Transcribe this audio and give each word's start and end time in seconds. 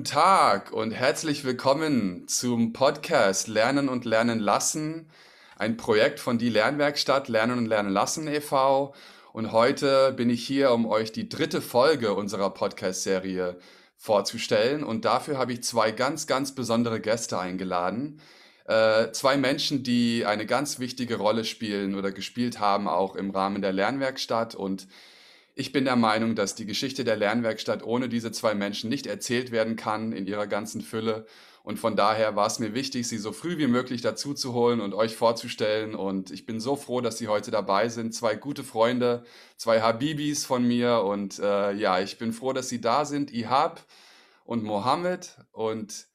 Guten 0.00 0.12
Tag 0.12 0.72
und 0.72 0.92
herzlich 0.92 1.44
willkommen 1.44 2.26
zum 2.26 2.72
Podcast 2.72 3.48
Lernen 3.48 3.90
und 3.90 4.06
Lernen 4.06 4.38
lassen, 4.40 5.10
ein 5.58 5.76
Projekt 5.76 6.20
von 6.20 6.38
die 6.38 6.48
Lernwerkstatt 6.48 7.28
Lernen 7.28 7.58
und 7.58 7.66
Lernen 7.66 7.92
lassen 7.92 8.26
e.V. 8.26 8.94
Und 9.34 9.52
heute 9.52 10.14
bin 10.14 10.30
ich 10.30 10.46
hier, 10.46 10.72
um 10.72 10.86
euch 10.86 11.12
die 11.12 11.28
dritte 11.28 11.60
Folge 11.60 12.14
unserer 12.14 12.48
Podcast-Serie 12.48 13.58
vorzustellen. 13.98 14.84
Und 14.84 15.04
dafür 15.04 15.36
habe 15.36 15.52
ich 15.52 15.64
zwei 15.64 15.90
ganz, 15.90 16.26
ganz 16.26 16.54
besondere 16.54 16.98
Gäste 16.98 17.38
eingeladen. 17.38 18.22
Äh, 18.64 19.12
zwei 19.12 19.36
Menschen, 19.36 19.82
die 19.82 20.24
eine 20.24 20.46
ganz 20.46 20.78
wichtige 20.78 21.16
Rolle 21.16 21.44
spielen 21.44 21.94
oder 21.94 22.10
gespielt 22.10 22.58
haben, 22.58 22.88
auch 22.88 23.16
im 23.16 23.32
Rahmen 23.32 23.60
der 23.60 23.74
Lernwerkstatt 23.74 24.54
und 24.54 24.88
ich 25.60 25.72
bin 25.72 25.84
der 25.84 25.96
Meinung, 25.96 26.34
dass 26.34 26.54
die 26.54 26.64
Geschichte 26.64 27.04
der 27.04 27.16
Lernwerkstatt 27.16 27.84
ohne 27.84 28.08
diese 28.08 28.32
zwei 28.32 28.54
Menschen 28.54 28.88
nicht 28.88 29.06
erzählt 29.06 29.52
werden 29.52 29.76
kann 29.76 30.12
in 30.12 30.26
ihrer 30.26 30.46
ganzen 30.46 30.80
Fülle. 30.80 31.26
Und 31.62 31.78
von 31.78 31.96
daher 31.96 32.34
war 32.34 32.46
es 32.46 32.58
mir 32.60 32.72
wichtig, 32.72 33.06
sie 33.06 33.18
so 33.18 33.30
früh 33.32 33.58
wie 33.58 33.66
möglich 33.66 34.00
dazu 34.00 34.32
zu 34.32 34.54
holen 34.54 34.80
und 34.80 34.94
euch 34.94 35.14
vorzustellen. 35.16 35.94
Und 35.94 36.30
ich 36.30 36.46
bin 36.46 36.60
so 36.60 36.76
froh, 36.76 37.02
dass 37.02 37.18
sie 37.18 37.28
heute 37.28 37.50
dabei 37.50 37.90
sind. 37.90 38.14
Zwei 38.14 38.36
gute 38.36 38.64
Freunde, 38.64 39.22
zwei 39.58 39.82
Habibis 39.82 40.46
von 40.46 40.66
mir. 40.66 41.02
Und 41.02 41.38
äh, 41.38 41.72
ja, 41.72 42.00
ich 42.00 42.16
bin 42.16 42.32
froh, 42.32 42.54
dass 42.54 42.70
sie 42.70 42.80
da 42.80 43.04
sind. 43.04 43.30
Ihab 43.30 43.84
und 44.44 44.64
Mohammed. 44.64 45.36
Und 45.52 46.06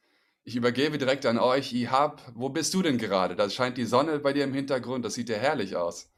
ich 0.44 0.56
übergebe 0.56 0.98
direkt 0.98 1.28
an 1.28 1.38
euch. 1.38 1.72
Ihab, 1.72 2.20
wo 2.34 2.50
bist 2.50 2.74
du 2.74 2.82
denn 2.82 2.98
gerade? 2.98 3.36
Da 3.36 3.48
scheint 3.52 3.78
die 3.78 3.86
Sonne 3.86 4.18
bei 4.18 4.34
dir 4.34 4.44
im 4.44 4.56
Hintergrund. 4.56 5.06
Das 5.06 5.14
sieht 5.14 5.30
ja 5.30 5.38
herrlich 5.38 5.76
aus. 5.76 6.12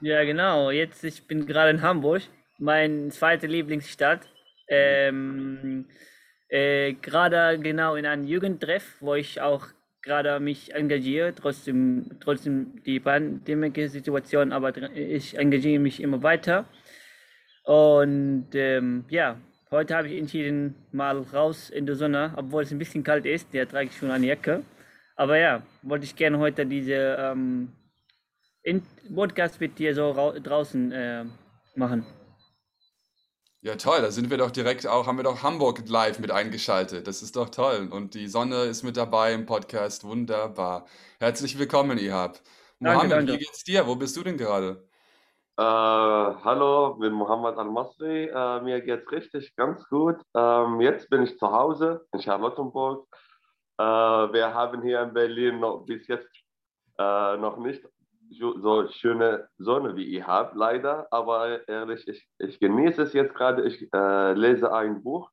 Ja, 0.00 0.24
genau. 0.24 0.72
Jetzt, 0.72 1.04
ich 1.04 1.28
bin 1.28 1.46
gerade 1.46 1.70
in 1.70 1.82
Hamburg 1.82 2.22
meine 2.62 3.08
zweite 3.08 3.46
Lieblingsstadt. 3.46 4.20
Ähm, 4.68 5.86
äh, 6.48 6.94
gerade 6.94 7.58
genau 7.58 7.96
in 7.96 8.06
einem 8.06 8.24
Jugendtreff, 8.24 8.96
wo 9.00 9.14
ich 9.14 9.40
auch 9.40 9.66
gerade 10.02 10.38
mich 10.40 10.74
engagiere, 10.74 11.34
trotzdem, 11.34 12.18
trotzdem 12.20 12.82
die 12.84 13.00
pandemische 13.00 13.88
Situation, 13.88 14.52
aber 14.52 14.76
ich 14.94 15.36
engagiere 15.38 15.80
mich 15.80 16.00
immer 16.00 16.22
weiter. 16.22 16.64
Und 17.64 18.48
ähm, 18.54 19.04
ja, 19.08 19.36
heute 19.70 19.96
habe 19.96 20.08
ich 20.08 20.18
entschieden, 20.18 20.74
mal 20.92 21.18
raus 21.18 21.70
in 21.70 21.86
die 21.86 21.94
Sonne, 21.94 22.32
obwohl 22.36 22.62
es 22.62 22.72
ein 22.72 22.78
bisschen 22.78 23.04
kalt 23.04 23.26
ist, 23.26 23.52
der 23.52 23.68
trage 23.68 23.86
ich 23.86 23.96
schon 23.96 24.10
eine 24.10 24.26
Jacke. 24.26 24.62
Aber 25.16 25.36
ja, 25.36 25.62
wollte 25.82 26.04
ich 26.04 26.16
gerne 26.16 26.38
heute 26.38 26.66
diese 26.66 27.16
ähm, 27.18 27.72
Podcast 29.14 29.60
mit 29.60 29.78
dir 29.78 29.94
so 29.94 30.12
draußen 30.42 30.92
äh, 30.92 31.24
machen. 31.76 32.06
Ja, 33.64 33.76
toll, 33.76 34.02
da 34.02 34.10
sind 34.10 34.28
wir 34.28 34.38
doch 34.38 34.50
direkt 34.50 34.88
auch, 34.88 35.06
haben 35.06 35.18
wir 35.18 35.22
doch 35.22 35.44
Hamburg 35.44 35.88
live 35.88 36.18
mit 36.18 36.32
eingeschaltet. 36.32 37.06
Das 37.06 37.22
ist 37.22 37.36
doch 37.36 37.48
toll. 37.48 37.88
Und 37.92 38.14
die 38.14 38.26
Sonne 38.26 38.64
ist 38.64 38.82
mit 38.82 38.96
dabei 38.96 39.34
im 39.34 39.46
Podcast. 39.46 40.02
Wunderbar. 40.02 40.86
Herzlich 41.20 41.56
willkommen, 41.56 41.96
Ihab. 41.96 42.40
Danke, 42.80 42.96
Mohammed, 42.96 43.12
danke. 43.12 43.32
wie 43.34 43.38
geht's 43.38 43.62
dir? 43.62 43.86
Wo 43.86 43.94
bist 43.94 44.16
du 44.16 44.24
denn 44.24 44.36
gerade? 44.36 44.84
Äh, 45.56 45.62
hallo, 45.62 46.94
bin 46.94 47.12
Mohammed 47.12 47.56
Al-Masri. 47.56 48.30
Äh, 48.34 48.60
mir 48.62 48.80
geht's 48.80 49.08
richtig 49.12 49.54
ganz 49.54 49.88
gut. 49.88 50.16
Ähm, 50.34 50.80
jetzt 50.80 51.08
bin 51.08 51.22
ich 51.22 51.38
zu 51.38 51.52
Hause 51.52 52.04
in 52.12 52.20
Charlottenburg. 52.20 53.06
Äh, 53.78 53.84
wir 53.84 54.52
haben 54.52 54.82
hier 54.82 55.02
in 55.02 55.14
Berlin 55.14 55.60
noch 55.60 55.86
bis 55.86 56.08
jetzt 56.08 56.34
äh, 56.98 57.36
noch 57.36 57.58
nicht 57.58 57.84
so 58.38 58.88
schöne 58.88 59.48
Sonne 59.58 59.96
wie 59.96 60.04
ihr 60.04 60.26
habt, 60.26 60.54
leider. 60.56 61.06
Aber 61.10 61.66
ehrlich, 61.68 62.06
ich, 62.08 62.28
ich 62.38 62.58
genieße 62.58 63.02
es 63.02 63.12
jetzt 63.12 63.34
gerade. 63.34 63.62
Ich 63.62 63.92
äh, 63.92 64.32
lese 64.34 64.72
ein 64.72 65.02
Buch 65.02 65.30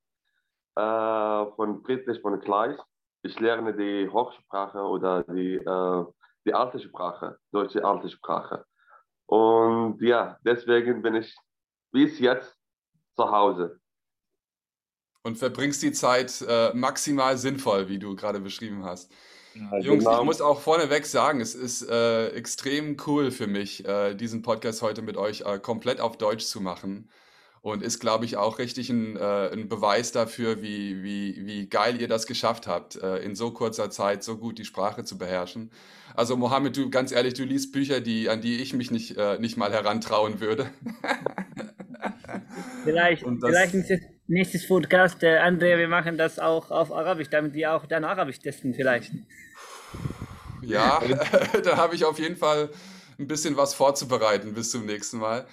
äh, 0.75 1.45
von 1.55 1.83
Friedrich 1.83 2.21
von 2.21 2.39
Kleist. 2.39 2.83
Ich 3.21 3.39
lerne 3.39 3.73
die 3.75 4.07
Hochsprache 4.09 4.79
oder 4.79 5.23
die, 5.23 5.55
äh, 5.55 6.05
die 6.45 6.53
alte 6.53 6.79
Sprache, 6.79 7.37
deutsche 7.51 7.83
alte 7.83 8.09
Sprache. 8.09 8.65
Und 9.25 10.01
ja, 10.01 10.37
deswegen 10.43 11.01
bin 11.01 11.15
ich 11.15 11.35
bis 11.91 12.19
jetzt 12.19 12.55
zu 13.15 13.29
Hause. 13.29 13.79
Und 15.23 15.37
verbringst 15.37 15.83
die 15.83 15.91
Zeit 15.91 16.43
äh, 16.47 16.73
maximal 16.73 17.37
sinnvoll, 17.37 17.89
wie 17.89 17.99
du 17.99 18.15
gerade 18.15 18.39
beschrieben 18.39 18.85
hast. 18.85 19.11
Ja, 19.59 19.77
Jungs, 19.79 20.03
ich 20.03 20.09
genau. 20.09 20.23
muss 20.23 20.41
auch 20.41 20.61
vorneweg 20.61 21.05
sagen, 21.05 21.41
es 21.41 21.55
ist 21.55 21.89
äh, 21.89 22.29
extrem 22.29 22.97
cool 23.05 23.31
für 23.31 23.47
mich, 23.47 23.85
äh, 23.85 24.15
diesen 24.15 24.41
Podcast 24.41 24.81
heute 24.81 25.01
mit 25.01 25.17
euch 25.17 25.41
äh, 25.41 25.59
komplett 25.59 25.99
auf 25.99 26.17
Deutsch 26.17 26.45
zu 26.45 26.61
machen. 26.61 27.09
Und 27.61 27.83
ist, 27.83 27.99
glaube 27.99 28.23
ich, 28.23 28.37
auch 28.37 28.57
richtig 28.57 28.89
ein, 28.89 29.17
äh, 29.17 29.49
ein 29.51 29.67
Beweis 29.67 30.13
dafür, 30.13 30.61
wie, 30.61 31.03
wie, 31.03 31.45
wie 31.45 31.67
geil 31.67 31.99
ihr 31.99 32.07
das 32.07 32.25
geschafft 32.25 32.67
habt, 32.67 32.95
äh, 32.95 33.17
in 33.17 33.35
so 33.35 33.51
kurzer 33.51 33.89
Zeit 33.89 34.23
so 34.23 34.37
gut 34.37 34.57
die 34.59 34.63
Sprache 34.63 35.03
zu 35.03 35.17
beherrschen. 35.17 35.69
Also 36.15 36.37
Mohammed, 36.37 36.77
du 36.77 36.89
ganz 36.89 37.11
ehrlich, 37.11 37.33
du 37.33 37.43
liest 37.43 37.73
Bücher, 37.73 37.99
die, 37.99 38.29
an 38.29 38.39
die 38.39 38.61
ich 38.61 38.73
mich 38.73 38.91
nicht, 38.91 39.17
äh, 39.17 39.37
nicht 39.39 39.57
mal 39.57 39.73
herantrauen 39.73 40.39
würde. 40.39 40.69
Vielleicht, 42.83 43.23
das, 43.23 43.33
vielleicht 43.41 43.73
nächstes, 43.73 44.01
nächstes 44.27 44.67
Podcast, 44.67 45.21
äh, 45.23 45.37
Andrea, 45.37 45.77
wir 45.77 45.87
machen 45.87 46.17
das 46.17 46.39
auch 46.39 46.71
auf 46.71 46.91
Arabisch, 46.91 47.29
damit 47.29 47.55
die 47.55 47.67
auch 47.67 47.85
dann 47.85 48.03
Arabisch 48.03 48.39
testen 48.39 48.73
vielleicht. 48.73 49.11
Ja, 50.61 51.01
da 51.63 51.77
habe 51.77 51.95
ich 51.95 52.05
auf 52.05 52.19
jeden 52.19 52.37
Fall 52.37 52.69
ein 53.17 53.27
bisschen 53.27 53.57
was 53.57 53.73
vorzubereiten 53.73 54.53
bis 54.53 54.71
zum 54.71 54.85
nächsten 54.85 55.17
Mal. 55.17 55.45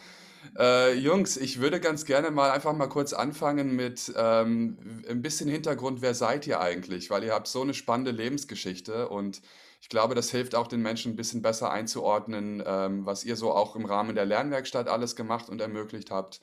Äh, 0.59 0.95
Jungs, 0.95 1.37
ich 1.37 1.61
würde 1.61 1.81
ganz 1.81 2.05
gerne 2.05 2.31
mal 2.31 2.51
einfach 2.51 2.73
mal 2.73 2.87
kurz 2.89 3.13
anfangen 3.13 3.75
mit 3.75 4.13
ähm, 4.17 4.79
ein 5.09 5.21
bisschen 5.21 5.51
Hintergrund. 5.51 6.03
Wer 6.03 6.15
seid 6.15 6.47
ihr 6.47 6.61
eigentlich? 6.61 7.11
Weil 7.11 7.25
ihr 7.25 7.33
habt 7.33 7.49
so 7.49 7.63
eine 7.63 7.75
spannende 7.75 8.13
Lebensgeschichte 8.13 9.09
und 9.09 9.43
ich 9.81 9.89
glaube, 9.89 10.15
das 10.15 10.31
hilft 10.31 10.55
auch 10.55 10.67
den 10.67 10.83
Menschen 10.83 11.13
ein 11.13 11.17
bisschen 11.17 11.43
besser 11.43 11.71
einzuordnen, 11.71 12.63
ähm, 12.65 13.07
was 13.07 13.25
ihr 13.25 13.37
so 13.37 13.53
auch 13.53 13.77
im 13.77 13.85
Rahmen 13.85 14.15
der 14.15 14.25
Lernwerkstatt 14.25 14.89
alles 14.89 15.17
gemacht 15.17 15.49
und 15.49 15.61
ermöglicht 15.61 16.11
habt. 16.11 16.41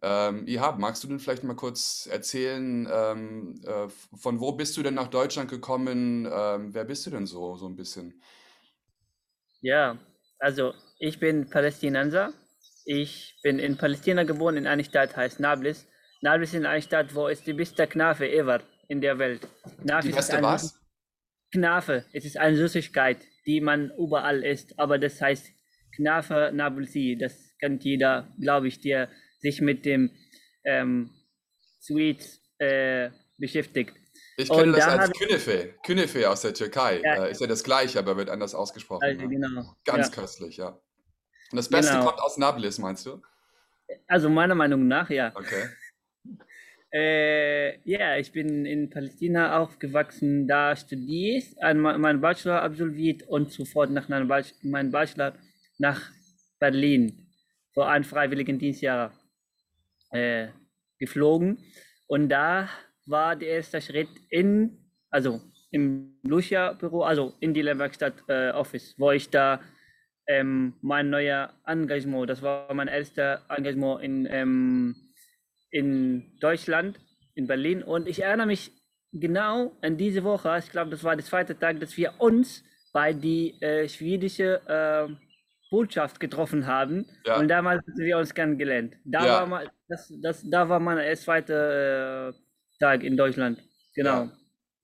Ähm, 0.00 0.46
Ihab, 0.46 0.78
magst 0.78 1.02
du 1.02 1.08
denn 1.08 1.18
vielleicht 1.18 1.44
mal 1.44 1.56
kurz 1.56 2.08
erzählen, 2.10 2.88
ähm, 2.90 3.60
äh, 3.64 3.88
von 4.16 4.40
wo 4.40 4.52
bist 4.52 4.76
du 4.76 4.82
denn 4.82 4.94
nach 4.94 5.08
Deutschland 5.08 5.50
gekommen? 5.50 6.28
Ähm, 6.30 6.72
wer 6.74 6.84
bist 6.84 7.06
du 7.06 7.10
denn 7.10 7.26
so, 7.26 7.56
so 7.56 7.66
ein 7.66 7.76
bisschen? 7.76 8.22
Ja, 9.60 9.98
also 10.38 10.72
ich 10.98 11.18
bin 11.18 11.50
Palästinenser. 11.50 12.32
Ich 12.84 13.38
bin 13.42 13.58
in 13.58 13.76
Palästina 13.76 14.22
geboren, 14.22 14.56
in 14.56 14.66
einer 14.66 14.84
Stadt 14.84 15.16
heißt 15.16 15.40
Nablus. 15.40 15.86
Nablus 16.22 16.54
ist 16.54 16.64
eine 16.64 16.82
Stadt, 16.82 17.14
wo 17.14 17.28
es 17.28 17.42
die 17.42 17.52
beste 17.52 17.86
Knafe 17.86 18.30
ever 18.30 18.62
in 18.88 19.00
der 19.00 19.18
Welt. 19.18 19.46
Die 19.66 19.82
Knafe 19.82 20.08
ist 20.08 20.16
beste 20.16 20.42
was? 20.42 20.80
Knafe. 21.52 22.04
Es 22.12 22.24
ist 22.24 22.36
eine 22.36 22.56
Süßigkeit, 22.56 23.18
die 23.46 23.60
man 23.60 23.90
überall 23.98 24.44
isst, 24.44 24.78
aber 24.78 24.98
das 24.98 25.20
heißt 25.20 25.46
Knafe 25.96 26.50
Nablusi. 26.54 27.16
Das 27.18 27.56
kennt 27.60 27.84
jeder, 27.84 28.32
glaube 28.40 28.68
ich, 28.68 28.80
der 28.80 29.08
sich 29.38 29.60
mit 29.60 29.84
dem 29.84 30.10
ähm, 30.64 31.10
Sweets 31.80 32.40
äh, 32.58 33.10
beschäftigt. 33.38 33.94
Ich 34.36 34.48
kenne 34.48 34.72
das 34.72 34.86
da 34.86 34.96
als 34.96 35.12
Künefe. 35.18 35.74
Künefe 35.84 36.30
aus 36.30 36.42
der 36.42 36.54
Türkei. 36.54 37.00
ja, 37.02 37.24
Äh, 37.26 37.30
ist 37.32 37.40
ja 37.40 37.46
das 37.46 37.64
gleiche, 37.64 37.98
aber 37.98 38.16
wird 38.16 38.30
anders 38.30 38.54
ausgesprochen. 38.54 39.02
also 39.02 39.28
genau, 39.28 39.74
Ganz 39.84 40.08
ja, 40.08 40.14
köstlich, 40.22 40.56
ja. 40.58 40.68
Und 41.50 41.56
das 41.56 41.68
Beste 41.68 41.92
genau. 41.94 42.06
kommt 42.06 42.20
aus 42.20 42.36
Nablus, 42.36 42.78
meinst 42.78 43.06
du? 43.06 43.22
Also 44.06 44.28
meiner 44.28 44.54
Meinung 44.54 44.86
nach, 44.86 45.10
ja. 45.10 45.32
Okay. 45.34 45.68
Äh, 46.90 47.80
ja, 47.86 48.16
ich 48.16 48.32
bin 48.32 48.64
in 48.64 48.88
Palästina 48.88 49.58
aufgewachsen, 49.60 50.48
da 50.48 50.74
studiert, 50.74 51.44
ein- 51.60 51.80
meinen 51.80 52.22
Bachelor 52.22 52.62
absolviert 52.62 53.24
und 53.24 53.52
sofort 53.52 53.90
nach 53.90 54.08
meinem 54.08 54.90
Bachelor 54.90 55.34
nach 55.76 56.00
Berlin 56.58 57.26
für 57.74 57.84
ein 57.86 58.04
freiwilligen 58.04 58.58
Dienstjahr 58.58 59.12
äh, 60.10 60.48
geflogen. 60.98 61.58
Und 62.06 62.28
da 62.28 62.68
war 63.06 63.36
der 63.36 63.48
erste 63.48 63.80
Schritt 63.80 64.08
in, 64.30 64.78
also 65.10 65.40
im 65.70 66.18
Lucia-Büro, 66.22 67.02
also 67.02 67.34
in 67.40 67.54
die 67.54 67.62
Lernwerkstatt 67.62 68.14
äh, 68.28 68.50
Office, 68.50 68.94
wo 68.98 69.10
ich 69.10 69.30
da 69.30 69.60
ähm, 70.26 70.74
mein 70.82 71.10
neuer 71.10 71.52
Engagement, 71.66 72.28
das 72.28 72.42
war 72.42 72.72
mein 72.74 72.88
erster 72.88 73.42
Engagement 73.48 74.02
in, 74.02 74.26
ähm, 74.30 74.96
in 75.70 76.38
Deutschland, 76.40 77.00
in 77.34 77.46
Berlin. 77.46 77.82
Und 77.82 78.08
ich 78.08 78.22
erinnere 78.22 78.46
mich 78.46 78.72
genau 79.12 79.76
an 79.82 79.96
diese 79.96 80.24
Woche, 80.24 80.56
ich 80.58 80.70
glaube, 80.70 80.90
das 80.90 81.04
war 81.04 81.16
der 81.16 81.24
zweite 81.24 81.58
Tag, 81.58 81.80
dass 81.80 81.96
wir 81.96 82.14
uns 82.18 82.64
bei 82.92 83.12
die 83.12 83.60
äh, 83.62 83.88
schwedische 83.88 84.60
äh, 84.66 85.14
Botschaft 85.70 86.20
getroffen 86.20 86.66
haben. 86.66 87.06
Ja, 87.26 87.38
Und 87.38 87.48
damals 87.48 87.82
haben 87.86 87.98
wir 87.98 88.18
uns 88.18 88.34
kennengelernt. 88.34 88.96
Da 89.04 89.20
war 89.20 89.26
ja, 89.26 89.46
mal, 89.46 89.70
das, 89.88 90.12
das, 90.20 90.42
da 90.44 90.68
war 90.68 90.80
mein 90.80 90.98
erst 90.98 91.24
zweiter 91.24 92.28
äh, 92.28 92.32
Tag 92.78 93.02
in 93.02 93.16
Deutschland. 93.16 93.62
Genau. 93.94 94.10
ja. 94.10 94.32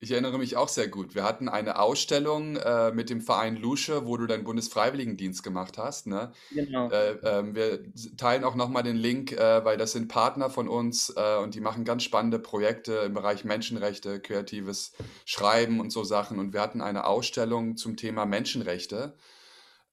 Ich 0.01 0.11
erinnere 0.11 0.37
mich 0.37 0.55
auch 0.55 0.67
sehr 0.67 0.87
gut. 0.87 1.15
Wir 1.15 1.23
hatten 1.23 1.49
eine 1.49 1.79
Ausstellung 1.79 2.57
äh, 2.57 2.91
mit 2.91 3.09
dem 3.09 3.21
Verein 3.21 3.55
Lusche, 3.55 4.05
wo 4.05 4.17
du 4.17 4.27
deinen 4.27 4.43
Bundesfreiwilligendienst 4.43 5.41
gemacht 5.41 5.77
hast. 5.77 6.05
Ne? 6.05 6.31
Genau. 6.51 6.91
Äh, 6.91 7.17
ähm, 7.23 7.55
wir 7.55 7.79
teilen 8.17 8.43
auch 8.43 8.55
nochmal 8.55 8.83
den 8.83 8.97
Link, 8.97 9.31
äh, 9.31 9.63
weil 9.63 9.77
das 9.77 9.93
sind 9.93 10.09
Partner 10.09 10.49
von 10.49 10.67
uns 10.67 11.13
äh, 11.15 11.37
und 11.37 11.55
die 11.55 11.61
machen 11.61 11.85
ganz 11.85 12.03
spannende 12.03 12.37
Projekte 12.37 12.93
im 12.97 13.13
Bereich 13.13 13.45
Menschenrechte, 13.45 14.19
kreatives 14.19 14.91
Schreiben 15.23 15.79
und 15.79 15.91
so 15.91 16.03
Sachen. 16.03 16.37
Und 16.39 16.53
wir 16.53 16.61
hatten 16.61 16.81
eine 16.81 17.05
Ausstellung 17.05 17.77
zum 17.77 17.95
Thema 17.95 18.25
Menschenrechte. 18.25 19.15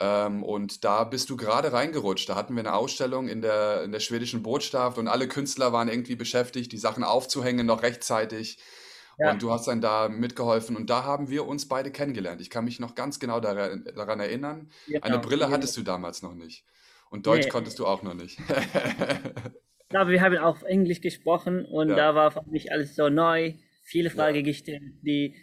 Ähm, 0.04 0.42
und 0.42 0.82
da 0.84 1.04
bist 1.04 1.30
du 1.30 1.36
gerade 1.36 1.72
reingerutscht. 1.72 2.28
Da 2.28 2.34
hatten 2.34 2.54
wir 2.56 2.60
eine 2.60 2.74
Ausstellung 2.74 3.28
in 3.28 3.40
der, 3.40 3.84
in 3.84 3.92
der 3.92 4.00
schwedischen 4.00 4.42
Botschaft 4.42 4.98
und 4.98 5.06
alle 5.06 5.28
Künstler 5.28 5.72
waren 5.72 5.88
irgendwie 5.88 6.16
beschäftigt, 6.16 6.72
die 6.72 6.78
Sachen 6.78 7.04
aufzuhängen 7.04 7.66
noch 7.66 7.82
rechtzeitig. 7.84 8.58
Ja. 9.18 9.30
Und 9.30 9.42
du 9.42 9.52
hast 9.52 9.68
dann 9.68 9.80
da 9.80 10.08
mitgeholfen 10.08 10.74
und 10.74 10.90
da 10.90 11.04
haben 11.04 11.28
wir 11.30 11.46
uns 11.46 11.68
beide 11.68 11.92
kennengelernt. 11.92 12.40
Ich 12.40 12.50
kann 12.50 12.64
mich 12.64 12.80
noch 12.80 12.96
ganz 12.96 13.20
genau 13.20 13.38
daran, 13.38 13.84
daran 13.94 14.18
erinnern. 14.18 14.70
Eine 14.88 15.00
Genau, 15.02 15.18
Brille 15.20 15.44
genau. 15.44 15.50
hattest 15.56 15.76
du 15.76 15.82
damals 15.82 16.22
noch 16.22 16.34
nicht. 16.34 16.64
Und 17.10 17.26
Deutsch 17.26 17.44
Nee. 17.44 17.50
konntest 17.50 17.78
du 17.78 17.86
auch 17.86 18.02
noch 18.02 18.14
nicht. 18.14 18.38
Aber 19.90 20.10
wir 20.10 20.22
haben 20.22 20.36
auch 20.38 20.62
Englisch 20.62 21.00
gesprochen 21.00 21.64
und 21.66 21.90
Ja. 21.90 21.96
da 21.96 22.14
war 22.14 22.30
für 22.32 22.42
mich 22.50 22.72
alles 22.72 22.96
so 22.96 23.08
neu, 23.10 23.54
viele 23.84 24.10
Fragen 24.10 24.42
gestellt, 24.42 24.82
die 25.02 25.36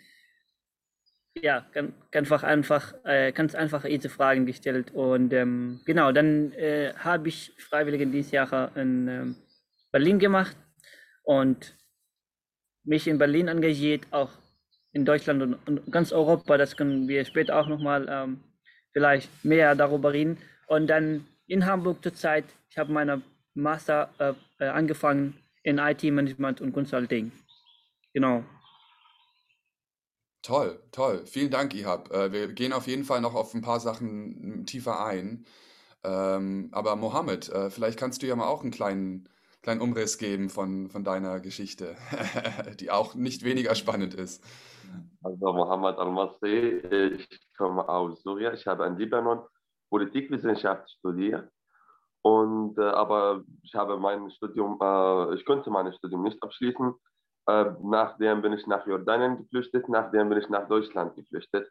ja 1.41 1.65
ganz, 1.71 1.93
einfach 2.11 2.43
einfach 2.43 2.93
äh, 3.03 3.31
ganz 3.31 3.55
einfach 3.55 3.83
diese 3.83 4.09
Fragen 4.09 4.45
gestellt 4.45 4.91
und 4.93 5.33
ähm, 5.33 5.81
genau 5.85 6.11
dann 6.11 6.51
äh, 6.53 6.93
habe 6.97 7.29
ich 7.29 7.51
Freiwilligendienstjahre 7.57 8.71
in 8.75 9.07
ähm, 9.07 9.35
Berlin 9.91 10.19
gemacht 10.19 10.55
und 11.23 11.75
mich 12.83 13.07
in 13.07 13.17
Berlin 13.17 13.47
engagiert, 13.47 14.07
auch 14.11 14.31
in 14.91 15.05
Deutschland 15.05 15.41
und, 15.41 15.55
und 15.67 15.91
ganz 15.91 16.11
Europa. 16.11 16.57
Das 16.57 16.75
können 16.75 17.07
wir 17.07 17.25
später 17.25 17.59
auch 17.59 17.67
nochmal 17.67 18.07
ähm, 18.09 18.39
vielleicht 18.91 19.29
mehr 19.45 19.75
darüber 19.75 20.13
reden. 20.13 20.37
Und 20.67 20.87
dann 20.87 21.25
in 21.47 21.65
Hamburg 21.65 22.01
zurzeit, 22.03 22.45
ich 22.69 22.77
habe 22.77 22.91
meine 22.91 23.21
Master 23.53 24.09
äh, 24.19 24.33
äh, 24.59 24.69
angefangen 24.69 25.35
in 25.63 25.77
IT-Management 25.77 26.61
und 26.61 26.73
Consulting. 26.73 27.31
Genau. 28.13 28.43
Toll, 30.41 30.81
toll. 30.91 31.25
Vielen 31.25 31.51
Dank, 31.51 31.73
Ihab. 31.75 32.11
Äh, 32.11 32.31
wir 32.31 32.47
gehen 32.53 32.73
auf 32.73 32.87
jeden 32.87 33.03
Fall 33.03 33.21
noch 33.21 33.35
auf 33.35 33.53
ein 33.53 33.61
paar 33.61 33.79
Sachen 33.79 34.65
tiefer 34.65 35.05
ein. 35.05 35.45
Ähm, 36.03 36.69
aber 36.71 36.95
Mohammed, 36.95 37.49
äh, 37.49 37.69
vielleicht 37.69 37.99
kannst 37.99 38.21
du 38.21 38.27
ja 38.27 38.35
mal 38.35 38.47
auch 38.47 38.61
einen 38.61 38.71
kleinen, 38.71 39.27
kleinen 39.61 39.81
Umriss 39.81 40.17
geben 40.17 40.49
von, 40.49 40.89
von 40.89 41.03
deiner 41.03 41.41
Geschichte, 41.41 41.97
die 42.79 42.89
auch 42.89 43.15
nicht 43.15 43.43
weniger 43.43 43.75
spannend 43.75 44.13
ist. 44.13 44.43
Also 45.21 45.53
Mohammed 45.53 45.97
Al-Masri, 45.97 47.17
ich 47.17 47.27
komme 47.57 47.87
aus 47.87 48.23
Syrien. 48.23 48.53
Ich 48.53 48.65
habe 48.65 48.85
in 48.85 48.97
Libanon 48.97 49.41
Politikwissenschaft 49.89 50.89
studiert. 50.89 51.49
Und, 52.21 52.77
äh, 52.77 52.81
aber 52.81 53.43
ich 53.63 53.73
habe 53.75 53.97
mein 53.97 54.29
Studium, 54.31 54.79
äh, 54.81 55.35
ich 55.35 55.45
konnte 55.45 55.69
mein 55.69 55.91
Studium 55.93 56.23
nicht 56.23 56.41
abschließen. 56.41 56.93
Äh, 57.49 57.73
nachdem 57.81 58.43
bin 58.43 58.53
ich 58.53 58.67
nach 58.67 58.85
Jordanien 58.85 59.37
geflüchtet, 59.37 59.89
nachdem 59.89 60.29
bin 60.29 60.37
ich 60.37 60.49
nach 60.49 60.67
Deutschland 60.67 61.15
geflüchtet. 61.15 61.67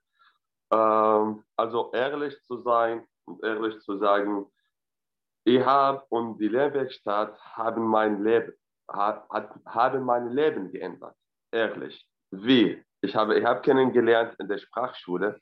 Ähm, 0.72 1.44
also 1.56 1.92
ehrlich 1.92 2.34
zu 2.46 2.56
sein 2.62 3.06
und 3.26 3.44
ehrlich 3.44 3.78
zu 3.80 3.96
sagen, 3.98 4.46
ich 5.44 5.64
habe 5.64 6.02
und 6.08 6.38
die 6.38 6.48
Lehrwerkstatt 6.48 7.38
haben 7.56 7.86
mein 7.86 8.24
Leben, 8.24 8.54
hat, 8.90 9.28
hat, 9.30 9.54
haben 9.66 10.02
mein 10.02 10.30
Leben 10.30 10.72
geändert. 10.72 11.14
Ehrlich. 11.52 12.04
Wie? 12.32 12.84
Ich 13.00 13.14
habe, 13.14 13.38
ich 13.38 13.44
habe 13.44 13.60
kennengelernt 13.60 14.34
in 14.40 14.48
der 14.48 14.58
Sprachschule. 14.58 15.40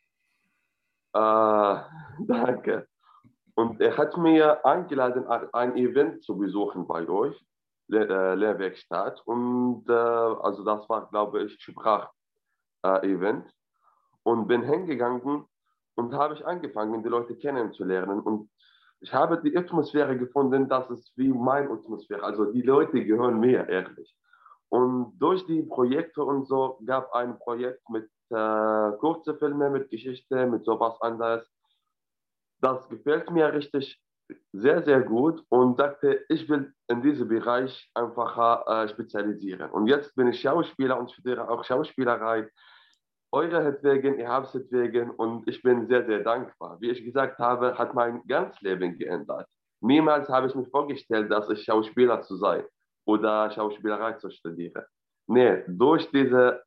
Äh, 1.15 1.19
danke. 2.19 2.87
Und 3.55 3.81
er 3.81 3.97
hat 3.97 4.19
mir 4.19 4.67
eingeladen, 4.67 5.27
ein 5.55 5.77
Event 5.77 6.23
zu 6.23 6.37
besuchen 6.37 6.87
bei 6.87 7.09
euch, 7.09 7.43
Le 7.89 8.09
äh, 8.09 8.35
Lehrwerkstatt. 8.35 9.23
Und 9.27 9.89
äh, 9.89 9.93
also 9.93 10.65
das 10.65 10.89
war, 10.89 11.09
glaube 11.09 11.45
ich, 11.45 11.57
Sprach-Event. 11.61 13.47
und 14.23 14.49
bin 14.49 14.63
hingegangen 14.63 15.45
und 15.95 16.13
habe 16.13 16.35
ich 16.35 16.45
angefangen, 16.45 17.03
die 17.03 17.09
Leute 17.09 17.37
kennenzulernen. 17.37 18.21
Und 18.21 18.51
ich 19.01 19.13
habe 19.13 19.41
die 19.41 19.57
Atmosphäre 19.57 20.17
gefunden, 20.19 20.69
das 20.69 20.91
ist 20.91 21.13
wie 21.17 21.29
meine 21.29 21.71
Atmosphäre. 21.71 22.25
Also 22.25 22.47
die 22.47 22.63
Leute 22.63 23.05
gehören 23.05 23.39
mir, 23.39 23.69
ehrlich. 23.69 24.17
Und 24.69 25.17
durch 25.19 25.47
die 25.47 25.63
Projekte 25.63 26.25
und 26.25 26.47
so 26.49 26.81
gab 26.85 27.13
ein 27.13 27.39
Projekt 27.39 27.89
mit 27.89 28.11
äh, 28.31 28.93
kurze 28.99 29.37
Filme, 29.37 29.71
mit 29.71 29.91
Geschichte, 29.91 30.47
mit 30.47 30.65
sowas 30.65 31.01
anderes. 31.01 31.49
Das 32.61 32.89
gefällt 32.89 33.31
mir 33.31 33.53
richtig 33.53 34.01
sehr, 34.53 34.83
sehr 34.83 35.01
gut 35.03 35.43
und 35.49 35.77
sagte, 35.77 36.25
ich 36.29 36.49
will 36.49 36.73
in 36.89 37.03
diesem 37.03 37.29
Bereich 37.29 37.91
einfach 37.95 38.67
äh, 38.67 38.89
spezialisieren. 38.89 39.71
Und 39.71 39.87
jetzt 39.87 40.15
bin 40.17 40.29
ich 40.29 40.41
Schauspieler 40.41 40.99
und 40.99 41.11
studiere 41.11 41.49
auch 41.49 41.65
Schauspielerei. 41.65 42.49
Eure 43.33 43.79
wegen, 43.83 44.19
ihr 44.19 44.29
habt 44.29 44.55
es 44.55 44.71
wegen 44.73 45.11
und 45.11 45.49
ich 45.49 45.63
bin 45.63 45.87
sehr, 45.89 46.07
sehr 46.07 46.21
dankbar. 46.21 46.81
Wie 46.81 46.91
ich 46.91 47.05
gesagt 47.05 47.39
habe, 47.39 47.77
hat 47.77 47.95
mein 47.95 48.23
ganzes 48.27 48.61
Leben 48.63 48.97
geändert. 48.99 49.47
Niemals 49.81 50.29
habe 50.29 50.47
ich 50.47 50.55
mir 50.55 50.67
vorgestellt, 50.67 51.31
dass 51.31 51.51
ich 51.51 51.65
Schauspieler 51.65 52.23
zu 52.23 52.37
sein 52.37 52.65
oder 53.07 53.51
Schauspielerei 53.51 54.15
zu 54.15 54.31
studieren. 54.31 54.85
Nee, 55.29 55.65
durch 55.67 56.11
diese, 56.11 56.63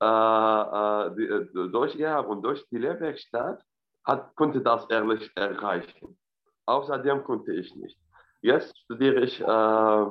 äh, 0.00 0.04
äh, 0.04 1.14
die, 1.16 1.26
äh, 1.26 1.70
durch 1.70 1.94
ihr 1.96 2.26
und 2.26 2.42
durch 2.42 2.66
die 2.68 2.78
Lehrwerkstatt 2.78 3.62
hat, 4.04 4.34
konnte 4.34 4.60
das 4.60 4.88
ehrlich 4.90 5.30
erreichen. 5.36 6.18
Außerdem 6.66 7.24
konnte 7.24 7.52
ich 7.52 7.74
nicht. 7.76 7.98
Jetzt 8.40 8.76
studiere 8.78 9.20
ich, 9.20 9.40
äh, 9.40 10.06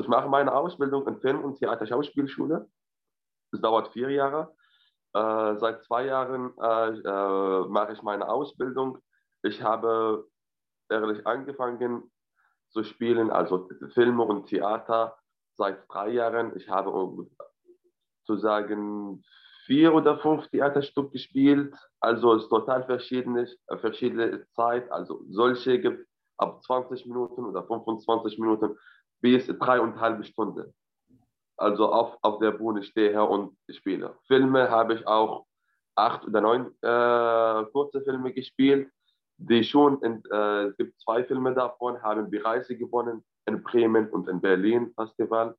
ich 0.00 0.08
mache 0.08 0.28
meine 0.28 0.54
Ausbildung 0.54 1.06
in 1.06 1.20
Film- 1.20 1.44
und 1.44 1.58
Theater-Schauspielschule. 1.58 2.68
Das 3.52 3.60
dauert 3.60 3.92
vier 3.92 4.10
Jahre. 4.10 4.54
Äh, 5.14 5.56
seit 5.58 5.82
zwei 5.84 6.06
Jahren 6.06 6.52
äh, 6.58 6.88
äh, 6.90 7.68
mache 7.68 7.92
ich 7.92 8.02
meine 8.02 8.28
Ausbildung. 8.28 8.98
Ich 9.42 9.62
habe 9.62 10.26
ehrlich 10.90 11.26
angefangen 11.26 12.10
zu 12.70 12.82
spielen, 12.84 13.30
also 13.30 13.68
Filme 13.94 14.24
und 14.24 14.46
Theater 14.46 15.16
seit 15.54 15.90
drei 15.90 16.10
Jahren. 16.10 16.54
Ich 16.56 16.68
habe 16.68 16.90
um, 16.90 17.30
zu 18.24 18.36
sagen 18.36 19.24
vier 19.66 19.92
oder 19.92 20.18
fünf 20.18 20.48
Theaterstück 20.48 21.12
gespielt. 21.12 21.74
Also 22.00 22.34
es 22.34 22.44
ist 22.44 22.48
total 22.48 22.84
verschiedene, 22.84 23.48
verschiedene 23.80 24.46
Zeit. 24.54 24.90
Also 24.90 25.22
solche 25.28 25.78
gibt 25.80 26.06
ab 26.38 26.62
20 26.62 27.06
Minuten 27.06 27.44
oder 27.44 27.64
25 27.64 28.38
Minuten 28.38 28.76
bis 29.20 29.46
dreieinhalb 29.46 30.24
Stunden. 30.24 30.72
Also 31.56 31.90
auf, 31.90 32.16
auf 32.22 32.38
der 32.38 32.52
Bühne 32.52 32.82
stehe 32.82 33.22
und 33.24 33.56
spiele. 33.70 34.14
Filme 34.26 34.70
habe 34.70 34.94
ich 34.94 35.06
auch 35.06 35.46
acht 35.96 36.24
oder 36.26 36.40
neun 36.42 36.66
äh, 36.82 37.70
kurze 37.72 38.02
Filme 38.02 38.32
gespielt, 38.32 38.90
die 39.38 39.64
schon, 39.64 40.00
in, 40.02 40.22
äh, 40.30 40.64
es 40.66 40.76
gibt 40.76 41.00
zwei 41.00 41.24
Filme 41.24 41.54
davon, 41.54 42.02
haben 42.02 42.30
Preise 42.30 42.76
gewonnen 42.76 43.24
in 43.46 43.62
Bremen 43.62 44.10
und 44.10 44.28
in 44.28 44.40
Berlin 44.40 44.92
Festival. 44.94 45.56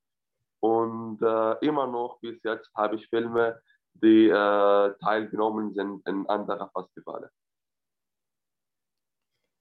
Und 0.59 1.21
äh, 1.21 1.65
immer 1.65 1.87
noch 1.87 2.19
bis 2.19 2.41
jetzt 2.43 2.69
habe 2.75 2.95
ich 2.95 3.07
Filme, 3.09 3.59
die 4.01 4.29
äh, 4.29 4.93
teilgenommen 5.01 5.73
sind 5.73 6.07
in 6.07 6.27
anderen 6.27 6.69
Festivals. 6.71 7.31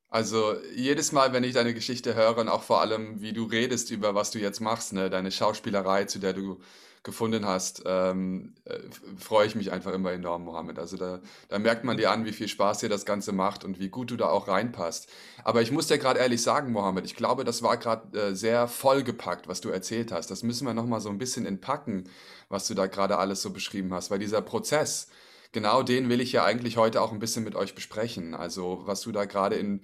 Also 0.09 0.55
jedes 0.75 1.13
Mal, 1.13 1.33
wenn 1.33 1.45
ich 1.45 1.55
deine 1.55 1.75
Geschichte 1.75 2.15
höre 2.15 2.39
und 2.39 2.49
auch 2.49 2.63
vor 2.63 2.81
allem, 2.81 3.21
wie 3.21 3.33
du 3.33 3.45
redest 3.45 3.91
über 3.91 4.15
was 4.15 4.31
du 4.31 4.39
jetzt 4.39 4.61
machst, 4.61 4.93
ne, 4.93 5.11
deine 5.11 5.31
Schauspielerei, 5.31 6.05
zu 6.05 6.19
der 6.19 6.33
du 6.33 6.61
gefunden 7.07 7.47
hast, 7.47 7.85
ähm, 7.87 8.53
äh, 8.65 8.81
freue 9.17 9.47
ich 9.47 9.55
mich 9.55 9.73
einfach 9.73 9.93
immer 9.93 10.13
enorm, 10.13 10.45
Mohammed. 10.45 10.79
Also 10.79 10.97
da, 10.97 11.21
da 11.49 11.59
merkt 11.59 11.85
man 11.85 11.97
dir 11.97 12.11
an, 12.11 12.27
wie 12.27 12.33
viel 12.33 12.49
Spaß 12.49 12.79
dir 12.79 12.89
das 12.89 13.07
Ganze 13.07 13.33
macht 13.33 13.65
und 13.65 13.79
wie 13.79 13.89
gut 13.89 14.11
du 14.11 14.17
da 14.17 14.29
auch 14.29 14.49
reinpasst. 14.49 15.09
Aber 15.45 15.63
ich 15.63 15.71
muss 15.71 15.87
dir 15.87 15.99
gerade 15.99 16.19
ehrlich 16.19 16.43
sagen, 16.43 16.73
Mohammed, 16.73 17.07
ich 17.07 17.15
glaube, 17.15 17.45
das 17.45 17.63
war 17.63 17.77
gerade 17.77 18.19
äh, 18.19 18.35
sehr 18.35 18.69
vollgepackt, 18.69 19.49
was 19.49 19.61
du 19.61 19.71
erzählt 19.71 20.13
hast. 20.13 20.31
Das 20.31 20.43
müssen 20.43 20.67
wir 20.67 20.75
nochmal 20.75 21.01
so 21.01 21.09
ein 21.09 21.19
bisschen 21.19 21.47
entpacken, 21.47 22.09
was 22.49 22.67
du 22.67 22.75
da 22.75 22.87
gerade 22.87 23.19
alles 23.19 23.41
so 23.41 23.51
beschrieben 23.51 23.95
hast, 23.95 24.11
weil 24.11 24.19
dieser 24.19 24.43
Prozess, 24.43 25.09
genau 25.53 25.83
den 25.83 26.09
will 26.09 26.21
ich 26.21 26.33
ja 26.33 26.45
eigentlich 26.45 26.77
heute 26.77 27.01
auch 27.01 27.13
ein 27.13 27.19
bisschen 27.19 27.45
mit 27.45 27.55
euch 27.55 27.75
besprechen. 27.75 28.35
Also 28.35 28.83
was 28.85 29.03
du 29.03 29.13
da 29.13 29.25
gerade 29.25 29.57
in, 29.57 29.81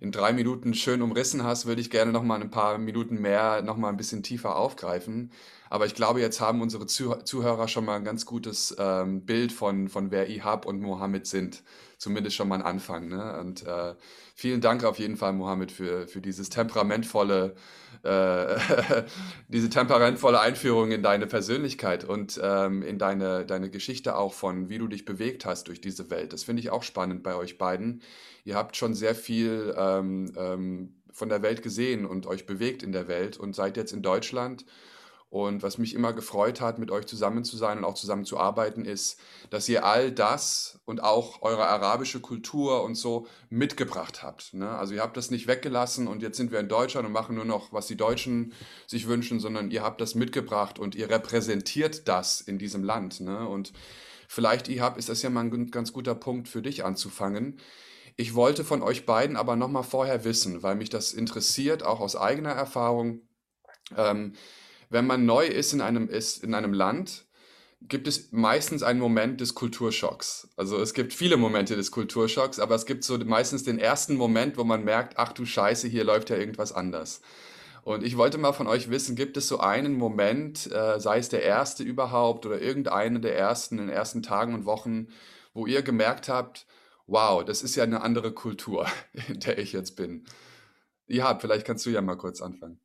in 0.00 0.12
drei 0.12 0.32
Minuten 0.32 0.74
schön 0.74 1.02
umrissen 1.02 1.44
hast, 1.44 1.66
würde 1.66 1.80
ich 1.80 1.90
gerne 1.90 2.12
noch 2.12 2.22
mal 2.22 2.40
ein 2.40 2.50
paar 2.50 2.78
Minuten 2.78 3.20
mehr, 3.20 3.62
noch 3.62 3.76
mal 3.76 3.88
ein 3.88 3.96
bisschen 3.96 4.22
tiefer 4.22 4.56
aufgreifen. 4.56 5.30
Aber 5.70 5.86
ich 5.86 5.94
glaube, 5.94 6.20
jetzt 6.20 6.40
haben 6.40 6.60
unsere 6.60 6.86
Zuhörer 6.86 7.66
schon 7.68 7.84
mal 7.84 7.96
ein 7.96 8.04
ganz 8.04 8.26
gutes 8.26 8.76
ähm, 8.78 9.24
Bild 9.24 9.50
von, 9.50 9.88
von 9.88 10.10
wer 10.10 10.28
Ihab 10.28 10.66
und 10.66 10.80
Mohammed 10.80 11.26
sind. 11.26 11.64
Zumindest 11.98 12.36
schon 12.36 12.48
mal 12.48 12.56
ein 12.56 12.62
Anfang. 12.62 13.08
Ne? 13.08 13.40
Und 13.40 13.66
äh, 13.66 13.94
vielen 14.34 14.60
Dank 14.60 14.84
auf 14.84 14.98
jeden 14.98 15.16
Fall, 15.16 15.32
Mohammed, 15.32 15.72
für, 15.72 16.06
für 16.06 16.20
dieses 16.20 16.48
temperamentvolle, 16.48 17.56
äh, 18.04 18.56
diese 19.48 19.70
temperamentvolle 19.70 20.40
Einführung 20.40 20.92
in 20.92 21.02
deine 21.02 21.26
Persönlichkeit 21.26 22.04
und 22.04 22.38
ähm, 22.42 22.82
in 22.82 22.98
deine, 22.98 23.44
deine 23.46 23.70
Geschichte 23.70 24.16
auch 24.16 24.34
von, 24.34 24.68
wie 24.68 24.78
du 24.78 24.88
dich 24.88 25.04
bewegt 25.04 25.46
hast 25.46 25.68
durch 25.68 25.80
diese 25.80 26.10
Welt. 26.10 26.32
Das 26.32 26.44
finde 26.44 26.60
ich 26.60 26.70
auch 26.70 26.82
spannend 26.82 27.22
bei 27.22 27.34
euch 27.34 27.58
beiden. 27.58 28.02
Ihr 28.44 28.56
habt 28.56 28.76
schon 28.76 28.94
sehr 28.94 29.14
viel 29.14 29.74
ähm, 29.76 30.32
ähm, 30.36 30.94
von 31.12 31.28
der 31.28 31.42
Welt 31.42 31.62
gesehen 31.62 32.04
und 32.04 32.26
euch 32.26 32.46
bewegt 32.46 32.82
in 32.82 32.92
der 32.92 33.08
Welt 33.08 33.36
und 33.36 33.54
seid 33.54 33.76
jetzt 33.76 33.92
in 33.92 34.02
Deutschland. 34.02 34.64
Und 35.34 35.64
was 35.64 35.78
mich 35.78 35.94
immer 35.94 36.12
gefreut 36.12 36.60
hat, 36.60 36.78
mit 36.78 36.92
euch 36.92 37.06
zusammen 37.06 37.42
zu 37.42 37.56
sein 37.56 37.78
und 37.78 37.84
auch 37.84 37.94
zusammen 37.94 38.24
zu 38.24 38.38
arbeiten, 38.38 38.84
ist, 38.84 39.18
dass 39.50 39.68
ihr 39.68 39.84
all 39.84 40.12
das 40.12 40.78
und 40.84 41.02
auch 41.02 41.42
eure 41.42 41.66
arabische 41.66 42.20
Kultur 42.20 42.84
und 42.84 42.94
so 42.94 43.26
mitgebracht 43.50 44.22
habt. 44.22 44.54
Ne? 44.54 44.70
Also 44.70 44.94
ihr 44.94 45.02
habt 45.02 45.16
das 45.16 45.32
nicht 45.32 45.48
weggelassen 45.48 46.06
und 46.06 46.22
jetzt 46.22 46.36
sind 46.36 46.52
wir 46.52 46.60
in 46.60 46.68
Deutschland 46.68 47.04
und 47.04 47.12
machen 47.12 47.34
nur 47.34 47.44
noch, 47.44 47.72
was 47.72 47.88
die 47.88 47.96
Deutschen 47.96 48.52
sich 48.86 49.08
wünschen, 49.08 49.40
sondern 49.40 49.72
ihr 49.72 49.82
habt 49.82 50.00
das 50.00 50.14
mitgebracht 50.14 50.78
und 50.78 50.94
ihr 50.94 51.10
repräsentiert 51.10 52.06
das 52.06 52.40
in 52.40 52.60
diesem 52.60 52.84
Land. 52.84 53.18
Ne? 53.18 53.48
Und 53.48 53.72
vielleicht, 54.28 54.68
Ihab, 54.68 54.96
ist 54.98 55.08
das 55.08 55.22
ja 55.22 55.30
mal 55.30 55.46
ein 55.46 55.70
ganz 55.72 55.92
guter 55.92 56.14
Punkt 56.14 56.46
für 56.46 56.62
dich 56.62 56.84
anzufangen. 56.84 57.58
Ich 58.14 58.36
wollte 58.36 58.62
von 58.62 58.82
euch 58.82 59.04
beiden 59.04 59.36
aber 59.36 59.56
noch 59.56 59.68
mal 59.68 59.82
vorher 59.82 60.22
wissen, 60.22 60.62
weil 60.62 60.76
mich 60.76 60.90
das 60.90 61.12
interessiert, 61.12 61.82
auch 61.82 61.98
aus 61.98 62.14
eigener 62.14 62.52
Erfahrung. 62.52 63.22
Ähm, 63.96 64.34
wenn 64.90 65.06
man 65.06 65.26
neu 65.26 65.46
ist 65.46 65.72
in 65.72 65.80
einem, 65.80 66.08
ist 66.08 66.42
in 66.42 66.54
einem 66.54 66.72
Land, 66.72 67.26
gibt 67.88 68.08
es 68.08 68.32
meistens 68.32 68.82
einen 68.82 69.00
Moment 69.00 69.40
des 69.40 69.54
Kulturschocks. 69.54 70.48
Also 70.56 70.80
es 70.80 70.94
gibt 70.94 71.12
viele 71.12 71.36
Momente 71.36 71.76
des 71.76 71.90
Kulturschocks, 71.90 72.58
aber 72.58 72.74
es 72.74 72.86
gibt 72.86 73.04
so 73.04 73.18
meistens 73.18 73.62
den 73.62 73.78
ersten 73.78 74.16
Moment, 74.16 74.56
wo 74.56 74.64
man 74.64 74.84
merkt, 74.84 75.18
ach 75.18 75.32
du 75.32 75.44
Scheiße, 75.44 75.88
hier 75.88 76.04
läuft 76.04 76.30
ja 76.30 76.36
irgendwas 76.36 76.72
anders. 76.72 77.20
Und 77.82 78.02
ich 78.02 78.16
wollte 78.16 78.38
mal 78.38 78.54
von 78.54 78.66
euch 78.66 78.88
wissen, 78.88 79.14
gibt 79.14 79.36
es 79.36 79.46
so 79.46 79.60
einen 79.60 79.98
Moment, 79.98 80.72
äh, 80.72 80.98
sei 80.98 81.18
es 81.18 81.28
der 81.28 81.42
erste 81.42 81.82
überhaupt 81.82 82.46
oder 82.46 82.60
irgendeinen 82.60 83.20
der 83.20 83.36
ersten, 83.36 83.78
in 83.78 83.88
den 83.88 83.94
ersten 83.94 84.22
Tagen 84.22 84.54
und 84.54 84.64
Wochen, 84.64 85.08
wo 85.52 85.66
ihr 85.66 85.82
gemerkt 85.82 86.30
habt, 86.30 86.66
wow, 87.06 87.44
das 87.44 87.62
ist 87.62 87.76
ja 87.76 87.84
eine 87.84 88.00
andere 88.00 88.32
Kultur, 88.32 88.86
in 89.28 89.40
der 89.40 89.58
ich 89.58 89.74
jetzt 89.74 89.96
bin. 89.96 90.24
Ja, 91.06 91.38
vielleicht 91.38 91.66
kannst 91.66 91.84
du 91.84 91.90
ja 91.90 92.00
mal 92.00 92.16
kurz 92.16 92.40
anfangen. 92.40 92.80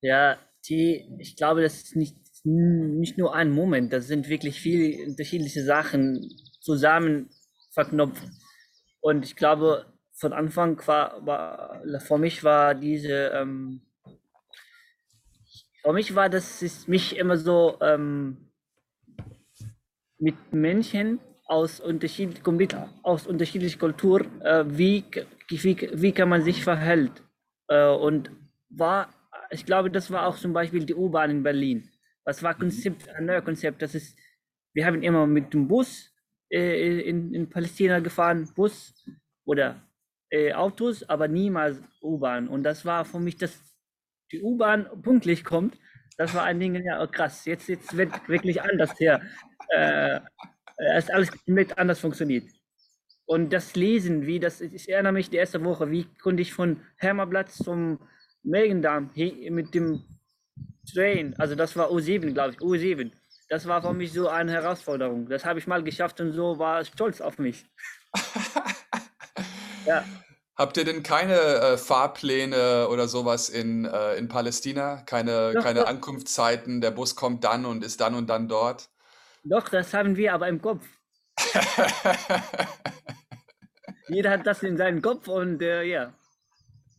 Ja, 0.00 0.36
die, 0.68 1.08
ich 1.18 1.36
glaube, 1.36 1.62
das 1.62 1.76
ist 1.76 1.96
nicht, 1.96 2.16
nicht 2.44 3.18
nur 3.18 3.34
ein 3.34 3.50
Moment, 3.50 3.92
das 3.92 4.06
sind 4.06 4.28
wirklich 4.28 4.60
viele 4.60 5.04
unterschiedliche 5.06 5.64
Sachen 5.64 6.30
zusammen 6.60 7.30
verknüpft. 7.72 8.22
Und 9.00 9.24
ich 9.24 9.36
glaube, 9.36 9.86
von 10.14 10.32
Anfang 10.32 10.80
war, 10.86 11.24
war 11.26 11.82
für 12.00 12.18
mich 12.18 12.42
war 12.42 12.74
diese, 12.74 13.30
ähm, 13.34 13.82
für 15.82 15.92
mich 15.92 16.14
war 16.14 16.28
das 16.28 16.62
ist 16.62 16.88
mich 16.88 17.16
immer 17.16 17.36
so 17.36 17.78
ähm, 17.80 18.50
mit 20.18 20.34
Menschen 20.52 21.20
aus, 21.46 21.80
unterschied, 21.80 22.40
aus 23.02 23.26
unterschiedlicher 23.26 23.78
Kultur, 23.78 24.22
äh, 24.42 24.64
wie, 24.66 25.04
wie, 25.48 25.88
wie 25.92 26.12
kann 26.12 26.28
man 26.28 26.42
sich 26.42 26.64
verhält. 26.64 27.22
Äh, 27.68 27.88
und 27.88 28.30
war, 28.70 29.08
ich 29.50 29.64
glaube, 29.66 29.90
das 29.90 30.10
war 30.10 30.26
auch 30.26 30.36
zum 30.36 30.52
Beispiel 30.52 30.84
die 30.84 30.94
U-Bahn 30.94 31.30
in 31.30 31.42
Berlin. 31.42 31.90
Das 32.24 32.42
war 32.42 32.54
Konzept, 32.54 33.08
ein 33.10 33.26
neues 33.26 33.44
Konzept. 33.44 33.82
Das 33.82 33.94
ist, 33.94 34.18
wir 34.74 34.86
haben 34.86 35.02
immer 35.02 35.26
mit 35.26 35.54
dem 35.54 35.68
Bus 35.68 36.12
äh, 36.50 37.00
in, 37.08 37.34
in 37.34 37.48
Palästina 37.48 38.00
gefahren, 38.00 38.48
Bus 38.54 38.94
oder 39.44 39.82
äh, 40.30 40.52
Autos, 40.52 41.08
aber 41.08 41.28
niemals 41.28 41.78
U-Bahn. 42.02 42.48
Und 42.48 42.64
das 42.64 42.84
war 42.84 43.04
für 43.04 43.20
mich, 43.20 43.36
dass 43.36 43.58
die 44.32 44.42
U-Bahn 44.42 44.88
pünktlich 45.02 45.44
kommt. 45.44 45.78
Das 46.18 46.34
war 46.34 46.44
ein 46.44 46.58
Ding, 46.58 46.74
ja, 46.84 47.02
oh, 47.02 47.06
krass, 47.06 47.44
jetzt, 47.44 47.68
jetzt 47.68 47.96
wird 47.96 48.28
wirklich 48.28 48.62
anders 48.62 48.96
hier. 48.98 49.20
Äh, 49.68 50.20
es 50.76 51.10
alles 51.10 51.30
komplett 51.30 51.78
anders 51.78 52.00
funktioniert. 52.00 52.44
Und 53.26 53.52
das 53.52 53.74
Lesen, 53.74 54.26
wie 54.26 54.38
das, 54.38 54.60
ich 54.60 54.88
erinnere 54.88 55.12
mich 55.12 55.30
die 55.30 55.36
erste 55.36 55.64
Woche, 55.64 55.90
wie 55.90 56.04
konnte 56.22 56.42
ich 56.42 56.52
von 56.52 56.80
Hermerplatz 56.96 57.56
zum 57.56 57.98
Megendarm 58.46 59.10
mit 59.14 59.74
dem 59.74 60.04
Train, 60.92 61.34
also 61.38 61.54
das 61.54 61.76
war 61.76 61.90
U7, 61.90 62.32
glaube 62.32 62.52
ich, 62.52 62.58
U7. 62.58 63.10
Das 63.48 63.66
war 63.66 63.82
für 63.82 63.92
mich 63.92 64.12
so 64.12 64.28
eine 64.28 64.52
Herausforderung. 64.52 65.28
Das 65.28 65.44
habe 65.44 65.58
ich 65.58 65.66
mal 65.66 65.82
geschafft 65.82 66.20
und 66.20 66.32
so 66.32 66.58
war 66.58 66.84
stolz 66.84 67.20
auf 67.20 67.38
mich. 67.38 67.66
ja. 69.86 70.04
Habt 70.56 70.76
ihr 70.78 70.84
denn 70.84 71.02
keine 71.02 71.34
äh, 71.34 71.76
Fahrpläne 71.76 72.88
oder 72.88 73.08
sowas 73.08 73.48
in, 73.50 73.84
äh, 73.84 74.14
in 74.14 74.28
Palästina? 74.28 75.02
Keine, 75.02 75.52
doch, 75.52 75.62
keine 75.62 75.80
doch. 75.80 75.88
Ankunftszeiten, 75.88 76.80
der 76.80 76.92
Bus 76.92 77.14
kommt 77.14 77.44
dann 77.44 77.66
und 77.66 77.84
ist 77.84 78.00
dann 78.00 78.14
und 78.14 78.28
dann 78.28 78.48
dort? 78.48 78.88
Doch, 79.44 79.68
das 79.68 79.92
haben 79.92 80.16
wir 80.16 80.32
aber 80.32 80.48
im 80.48 80.60
Kopf. 80.62 80.86
Jeder 84.08 84.30
hat 84.30 84.46
das 84.46 84.62
in 84.62 84.76
seinem 84.76 85.02
Kopf 85.02 85.28
und 85.28 85.60
äh, 85.62 85.82
ja, 85.82 86.14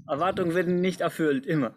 Erwartungen 0.08 0.56
werden 0.56 0.82
nicht 0.82 1.02
erfüllt, 1.02 1.46
immer. 1.46 1.74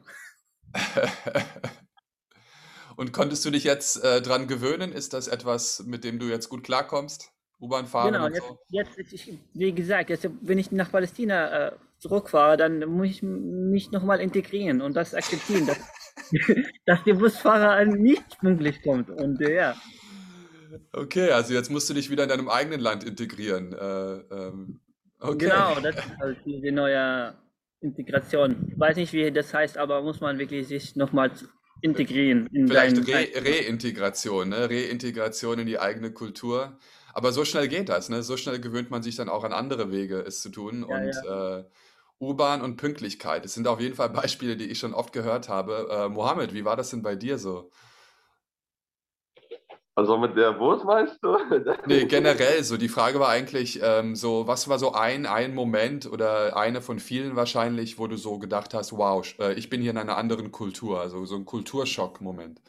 und 2.97 3.13
konntest 3.13 3.45
du 3.45 3.51
dich 3.51 3.65
jetzt 3.65 4.03
äh, 4.05 4.23
dran 4.23 4.47
gewöhnen? 4.47 4.93
Ist 4.93 5.13
das 5.13 5.29
etwas, 5.29 5.85
mit 5.87 6.05
dem 6.05 6.19
du 6.19 6.27
jetzt 6.27 6.49
gut 6.49 6.63
klarkommst? 6.63 7.33
U-Bahn 7.61 7.87
fahren? 7.87 8.13
Genau, 8.13 8.29
jetzt, 8.29 8.47
so? 8.47 8.59
jetzt 8.71 9.13
ich, 9.13 9.39
wie 9.53 9.73
gesagt, 9.73 10.11
jetzt, 10.11 10.29
wenn 10.41 10.59
ich 10.59 10.73
nach 10.73 10.91
Palästina 10.91 11.69
äh, 11.69 11.73
zurückfahre, 11.99 12.57
dann 12.57 12.81
muss 12.89 13.09
ich 13.09 13.23
mich 13.23 13.91
nochmal 13.91 14.21
integrieren 14.21 14.81
und 14.81 14.95
das 14.95 15.15
akzeptieren, 15.15 15.67
dass, 15.67 15.79
dass 16.87 17.05
der 17.05 17.15
Busfahrer 17.15 17.85
nicht 17.85 18.39
pünktlich 18.41 18.83
kommt. 18.83 19.11
Und 19.11 19.41
äh, 19.43 19.57
ja. 19.57 19.77
Okay, 20.93 21.33
also 21.33 21.53
jetzt 21.53 21.71
musst 21.71 21.91
du 21.91 21.95
dich 21.95 22.11
wieder 22.11 22.23
in 22.23 22.29
deinem 22.29 22.49
eigenen 22.49 22.81
Land 22.81 23.05
integrieren. 23.05 23.73
Äh, 23.73 24.35
ähm, 24.35 24.81
okay. 25.19 25.49
Genau, 25.49 25.81
das 25.81 25.97
ist 25.97 26.19
halt 26.19 26.39
diese 26.47 26.73
neue 26.73 27.35
Integration. 27.81 28.69
Ich 28.71 28.79
weiß 28.79 28.97
nicht, 28.97 29.13
wie 29.13 29.31
das 29.31 29.55
heißt, 29.55 29.79
aber 29.79 30.03
muss 30.03 30.21
man 30.21 30.39
wirklich 30.39 30.69
sich 30.69 30.97
nochmal 30.97 31.33
integrieren. 31.81 32.47
In 32.53 32.69
Vielleicht 32.69 32.97
Re 33.09 33.29
Reintegration, 33.35 34.51
ne? 34.51 34.69
Reintegration 34.69 35.59
in 35.61 35.67
die 35.67 35.79
eigene 35.79 36.13
Kultur. 36.13 36.77
Aber 37.13 37.33
so 37.33 37.45
schnell 37.45 37.69
geht 37.69 37.89
das, 37.89 38.09
ne? 38.09 38.23
So 38.23 38.37
schnell 38.37 38.61
gewöhnt 38.61 38.91
man 38.91 39.03
sich 39.03 39.17
dann 39.17 39.29
auch 39.29 39.45
an 39.45 39.53
andere 39.53 39.91
Wege, 39.91 40.21
es 40.21 40.43
zu 40.43 40.51
tun. 40.51 40.87
Ja, 40.89 40.97
und 40.97 41.15
ja. 41.25 41.59
Äh, 41.59 41.65
U-Bahn 42.21 42.61
und 42.61 42.77
Pünktlichkeit, 42.77 43.47
das 43.47 43.55
sind 43.55 43.67
auf 43.67 43.81
jeden 43.81 43.95
Fall 43.95 44.11
Beispiele, 44.11 44.57
die 44.57 44.67
ich 44.67 44.79
schon 44.79 44.93
oft 44.93 45.13
gehört 45.15 45.49
habe. 45.49 45.89
Äh, 45.91 46.09
Mohammed, 46.11 46.53
wie 46.53 46.67
war 46.67 46.77
das 46.77 46.91
denn 46.91 47.03
bei 47.03 47.17
dir 47.17 47.39
so? 47.39 47.71
Also 50.01 50.17
mit 50.17 50.35
der 50.35 50.53
Bus 50.53 50.83
meinst 50.83 51.23
du? 51.23 51.37
Nee, 51.87 52.07
generell 52.07 52.65
so. 52.65 52.79
Die 52.79 52.89
Frage 52.89 53.21
war 53.21 53.29
eigentlich 53.29 53.81
ähm, 53.83 54.17
so, 54.17 54.47
was 54.47 54.67
war 54.67 54.79
so 54.79 54.93
ein, 54.93 55.27
ein 55.27 55.55
Moment 55.55 56.11
oder 56.11 56.57
eine 56.57 56.81
von 56.81 56.99
vielen 56.99 57.37
wahrscheinlich, 57.37 57.99
wo 57.99 58.07
du 58.07 58.17
so 58.17 58.39
gedacht 58.39 58.73
hast, 58.73 58.97
wow, 58.97 59.23
äh, 59.39 59.53
ich 59.59 59.69
bin 59.69 59.83
hier 59.83 59.91
in 59.91 59.99
einer 59.99 60.17
anderen 60.17 60.53
Kultur, 60.53 61.03
also 61.03 61.27
so 61.27 61.37
ein 61.37 61.45
Kulturschock-Moment. 61.45 62.63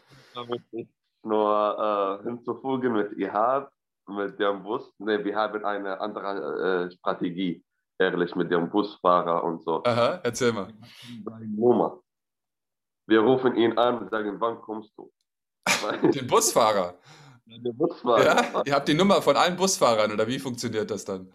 Nur 1.24 2.20
äh, 2.20 2.24
hinzufügen 2.28 2.92
mit 2.92 3.18
IHAB, 3.18 3.72
mit 4.10 4.38
dem 4.38 4.64
Bus. 4.64 4.92
Nee, 4.98 5.24
wir 5.24 5.34
haben 5.34 5.64
eine 5.64 6.02
andere 6.02 6.90
äh, 6.90 6.92
Strategie, 6.92 7.64
ehrlich, 7.98 8.36
mit 8.36 8.52
dem 8.52 8.70
Busfahrer 8.70 9.42
und 9.46 9.64
so. 9.64 9.82
Aha, 9.86 10.20
erzähl 10.22 10.52
mal. 10.52 10.68
Nummer. 11.56 11.98
Wir 13.08 13.22
rufen 13.22 13.56
ihn 13.56 13.78
an 13.78 14.00
und 14.00 14.12
sagen, 14.12 14.36
wann 14.38 14.60
kommst 14.60 14.92
du? 14.98 15.10
Den 16.14 16.28
Busfahrer? 16.28 16.96
Der 17.58 17.74
Busfahrer. 17.74 18.24
Ja? 18.24 18.64
Ihr 18.66 18.74
habt 18.74 18.88
die 18.88 18.94
Nummer 18.94 19.22
von 19.22 19.36
allen 19.36 19.58
Busfahrern 19.58 20.12
oder 20.12 20.28
wie 20.28 20.40
funktioniert 20.40 20.90
das 20.90 21.06
dann? 21.06 21.32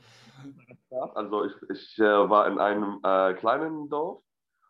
Also 1.14 1.44
ich, 1.44 1.52
ich 1.70 1.99
äh, 1.99 2.04
war 2.04 2.46
in 2.46 2.58
einem 2.58 3.00
äh, 3.02 3.35
kleinen 3.35 3.88
Dorf 3.90 4.23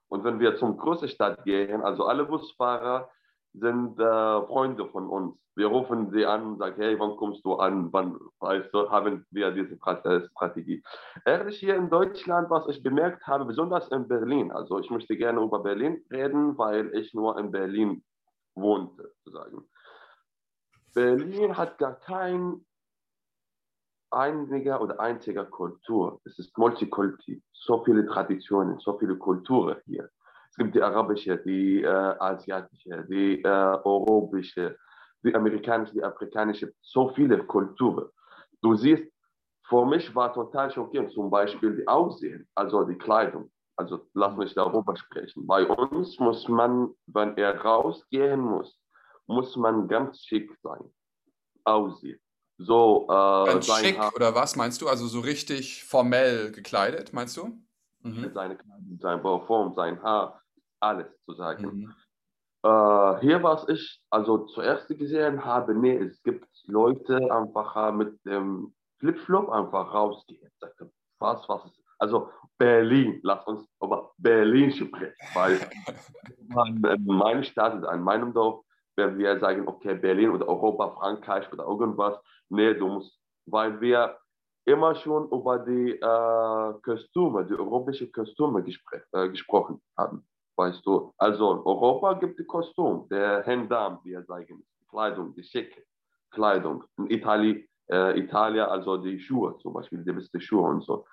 und 0.09 0.25
wenn 0.25 0.41
wir 0.41 0.57
zum 0.57 0.77
großen 0.77 1.09
Stadt 1.09 1.45
gehen, 1.45 1.83
also 1.83 2.07
alle 2.07 2.25
Busfahrer 2.25 3.09
sind 3.53 3.99
äh, 3.99 4.47
Freunde 4.47 4.89
von 4.89 5.09
uns. 5.09 5.37
Wir 5.55 5.69
rufen 5.69 6.11
sie 6.11 6.27
an 6.27 6.47
und 6.47 6.59
sagen, 6.59 6.83
hey, 6.83 6.99
wann 6.99 7.17
kommst 7.17 7.43
du 7.45 7.55
an? 7.55 7.91
Wann 7.93 8.19
weißt 8.41 8.75
du, 8.75 8.91
haben 8.91 9.25
wir 9.31 9.53
diese 9.53 9.79
Strategie? 9.79 10.83
Ehrlich 11.25 11.59
hier 11.59 11.77
in 11.77 11.89
Deutschland, 11.89 12.51
was 12.51 12.69
ich 12.69 12.83
bemerkt 12.83 13.27
habe, 13.27 13.47
besonders 13.47 13.89
in 13.89 14.07
Berlin, 14.07 14.53
also 14.53 14.79
ich 14.79 14.91
möchte 14.91 15.17
gerne 15.17 15.41
über 15.41 15.61
Berlin 15.61 16.05
reden, 16.13 16.59
weil 16.59 16.95
ich 16.95 17.15
nur 17.15 17.39
in 17.39 17.51
Berlin 17.51 18.05
wohnte, 18.55 19.15
sozusagen. 19.25 19.67
Berlin 20.97 21.55
hat 21.55 21.77
gar 21.77 21.97
kein 22.01 22.65
einiger 24.11 24.81
oder 24.81 24.99
einziger 24.99 25.45
Kultur. 25.45 26.23
Es 26.25 26.39
ist 26.39 26.57
Multikulti, 26.57 27.43
so 27.53 27.85
viele 27.85 28.07
Traditionen, 28.07 28.79
so 28.79 28.99
viele 28.99 29.15
Kulturen 29.19 29.77
hier. 29.85 30.09
Es 30.49 30.57
gibt 30.57 30.75
die 30.75 30.83
arabische, 30.83 31.37
die 31.37 31.83
äh, 31.83 31.87
asiatische, 31.87 33.05
die 33.11 33.43
äh, 33.43 33.79
europäische, 33.85 34.79
die 35.23 35.35
amerikanische, 35.35 35.93
die 35.93 36.03
afrikanische, 36.03 36.73
so 36.81 37.11
viele 37.11 37.45
Kulturen. 37.45 38.09
Du 38.63 38.75
siehst, 38.75 39.05
für 39.69 39.85
mich 39.85 40.15
war 40.15 40.33
total 40.33 40.71
schockierend, 40.71 41.13
zum 41.13 41.29
Beispiel 41.29 41.77
die 41.77 41.87
Aussehen, 41.87 42.49
also 42.55 42.85
die 42.85 42.97
Kleidung. 42.97 43.51
Also 43.77 44.07
lass 44.15 44.35
mich 44.39 44.55
darüber 44.55 44.97
sprechen. 44.97 45.47
Bei 45.47 45.67
uns 45.67 46.19
muss 46.19 46.49
man, 46.49 46.95
wenn 47.07 47.37
er 47.37 47.61
rausgehen 47.61 48.41
muss, 48.41 48.81
muss 49.27 49.57
man 49.57 49.89
ganz 49.89 50.21
schick 50.21 50.51
sein, 50.63 50.81
aussehen. 51.65 52.21
So, 52.59 53.07
äh, 53.09 53.47
ganz 53.47 53.67
schick 53.67 53.99
Haar, 53.99 54.15
oder 54.15 54.35
was 54.35 54.57
meinst 54.57 54.81
du? 54.81 54.89
Also 54.89 55.07
so 55.07 55.21
richtig 55.21 55.85
formell 55.85 56.53
gekleidet, 56.53 57.13
meinst 57.13 57.37
du? 57.37 57.59
Mhm. 58.01 58.31
Seine 58.33 58.57
Kleidung, 58.57 58.99
sein 59.01 59.23
Bauform, 59.23 59.75
sein 59.75 60.03
Haar, 60.03 60.43
alles 60.81 61.07
zu 61.25 61.35
sagen. 61.35 61.65
Mhm. 61.65 61.95
Äh, 62.63 63.21
hier, 63.21 63.43
was 63.43 63.69
ich 63.69 64.03
also 64.11 64.47
zuerst 64.47 64.89
gesehen 64.89 65.45
habe, 65.45 65.75
nee, 65.75 65.97
es 65.97 66.23
gibt 66.23 66.49
Leute 66.65 67.17
einfach 67.33 67.93
mit 67.93 68.19
dem 68.25 68.75
Flipflop 68.99 69.51
einfach 69.51 69.93
rausgehen. 69.93 70.51
Was, 71.19 71.49
was 71.49 71.65
ist 71.67 71.81
also 71.99 72.31
Berlin, 72.59 73.21
lass 73.23 73.47
uns 73.47 73.67
über 73.83 74.13
Berlin 74.19 74.71
sprechen, 74.73 75.15
weil 75.35 75.61
meine 76.99 77.45
Stadt 77.45 77.75
ist 77.75 77.85
ein 77.85 78.03
meinem 78.03 78.33
Dorf, 78.33 78.65
wenn 78.97 79.19
wir 79.19 79.39
sagen, 79.39 79.67
okay, 79.69 79.95
Berlin 79.95 80.31
oder 80.31 80.49
Europa, 80.49 80.91
Frankreich 80.91 81.53
oder 81.53 81.65
irgendwas, 81.65 82.19
nee, 82.49 82.75
du 82.75 82.89
musst, 82.89 83.19
weil 83.47 83.81
wir 83.81 84.19
immer 84.65 84.95
schon 84.95 85.29
über 85.31 85.59
die 85.59 85.93
äh, 85.93 86.81
Kostüme, 86.83 87.45
die 87.45 87.55
europäischen 87.55 88.11
Kostüme 88.11 88.65
äh, 89.13 89.29
gesprochen 89.29 89.81
haben, 89.97 90.27
weißt 90.57 90.85
du. 90.85 91.13
Also 91.19 91.53
in 91.53 91.59
Europa 91.59 92.15
gibt 92.15 92.41
es 92.41 92.47
Kostüm, 92.47 93.07
der 93.09 93.45
Hemdam, 93.45 94.01
wir 94.05 94.25
sagen, 94.25 94.65
Kleidung, 94.91 95.35
die 95.35 95.45
schicke 95.45 95.85
Kleidung. 96.31 96.85
In 96.99 97.11
Italien, 97.11 97.69
äh, 97.91 98.19
Italien, 98.19 98.67
also 98.67 98.97
die 98.97 99.21
Schuhe 99.21 99.57
zum 99.59 99.75
Beispiel, 99.75 100.03
die 100.03 100.13
beste 100.13 100.41
Schuhe 100.41 100.69
und 100.69 100.83
so 100.83 101.07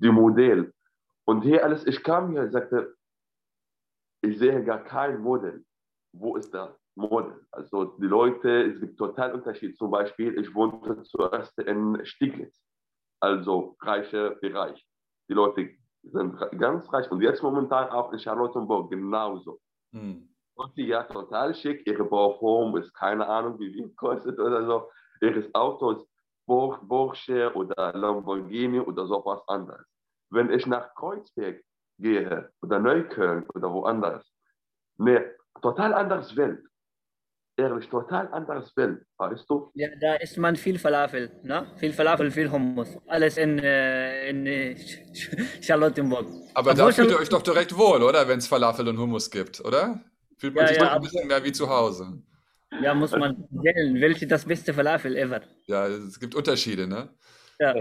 die 0.00 0.10
Modell. 0.10 0.72
Und 1.26 1.42
hier 1.42 1.64
alles, 1.64 1.86
ich 1.86 2.02
kam 2.02 2.32
hier 2.32 2.42
und 2.42 2.52
sagte, 2.52 2.96
ich 4.22 4.38
sehe 4.38 4.64
gar 4.64 4.82
kein 4.82 5.20
Modell. 5.20 5.64
Wo 6.12 6.36
ist 6.36 6.52
das 6.52 6.79
Modell? 7.00 7.40
Also 7.50 7.96
die 7.98 8.06
Leute, 8.06 8.62
es 8.62 8.80
gibt 8.80 8.98
total 8.98 9.34
Unterschied. 9.34 9.76
Zum 9.76 9.90
Beispiel, 9.90 10.38
ich 10.38 10.54
wohnte 10.54 11.02
zuerst 11.02 11.58
in 11.58 12.04
Stiglitz, 12.04 12.60
also 13.20 13.76
reicher 13.80 14.30
Bereich. 14.36 14.86
Die 15.28 15.34
Leute 15.34 15.70
sind 16.02 16.38
ganz 16.58 16.92
reich 16.92 17.10
und 17.10 17.20
jetzt 17.20 17.42
momentan 17.42 17.88
auch 17.90 18.12
in 18.12 18.18
Charlottenburg 18.18 18.90
genauso. 18.90 19.60
Hm. 19.92 20.28
Und 20.54 20.76
die 20.76 20.86
ja 20.86 21.04
total 21.04 21.54
schick, 21.54 21.86
ihre 21.86 22.04
Bauform 22.04 22.76
ist 22.76 22.92
keine 22.94 23.26
Ahnung, 23.26 23.58
wie 23.58 23.72
viel 23.72 23.88
kostet 23.94 24.38
oder 24.38 24.66
so. 24.66 24.90
Ihres 25.20 25.54
Autos 25.54 26.06
Porsche 26.46 27.54
oder 27.54 27.92
Lamborghini 27.92 28.80
oder 28.80 29.06
sowas 29.06 29.40
anderes. 29.46 29.86
Wenn 30.30 30.50
ich 30.50 30.66
nach 30.66 30.94
Kreuzberg 30.94 31.62
gehe 31.98 32.50
oder 32.62 32.78
Neukölln 32.78 33.48
oder 33.54 33.72
woanders, 33.72 34.28
eine 34.98 35.34
total 35.62 35.94
anderes 35.94 36.34
Welt. 36.36 36.64
Ehrlich, 37.56 37.88
total 37.88 38.28
anderes 38.32 38.74
Welt, 38.76 39.04
weißt 39.18 39.44
du? 39.48 39.70
Ja, 39.74 39.88
da 40.00 40.14
isst 40.14 40.38
man 40.38 40.56
viel 40.56 40.78
Falafel, 40.78 41.30
ne? 41.42 41.66
Viel 41.76 41.92
Falafel, 41.92 42.30
viel 42.30 42.50
Hummus. 42.50 42.96
Alles 43.06 43.36
in, 43.36 43.58
äh, 43.58 44.30
in 44.30 44.46
äh, 44.46 44.76
Charlottenburg. 45.60 46.26
Aber 46.54 46.72
da 46.74 46.90
fühlt 46.90 47.10
ihr 47.10 47.18
euch 47.18 47.28
doch 47.28 47.42
direkt 47.42 47.76
wohl, 47.76 48.02
oder? 48.02 48.26
Wenn 48.26 48.38
es 48.38 48.46
Falafel 48.46 48.88
und 48.88 48.98
Hummus 48.98 49.30
gibt, 49.30 49.62
oder? 49.64 50.00
Fühlt 50.38 50.54
man 50.54 50.62
ja, 50.62 50.68
sich 50.68 50.78
ja, 50.78 50.84
doch 50.84 50.92
ein 50.92 51.02
bisschen 51.02 51.28
mehr 51.28 51.44
wie 51.44 51.52
zu 51.52 51.68
Hause. 51.68 52.22
Ja, 52.80 52.94
muss 52.94 53.10
man 53.12 53.46
wählen, 53.50 54.00
welche 54.00 54.26
das 54.26 54.44
beste 54.44 54.72
Falafel 54.72 55.16
ever. 55.16 55.42
Ja, 55.66 55.86
es 55.86 56.18
gibt 56.18 56.34
Unterschiede, 56.34 56.86
ne? 56.86 57.10
Ja. 57.58 57.74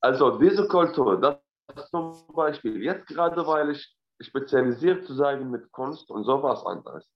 Also 0.00 0.38
diese 0.38 0.66
Kultur, 0.66 1.20
das 1.20 1.88
zum 1.90 2.26
Beispiel, 2.34 2.82
jetzt 2.82 3.06
gerade 3.06 3.46
weil 3.46 3.70
ich 3.70 3.96
spezialisiert 4.20 5.06
zu 5.06 5.14
sein 5.14 5.50
mit 5.50 5.70
Kunst 5.72 6.10
und 6.10 6.24
sowas 6.24 6.64
anderes. 6.66 7.08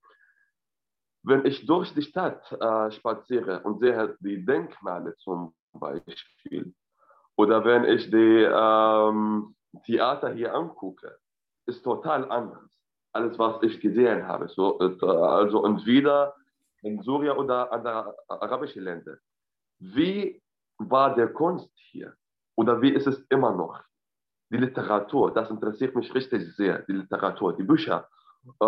Wenn 1.26 1.44
ich 1.44 1.66
durch 1.66 1.92
die 1.92 2.02
Stadt 2.02 2.40
äh, 2.52 2.90
spaziere 2.92 3.60
und 3.64 3.80
sehe 3.80 4.16
die 4.20 4.44
Denkmale 4.44 5.16
zum 5.16 5.54
Beispiel, 5.72 6.72
oder 7.36 7.64
wenn 7.64 7.84
ich 7.84 8.10
die 8.10 8.48
ähm, 8.48 9.54
Theater 9.84 10.32
hier 10.32 10.54
angucke, 10.54 11.18
ist 11.66 11.82
total 11.82 12.30
anders 12.30 12.70
alles, 13.16 13.38
was 13.38 13.62
ich 13.62 13.80
gesehen 13.80 14.26
habe. 14.28 14.48
So, 14.48 14.78
äh, 14.78 15.06
also 15.06 15.64
entweder 15.64 16.34
in 16.82 17.02
Syrien 17.02 17.36
oder 17.36 17.72
andere 17.72 18.14
arabische 18.28 18.80
Länder. 18.80 19.16
Wie 19.78 20.40
war 20.78 21.14
der 21.14 21.32
Kunst 21.32 21.70
hier? 21.90 22.14
Oder 22.54 22.80
wie 22.80 22.90
ist 22.90 23.06
es 23.06 23.18
immer 23.30 23.52
noch? 23.52 23.80
Die 24.50 24.58
Literatur, 24.58 25.32
das 25.32 25.50
interessiert 25.50 25.94
mich 25.96 26.14
richtig 26.14 26.54
sehr, 26.54 26.82
die 26.82 26.92
Literatur, 26.92 27.56
die 27.56 27.64
Bücher, 27.64 28.08
äh, 28.60 28.64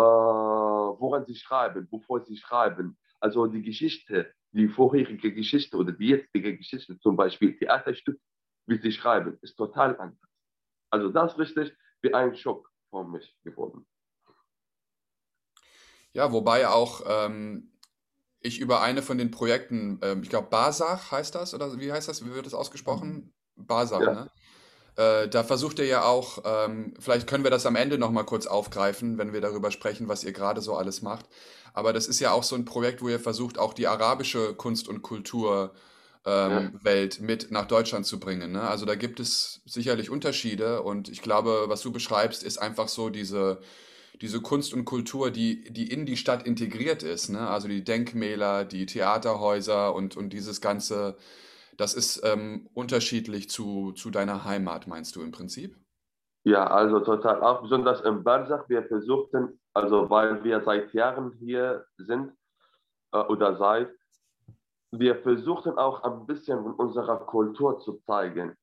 woran 0.99 1.25
sie 1.25 1.35
schreiben, 1.35 1.87
bevor 1.89 2.23
sie 2.25 2.37
schreiben. 2.37 2.97
Also 3.19 3.47
die 3.47 3.61
Geschichte, 3.61 4.33
die 4.51 4.67
vorherige 4.67 5.33
Geschichte 5.33 5.77
oder 5.77 5.91
die 5.91 6.07
jetzige 6.07 6.57
Geschichte, 6.57 6.97
zum 6.99 7.15
Beispiel 7.15 7.57
Theaterstück, 7.57 8.19
wie 8.65 8.77
sie 8.77 8.91
schreiben, 8.91 9.37
ist 9.41 9.55
total 9.55 9.97
anders. 9.99 10.29
Also 10.89 11.09
das 11.09 11.33
ist 11.33 11.39
richtig 11.39 11.77
wie 12.01 12.13
ein 12.13 12.35
Schock 12.35 12.71
für 12.89 13.03
mich 13.03 13.35
geworden. 13.43 13.85
Ja, 16.13 16.31
wobei 16.31 16.67
auch 16.67 17.01
ähm, 17.05 17.71
ich 18.39 18.59
über 18.59 18.81
eine 18.81 19.01
von 19.01 19.17
den 19.17 19.31
Projekten, 19.31 19.99
ähm, 20.01 20.23
ich 20.23 20.29
glaube 20.29 20.49
Basach 20.49 21.11
heißt 21.11 21.35
das, 21.35 21.53
oder 21.53 21.77
wie 21.79 21.91
heißt 21.91 22.07
das, 22.07 22.25
wie 22.25 22.33
wird 22.33 22.45
das 22.45 22.53
ausgesprochen? 22.53 23.33
Basach, 23.55 24.01
ja. 24.01 24.13
ne? 24.13 24.31
Äh, 24.99 25.29
da 25.29 25.45
versucht 25.45 25.79
ihr 25.79 25.85
ja 25.85 26.03
auch, 26.03 26.39
ähm, 26.43 26.93
vielleicht 26.99 27.25
können 27.25 27.45
wir 27.45 27.51
das 27.51 27.65
am 27.65 27.77
Ende 27.77 27.97
nochmal 27.97 28.25
kurz 28.25 28.47
aufgreifen, 28.47 29.17
wenn 29.17 29.31
wir 29.31 29.39
darüber 29.39 29.71
sprechen, 29.71 30.09
was 30.09 30.25
ihr 30.25 30.33
gerade 30.33 30.59
so 30.59 30.75
alles 30.75 31.01
macht. 31.01 31.25
Aber 31.73 31.93
das 31.93 32.07
ist 32.07 32.19
ja 32.19 32.33
auch 32.33 32.43
so 32.43 32.55
ein 32.55 32.65
Projekt, 32.65 33.01
wo 33.01 33.07
ihr 33.07 33.19
versucht, 33.19 33.59
auch 33.59 33.73
die 33.73 33.87
arabische 33.87 34.53
Kunst- 34.55 34.89
und 34.89 35.01
Kulturwelt 35.01 35.71
ähm, 36.25 36.71
ja. 36.83 37.09
mit 37.21 37.49
nach 37.49 37.65
Deutschland 37.65 38.07
zu 38.07 38.19
bringen. 38.19 38.51
Ne? 38.51 38.61
Also 38.61 38.85
da 38.85 38.95
gibt 38.95 39.21
es 39.21 39.61
sicherlich 39.65 40.09
Unterschiede 40.09 40.81
und 40.81 41.07
ich 41.07 41.21
glaube, 41.21 41.65
was 41.67 41.79
du 41.81 41.93
beschreibst, 41.93 42.43
ist 42.43 42.57
einfach 42.57 42.89
so 42.89 43.09
diese 43.09 43.61
diese 44.21 44.41
Kunst 44.41 44.73
und 44.73 44.83
Kultur, 44.83 45.31
die, 45.31 45.63
die 45.71 45.89
in 45.89 46.05
die 46.05 46.17
Stadt 46.17 46.45
integriert 46.45 47.03
ist. 47.03 47.29
Ne? 47.29 47.47
Also 47.47 47.69
die 47.69 47.85
Denkmäler, 47.85 48.65
die 48.65 48.85
Theaterhäuser 48.85 49.95
und, 49.95 50.17
und 50.17 50.31
dieses 50.33 50.59
Ganze, 50.59 51.15
das 51.79 51.93
ist 51.93 52.21
ähm, 52.25 52.69
unterschiedlich 52.73 53.49
zu, 53.49 53.93
zu 53.93 54.09
deiner 54.09 54.43
Heimat, 54.43 54.87
meinst 54.87 55.15
du 55.15 55.21
im 55.21 55.31
Prinzip? 55.31 55.77
Ja, 56.43 56.67
also 56.67 56.99
total. 56.99 57.41
Auch 57.41 57.61
besonders 57.61 58.01
im 58.01 58.21
Barsach, 58.23 58.67
wir 58.67 58.83
versuchten, 58.83 59.61
also 59.73 60.09
weil 60.09 60.43
wir 60.43 60.61
seit 60.61 60.93
Jahren 60.93 61.31
hier 61.39 61.85
sind 61.97 62.33
äh, 63.13 63.19
oder 63.19 63.55
seit, 63.55 63.89
wir 64.91 65.21
versuchten 65.21 65.77
auch 65.77 66.03
ein 66.03 66.25
bisschen 66.25 66.61
von 66.61 66.73
unserer 66.73 67.17
Kultur 67.25 67.79
zu 67.79 68.01
zeigen, 68.05 68.57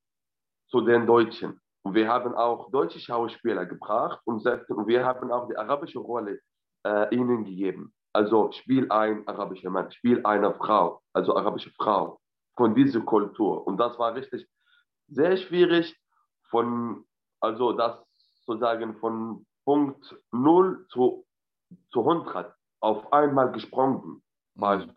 zu 0.69 0.83
den 0.83 1.07
Deutschen. 1.07 1.59
Und 1.85 1.95
wir 1.95 2.09
haben 2.09 2.35
auch 2.35 2.71
deutsche 2.71 3.01
Schauspieler 3.01 3.65
gebracht 3.65 4.21
und, 4.25 4.45
wir 4.45 5.07
haben 5.07 5.31
auch 5.33 5.49
die 5.49 5.57
arabische 5.57 6.01
Rolle 6.01 6.41
äh, 6.85 7.15
ihnen 7.15 7.45
gegeben. 7.45 7.95
Also 8.13 8.51
spiel 8.53 8.91
ein 8.91 9.27
arabischer 9.27 9.71
Mann, 9.71 9.91
spiel 9.93 10.21
eine 10.25 10.53
Frau, 10.55 11.01
also 11.15 11.35
arabische 11.37 11.71
Frau 11.79 12.19
von 12.57 12.75
dieser 12.75 13.01
Kultur. 13.01 13.67
Und 13.67 13.77
das 13.79 13.99
war 13.99 14.15
richtig 14.15 14.49
sehr 15.09 15.37
schwierig 15.37 15.97
von, 16.51 17.05
also 17.41 17.73
das 17.73 17.99
sozusagen 18.45 18.97
von 18.99 19.47
Punkt 19.65 20.17
0 20.33 20.87
zu, 20.91 21.27
zu 21.91 22.01
100 22.01 22.55
auf 22.81 23.13
einmal 23.13 23.53
gesprungen. 23.53 24.23
Also 24.61 24.89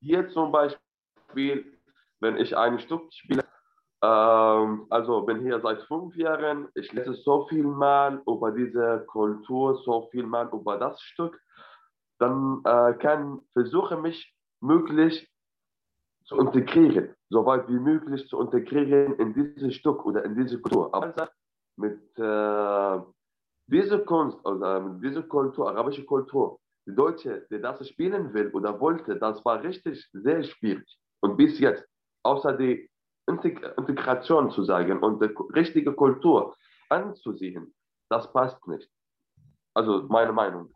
hier 0.00 0.28
zum 0.30 0.52
Beispiel, 0.52 1.78
wenn 2.20 2.36
ich 2.36 2.56
ein 2.56 2.78
Stück 2.78 3.12
spiele, 3.12 3.44
ähm, 4.02 4.86
also 4.88 5.22
bin 5.22 5.40
hier 5.40 5.60
seit 5.60 5.82
fünf 5.82 6.16
Jahren. 6.16 6.68
Ich 6.74 6.92
lese 6.92 7.14
so 7.14 7.46
viel 7.48 7.64
mal 7.64 8.22
über 8.26 8.50
diese 8.52 9.04
Kultur, 9.06 9.76
so 9.84 10.08
viel 10.10 10.24
mal 10.24 10.48
über 10.52 10.78
das 10.78 11.00
Stück. 11.02 11.38
Dann 12.18 12.62
äh, 12.64 12.94
kann 12.94 13.40
versuche 13.52 13.96
mich 13.96 14.34
möglich 14.60 15.28
zu 16.30 16.38
integrieren, 16.38 17.12
so 17.28 17.44
weit 17.44 17.68
wie 17.68 17.78
möglich 17.78 18.26
zu 18.28 18.40
integrieren 18.40 19.16
in 19.16 19.34
dieses 19.34 19.74
Stück 19.74 20.06
oder 20.06 20.24
in 20.24 20.36
diese 20.36 20.60
Kultur. 20.60 20.94
Aber 20.94 21.28
mit 21.76 22.00
äh, 22.18 22.98
dieser 23.66 23.98
Kunst 24.04 24.38
oder 24.46 24.80
mit 24.80 25.02
dieser 25.02 25.24
Kultur, 25.24 25.68
arabische 25.68 26.04
Kultur, 26.04 26.60
die 26.86 26.94
Deutsche, 26.94 27.46
die 27.50 27.60
das 27.60 27.86
spielen 27.88 28.32
will 28.32 28.48
oder 28.52 28.78
wollte, 28.78 29.16
das 29.16 29.44
war 29.44 29.60
richtig 29.62 30.08
sehr 30.12 30.44
schwierig. 30.44 30.88
Und 31.20 31.36
bis 31.36 31.58
jetzt, 31.58 31.84
außer 32.22 32.52
die 32.52 32.88
Integration 33.26 34.50
zu 34.52 34.62
sagen 34.62 35.00
und 35.00 35.20
die 35.20 35.34
richtige 35.52 35.92
Kultur 35.92 36.54
anzusehen, 36.90 37.74
das 38.08 38.32
passt 38.32 38.64
nicht. 38.68 38.88
Also 39.74 40.04
meine 40.08 40.32
Meinung. 40.32 40.72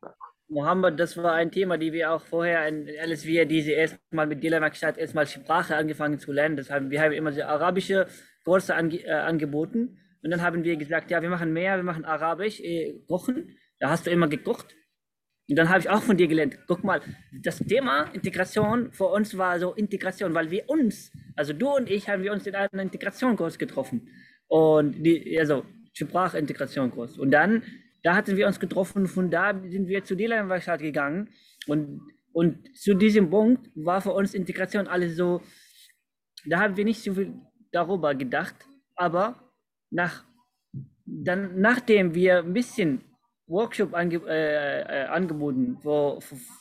Mohammed, 0.55 1.01
das 1.01 1.17
war 1.17 1.33
ein 1.33 1.51
Thema, 1.51 1.77
die 1.79 1.93
wir 1.93 2.12
auch 2.12 2.25
vorher, 2.25 2.61
als 3.03 3.27
wir 3.27 3.45
diese 3.45 3.73
erstmal 3.73 4.29
mit 4.29 4.40
Dilemma-Stadt 4.40 4.97
erstmal 4.97 5.27
Sprache 5.27 5.75
angefangen 5.75 6.21
zu 6.21 6.31
lernen. 6.31 6.57
Das 6.57 6.71
haben, 6.71 6.93
wir 6.93 7.03
haben 7.03 7.12
immer 7.12 7.33
so 7.33 7.43
arabische 7.43 8.07
Kurse 8.45 8.77
ange, 8.77 9.05
äh, 9.05 9.11
angeboten. 9.11 9.99
Und 10.23 10.31
dann 10.31 10.43
haben 10.43 10.62
wir 10.62 10.77
gesagt, 10.77 11.11
ja, 11.11 11.21
wir 11.21 11.29
machen 11.29 11.53
mehr, 11.53 11.77
wir 11.77 11.83
machen 11.83 12.05
Arabisch, 12.05 12.61
äh, 12.61 12.95
kochen. 13.09 13.57
Da 13.81 13.90
hast 13.90 14.07
du 14.07 14.12
immer 14.12 14.29
gekocht. 14.29 14.77
Und 15.51 15.57
dann 15.57 15.69
habe 15.69 15.81
ich 15.81 15.90
auch 15.90 16.03
von 16.03 16.17
dir 16.17 16.29
gelernt, 16.29 16.57
guck 16.69 16.85
mal, 16.85 17.01
das 17.43 17.59
Thema 17.59 18.05
Integration 18.12 18.93
für 18.93 19.07
uns 19.07 19.37
war 19.37 19.59
so 19.59 19.75
Integration, 19.75 20.35
weil 20.35 20.53
wir 20.53 20.71
uns, 20.71 21.11
also 21.35 21.53
du 21.53 21.69
und 21.75 21.90
ich, 21.90 22.09
haben 22.09 22.23
wir 22.23 22.33
uns 22.33 22.47
in 22.47 22.55
einem 22.55 22.79
Integrationskurs 22.79 23.59
getroffen. 23.59 24.09
Und 24.47 25.03
die, 25.03 25.37
also 25.37 25.64
Spracintegrationskurs. 25.95 27.19
Und 27.19 27.33
dann, 27.33 27.64
da 28.05 28.14
hatten 28.14 28.37
wir 28.37 28.47
uns 28.47 28.61
getroffen, 28.61 29.07
von 29.07 29.31
da 29.31 29.59
sind 29.67 29.88
wir 29.88 30.05
zu 30.05 30.14
Dilemma-Werkstatt 30.14 30.81
gegangen. 30.81 31.31
Und, 31.67 32.03
und 32.33 32.77
zu 32.77 32.95
diesem 32.95 33.31
Punkt 33.31 33.71
war 33.75 34.03
für 34.03 34.12
uns 34.12 34.35
Integration 34.35 34.87
alles 34.87 35.17
so, 35.17 35.40
da 36.45 36.61
haben 36.61 36.77
wir 36.77 36.85
nicht 36.85 37.03
so 37.03 37.14
viel 37.14 37.35
darüber 37.73 38.14
gedacht, 38.14 38.55
aber 38.95 39.51
nach, 39.90 40.23
dann, 41.07 41.59
nachdem 41.61 42.14
wir 42.14 42.40
ein 42.40 42.53
bisschen 42.53 43.01
Workshop 43.47 43.95
ange, 43.95 44.21
äh, 44.29 44.81
äh, 44.83 45.07
angeboten 45.07 45.79
wo, 45.83 46.21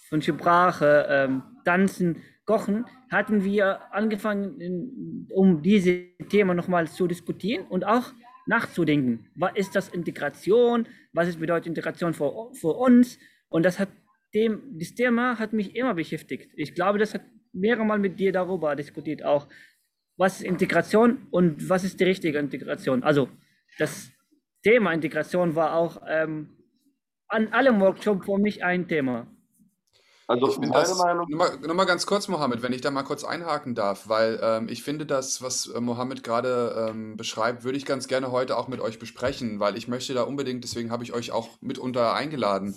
von 0.10 0.22
Sprache, 0.22 1.06
ähm, 1.10 1.44
Tanzen, 1.66 2.22
Kochen, 2.46 2.86
hatten 3.12 3.44
wir 3.44 3.94
angefangen, 3.94 5.28
um 5.30 5.62
diese 5.62 6.08
Themen 6.30 6.56
nochmal 6.56 6.88
zu 6.88 7.08
diskutieren 7.08 7.66
und 7.68 7.86
auch 7.86 8.14
nachzudenken. 8.46 9.30
Was 9.36 9.56
ist 9.56 9.76
das 9.76 9.90
Integration? 9.90 10.88
Was 11.14 11.28
ist, 11.28 11.40
bedeutet 11.40 11.68
Integration 11.68 12.14
für, 12.14 12.52
für 12.54 12.74
uns? 12.76 13.20
Und 13.50 13.64
das 13.64 13.80
hat 13.80 13.90
dem, 14.34 14.78
das 14.78 14.96
Thema 14.96 15.38
hat 15.40 15.54
mich 15.54 15.76
immer 15.76 15.94
beschäftigt. 15.94 16.52
Ich 16.56 16.74
glaube, 16.74 16.98
das 17.00 17.14
hat 17.14 17.22
mehrere 17.54 17.86
Mal 17.86 18.00
mit 18.00 18.20
dir 18.20 18.32
darüber 18.32 18.76
diskutiert, 18.76 19.24
auch 19.24 19.48
was 20.18 20.42
ist 20.42 20.46
Integration 20.46 21.28
und 21.32 21.70
was 21.70 21.84
ist 21.84 22.00
die 22.00 22.04
richtige 22.04 22.40
Integration. 22.40 23.04
Also 23.04 23.30
das 23.78 24.12
Thema 24.64 24.94
Integration 24.94 25.56
war 25.56 25.76
auch 25.76 26.02
ähm, 26.08 26.50
an 27.28 27.48
allem 27.50 27.80
Workshop 27.80 28.26
für 28.26 28.38
mich 28.38 28.64
ein 28.64 28.88
Thema. 28.88 29.28
Also 30.28 30.50
ich 30.50 30.58
meine 30.58 30.72
das, 30.72 30.98
Meinung. 30.98 31.28
Nochmal, 31.30 31.58
nochmal 31.60 31.86
ganz 31.86 32.06
kurz, 32.06 32.28
Mohammed, 32.28 32.62
wenn 32.62 32.74
ich 32.74 32.82
da 32.82 32.92
mal 32.92 33.04
kurz 33.04 33.24
einhaken 33.24 33.76
darf, 33.76 34.08
weil 34.08 34.40
ähm, 34.42 34.70
ich 34.70 34.84
finde, 34.84 35.06
das, 35.06 35.42
was 35.42 35.68
äh, 35.68 35.82
Mohammed 35.82 36.24
gerade 36.24 36.90
ähm, 36.90 37.18
beschreibt, 37.18 37.64
würde 37.64 37.78
ich 37.78 37.86
ganz 37.86 38.08
gerne 38.08 38.32
heute 38.32 38.58
auch 38.58 38.68
mit 38.68 38.80
euch 38.80 39.00
besprechen, 39.00 39.60
weil 39.60 39.78
ich 39.78 39.88
möchte 39.88 40.14
da 40.14 40.24
unbedingt, 40.24 40.64
deswegen 40.64 40.92
habe 40.92 41.04
ich 41.04 41.14
euch 41.14 41.32
auch 41.32 41.50
mitunter 41.62 42.14
eingeladen. 42.14 42.76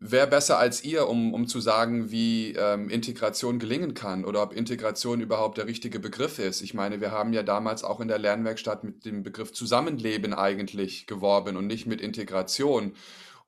Wer 0.00 0.28
besser 0.28 0.58
als 0.58 0.84
ihr, 0.84 1.08
um, 1.08 1.34
um 1.34 1.48
zu 1.48 1.58
sagen, 1.60 2.12
wie 2.12 2.52
ähm, 2.52 2.88
Integration 2.88 3.58
gelingen 3.58 3.94
kann 3.94 4.24
oder 4.24 4.44
ob 4.44 4.52
Integration 4.52 5.20
überhaupt 5.20 5.58
der 5.58 5.66
richtige 5.66 5.98
Begriff 5.98 6.38
ist? 6.38 6.62
Ich 6.62 6.72
meine, 6.72 7.00
wir 7.00 7.10
haben 7.10 7.32
ja 7.32 7.42
damals 7.42 7.82
auch 7.82 7.98
in 7.98 8.06
der 8.06 8.18
Lernwerkstatt 8.18 8.84
mit 8.84 9.04
dem 9.04 9.24
Begriff 9.24 9.52
Zusammenleben 9.52 10.34
eigentlich 10.34 11.08
geworben 11.08 11.56
und 11.56 11.66
nicht 11.66 11.86
mit 11.86 12.00
Integration. 12.00 12.94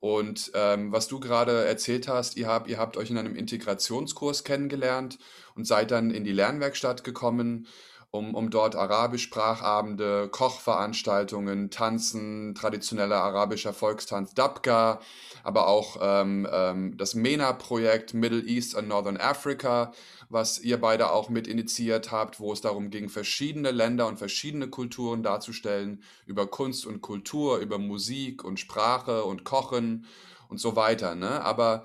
Und 0.01 0.51
ähm, 0.55 0.93
was 0.93 1.09
du 1.09 1.21
gerade 1.21 1.67
erzählt 1.67 2.09
hast, 2.09 2.37
ihr 2.39 2.49
habt, 2.49 2.69
ihr 2.69 2.79
habt 2.79 2.97
euch 2.97 3.11
in 3.11 3.19
einem 3.19 3.37
Integrationskurs 3.37 4.45
kennengelernt 4.45 5.19
und 5.55 5.67
seid 5.67 5.91
dann 5.91 6.11
in 6.11 6.25
die 6.25 6.33
Lernwerkstatt 6.33 7.05
gekommen, 7.05 7.67
um, 8.13 8.35
um 8.35 8.51
dort 8.51 8.75
Arabisch-Sprachabende, 8.75 10.29
Kochveranstaltungen, 10.31 11.71
Tanzen, 11.71 12.55
traditioneller 12.55 13.23
arabischer 13.23 13.73
Volkstanz, 13.73 14.35
Dabka, 14.35 15.01
aber 15.45 15.69
auch 15.69 15.99
ähm, 16.01 16.47
ähm, 16.51 16.97
das 16.97 17.15
MENA-Projekt 17.15 18.15
Middle 18.15 18.43
East 18.43 18.77
and 18.77 18.89
Northern 18.89 19.17
Africa, 19.17 19.93
was 20.29 20.59
ihr 20.59 20.81
beide 20.81 21.11
auch 21.13 21.29
mit 21.29 21.47
initiiert 21.47 22.11
habt, 22.11 22.41
wo 22.41 22.53
es 22.53 22.61
darum 22.61 22.91
ging, 22.91 23.09
verschiedene 23.09 23.71
Länder 23.71 24.09
und 24.09 24.19
verschiedene 24.19 24.69
Kulturen 24.69 25.23
darzustellen, 25.23 26.03
über 26.27 26.49
Kunst 26.49 26.87
und 26.87 27.01
Kultur, 27.03 27.59
über 27.59 27.79
Musik 27.79 28.45
und 28.45 28.59
Sprache 28.59 29.25
und 29.25 29.45
Kochen 29.45 30.07
und 30.49 30.59
so 30.59 30.75
weiter. 30.75 31.15
Ne? 31.15 31.43
Aber 31.45 31.85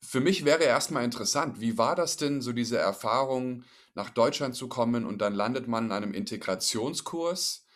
für 0.00 0.20
mich 0.20 0.44
wäre 0.46 0.64
erstmal 0.64 1.04
interessant, 1.04 1.60
wie 1.60 1.76
war 1.76 1.94
das 1.94 2.16
denn, 2.16 2.40
so 2.40 2.52
diese 2.52 2.78
Erfahrung, 2.78 3.64
nach 3.94 4.10
Deutschland 4.10 4.54
zu 4.54 4.68
kommen 4.68 5.04
und 5.04 5.18
dann 5.18 5.34
landet 5.34 5.68
man 5.68 5.86
in 5.86 5.92
einem 5.92 6.14
Integrationskurs? 6.14 7.66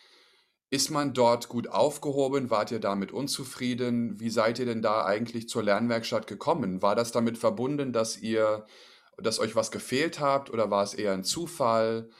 Ist 0.70 0.90
man 0.90 1.14
dort 1.14 1.48
gut 1.48 1.68
aufgehoben? 1.68 2.50
Wart 2.50 2.72
ihr 2.72 2.81
damit 2.81 3.12
unzufrieden? 3.12 4.18
Wie 4.18 4.31
seid 4.31 4.59
ihr 4.59 4.66
denn 4.66 4.83
da 4.83 5.05
eigentlich 5.05 5.48
zur 5.48 5.62
Lernwerkstatt 5.62 6.27
gekommen? 6.27 6.83
War 6.83 6.96
das 6.96 7.12
damit 7.12 7.38
verbunden, 7.38 7.92
dass 7.92 8.16
ihr, 8.16 8.66
dass 9.18 9.38
euch 9.38 9.55
was 9.55 9.70
gefehlt 9.70 10.20
habt 10.20 10.50
oder 10.50 10.70
war 10.70 10.83
es 10.83 10.94
eher 10.94 11.12
ein 11.12 11.24
Zufall? 11.24 12.11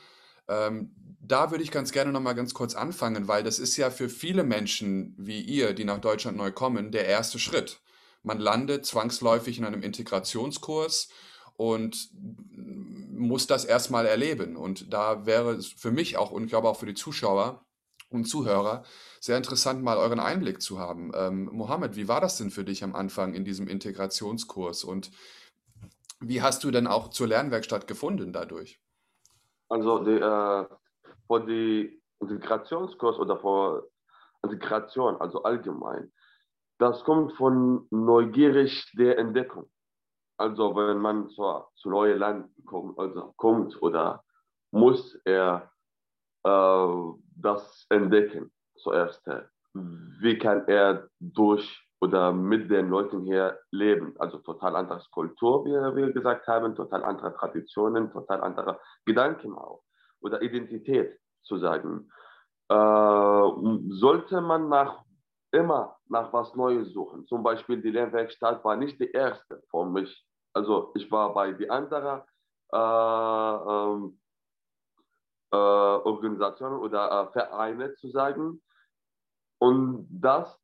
Ähm, 0.47 0.95
da 1.19 1.51
würde 1.51 1.63
ich 1.63 1.71
ganz 1.71 1.91
gerne 1.91 2.11
noch 2.11 2.21
mal 2.21 2.33
ganz 2.33 2.53
kurz 2.53 2.75
anfangen, 2.75 3.27
weil 3.27 3.43
das 3.43 3.59
ist 3.59 3.77
ja 3.77 3.89
für 3.89 4.09
viele 4.09 4.43
Menschen 4.43 5.15
wie 5.17 5.41
ihr, 5.41 5.73
die 5.73 5.83
nach 5.83 5.99
Deutschland 5.99 6.37
neu 6.37 6.51
kommen, 6.51 6.91
der 6.91 7.07
erste 7.07 7.39
Schritt. 7.39 7.81
Man 8.23 8.39
landet 8.39 8.85
zwangsläufig 8.85 9.57
in 9.57 9.65
einem 9.65 9.81
Integrationskurs 9.83 11.09
und 11.57 12.09
muss 12.13 13.47
das 13.47 13.65
erstmal 13.65 14.05
erleben. 14.05 14.55
Und 14.57 14.93
da 14.93 15.25
wäre 15.25 15.53
es 15.53 15.67
für 15.67 15.91
mich 15.91 16.17
auch 16.17 16.31
und 16.31 16.43
ich 16.43 16.49
glaube 16.49 16.67
auch 16.67 16.77
für 16.77 16.85
die 16.85 16.93
Zuschauer 16.93 17.65
und 18.09 18.25
Zuhörer 18.25 18.83
sehr 19.19 19.37
interessant, 19.37 19.83
mal 19.83 19.97
euren 19.97 20.19
Einblick 20.19 20.61
zu 20.61 20.79
haben. 20.79 21.11
Ähm, 21.15 21.49
Mohammed, 21.51 21.95
wie 21.95 22.07
war 22.07 22.21
das 22.21 22.37
denn 22.37 22.51
für 22.51 22.63
dich 22.63 22.83
am 22.83 22.95
Anfang 22.95 23.33
in 23.33 23.45
diesem 23.45 23.67
Integrationskurs 23.67 24.83
und 24.83 25.11
wie 26.19 26.41
hast 26.41 26.63
du 26.63 26.71
denn 26.71 26.87
auch 26.87 27.09
zur 27.09 27.27
Lernwerkstatt 27.27 27.87
gefunden 27.87 28.31
dadurch? 28.31 28.79
Also 29.69 30.03
die, 30.03 30.11
äh, 30.11 30.65
für 31.27 31.45
die 31.45 32.01
Integrationskurs 32.19 33.17
oder 33.17 33.37
für 33.37 33.89
Integration, 34.43 35.17
also 35.17 35.43
allgemein, 35.43 36.11
das 36.77 37.03
kommt 37.03 37.33
von 37.33 37.87
neugierig 37.89 38.91
der 38.97 39.17
Entdeckung. 39.17 39.69
Also 40.37 40.75
wenn 40.75 40.99
man 40.99 41.29
zu, 41.29 41.43
zu 41.75 41.89
neuen 41.89 42.19
Land 42.19 42.49
kommt, 42.65 42.99
also 42.99 43.33
kommt 43.37 43.81
oder 43.81 44.23
muss 44.71 45.15
er 45.23 45.71
äh, 46.43 46.87
das 47.37 47.85
entdecken 47.89 48.51
zuerst. 48.75 49.25
Wie 49.73 50.37
kann 50.37 50.67
er 50.67 51.07
durch 51.19 51.81
oder 52.01 52.33
mit 52.33 52.69
den 52.69 52.89
Leuten 52.89 53.21
hier 53.21 53.59
leben? 53.71 54.13
Also 54.19 54.39
total 54.39 54.75
andere 54.75 55.01
Kultur, 55.11 55.65
wie 55.65 55.71
wir 55.71 56.11
gesagt 56.11 56.47
haben, 56.47 56.75
total 56.75 57.03
andere 57.03 57.33
Traditionen, 57.33 58.11
total 58.11 58.41
andere 58.41 58.79
Gedanken 59.05 59.53
auch 59.53 59.83
oder 60.21 60.41
Identität 60.41 61.17
zu 61.43 61.57
sagen. 61.57 62.09
Äh, 62.67 63.49
sollte 63.89 64.41
man 64.41 64.69
nach 64.69 65.04
immer 65.55 65.97
nach 66.09 66.31
was 66.33 66.53
Neues 66.55 66.91
suchen. 66.93 67.25
Zum 67.27 67.41
Beispiel 67.41 67.81
die 67.81 67.91
Lernwerkstatt 67.91 68.63
war 68.63 68.75
nicht 68.75 68.99
die 68.99 69.11
erste 69.11 69.63
für 69.71 69.85
mich. 69.85 70.25
Also 70.53 70.91
ich 70.95 71.09
war 71.11 71.33
bei 71.33 71.53
die 71.53 71.69
anderen 71.69 72.21
äh, 72.71 72.77
ähm, 72.77 74.19
äh, 75.51 75.55
Organisationen 75.55 76.79
oder 76.79 77.29
äh, 77.29 77.31
Vereine 77.31 77.93
zu 77.95 78.09
sagen. 78.09 78.61
Und 79.59 80.07
das, 80.09 80.59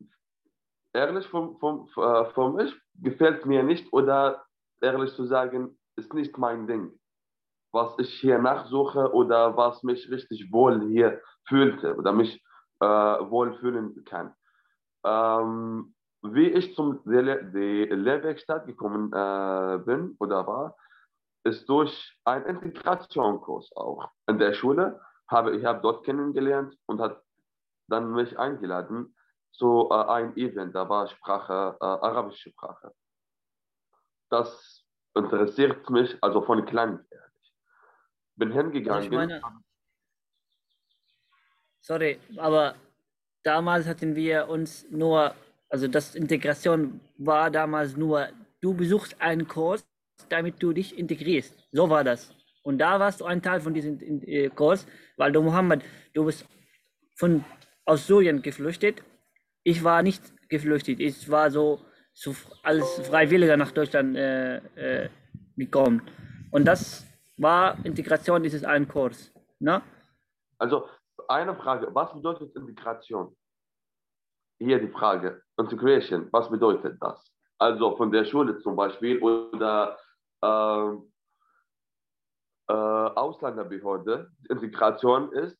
ehrlich, 0.93 1.27
für, 1.27 1.56
für, 1.60 2.32
für 2.34 2.49
mich 2.51 2.75
gefällt 2.95 3.45
mir 3.45 3.63
nicht 3.63 3.91
oder 3.93 4.45
ehrlich 4.82 5.13
zu 5.13 5.25
sagen, 5.25 5.77
ist 5.95 6.13
nicht 6.13 6.38
mein 6.38 6.67
Ding. 6.67 6.99
Was 7.73 7.97
ich 7.99 8.13
hier 8.19 8.39
nachsuche 8.39 9.13
oder 9.13 9.56
was 9.56 9.84
mich 9.84 10.10
richtig 10.12 10.51
wohl 10.51 10.82
hier 10.89 11.21
fühlte 11.47 11.95
oder 11.95 12.12
mich 12.12 12.43
äh, 12.82 12.86
wohl 12.86 13.54
fühlen 13.60 14.04
kann. 14.04 14.36
Ähm, 15.03 15.93
wie 16.23 16.49
ich 16.49 16.75
zum 16.75 17.01
die 17.03 17.85
Lehrwerkstatt 17.89 18.65
gekommen 18.67 19.11
äh, 19.11 19.79
bin 19.79 20.15
oder 20.19 20.45
war, 20.45 20.77
ist 21.43 21.67
durch 21.67 22.17
einen 22.25 22.45
Integrationskurs 22.45 23.71
auch. 23.75 24.11
In 24.27 24.37
der 24.37 24.53
Schule 24.53 25.01
habe 25.27 25.55
ich 25.55 25.65
habe 25.65 25.81
dort 25.81 26.05
kennengelernt 26.05 26.77
und 26.85 27.01
hat 27.01 27.23
dann 27.87 28.11
mich 28.11 28.37
eingeladen 28.37 29.15
zu 29.51 29.89
äh, 29.91 29.95
einem 29.95 30.35
Event, 30.35 30.75
da 30.75 30.87
war 30.87 31.07
Sprache, 31.07 31.75
äh, 31.79 31.85
arabische 31.85 32.49
Sprache. 32.51 32.93
Das 34.29 34.85
interessiert 35.15 35.89
mich, 35.89 36.17
also 36.21 36.41
von 36.41 36.65
klein 36.65 37.05
ehrlich. 37.09 37.53
Bin 38.35 38.51
hingegangen. 38.51 39.13
Meine, 39.13 39.41
sorry, 41.81 42.19
aber 42.37 42.75
damals 43.43 43.88
hatten 43.88 44.15
wir 44.15 44.49
uns 44.49 44.86
nur, 44.89 45.36
also 45.69 45.88
das 45.88 46.15
Integration 46.15 46.99
war 47.17 47.51
damals 47.51 47.97
nur, 47.97 48.30
du 48.62 48.73
besuchst 48.73 49.19
einen 49.21 49.47
Kurs, 49.47 49.86
damit 50.30 50.62
du 50.62 50.73
dich 50.73 50.97
integrierst. 50.97 51.58
So 51.71 51.89
war 51.89 52.04
das. 52.04 52.34
Und 52.63 52.77
da 52.77 52.99
warst 52.99 53.21
du 53.21 53.25
ein 53.25 53.41
Teil 53.41 53.60
von 53.62 53.73
diesem 53.73 53.99
äh, 54.23 54.49
Kurs, 54.49 54.86
weil 55.17 55.32
du 55.32 55.41
Mohammed, 55.41 55.82
du 56.13 56.25
bist 56.25 56.45
von, 57.15 57.43
aus 57.86 58.06
Syrien 58.08 58.41
geflüchtet. 58.41 59.04
Ich 59.63 59.84
war 59.84 60.04
nicht 60.04 60.21
geflüchtet. 60.49 60.99
Ich 60.99 61.30
war 61.30 61.49
so, 61.49 61.82
so 62.13 62.36
als 62.63 62.86
Freiwilliger 63.08 63.58
nach 63.58 63.71
Deutschland 63.71 64.15
äh, 64.15 64.58
äh, 64.75 65.10
gekommen. 65.58 66.04
Und 66.51 66.65
das 66.65 67.06
war 67.38 67.84
Integration 67.84 68.43
dieses 68.43 68.63
einen 68.63 68.88
Kurs. 68.88 69.32
Ne? 69.60 69.82
Also 70.60 70.86
eine 71.31 71.55
Frage, 71.55 71.87
was 71.93 72.13
bedeutet 72.13 72.55
Integration? 72.55 73.35
Hier 74.59 74.79
die 74.79 74.89
Frage, 74.89 75.41
Integration, 75.57 76.27
was 76.31 76.49
bedeutet 76.49 76.97
das? 77.01 77.31
Also 77.57 77.95
von 77.95 78.11
der 78.11 78.25
Schule 78.25 78.59
zum 78.59 78.75
Beispiel 78.75 79.19
oder 79.21 79.97
äh, 80.41 80.91
äh, 82.67 82.73
Ausländerbehörde. 82.73 84.31
Integration 84.49 85.31
ist 85.33 85.59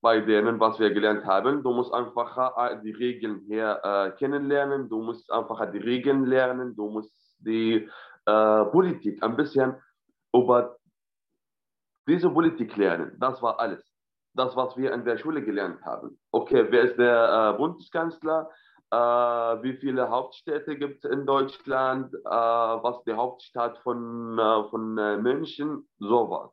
bei 0.00 0.20
denen, 0.20 0.60
was 0.60 0.78
wir 0.78 0.90
gelernt 0.90 1.24
haben, 1.24 1.62
du 1.62 1.72
musst 1.72 1.92
einfach 1.92 2.56
äh, 2.56 2.80
die 2.82 2.92
Regeln 2.92 3.40
hier 3.46 3.80
äh, 3.82 4.10
kennenlernen, 4.12 4.88
du 4.88 5.02
musst 5.02 5.30
einfach 5.32 5.70
die 5.72 5.78
Regeln 5.78 6.24
lernen, 6.26 6.76
du 6.76 6.88
musst 6.88 7.12
die 7.40 7.88
äh, 8.26 8.64
Politik 8.66 9.22
ein 9.22 9.36
bisschen 9.36 9.74
über 10.34 10.76
diese 12.06 12.30
Politik 12.30 12.76
lernen. 12.76 13.16
Das 13.18 13.42
war 13.42 13.58
alles. 13.58 13.87
Das, 14.34 14.54
was 14.56 14.76
wir 14.76 14.92
in 14.92 15.04
der 15.04 15.18
Schule 15.18 15.42
gelernt 15.42 15.82
haben. 15.84 16.18
Okay, 16.30 16.66
wer 16.70 16.82
ist 16.82 16.98
der 16.98 17.54
äh, 17.54 17.58
Bundeskanzler? 17.58 18.48
Äh, 18.90 18.96
wie 18.96 19.74
viele 19.74 20.08
Hauptstädte 20.08 20.76
gibt 20.76 21.04
es 21.04 21.10
in 21.10 21.26
Deutschland? 21.26 22.14
Äh, 22.14 22.18
was 22.28 23.02
die 23.04 23.12
Hauptstadt 23.14 23.78
von, 23.78 24.38
äh, 24.38 24.64
von 24.70 24.96
äh, 24.98 25.16
München? 25.16 25.88
Sowas. 25.98 26.50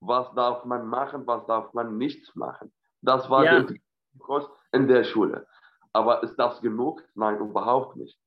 Was 0.00 0.32
darf 0.34 0.64
man 0.64 0.86
machen? 0.86 1.26
Was 1.26 1.46
darf 1.46 1.72
man 1.72 1.96
nicht 1.96 2.34
machen? 2.36 2.72
Das 3.02 3.28
war 3.30 3.44
Ja. 3.44 3.62
der 3.62 3.76
Kurs 4.18 4.48
in 4.72 4.86
der 4.88 5.04
Schule. 5.04 5.46
Aber 5.92 6.22
ist 6.22 6.36
das 6.36 6.60
genug? 6.60 7.02
Nein, 7.14 7.38
überhaupt 7.38 7.96
nicht. 7.96 8.18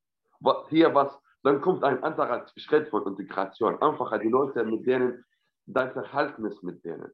Hier 0.69 0.95
was, 0.95 1.19
dann 1.43 1.61
kommt 1.61 1.83
ein 1.83 2.03
anderer 2.03 2.45
Schritt 2.55 2.89
von 2.89 3.05
Integration. 3.05 3.79
Einfach 3.81 4.17
die 4.19 4.29
Leute, 4.29 4.63
mit 4.63 4.85
denen 4.87 5.23
dein 5.67 5.91
Verhältnis 5.91 6.61
mit 6.63 6.83
denen. 6.83 7.11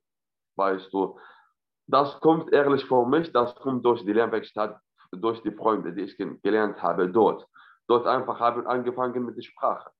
Weißt 0.55 0.91
du, 0.93 1.19
das 1.87 2.19
kommt 2.19 2.51
ehrlich 2.51 2.85
für 2.85 3.05
mich, 3.05 3.31
das 3.31 3.55
kommt 3.55 3.85
durch 3.85 4.03
die 4.03 4.13
Lernwerkstatt, 4.13 4.79
durch 5.11 5.41
die 5.43 5.51
Freunde, 5.51 5.93
die 5.93 6.03
ich 6.03 6.17
gelernt 6.17 6.81
habe 6.81 7.09
dort. 7.09 7.47
Dort 7.87 8.07
einfach 8.07 8.39
haben 8.39 8.65
angefangen 8.65 9.25
mit 9.25 9.37
der 9.37 9.43
Sprache. 9.43 9.91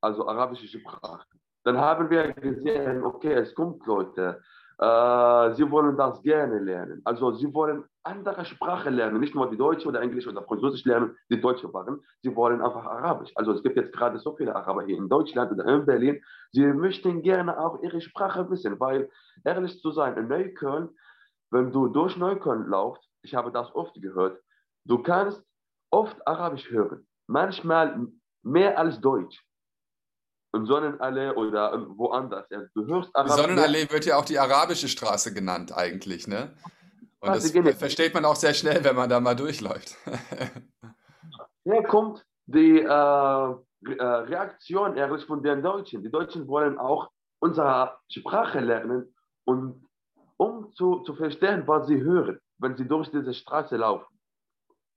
Also 0.00 0.28
arabische 0.28 0.68
Sprache. 0.68 1.24
Dann 1.64 1.78
haben 1.78 2.08
wir 2.10 2.32
gesehen, 2.34 3.04
okay, 3.04 3.32
es 3.32 3.54
kommt 3.54 3.84
Leute, 3.86 4.42
sie 4.80 5.70
wollen 5.70 5.96
das 5.96 6.22
gerne 6.22 6.60
lernen. 6.60 7.02
Also 7.04 7.32
sie 7.32 7.52
wollen 7.52 7.84
andere 8.04 8.44
Sprache 8.44 8.90
lernen, 8.90 9.18
nicht 9.18 9.34
nur 9.34 9.50
die 9.50 9.56
Deutsche 9.56 9.88
oder 9.88 10.00
Englisch 10.00 10.28
oder 10.28 10.42
Französisch 10.42 10.84
lernen, 10.84 11.16
die 11.30 11.40
Deutsche 11.40 11.72
waren. 11.74 12.00
Sie 12.22 12.34
wollen 12.34 12.62
einfach 12.62 12.84
Arabisch. 12.84 13.32
Also 13.34 13.52
es 13.52 13.62
gibt 13.62 13.76
jetzt 13.76 13.92
gerade 13.92 14.18
so 14.18 14.36
viele 14.36 14.54
Araber 14.54 14.84
hier 14.84 14.96
in 14.96 15.08
Deutschland 15.08 15.50
oder 15.50 15.66
in 15.66 15.84
Berlin. 15.84 16.22
Sie 16.52 16.64
möchten 16.64 17.22
gerne 17.22 17.58
auch 17.58 17.82
ihre 17.82 18.00
Sprache 18.00 18.48
wissen, 18.50 18.78
weil 18.78 19.10
ehrlich 19.44 19.80
zu 19.80 19.90
sein, 19.90 20.16
in 20.16 20.28
Neukölln, 20.28 20.90
wenn 21.50 21.72
du 21.72 21.88
durch 21.88 22.16
Neukölln 22.16 22.68
laufst, 22.68 23.02
ich 23.22 23.34
habe 23.34 23.50
das 23.50 23.74
oft 23.74 24.00
gehört, 24.00 24.38
du 24.84 25.02
kannst 25.02 25.44
oft 25.90 26.16
Arabisch 26.26 26.70
hören. 26.70 27.06
Manchmal 27.26 28.06
mehr 28.42 28.78
als 28.78 29.00
Deutsch. 29.00 29.44
In 30.54 30.64
Sonnenallee 30.64 31.30
oder 31.30 31.86
woanders. 31.96 32.46
Ja, 32.50 32.62
Du 32.74 32.86
hörst 32.86 33.10
Die 33.10 33.14
Arabisch. 33.14 33.36
Sonnenallee 33.36 33.90
wird 33.90 34.06
ja 34.06 34.16
auch 34.16 34.24
die 34.24 34.38
arabische 34.38 34.88
Straße 34.88 35.34
genannt 35.34 35.76
eigentlich, 35.76 36.26
ne? 36.26 36.54
Und 37.20 37.28
das 37.28 37.48
Straße, 37.48 37.52
genau. 37.52 37.76
versteht 37.76 38.14
man 38.14 38.24
auch 38.24 38.36
sehr 38.36 38.54
schnell, 38.54 38.82
wenn 38.84 38.96
man 38.96 39.10
da 39.10 39.20
mal 39.20 39.34
durchläuft. 39.34 39.96
Hier 41.64 41.82
kommt 41.82 42.24
die 42.46 42.78
äh, 42.78 42.84
äh, 42.84 44.04
Reaktion 44.04 44.96
ehrlich 44.96 45.24
von 45.26 45.42
den 45.42 45.62
Deutschen. 45.62 46.02
Die 46.02 46.10
Deutschen 46.10 46.48
wollen 46.48 46.78
auch 46.78 47.10
unsere 47.40 47.98
Sprache 48.10 48.60
lernen 48.60 49.14
und 49.44 49.84
um 50.36 50.72
zu, 50.72 51.00
zu 51.00 51.14
verstehen, 51.14 51.64
was 51.66 51.88
sie 51.88 52.00
hören, 52.00 52.40
wenn 52.58 52.76
sie 52.76 52.86
durch 52.86 53.10
diese 53.10 53.34
Straße 53.34 53.76
laufen. 53.76 54.18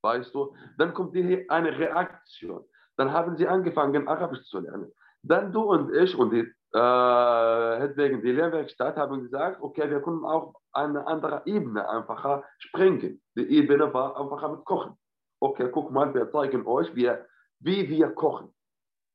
Weißt 0.03 0.33
du, 0.33 0.55
dann 0.77 0.93
kommt 0.93 1.13
hier 1.13 1.45
eine 1.49 1.77
Reaktion. 1.77 2.63
Dann 2.97 3.11
haben 3.11 3.37
sie 3.37 3.47
angefangen, 3.47 4.07
Arabisch 4.07 4.43
zu 4.45 4.59
lernen. 4.59 4.91
Dann 5.23 5.51
du 5.51 5.61
und 5.63 5.93
ich 5.93 6.15
und 6.15 6.31
die, 6.31 6.39
äh, 6.73 8.17
die 8.21 8.31
Lehrwerkstatt 8.31 8.97
haben 8.97 9.21
gesagt, 9.23 9.61
okay, 9.61 9.89
wir 9.89 10.01
können 10.01 10.25
auch 10.25 10.53
eine 10.73 11.05
andere 11.05 11.43
Ebene 11.45 11.87
einfacher 11.87 12.43
springen. 12.59 13.21
Die 13.35 13.49
Ebene 13.57 13.93
war 13.93 14.19
einfacher 14.19 14.49
mit 14.49 14.65
Kochen. 14.65 14.97
Okay, 15.39 15.69
guck 15.71 15.91
mal, 15.91 16.13
wir 16.13 16.29
zeigen 16.31 16.65
euch, 16.65 16.95
wie, 16.95 17.11
wie 17.59 17.89
wir 17.89 18.09
kochen. 18.09 18.53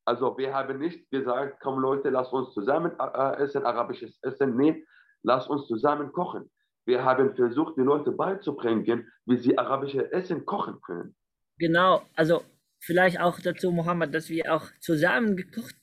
Also 0.04 0.38
wir 0.38 0.54
haben 0.54 0.78
nicht 0.78 1.10
gesagt, 1.10 1.58
komm 1.60 1.80
Leute, 1.80 2.10
lasst 2.10 2.32
uns 2.32 2.52
zusammen 2.54 2.92
äh, 2.98 3.42
essen, 3.42 3.64
arabisches 3.64 4.16
Essen. 4.22 4.56
Nee, 4.56 4.84
lasst 5.22 5.50
uns 5.50 5.66
zusammen 5.66 6.12
kochen. 6.12 6.50
Wir 6.86 7.04
haben 7.04 7.34
versucht, 7.34 7.76
die 7.76 7.82
Leute 7.82 8.12
beizubringen, 8.12 9.10
wie 9.24 9.38
sie 9.38 9.58
arabische 9.58 10.12
Essen 10.12 10.46
kochen 10.46 10.80
können. 10.82 11.16
Genau, 11.58 12.02
also 12.14 12.44
vielleicht 12.78 13.20
auch 13.20 13.40
dazu, 13.40 13.72
Mohammed, 13.72 14.14
dass 14.14 14.28
wir 14.28 14.54
auch 14.54 14.66
zusammen 14.78 15.36
gekocht, 15.36 15.74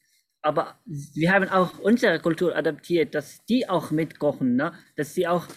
aber 0.44 0.78
wir 0.86 1.32
haben 1.32 1.48
auch 1.50 1.80
unsere 1.80 2.20
Kultur 2.20 2.56
adaptiert, 2.56 3.16
dass 3.16 3.46
die 3.46 3.68
auch 3.68 3.92
mitkochen, 3.92 4.56
ne? 4.56 4.74
Dass 4.98 5.16
sie 5.16 5.26
auch, 5.26 5.48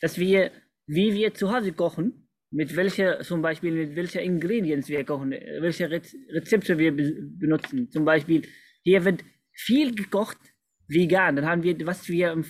dass 0.00 0.18
wir, 0.18 0.50
wie 0.86 1.12
wir 1.12 1.34
zu 1.34 1.52
Hause 1.52 1.72
kochen, 1.72 2.28
mit 2.50 2.74
welcher, 2.74 3.20
zum 3.20 3.42
Beispiel 3.42 3.72
mit 3.72 3.96
welcher 3.96 4.22
Ingredients 4.22 4.88
wir 4.88 5.04
kochen, 5.04 5.30
welche 5.30 5.90
Rez 5.90 6.14
Rezepte 6.30 6.78
wir 6.78 6.96
be 6.96 7.14
benutzen. 7.38 7.90
Zum 7.90 8.04
Beispiel, 8.04 8.42
hier 8.82 9.04
wird 9.04 9.22
viel 9.52 9.94
gekocht 9.94 10.38
vegan. 10.88 11.36
Dann 11.36 11.46
haben 11.46 11.62
wir, 11.62 11.74
was 11.86 12.08
wir 12.08 12.32
im 12.32 12.44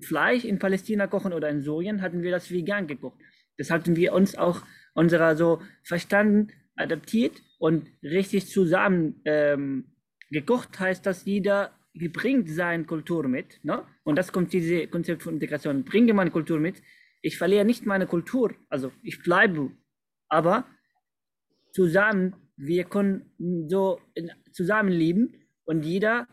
Fleisch 0.00 0.44
in 0.44 0.58
Palästina 0.58 1.06
kochen 1.06 1.32
oder 1.32 1.48
in 1.50 1.62
Syrien, 1.62 2.02
hatten 2.02 2.22
wir 2.22 2.30
das 2.30 2.50
vegan 2.50 2.86
gekocht. 2.86 3.20
Das 3.58 3.70
hatten 3.70 3.96
wir 3.96 4.12
uns 4.12 4.36
auch 4.36 4.62
unserer 4.94 5.36
so 5.36 5.62
verstanden, 5.82 6.48
adaptiert 6.76 7.42
und 7.58 7.88
richtig 8.02 8.46
zusammen 8.46 9.20
ähm, 9.24 9.97
gekocht 10.30 10.78
heißt, 10.78 11.04
dass 11.06 11.24
jeder 11.24 11.72
bringt 11.94 12.48
seine 12.48 12.84
Kultur 12.84 13.26
mit. 13.26 13.60
Ne? 13.64 13.84
Und 14.04 14.16
das 14.16 14.32
kommt 14.32 14.52
diese 14.52 14.86
Konzept 14.86 15.22
von 15.22 15.34
Integration. 15.34 15.84
Bringe 15.84 16.14
meine 16.14 16.30
Kultur 16.30 16.60
mit. 16.60 16.82
Ich 17.20 17.36
verliere 17.36 17.64
nicht 17.64 17.84
meine 17.84 18.06
Kultur, 18.06 18.54
also 18.68 18.92
ich 19.02 19.22
bleibe, 19.22 19.72
aber 20.28 20.66
zusammen, 21.72 22.36
wir 22.56 22.84
können 22.84 23.32
so 23.68 24.00
zusammenleben 24.52 25.34
und 25.64 25.84
jeder 25.84 26.28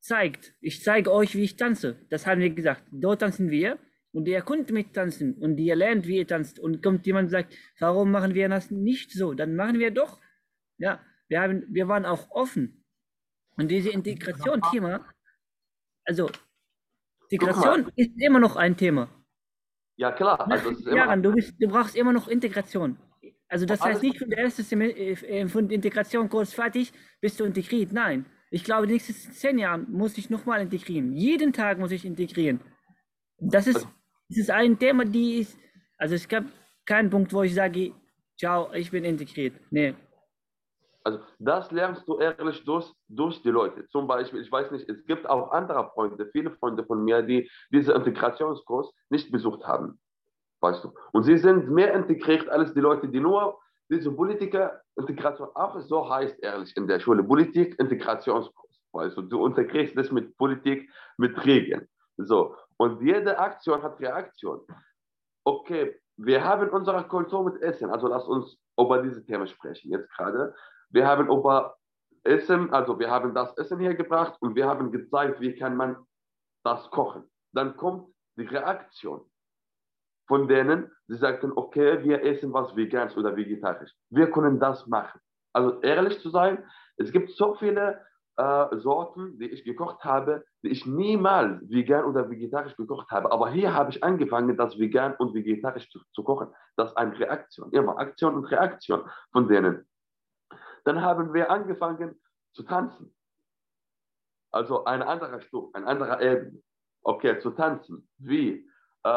zeigt, 0.00 0.54
ich 0.60 0.82
zeige 0.82 1.12
euch, 1.12 1.34
wie 1.34 1.44
ich 1.44 1.56
tanze. 1.56 1.96
Das 2.10 2.26
haben 2.26 2.40
wir 2.40 2.50
gesagt. 2.50 2.84
Dort 2.90 3.20
tanzen 3.20 3.50
wir 3.50 3.78
und 4.12 4.26
ihr 4.26 4.42
könnt 4.42 4.70
mittanzen 4.70 5.34
und 5.34 5.58
ihr 5.58 5.76
lernt, 5.76 6.06
wie 6.06 6.18
ihr 6.18 6.26
tanzt. 6.26 6.58
Und 6.58 6.82
kommt 6.82 7.06
jemand 7.06 7.26
und 7.26 7.30
sagt, 7.30 7.56
warum 7.78 8.10
machen 8.10 8.34
wir 8.34 8.48
das 8.48 8.70
nicht 8.70 9.12
so? 9.12 9.34
Dann 9.34 9.54
machen 9.54 9.78
wir 9.78 9.90
doch. 9.90 10.20
Ja, 10.78 11.00
wir, 11.28 11.40
haben, 11.40 11.64
wir 11.68 11.88
waren 11.88 12.04
auch 12.04 12.30
offen. 12.30 12.81
Und 13.56 13.68
diese 13.68 13.90
Integration-Thema, 13.90 15.04
also 16.04 16.30
Integration 17.28 17.90
ist 17.96 18.10
immer 18.20 18.38
noch 18.40 18.56
ein 18.56 18.76
Thema. 18.76 19.08
Ja, 19.96 20.12
klar. 20.12 20.38
Nach 20.38 20.56
Also 20.56 20.70
es 20.70 20.78
ist 20.80 20.86
immer, 20.86 20.96
Jahren, 20.96 21.22
du, 21.22 21.32
bist, 21.32 21.54
du 21.60 21.68
brauchst 21.68 21.94
immer 21.96 22.12
noch 22.12 22.28
Integration. 22.28 22.98
Also 23.48 23.66
das 23.66 23.80
heißt 23.82 24.02
nicht 24.02 24.18
von 24.18 24.30
der 24.30 24.38
ersten 24.38 24.62
Seme- 24.62 24.94
äh, 24.96 25.46
von 25.48 25.68
Integration 25.70 26.28
kurz 26.28 26.54
fertig 26.54 26.92
bist 27.20 27.38
du 27.38 27.44
integriert. 27.44 27.92
Nein, 27.92 28.24
ich 28.50 28.64
glaube, 28.64 28.86
die 28.86 28.94
nächsten 28.94 29.12
zehn 29.32 29.58
Jahren 29.58 29.90
muss 29.92 30.16
ich 30.16 30.30
nochmal 30.30 30.62
integrieren. 30.62 31.12
Jeden 31.12 31.52
Tag 31.52 31.78
muss 31.78 31.92
ich 31.92 32.04
integrieren. 32.06 32.60
Das 33.38 33.66
ist, 33.66 33.76
Also- 33.76 33.88
das 34.30 34.38
ist 34.38 34.50
ein 34.50 34.78
Thema, 34.78 35.04
die 35.04 35.40
ist, 35.40 35.58
also 35.98 36.14
es 36.14 36.26
gab 36.26 36.44
keinen 36.86 37.10
Punkt, 37.10 37.32
wo 37.34 37.42
ich 37.42 37.54
sage, 37.54 37.92
ciao, 38.38 38.72
ich 38.72 38.90
bin 38.90 39.04
integriert. 39.04 39.54
Nee. 39.70 39.94
Also 41.04 41.20
das 41.38 41.70
lernst 41.70 42.06
du 42.06 42.18
ehrlich 42.18 42.64
durch, 42.64 42.92
durch 43.08 43.42
die 43.42 43.50
Leute. 43.50 43.88
Zum 43.88 44.06
Beispiel, 44.06 44.40
ich 44.40 44.50
weiß 44.50 44.70
nicht, 44.70 44.88
es 44.88 45.04
gibt 45.04 45.28
auch 45.28 45.50
andere 45.50 45.90
Freunde, 45.90 46.26
viele 46.32 46.50
Freunde 46.50 46.84
von 46.84 47.02
mir, 47.04 47.22
die 47.22 47.50
diesen 47.70 47.94
Integrationskurs 47.94 48.92
nicht 49.10 49.30
besucht 49.30 49.64
haben. 49.66 50.00
Weißt 50.60 50.84
du? 50.84 50.92
Und 51.12 51.24
sie 51.24 51.38
sind 51.38 51.70
mehr 51.70 51.92
integriert 51.92 52.48
als 52.48 52.72
die 52.72 52.80
Leute, 52.80 53.08
die 53.08 53.20
nur 53.20 53.58
diese 53.90 54.10
Politiker, 54.10 54.80
Integration, 54.96 55.48
auch 55.54 55.78
so 55.80 56.08
heißt 56.08 56.38
ehrlich 56.42 56.76
in 56.76 56.86
der 56.86 57.00
Schule, 57.00 57.22
Politik, 57.22 57.78
Integrationskurs. 57.78 58.80
Weißt 58.92 59.16
du, 59.16 59.22
du 59.22 59.46
integrierst 59.46 59.96
das 59.96 60.10
mit 60.12 60.36
Politik, 60.36 60.90
mit 61.16 61.44
Regeln. 61.44 61.88
So. 62.16 62.56
Und 62.76 63.02
jede 63.02 63.38
Aktion 63.38 63.82
hat 63.82 63.98
Reaktion. 64.00 64.60
Okay, 65.44 66.00
wir 66.16 66.44
haben 66.44 66.68
unsere 66.70 67.02
Kultur 67.08 67.44
mit 67.44 67.60
Essen, 67.62 67.90
also 67.90 68.06
lass 68.06 68.26
uns 68.26 68.56
über 68.78 69.02
diese 69.02 69.24
Themen 69.24 69.46
sprechen 69.46 69.90
jetzt 69.90 70.10
gerade. 70.10 70.54
Wir 70.92 71.06
haben 71.06 71.28
über 71.28 71.76
Essen, 72.24 72.72
also 72.72 72.98
wir 72.98 73.10
haben 73.10 73.34
das 73.34 73.56
Essen 73.58 73.80
hier 73.80 73.94
gebracht 73.94 74.36
und 74.40 74.54
wir 74.54 74.66
haben 74.68 74.92
gezeigt, 74.92 75.40
wie 75.40 75.56
kann 75.56 75.76
man 75.76 75.96
das 76.64 76.90
kochen. 76.90 77.24
Dann 77.52 77.76
kommt 77.76 78.08
die 78.36 78.46
Reaktion. 78.46 79.22
von 80.28 80.48
denen, 80.48 80.90
die 81.08 81.16
sagten, 81.16 81.52
okay, 81.56 82.02
wir 82.04 82.22
essen 82.24 82.52
was 82.52 82.74
vegan 82.76 83.10
oder 83.16 83.36
vegetarisch. 83.36 83.92
Wir 84.10 84.30
können 84.30 84.58
das 84.58 84.86
machen. 84.86 85.20
Also 85.52 85.80
ehrlich 85.82 86.20
zu 86.20 86.30
sein, 86.30 86.64
es 86.96 87.12
gibt 87.12 87.30
so 87.32 87.54
viele 87.56 88.00
äh, 88.36 88.76
Sorten, 88.78 89.38
die 89.38 89.50
ich 89.50 89.64
gekocht 89.64 90.02
habe, 90.04 90.44
die 90.62 90.70
ich 90.70 90.86
niemals 90.86 91.60
vegan 91.68 92.04
oder 92.04 92.30
vegetarisch 92.30 92.76
gekocht 92.76 93.10
habe. 93.10 93.30
Aber 93.30 93.50
hier 93.50 93.74
habe 93.74 93.90
ich 93.90 94.02
angefangen, 94.02 94.56
das 94.56 94.78
vegan 94.78 95.14
und 95.18 95.34
vegetarisch 95.34 95.90
zu, 95.90 96.00
zu 96.14 96.24
kochen. 96.24 96.48
Das 96.76 96.90
ist 96.90 96.96
eine 96.96 97.18
Reaktion, 97.18 97.70
immer 97.72 97.98
Aktion 97.98 98.34
und 98.34 98.46
Reaktion 98.46 99.02
von 99.32 99.48
denen. 99.48 99.86
Dann 100.84 101.02
haben 101.02 101.32
wir 101.32 101.50
angefangen 101.50 102.20
zu 102.52 102.62
tanzen. 102.64 103.14
Also 104.50 104.84
ein 104.84 105.02
anderer 105.02 105.40
Stück, 105.40 105.74
ein 105.74 105.84
anderer 105.84 106.20
Ebene. 106.20 106.62
Okay, 107.02 107.38
zu 107.40 107.50
tanzen. 107.50 108.08
Wie? 108.18 108.68
Äh, 109.04 109.08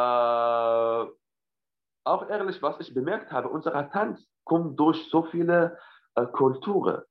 auch 2.05 2.29
ehrlich, 2.29 2.61
was 2.61 2.79
ich 2.79 2.93
bemerkt 2.93 3.31
habe, 3.31 3.49
unser 3.49 3.89
Tanz 3.91 4.25
kommt 4.43 4.79
durch 4.79 5.09
so 5.09 5.23
viele 5.23 5.77
äh, 6.15 6.25
Kulturen. 6.25 7.03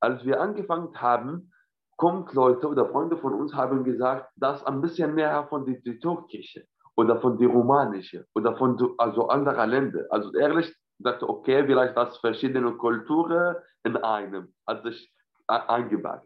Als 0.00 0.24
wir 0.24 0.40
angefangen 0.40 0.94
haben, 1.00 1.52
kommt 1.96 2.32
Leute 2.32 2.66
oder 2.68 2.88
Freunde 2.88 3.18
von 3.18 3.34
uns 3.34 3.52
haben 3.54 3.84
gesagt, 3.84 4.32
das 4.36 4.64
ein 4.64 4.80
bisschen 4.80 5.14
näher 5.14 5.46
von 5.48 5.66
der, 5.66 5.82
türkische 6.00 6.66
oder 6.96 7.20
von 7.20 7.36
der 7.38 7.48
romanische 7.48 8.26
oder 8.34 8.56
von 8.56 8.94
also 8.98 9.28
anderer 9.28 9.66
Länder. 9.66 10.06
Also 10.10 10.32
ehrlich 10.32 10.74
sagte, 11.02 11.28
okay, 11.28 11.64
vielleicht 11.64 11.96
das 11.96 12.16
verschiedene 12.18 12.72
Kulturen 12.72 13.56
in 13.84 13.96
einem, 13.96 14.54
hat 14.66 14.82
sich 14.84 15.12
eingebaut, 15.46 16.22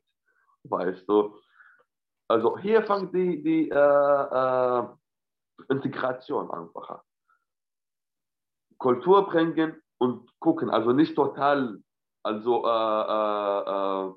weißt 0.64 1.08
du. 1.08 1.38
Also 2.28 2.58
hier 2.58 2.82
fängt 2.82 3.14
die, 3.14 3.42
die 3.42 3.70
äh, 3.70 3.74
äh, 3.74 4.87
Integration 5.68 6.50
einfacher. 6.50 7.04
Kultur 8.78 9.26
bringen 9.26 9.80
und 9.98 10.28
gucken, 10.40 10.70
also 10.70 10.92
nicht 10.92 11.14
total, 11.14 11.80
also 12.22 12.66
äh, 12.66 13.02
äh, 13.14 14.08
äh, 14.08 14.14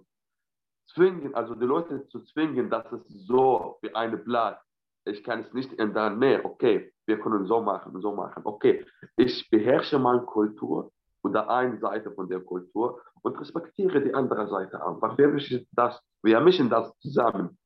zwingen, 0.94 1.36
also 1.36 1.56
die 1.56 1.66
Leute 1.66 2.08
zu 2.08 2.24
zwingen, 2.24 2.70
dass 2.70 2.92
es 2.92 3.08
so 3.28 3.78
wie 3.82 3.94
eine 3.94 4.18
Blatt, 4.18 4.62
ich 5.08 5.24
kann 5.24 5.42
es 5.42 5.54
nicht 5.54 5.78
ändern, 5.80 6.20
nee, 6.20 6.40
okay, 6.44 6.92
wir 7.06 7.20
können 7.20 7.46
so 7.46 7.62
machen, 7.62 8.00
so 8.02 8.14
machen, 8.14 8.42
okay, 8.46 8.86
ich 9.16 9.50
beherrsche 9.50 9.98
meine 10.00 10.22
Kultur 10.22 10.92
oder 11.24 11.50
eine 11.50 11.78
Seite 11.80 12.12
von 12.12 12.30
der 12.30 12.40
Kultur 12.40 13.02
und 13.22 13.40
respektiere 13.40 14.02
die 14.02 14.14
andere 14.14 14.48
Seite 14.48 14.86
einfach. 14.86 15.18
Wir 15.18 15.28
mischen 15.28 15.68
das, 15.72 16.00
wir 16.24 16.40
mischen 16.40 16.70
das 16.70 16.92
zusammen. 17.00 17.58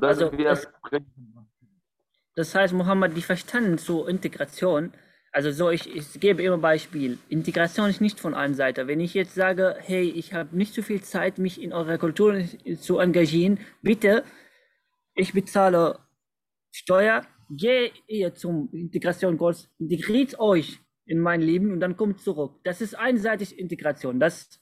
Also 0.00 0.28
das, 0.30 0.66
das, 2.34 2.54
heißt, 2.54 2.74
Mohammed, 2.74 3.16
die 3.16 3.22
verstanden 3.22 3.78
so 3.78 4.06
Integration. 4.06 4.92
Also 5.30 5.50
so, 5.50 5.70
ich, 5.70 5.94
ich 5.94 6.20
gebe 6.20 6.42
immer 6.42 6.58
Beispiel. 6.58 7.18
Integration 7.28 7.90
ist 7.90 8.00
nicht 8.00 8.18
von 8.18 8.34
einer 8.34 8.54
Seite. 8.54 8.86
Wenn 8.86 9.00
ich 9.00 9.14
jetzt 9.14 9.34
sage, 9.34 9.76
hey, 9.78 10.02
ich 10.02 10.34
habe 10.34 10.56
nicht 10.56 10.74
so 10.74 10.82
viel 10.82 11.02
Zeit, 11.02 11.38
mich 11.38 11.62
in 11.62 11.72
eurer 11.72 11.98
Kultur 11.98 12.40
zu 12.80 12.98
engagieren, 12.98 13.58
bitte, 13.82 14.24
ich 15.14 15.32
bezahle 15.32 15.98
Steuer, 16.76 17.24
gehe 17.50 17.92
ihr 18.08 18.34
zum 18.34 18.68
Integrationskurs, 18.72 19.70
integriert 19.78 20.40
euch 20.40 20.80
in 21.06 21.20
mein 21.20 21.40
Leben 21.40 21.70
und 21.72 21.78
dann 21.78 21.96
kommt 21.96 22.20
zurück. 22.20 22.58
Das 22.64 22.80
ist 22.80 22.98
einseitig 22.98 23.56
Integration. 23.56 24.18
Das, 24.18 24.60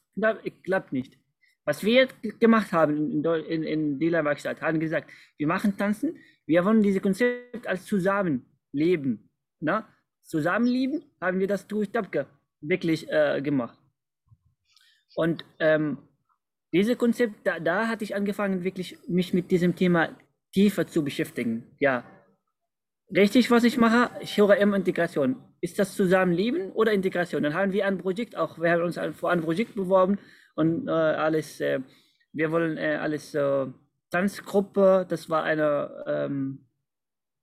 klappt 0.63 0.93
nicht. 0.93 1.19
Was 1.65 1.83
wir 1.85 2.09
gemacht 2.39 2.73
haben 2.73 3.25
in, 3.25 3.25
in, 3.25 3.63
in 3.63 3.99
der 3.99 4.25
Werkstatt, 4.27 4.61
haben 4.61 4.79
gesagt, 4.79 5.11
wir 5.39 5.47
machen 5.47 5.79
Tanzen, 5.79 6.19
wir 6.45 6.63
wollen 6.67 6.83
dieses 6.83 7.01
Konzept 7.01 7.67
als 7.67 7.87
Zusammenleben. 7.87 9.31
Ne? 9.61 9.87
Zusammenleben 10.23 11.05
haben 11.19 11.39
wir 11.39 11.47
das 11.47 11.67
durch 11.67 11.93
Dabke 11.93 12.27
wirklich 12.61 13.11
äh, 13.11 13.41
gemacht. 13.41 13.79
Und 15.15 15.47
ähm, 15.61 15.97
dieses 16.75 16.99
Konzept, 16.99 17.47
da, 17.47 17.59
da 17.59 17.89
hatte 17.89 18.05
ich 18.05 18.15
angefangen, 18.15 18.65
wirklich 18.65 18.99
mich 19.09 19.33
mit 19.33 19.51
diesem 19.51 19.75
Thema 19.77 20.15
tiefer 20.53 20.87
zu 20.87 21.03
beschäftigen. 21.03 21.77
Ja, 21.79 22.05
richtig, 23.15 23.51
was 23.51 23.65
ich 23.65 23.79
mache, 23.79 24.11
ich 24.21 24.37
höre 24.37 24.57
immer 24.57 24.77
Integration. 24.77 25.37
Ist 25.61 25.79
das 25.79 25.95
Zusammenleben 25.97 26.73
oder 26.73 26.93
Integration? 26.93 27.43
Dann 27.43 27.55
haben 27.55 27.73
wir 27.73 27.87
ein 27.87 27.99
Projekt 27.99 28.37
auch, 28.37 28.59
wir 28.59 28.71
haben 28.71 28.83
uns 28.83 28.99
vor 29.17 29.31
ein 29.31 29.43
Projekt 29.43 29.75
beworben, 29.75 30.19
und 30.55 30.89
äh, 30.89 30.91
alles, 30.91 31.61
äh, 31.61 31.81
wir 32.33 32.51
wollen 32.51 32.77
äh, 32.77 32.99
alles 33.01 33.35
äh, 33.35 33.67
Tanzgruppe, 34.11 35.07
das 35.09 35.31
war 35.31 35.45
ein 35.45 35.61
ähm, 36.07 36.67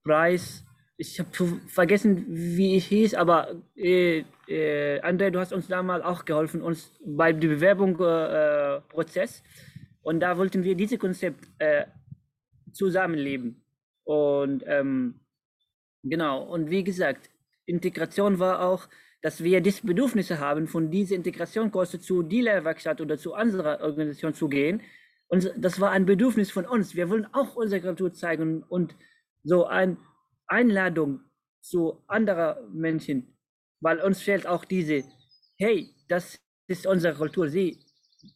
Preis. 0.03 0.65
Ich 0.97 1.19
habe 1.19 1.29
vergessen, 1.67 2.25
wie 2.29 2.75
ich 2.75 2.87
hieß, 2.87 3.15
aber 3.15 3.55
äh, 3.75 4.25
äh, 4.47 5.01
André, 5.01 5.31
du 5.31 5.39
hast 5.39 5.53
uns 5.53 5.67
damals 5.67 6.03
auch 6.03 6.25
geholfen, 6.25 6.61
uns 6.61 6.91
bei 7.05 7.31
dem 7.31 7.51
Bewerbungsprozess. 7.51 9.43
und 10.01 10.19
da 10.19 10.37
wollten 10.37 10.63
wir 10.63 10.75
dieses 10.75 10.99
Konzept 10.99 11.45
zusammenleben. 12.73 13.63
Und 14.03 14.63
ähm, 14.65 15.19
genau, 16.03 16.43
und 16.43 16.69
wie 16.69 16.83
gesagt, 16.83 17.29
Integration 17.65 18.39
war 18.39 18.61
auch 18.61 18.87
dass 19.21 19.43
wir 19.43 19.61
diese 19.61 19.85
Bedürfnisse 19.85 20.39
haben, 20.39 20.67
von 20.67 20.91
dieser 20.91 21.15
Integrationskurse 21.15 21.99
zu 21.99 22.23
Dealerwerkstatt 22.23 23.01
oder 23.01 23.17
zu 23.17 23.33
anderer 23.33 23.81
Organisation 23.81 24.33
zu 24.33 24.47
gehen. 24.47 24.81
Und 25.27 25.53
das 25.57 25.79
war 25.79 25.91
ein 25.91 26.05
Bedürfnis 26.05 26.51
von 26.51 26.65
uns. 26.65 26.95
Wir 26.95 27.09
wollen 27.09 27.27
auch 27.33 27.55
unsere 27.55 27.81
Kultur 27.81 28.13
zeigen 28.13 28.63
und 28.63 28.95
so 29.43 29.65
eine 29.65 29.97
Einladung 30.47 31.21
zu 31.61 32.01
anderen 32.07 32.73
Menschen, 32.73 33.37
weil 33.81 33.99
uns 33.99 34.21
fehlt 34.21 34.47
auch 34.47 34.65
diese, 34.65 35.03
hey, 35.57 35.93
das 36.07 36.39
ist 36.67 36.87
unsere 36.87 37.15
Kultur, 37.15 37.49
sieh, 37.49 37.77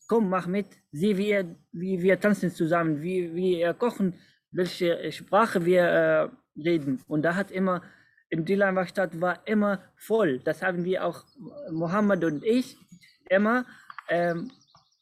komm, 0.08 0.30
mach 0.30 0.48
mit, 0.48 0.68
sieh, 0.92 1.18
wie, 1.18 1.28
wir, 1.28 1.56
wie 1.72 2.02
wir 2.02 2.20
tanzen 2.20 2.52
zusammen, 2.52 3.02
wie 3.02 3.34
wir 3.36 3.74
kochen, 3.74 4.16
welche 4.52 5.12
Sprache 5.12 5.66
wir 5.66 5.84
äh, 5.84 6.30
reden. 6.60 7.02
Und 7.08 7.24
da 7.24 7.36
hat 7.36 7.52
immer 7.52 7.82
im 8.30 8.46
Dilan-Werkstatt 8.46 9.22
war 9.22 9.46
immer 9.46 9.82
voll. 9.96 10.40
Das 10.40 10.64
haben 10.64 10.84
wir 10.86 11.06
auch, 11.06 11.24
Mohammed 11.72 12.24
und 12.24 12.44
ich, 12.44 12.78
immer. 13.30 13.66
Ähm, 14.10 14.52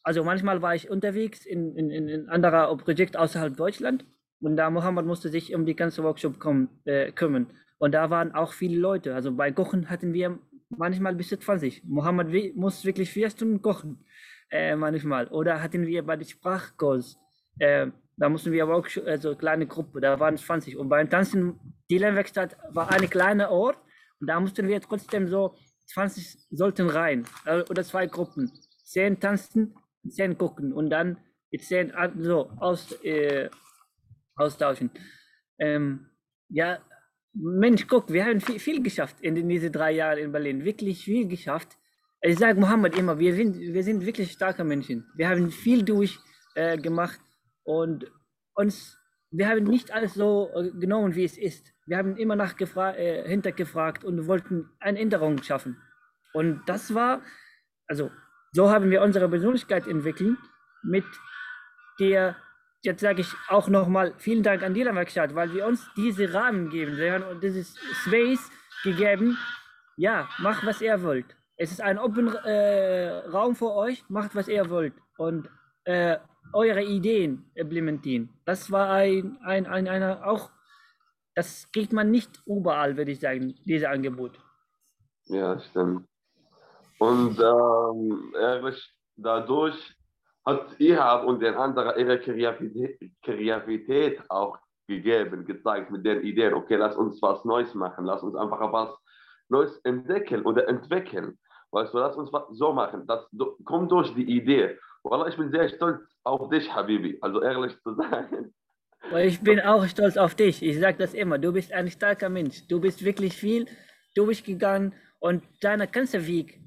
also 0.02 0.24
manchmal 0.24 0.60
war 0.62 0.74
ich 0.74 0.90
unterwegs 0.90 1.46
in, 1.46 1.76
in, 1.76 1.90
in 1.90 2.28
anderer 2.28 2.76
Projekt 2.76 3.16
außerhalb 3.16 3.56
Deutschland 3.56 4.04
und 4.40 4.56
da 4.56 4.68
Mohammed 4.68 5.06
musste 5.06 5.28
sich 5.28 5.54
um 5.54 5.64
die 5.64 5.76
ganze 5.76 6.02
Workshop 6.02 6.40
kommen, 6.40 6.68
äh, 6.84 7.12
kümmern. 7.12 7.46
Und 7.78 7.92
da 7.92 8.10
waren 8.10 8.34
auch 8.34 8.52
viele 8.52 8.78
Leute. 8.78 9.14
Also 9.14 9.32
bei 9.32 9.50
Kochen 9.52 9.88
hatten 9.88 10.12
wir 10.12 10.38
manchmal 10.68 11.14
bis 11.14 11.28
zu 11.28 11.38
20. 11.38 11.84
Mohammed 11.84 12.56
muss 12.56 12.84
wirklich 12.84 13.10
vier 13.10 13.30
Stunden 13.30 13.62
kochen, 13.62 14.04
äh, 14.52 14.76
manchmal. 14.76 15.26
Oder 15.28 15.62
hatten 15.62 15.86
wir 15.86 16.04
bei 16.04 16.16
den 16.16 16.28
Sprachkurs 16.28 17.18
äh, 17.58 17.88
da 18.16 18.28
mussten 18.28 18.52
wir 18.52 18.62
aber 18.62 18.76
auch, 18.76 18.86
also 19.06 19.34
kleine 19.34 19.66
Gruppe, 19.66 20.00
da 20.00 20.18
waren 20.20 20.36
20. 20.36 20.76
Und 20.76 20.88
beim 20.88 21.08
Tanzen, 21.08 21.58
die 21.90 21.98
Lernwerkstatt 21.98 22.56
war 22.70 22.90
eine 22.90 23.08
kleine 23.08 23.50
Ort 23.50 23.78
und 24.20 24.26
da 24.26 24.38
mussten 24.38 24.68
wir 24.68 24.80
trotzdem 24.80 25.28
so 25.28 25.56
20 25.86 26.38
sollten 26.50 26.88
rein 26.88 27.26
äh, 27.46 27.62
oder 27.62 27.82
zwei 27.82 28.06
Gruppen. 28.06 28.52
Zehn 28.84 29.18
tanzen, 29.18 29.74
zehn 30.08 30.36
gucken 30.36 30.72
und 30.72 30.90
dann 30.90 31.16
die 31.50 31.58
zehn 31.58 31.92
so 32.18 32.50
aus, 32.58 32.92
äh, 33.02 33.48
austauschen. 34.36 34.90
Ähm, 35.58 36.06
ja, 36.48 36.78
Mensch, 37.34 37.86
guck, 37.86 38.12
wir 38.12 38.24
haben 38.24 38.40
viel, 38.40 38.58
viel 38.58 38.82
geschafft 38.82 39.20
in 39.22 39.48
diesen 39.48 39.72
drei 39.72 39.92
Jahren 39.92 40.18
in 40.18 40.32
Berlin. 40.32 40.64
Wirklich 40.64 41.02
viel 41.04 41.26
geschafft. 41.26 41.78
Ich 42.24 42.38
sage 42.38 42.60
Mohammed 42.60 42.96
immer, 42.96 43.18
wir 43.18 43.34
sind, 43.34 43.58
wir 43.58 43.82
sind 43.82 44.06
wirklich 44.06 44.30
starke 44.30 44.62
Menschen. 44.62 45.10
Wir 45.16 45.28
haben 45.28 45.50
viel 45.50 45.84
durchgemacht. 45.84 47.18
Äh, 47.18 47.32
und 47.64 48.10
uns, 48.54 48.96
wir 49.30 49.48
haben 49.48 49.64
nicht 49.64 49.92
alles 49.92 50.14
so 50.14 50.48
äh, 50.54 50.70
genommen, 50.70 51.16
wie 51.16 51.24
es 51.24 51.36
ist. 51.36 51.72
Wir 51.86 51.96
haben 51.96 52.16
immer 52.16 52.36
nach 52.36 52.54
äh, 52.60 53.28
hintergefragt 53.28 54.04
und 54.04 54.28
wollten 54.28 54.70
eine 54.78 55.00
Änderung 55.00 55.42
schaffen. 55.42 55.82
Und 56.32 56.62
das 56.66 56.94
war, 56.94 57.22
also 57.88 58.12
so 58.52 58.70
haben 58.70 58.90
wir 58.90 59.02
unsere 59.02 59.28
Persönlichkeit 59.28 59.88
entwickelt, 59.88 60.38
mit 60.84 61.04
der, 61.98 62.36
jetzt 62.82 63.00
sage 63.00 63.22
ich 63.22 63.32
auch 63.48 63.68
nochmal 63.68 64.14
vielen 64.18 64.44
Dank 64.44 64.62
an 64.62 64.74
die 64.74 64.84
Werkstatt, 64.84 65.34
weil 65.34 65.52
wir 65.52 65.66
uns 65.66 65.90
diese 65.96 66.32
Rahmen 66.32 66.70
geben. 66.70 66.94
Sie 66.94 67.10
haben 67.10 67.24
uns 67.24 67.40
dieses 67.40 67.76
Space 68.04 68.48
gegeben. 68.84 69.36
Ja, 69.96 70.28
macht, 70.38 70.64
was 70.64 70.80
ihr 70.80 71.02
wollt. 71.02 71.36
Es 71.62 71.70
ist 71.70 71.80
ein 71.80 71.96
Open 71.96 72.26
äh, 72.26 73.18
Raum 73.28 73.54
für 73.54 73.72
euch, 73.72 74.04
macht, 74.08 74.34
was 74.34 74.48
ihr 74.48 74.68
wollt. 74.68 74.94
Und 75.16 75.48
äh, 75.84 76.18
eure 76.52 76.82
Ideen 76.82 77.52
implementieren. 77.54 78.30
Das 78.44 78.72
war 78.72 78.90
ein, 78.90 79.38
ein, 79.44 79.66
ein, 79.66 79.86
eine, 79.86 80.26
auch, 80.26 80.50
das 81.36 81.70
kriegt 81.70 81.92
man 81.92 82.10
nicht 82.10 82.42
überall, 82.46 82.96
würde 82.96 83.12
ich 83.12 83.20
sagen, 83.20 83.54
dieses 83.64 83.86
Angebot. 83.86 84.40
Ja, 85.26 85.60
stimmt. 85.60 86.08
Und 86.98 87.38
ähm, 87.38 88.34
ehrlich, 88.40 88.92
dadurch 89.14 89.96
hat 90.44 90.66
ihr 90.80 91.22
und 91.24 91.40
den 91.40 91.54
anderen 91.54 91.96
ihre 91.96 92.18
Kreativität, 92.18 93.12
Kreativität 93.22 94.20
auch 94.28 94.58
gegeben, 94.88 95.46
gezeigt 95.46 95.92
mit 95.92 96.04
den 96.04 96.22
Ideen, 96.22 96.54
okay, 96.54 96.74
lass 96.74 96.96
uns 96.96 97.22
was 97.22 97.44
Neues 97.44 97.72
machen, 97.72 98.04
lass 98.04 98.24
uns 98.24 98.34
einfach 98.34 98.72
was 98.72 98.90
Neues 99.48 99.78
entdecken 99.84 100.42
oder 100.42 100.66
entwickeln. 100.66 101.38
Weißt 101.72 101.94
du, 101.94 101.98
lass 101.98 102.16
uns 102.16 102.30
so 102.52 102.72
machen. 102.72 103.06
Das 103.06 103.26
kommt 103.64 103.90
durch 103.90 104.14
die 104.14 104.36
Idee. 104.36 104.78
Wallah, 105.02 105.26
ich 105.26 105.36
bin 105.36 105.50
sehr 105.50 105.68
stolz 105.70 106.00
auf 106.22 106.50
dich, 106.50 106.72
Habibi. 106.72 107.18
Also 107.22 107.42
ehrlich 107.42 107.74
zu 107.82 107.94
sein. 107.94 108.52
Ich 109.16 109.40
bin 109.40 109.58
auch 109.58 109.84
stolz 109.88 110.16
auf 110.16 110.36
dich. 110.36 110.62
Ich 110.62 110.78
sage 110.78 110.96
das 110.96 111.12
immer. 111.12 111.36
Du 111.36 111.52
bist 111.52 111.72
ein 111.72 111.90
starker 111.90 112.28
Mensch. 112.28 112.68
Du 112.68 112.80
bist 112.80 113.04
wirklich 113.04 113.36
viel 113.36 113.66
durchgegangen 114.14 114.94
und 115.18 115.42
deinen 115.60 115.90
ganzen 115.90 116.24
Weg 116.24 116.60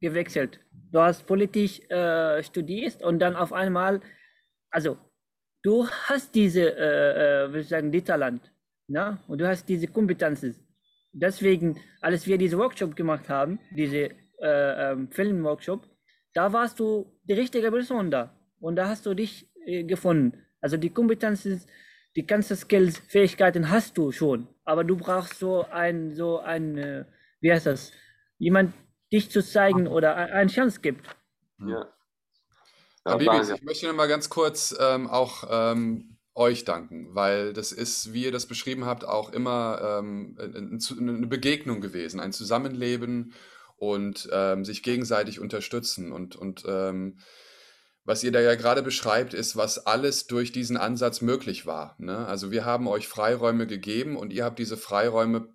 gewechselt. 0.00 0.58
Du 0.90 0.98
hast 1.00 1.26
politisch 1.26 1.80
äh, 1.88 2.42
studiert 2.42 3.02
und 3.04 3.20
dann 3.20 3.36
auf 3.36 3.52
einmal, 3.52 4.00
also 4.68 4.98
du 5.62 5.88
hast 5.88 6.34
diese, 6.34 6.76
äh, 6.76 7.44
äh, 7.44 7.52
will 7.52 7.60
ich 7.60 7.68
sagen, 7.68 7.92
die. 7.92 8.02
Ne? 8.88 9.18
Und 9.28 9.40
du 9.40 9.48
hast 9.48 9.68
diese 9.68 9.86
Kompetenzen. 9.86 10.56
Deswegen, 11.12 11.80
als 12.00 12.26
wir 12.26 12.36
diesen 12.36 12.58
Workshop 12.58 12.96
gemacht 12.96 13.28
haben, 13.28 13.60
diese 13.70 14.10
äh, 14.40 14.92
ähm, 14.92 15.10
Filmworkshop, 15.10 15.88
da 16.32 16.52
warst 16.52 16.78
du 16.80 17.18
die 17.24 17.34
richtige 17.34 17.70
Person 17.70 18.10
da. 18.10 18.34
Und 18.60 18.76
da 18.76 18.88
hast 18.88 19.06
du 19.06 19.14
dich 19.14 19.48
äh, 19.64 19.84
gefunden. 19.84 20.44
Also 20.60 20.76
die 20.76 20.90
Kompetenzen, 20.90 21.62
die 22.16 22.26
ganzen 22.26 22.56
Skills, 22.56 22.98
Fähigkeiten 23.08 23.70
hast 23.70 23.96
du 23.96 24.12
schon. 24.12 24.48
Aber 24.64 24.84
du 24.84 24.96
brauchst 24.96 25.38
so 25.38 25.64
ein, 25.64 26.14
so 26.14 26.40
ein, 26.40 26.76
äh, 26.78 27.04
wie 27.40 27.52
heißt 27.52 27.66
das? 27.66 27.92
Jemand, 28.38 28.74
dich 29.12 29.30
zu 29.30 29.42
zeigen 29.42 29.86
oder 29.86 30.16
eine 30.16 30.50
Chance 30.50 30.80
gibt. 30.80 31.06
Ja. 31.66 31.92
Habibis, 33.04 33.50
ich 33.50 33.62
möchte 33.62 33.86
noch 33.86 33.94
mal 33.94 34.08
ganz 34.08 34.28
kurz 34.28 34.76
ähm, 34.80 35.08
auch 35.08 35.44
ähm, 35.48 36.16
euch 36.34 36.64
danken, 36.64 37.14
weil 37.14 37.52
das 37.52 37.72
ist, 37.72 38.12
wie 38.12 38.24
ihr 38.24 38.32
das 38.32 38.46
beschrieben 38.46 38.84
habt, 38.84 39.04
auch 39.04 39.32
immer 39.32 40.00
ähm, 40.00 40.36
eine 40.38 41.26
Begegnung 41.26 41.80
gewesen, 41.80 42.20
ein 42.20 42.32
Zusammenleben 42.32 43.32
und 43.76 44.28
ähm, 44.32 44.64
sich 44.64 44.82
gegenseitig 44.82 45.40
unterstützen. 45.40 46.12
Und, 46.12 46.36
und 46.36 46.64
ähm, 46.66 47.18
was 48.04 48.24
ihr 48.24 48.32
da 48.32 48.40
ja 48.40 48.54
gerade 48.54 48.82
beschreibt, 48.82 49.34
ist, 49.34 49.56
was 49.56 49.86
alles 49.86 50.26
durch 50.26 50.52
diesen 50.52 50.76
Ansatz 50.76 51.20
möglich 51.20 51.66
war. 51.66 51.96
Ne? 51.98 52.26
Also 52.26 52.50
wir 52.50 52.64
haben 52.64 52.88
euch 52.88 53.08
Freiräume 53.08 53.66
gegeben 53.66 54.16
und 54.16 54.32
ihr 54.32 54.44
habt 54.44 54.58
diese 54.58 54.76
Freiräume, 54.76 55.48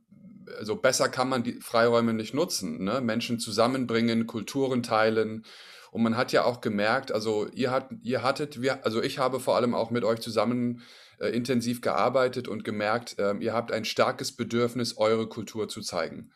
also 0.59 0.75
besser 0.75 1.09
kann 1.09 1.29
man 1.29 1.43
die 1.43 1.53
Freiräume 1.61 2.13
nicht 2.13 2.33
nutzen. 2.33 2.83
Ne? 2.83 3.01
Menschen 3.01 3.39
zusammenbringen, 3.39 4.27
Kulturen 4.27 4.83
teilen. 4.83 5.45
Und 5.91 6.03
man 6.03 6.15
hat 6.15 6.31
ja 6.31 6.43
auch 6.43 6.61
gemerkt, 6.61 7.11
also 7.11 7.47
ihr, 7.53 7.71
hat, 7.71 7.89
ihr 8.01 8.21
hattet, 8.21 8.61
wir, 8.61 8.85
also 8.85 9.01
ich 9.01 9.17
habe 9.17 9.39
vor 9.39 9.55
allem 9.55 9.73
auch 9.73 9.89
mit 9.89 10.03
euch 10.03 10.19
zusammen 10.19 10.81
äh, 11.19 11.29
intensiv 11.29 11.81
gearbeitet 11.81 12.47
und 12.47 12.63
gemerkt, 12.63 13.17
äh, 13.17 13.33
ihr 13.39 13.53
habt 13.53 13.71
ein 13.71 13.85
starkes 13.85 14.35
Bedürfnis, 14.35 14.97
eure 14.97 15.27
Kultur 15.27 15.67
zu 15.67 15.81
zeigen 15.81 16.31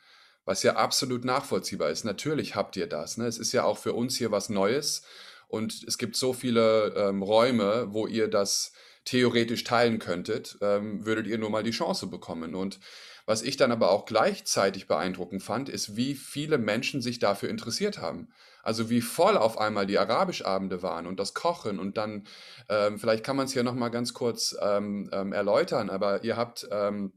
was 0.45 0.63
ja 0.63 0.75
absolut 0.75 1.25
nachvollziehbar 1.25 1.89
ist. 1.89 2.05
Natürlich 2.05 2.55
habt 2.55 2.77
ihr 2.77 2.87
das. 2.87 3.17
Ne? 3.17 3.25
Es 3.25 3.37
ist 3.37 3.51
ja 3.51 3.63
auch 3.63 3.77
für 3.77 3.93
uns 3.93 4.15
hier 4.15 4.31
was 4.31 4.49
Neues 4.49 5.03
und 5.47 5.83
es 5.87 5.97
gibt 5.97 6.15
so 6.15 6.33
viele 6.33 6.93
ähm, 6.95 7.21
Räume, 7.21 7.87
wo 7.89 8.07
ihr 8.07 8.27
das 8.27 8.71
theoretisch 9.05 9.63
teilen 9.63 9.99
könntet, 9.99 10.57
ähm, 10.61 11.05
würdet 11.05 11.27
ihr 11.27 11.37
nur 11.37 11.49
mal 11.49 11.63
die 11.63 11.71
Chance 11.71 12.07
bekommen. 12.07 12.55
Und 12.55 12.79
was 13.25 13.41
ich 13.41 13.57
dann 13.57 13.71
aber 13.71 13.91
auch 13.91 14.05
gleichzeitig 14.05 14.87
beeindruckend 14.87 15.43
fand, 15.43 15.69
ist, 15.69 15.95
wie 15.95 16.15
viele 16.15 16.57
Menschen 16.57 17.01
sich 17.01 17.19
dafür 17.19 17.49
interessiert 17.49 17.99
haben. 17.99 18.29
Also 18.63 18.89
wie 18.89 19.01
voll 19.01 19.37
auf 19.37 19.59
einmal 19.59 19.85
die 19.85 19.99
Arabischabende 19.99 20.81
waren 20.81 21.05
und 21.05 21.19
das 21.19 21.35
Kochen 21.35 21.79
und 21.79 21.97
dann, 21.97 22.27
ähm, 22.67 22.97
vielleicht 22.97 23.23
kann 23.23 23.35
man 23.35 23.45
es 23.45 23.53
hier 23.53 23.63
nochmal 23.63 23.91
ganz 23.91 24.13
kurz 24.13 24.55
ähm, 24.59 25.09
ähm, 25.13 25.33
erläutern, 25.33 25.91
aber 25.91 26.23
ihr 26.23 26.35
habt 26.35 26.67
ähm, 26.71 27.13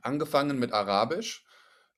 angefangen 0.00 0.60
mit 0.60 0.72
Arabisch 0.72 1.44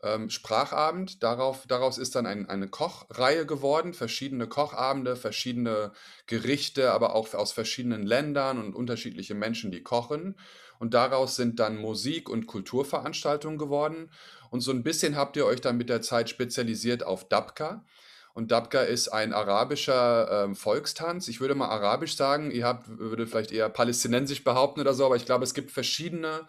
ähm, 0.05 0.31
Sprachabend. 0.31 1.23
Darauf, 1.23 1.67
daraus 1.67 1.99
ist 1.99 2.15
dann 2.15 2.27
ein, 2.27 2.49
eine 2.49 2.69
Kochreihe 2.69 3.47
geworden, 3.47 3.95
verschiedene 3.95 4.47
Kochabende, 4.47 5.17
verschiedene 5.17 5.93
Gerichte, 6.27 6.93
aber 6.93 7.15
auch 7.15 7.33
aus 7.35 7.53
verschiedenen 7.53 8.05
Ländern 8.05 8.59
und 8.59 8.75
unterschiedliche 8.75 9.35
Menschen, 9.35 9.71
die 9.73 9.83
kochen. 9.83 10.37
Und 10.79 10.95
daraus 10.95 11.37
sind 11.37 11.61
dann 11.61 11.77
Musik- 11.77 12.29
und 12.29 12.47
Kulturveranstaltungen 12.47 13.59
geworden. 13.59 14.11
Und 14.51 14.61
so 14.61 14.71
ein 14.71 14.83
bisschen 14.83 15.17
habt 15.17 15.37
ihr 15.37 15.47
euch 15.47 15.61
dann 15.61 15.77
mit 15.77 15.89
der 15.89 16.03
Zeit 16.03 16.29
spezialisiert 16.29 17.05
auf 17.05 17.29
Dabka. 17.29 17.85
Und 18.35 18.51
Dabka 18.51 18.83
ist 18.83 19.09
ein 19.09 19.33
arabischer 19.33 20.45
ähm, 20.45 20.57
Volkstanz. 20.57 21.29
Ich 21.29 21.41
würde 21.41 21.55
mal 21.55 21.69
arabisch 21.69 22.17
sagen. 22.17 22.51
Ihr 22.51 22.67
habt, 22.67 22.99
würde 22.99 23.27
vielleicht 23.27 23.53
eher 23.53 23.69
palästinensisch 23.69 24.43
behaupten 24.43 24.81
oder 24.81 24.93
so, 24.93 25.07
aber 25.07 25.17
ich 25.17 25.25
glaube, 25.25 25.45
es 25.45 25.55
gibt 25.55 25.71
verschiedene 25.71 26.47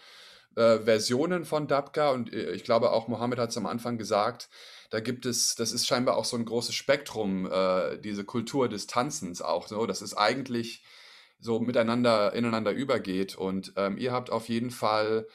äh, 0.55 0.79
Versionen 0.79 1.45
von 1.45 1.67
Dabka 1.67 2.11
und 2.11 2.33
äh, 2.33 2.51
ich 2.51 2.63
glaube 2.63 2.91
auch 2.91 3.07
Mohammed 3.07 3.39
hat 3.39 3.49
es 3.49 3.57
am 3.57 3.65
Anfang 3.65 3.97
gesagt, 3.97 4.49
da 4.89 4.99
gibt 4.99 5.25
es, 5.25 5.55
das 5.55 5.71
ist 5.71 5.87
scheinbar 5.87 6.17
auch 6.17 6.25
so 6.25 6.37
ein 6.37 6.45
großes 6.45 6.75
Spektrum, 6.75 7.49
äh, 7.51 7.97
diese 7.99 8.23
Kultur 8.23 8.69
des 8.69 8.87
Tanzens 8.87 9.41
auch 9.41 9.67
so, 9.67 9.85
dass 9.85 10.01
es 10.01 10.15
eigentlich 10.15 10.83
so 11.39 11.59
miteinander, 11.59 12.33
ineinander 12.33 12.71
übergeht 12.71 13.35
und 13.35 13.73
ähm, 13.75 13.97
ihr 13.97 14.11
habt 14.11 14.29
auf 14.29 14.49
jeden 14.49 14.71
Fall 14.71 15.27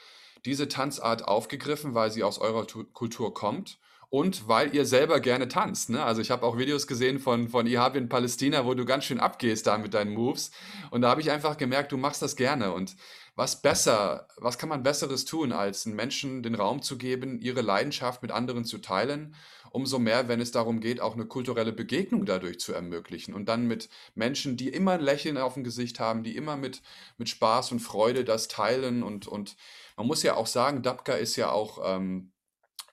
diese 0.45 0.67
Tanzart 0.67 1.27
aufgegriffen, 1.27 1.93
weil 1.93 2.11
sie 2.11 2.23
aus 2.23 2.39
eurer 2.39 2.65
tu 2.65 2.83
Kultur 2.85 3.33
kommt 3.33 3.79
und 4.11 4.49
weil 4.49 4.75
ihr 4.75 4.85
selber 4.85 5.21
gerne 5.21 5.47
tanzt. 5.47 5.89
Ne? 5.89 6.03
Also 6.03 6.21
ich 6.21 6.31
habe 6.31 6.45
auch 6.45 6.57
Videos 6.57 6.85
gesehen 6.85 7.17
von, 7.17 7.47
von 7.47 7.65
Ihab 7.65 7.95
in 7.95 8.09
Palästina, 8.09 8.65
wo 8.65 8.73
du 8.73 8.83
ganz 8.83 9.05
schön 9.05 9.21
abgehst 9.21 9.67
da 9.67 9.77
mit 9.77 9.93
deinen 9.93 10.13
Moves. 10.13 10.51
Und 10.89 11.01
da 11.01 11.09
habe 11.09 11.21
ich 11.21 11.31
einfach 11.31 11.55
gemerkt, 11.55 11.93
du 11.93 11.97
machst 11.97 12.21
das 12.21 12.35
gerne. 12.35 12.73
Und 12.73 12.97
was 13.35 13.61
besser, 13.61 14.27
was 14.37 14.57
kann 14.57 14.69
man 14.69 14.83
Besseres 14.83 15.25
tun, 15.25 15.51
als 15.51 15.83
den 15.83 15.95
Menschen 15.95 16.43
den 16.43 16.55
Raum 16.55 16.81
zu 16.81 16.97
geben, 16.97 17.39
ihre 17.39 17.61
Leidenschaft 17.61 18.21
mit 18.21 18.31
anderen 18.31 18.65
zu 18.65 18.79
teilen? 18.79 19.35
Umso 19.71 19.99
mehr, 19.99 20.27
wenn 20.27 20.41
es 20.41 20.51
darum 20.51 20.81
geht, 20.81 20.99
auch 20.99 21.13
eine 21.13 21.25
kulturelle 21.25 21.71
Begegnung 21.71 22.25
dadurch 22.25 22.59
zu 22.59 22.73
ermöglichen 22.73 23.33
und 23.33 23.47
dann 23.47 23.67
mit 23.67 23.87
Menschen, 24.15 24.57
die 24.57 24.67
immer 24.67 24.93
ein 24.93 25.01
Lächeln 25.01 25.37
auf 25.37 25.53
dem 25.53 25.63
Gesicht 25.63 25.99
haben, 25.99 26.23
die 26.23 26.35
immer 26.35 26.57
mit, 26.57 26.81
mit 27.17 27.29
Spaß 27.29 27.71
und 27.71 27.79
Freude 27.79 28.25
das 28.25 28.49
teilen 28.49 29.01
und, 29.01 29.27
und 29.27 29.55
man 29.95 30.07
muss 30.07 30.23
ja 30.23 30.35
auch 30.35 30.47
sagen, 30.47 30.81
Dabka 30.81 31.13
ist 31.13 31.37
ja 31.37 31.51
auch 31.51 31.79
ähm, 31.85 32.33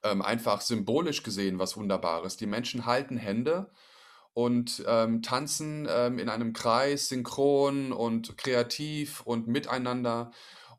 ähm, 0.04 0.22
einfach 0.22 0.60
symbolisch 0.60 1.24
gesehen 1.24 1.58
was 1.58 1.76
Wunderbares. 1.76 2.36
Die 2.36 2.46
Menschen 2.46 2.86
halten 2.86 3.16
Hände 3.16 3.70
und 4.38 4.84
ähm, 4.86 5.20
tanzen 5.20 5.88
ähm, 5.90 6.20
in 6.20 6.28
einem 6.28 6.52
Kreis, 6.52 7.08
synchron 7.08 7.90
und 7.90 8.38
kreativ 8.38 9.20
und 9.22 9.48
miteinander. 9.48 10.30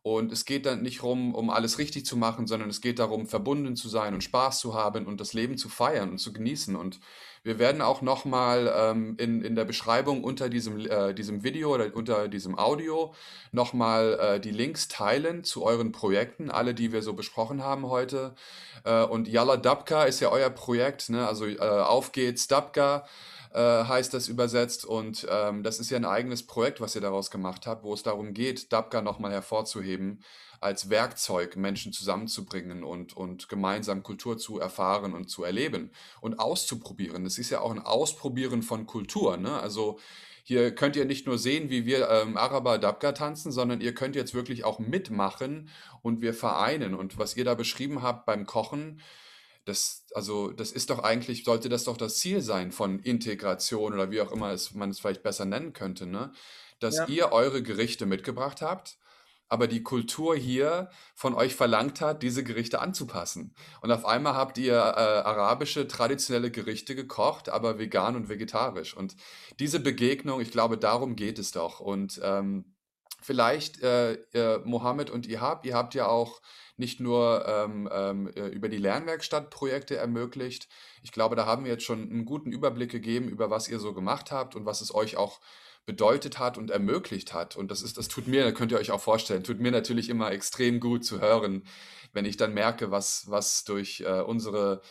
Und 0.02 0.32
es 0.32 0.46
geht 0.46 0.66
dann 0.66 0.82
nicht 0.82 1.00
darum, 1.00 1.36
um 1.36 1.50
alles 1.50 1.78
richtig 1.78 2.06
zu 2.06 2.16
machen, 2.16 2.48
sondern 2.48 2.70
es 2.70 2.80
geht 2.80 3.00
darum, 3.00 3.28
verbunden 3.28 3.76
zu 3.76 3.90
sein 3.90 4.14
und 4.14 4.24
Spaß 4.24 4.60
zu 4.60 4.76
haben 4.76 5.06
und 5.06 5.20
das 5.20 5.34
Leben 5.34 5.58
zu 5.58 5.68
feiern 5.68 6.12
und 6.12 6.20
zu 6.20 6.32
genießen. 6.32 6.78
Und 6.78 7.02
wir 7.44 7.60
werden 7.60 7.82
auch 7.82 8.02
nochmal 8.02 8.74
ähm, 8.74 9.16
in, 9.18 9.44
in 9.44 9.56
der 9.58 9.66
Beschreibung 9.66 10.24
unter 10.24 10.48
diesem, 10.48 10.80
äh, 10.80 11.14
diesem 11.14 11.44
Video 11.44 11.74
oder 11.74 11.94
unter 11.94 12.30
diesem 12.30 12.58
Audio 12.58 13.14
nochmal 13.52 14.20
äh, 14.22 14.40
die 14.40 14.52
Links 14.52 14.88
teilen 14.88 15.44
zu 15.44 15.66
euren 15.66 15.92
Projekten, 15.92 16.50
alle, 16.50 16.74
die 16.74 16.94
wir 16.94 17.02
so 17.02 17.12
besprochen 17.12 17.62
haben 17.62 17.88
heute. 17.88 18.36
Äh, 18.86 19.04
und 19.04 19.28
Yalla 19.28 19.58
Dabka 19.58 20.06
ist 20.06 20.22
ja 20.22 20.30
euer 20.30 20.50
Projekt, 20.50 21.10
ne? 21.10 21.28
also 21.28 21.46
äh, 21.46 21.60
auf 21.60 22.14
geht's 22.14 22.48
Dabka 22.48 23.06
äh, 23.54 23.60
heißt 23.60 24.14
das 24.14 24.28
übersetzt. 24.28 24.86
Und 24.86 25.28
ähm, 25.30 25.64
das 25.64 25.80
ist 25.80 25.90
ja 25.90 25.98
ein 25.98 26.06
eigenes 26.06 26.46
Projekt, 26.46 26.82
was 26.82 26.96
ihr 26.96 27.02
daraus 27.02 27.32
gemacht 27.32 27.68
habt, 27.68 27.84
wo 27.84 27.94
es 27.94 28.04
darum 28.04 28.34
geht, 28.34 28.72
Dabka 28.72 29.02
nochmal 29.02 29.32
hervorzuheben, 29.32 30.24
als 30.62 30.90
Werkzeug 30.90 31.56
Menschen 31.56 31.94
zusammenzubringen 31.94 32.84
und, 32.84 33.16
und 33.16 33.48
gemeinsam 33.48 34.04
Kultur 34.04 34.38
zu 34.38 34.60
erfahren 34.60 35.14
und 35.14 35.30
zu 35.30 35.44
erleben 35.44 35.92
und 36.22 36.40
auszuprobieren. 36.40 37.24
Das 37.24 37.38
ist 37.38 37.50
ja 37.50 37.62
auch 37.62 37.72
ein 37.72 37.80
Ausprobieren 37.80 38.62
von 38.62 38.86
Kultur. 38.86 39.38
Ne? 39.38 39.58
Also 39.60 40.00
hier 40.44 40.74
könnt 40.74 40.96
ihr 40.96 41.06
nicht 41.06 41.28
nur 41.28 41.38
sehen, 41.38 41.70
wie 41.70 41.86
wir 41.86 42.10
ähm, 42.10 42.36
Araber 42.36 42.78
Dabka 42.78 43.12
tanzen, 43.12 43.52
sondern 43.52 43.82
ihr 43.82 43.94
könnt 43.94 44.16
jetzt 44.16 44.34
wirklich 44.34 44.66
auch 44.66 44.80
mitmachen 44.80 45.70
und 46.02 46.22
wir 46.22 46.34
vereinen. 46.34 46.96
Und 46.96 47.18
was 47.18 47.38
ihr 47.38 47.46
da 47.46 47.54
beschrieben 47.54 48.02
habt 48.02 48.26
beim 48.26 48.46
Kochen, 48.46 49.00
das, 49.70 50.06
also, 50.14 50.52
das 50.52 50.72
ist 50.72 50.90
doch 50.90 51.00
eigentlich, 51.00 51.44
sollte 51.46 51.70
das 51.70 51.86
doch 51.86 51.98
das 51.98 52.18
Ziel 52.18 52.42
sein 52.42 52.72
von 52.72 53.00
Integration 53.00 53.94
oder 53.94 54.12
wie 54.12 54.22
auch 54.22 54.32
immer 54.32 54.52
es, 54.52 54.74
man 54.74 54.90
es 54.90 55.00
vielleicht 55.00 55.24
besser 55.24 55.46
nennen 55.46 55.74
könnte, 55.74 56.06
ne? 56.06 56.32
Dass 56.80 56.98
Ja. 56.98 57.08
ihr 57.08 57.32
eure 57.32 57.64
Gerichte 57.64 58.06
mitgebracht 58.06 58.62
habt, 58.62 58.98
aber 59.48 59.68
die 59.68 59.84
Kultur 59.84 60.36
hier 60.36 60.90
von 61.16 61.34
euch 61.34 61.56
verlangt 61.56 62.02
hat, 62.02 62.22
diese 62.24 62.44
Gerichte 62.44 62.80
anzupassen. 62.82 63.56
Und 63.82 63.92
auf 63.92 64.06
einmal 64.06 64.36
habt 64.36 64.58
ihr 64.58 64.76
äh, 64.76 64.78
arabische 64.78 65.88
traditionelle 65.88 66.52
Gerichte 66.52 66.96
gekocht, 66.96 67.50
aber 67.50 67.80
vegan 67.80 68.16
und 68.16 68.30
vegetarisch. 68.30 68.96
Und 68.96 69.16
diese 69.60 69.80
Begegnung, 69.80 70.40
ich 70.42 70.52
glaube, 70.52 70.78
darum 70.78 71.16
geht 71.16 71.40
es 71.40 71.52
doch. 71.52 71.80
Und 71.80 72.20
ähm, 72.24 72.76
vielleicht, 73.22 73.82
äh, 73.82 74.14
äh, 74.34 74.60
Mohammed 74.66 75.10
und 75.10 75.28
Ihab, 75.28 75.66
ihr 75.66 75.76
habt 75.76 75.96
ja 75.96 76.08
auch 76.08 76.42
nicht 76.78 77.00
nur 77.00 77.46
ähm, 77.48 77.90
ähm, 77.92 78.28
äh, 78.36 78.48
über 78.48 78.70
die 78.70 78.78
Lernwerkstatt 78.78 79.50
Projekte 79.50 79.98
ermöglicht. 79.98 80.70
Ich 81.04 81.12
glaube, 81.12 81.36
da 81.36 81.46
haben 81.46 81.66
wir 81.66 81.72
jetzt 81.72 81.84
schon 81.84 82.02
einen 82.04 82.26
guten 82.26 82.52
Überblick 82.52 82.90
gegeben, 82.90 83.28
über 83.28 83.50
was 83.50 83.68
ihr 83.68 83.80
so 83.80 83.94
gemacht 83.94 84.32
habt 84.32 84.56
und 84.56 84.66
was 84.66 84.82
es 84.82 84.96
euch 84.96 85.18
auch 85.18 85.42
bedeutet 85.86 86.40
hat 86.40 86.58
und 86.58 86.72
ermöglicht 86.72 87.34
hat. 87.34 87.58
Und 87.58 87.72
das 87.72 87.82
ist, 87.82 87.98
das 87.98 88.08
tut 88.08 88.28
mir, 88.28 88.54
könnt 88.54 88.72
ihr 88.72 88.78
euch 88.78 88.92
auch 88.92 89.02
vorstellen, 89.02 89.44
tut 89.44 89.60
mir 89.60 89.72
natürlich 89.72 90.10
immer 90.10 90.32
extrem 90.32 90.80
gut 90.80 91.04
zu 91.04 91.20
hören, 91.20 91.64
wenn 92.14 92.26
ich 92.26 92.38
dann 92.38 92.54
merke, 92.54 92.92
was, 92.92 93.30
was 93.30 93.64
durch 93.64 94.02
äh, 94.02 94.22
unsere 94.22 94.82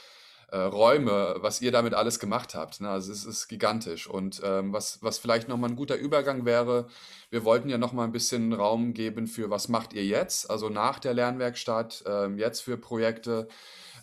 äh, 0.50 0.58
Räume, 0.58 1.36
was 1.40 1.60
ihr 1.60 1.72
damit 1.72 1.94
alles 1.94 2.18
gemacht 2.18 2.54
habt. 2.54 2.80
Ne? 2.80 2.88
Also 2.88 3.12
es 3.12 3.24
ist 3.24 3.48
gigantisch. 3.48 4.08
Und 4.08 4.40
ähm, 4.44 4.72
was, 4.72 5.02
was 5.02 5.18
vielleicht 5.18 5.48
nochmal 5.48 5.70
ein 5.70 5.76
guter 5.76 5.96
Übergang 5.96 6.44
wäre, 6.44 6.88
wir 7.30 7.44
wollten 7.44 7.68
ja 7.68 7.78
nochmal 7.78 8.06
ein 8.06 8.12
bisschen 8.12 8.52
Raum 8.52 8.94
geben 8.94 9.26
für, 9.26 9.50
was 9.50 9.68
macht 9.68 9.92
ihr 9.92 10.04
jetzt, 10.04 10.50
also 10.50 10.70
nach 10.70 10.98
der 10.98 11.14
Lernwerkstatt, 11.14 12.04
ähm, 12.06 12.38
jetzt 12.38 12.60
für 12.60 12.78
Projekte. 12.78 13.48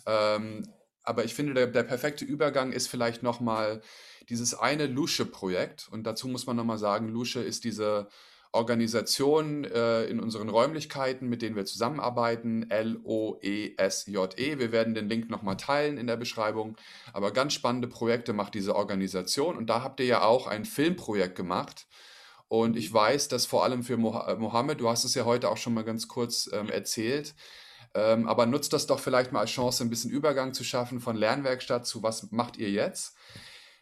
Ähm, 0.06 0.62
aber 1.02 1.24
ich 1.24 1.34
finde, 1.34 1.54
der, 1.54 1.66
der 1.66 1.82
perfekte 1.82 2.24
Übergang 2.24 2.72
ist 2.72 2.88
vielleicht 2.88 3.22
nochmal 3.22 3.80
dieses 4.28 4.54
eine 4.54 4.86
Lusche-Projekt. 4.86 5.88
Und 5.90 6.04
dazu 6.04 6.28
muss 6.28 6.46
man 6.46 6.56
nochmal 6.56 6.78
sagen, 6.78 7.08
Lusche 7.08 7.40
ist 7.40 7.64
diese 7.64 8.08
Organisation 8.56 9.64
äh, 9.64 10.04
in 10.04 10.18
unseren 10.18 10.48
Räumlichkeiten, 10.48 11.28
mit 11.28 11.42
denen 11.42 11.54
wir 11.54 11.64
zusammenarbeiten, 11.64 12.70
L-O-E-S-J-E. 12.70 14.54
-E. 14.54 14.58
Wir 14.58 14.72
werden 14.72 14.94
den 14.94 15.08
Link 15.08 15.30
nochmal 15.30 15.56
teilen 15.56 15.98
in 15.98 16.06
der 16.06 16.16
Beschreibung. 16.16 16.76
Aber 17.12 17.32
ganz 17.32 17.52
spannende 17.52 17.86
Projekte 17.86 18.32
macht 18.32 18.54
diese 18.54 18.74
Organisation. 18.74 19.56
Und 19.56 19.68
da 19.68 19.82
habt 19.82 20.00
ihr 20.00 20.06
ja 20.06 20.22
auch 20.22 20.46
ein 20.46 20.64
Filmprojekt 20.64 21.36
gemacht. 21.36 21.86
Und 22.48 22.76
ich 22.76 22.92
weiß, 22.92 23.28
dass 23.28 23.46
vor 23.46 23.64
allem 23.64 23.82
für 23.82 23.94
äh, 23.94 24.36
Mohammed, 24.36 24.80
du 24.80 24.88
hast 24.88 25.04
es 25.04 25.14
ja 25.14 25.24
heute 25.24 25.48
auch 25.48 25.56
schon 25.56 25.74
mal 25.74 25.84
ganz 25.84 26.08
kurz 26.08 26.48
ähm, 26.52 26.68
erzählt, 26.68 27.34
ähm, 27.94 28.28
aber 28.28 28.46
nutzt 28.46 28.72
das 28.72 28.86
doch 28.86 29.00
vielleicht 29.00 29.32
mal 29.32 29.40
als 29.40 29.50
Chance, 29.50 29.82
ein 29.82 29.90
bisschen 29.90 30.10
Übergang 30.10 30.54
zu 30.54 30.64
schaffen 30.64 31.00
von 31.00 31.16
Lernwerkstatt 31.16 31.86
zu 31.86 32.02
was 32.02 32.30
macht 32.30 32.56
ihr 32.56 32.70
jetzt? 32.70 33.16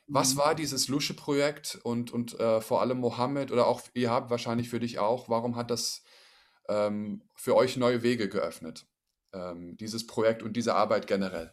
Was 0.07 0.35
mhm. 0.35 0.39
war 0.39 0.55
dieses 0.55 0.89
Lusche-Projekt 0.89 1.79
und, 1.83 2.13
und 2.13 2.39
äh, 2.39 2.61
vor 2.61 2.81
allem 2.83 2.99
Mohammed 2.99 3.51
oder 3.51 3.67
auch 3.67 3.83
ihr 3.95 4.11
habt 4.11 4.31
wahrscheinlich 4.31 4.69
für 4.69 4.81
dich 4.81 4.99
auch, 4.99 5.29
warum 5.29 5.57
hat 5.57 5.71
das 5.71 6.03
ähm, 6.69 7.23
für 7.35 7.57
euch 7.57 7.77
neue 7.77 8.03
Wege 8.03 8.29
geöffnet, 8.29 8.87
ähm, 9.33 9.77
dieses 9.77 10.07
Projekt 10.07 10.43
und 10.43 10.55
diese 10.55 10.75
Arbeit 10.75 11.07
generell? 11.07 11.53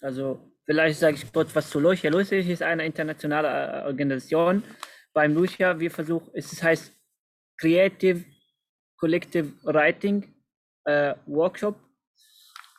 Also 0.00 0.52
vielleicht 0.64 0.98
sage 0.98 1.16
ich 1.16 1.32
kurz 1.32 1.54
was 1.54 1.70
zu 1.70 1.80
Lucha. 1.80 2.08
Lucha 2.08 2.36
ist 2.36 2.62
eine 2.62 2.84
internationale 2.84 3.48
äh, 3.48 3.86
Organisation. 3.86 4.62
Beim 5.14 5.34
Lucha, 5.34 5.78
wir 5.78 5.90
versuchen, 5.90 6.30
es 6.34 6.62
heißt 6.62 6.92
Creative 7.58 8.24
Collective 8.96 9.52
Writing 9.64 10.32
äh, 10.84 11.14
Workshop 11.26 11.76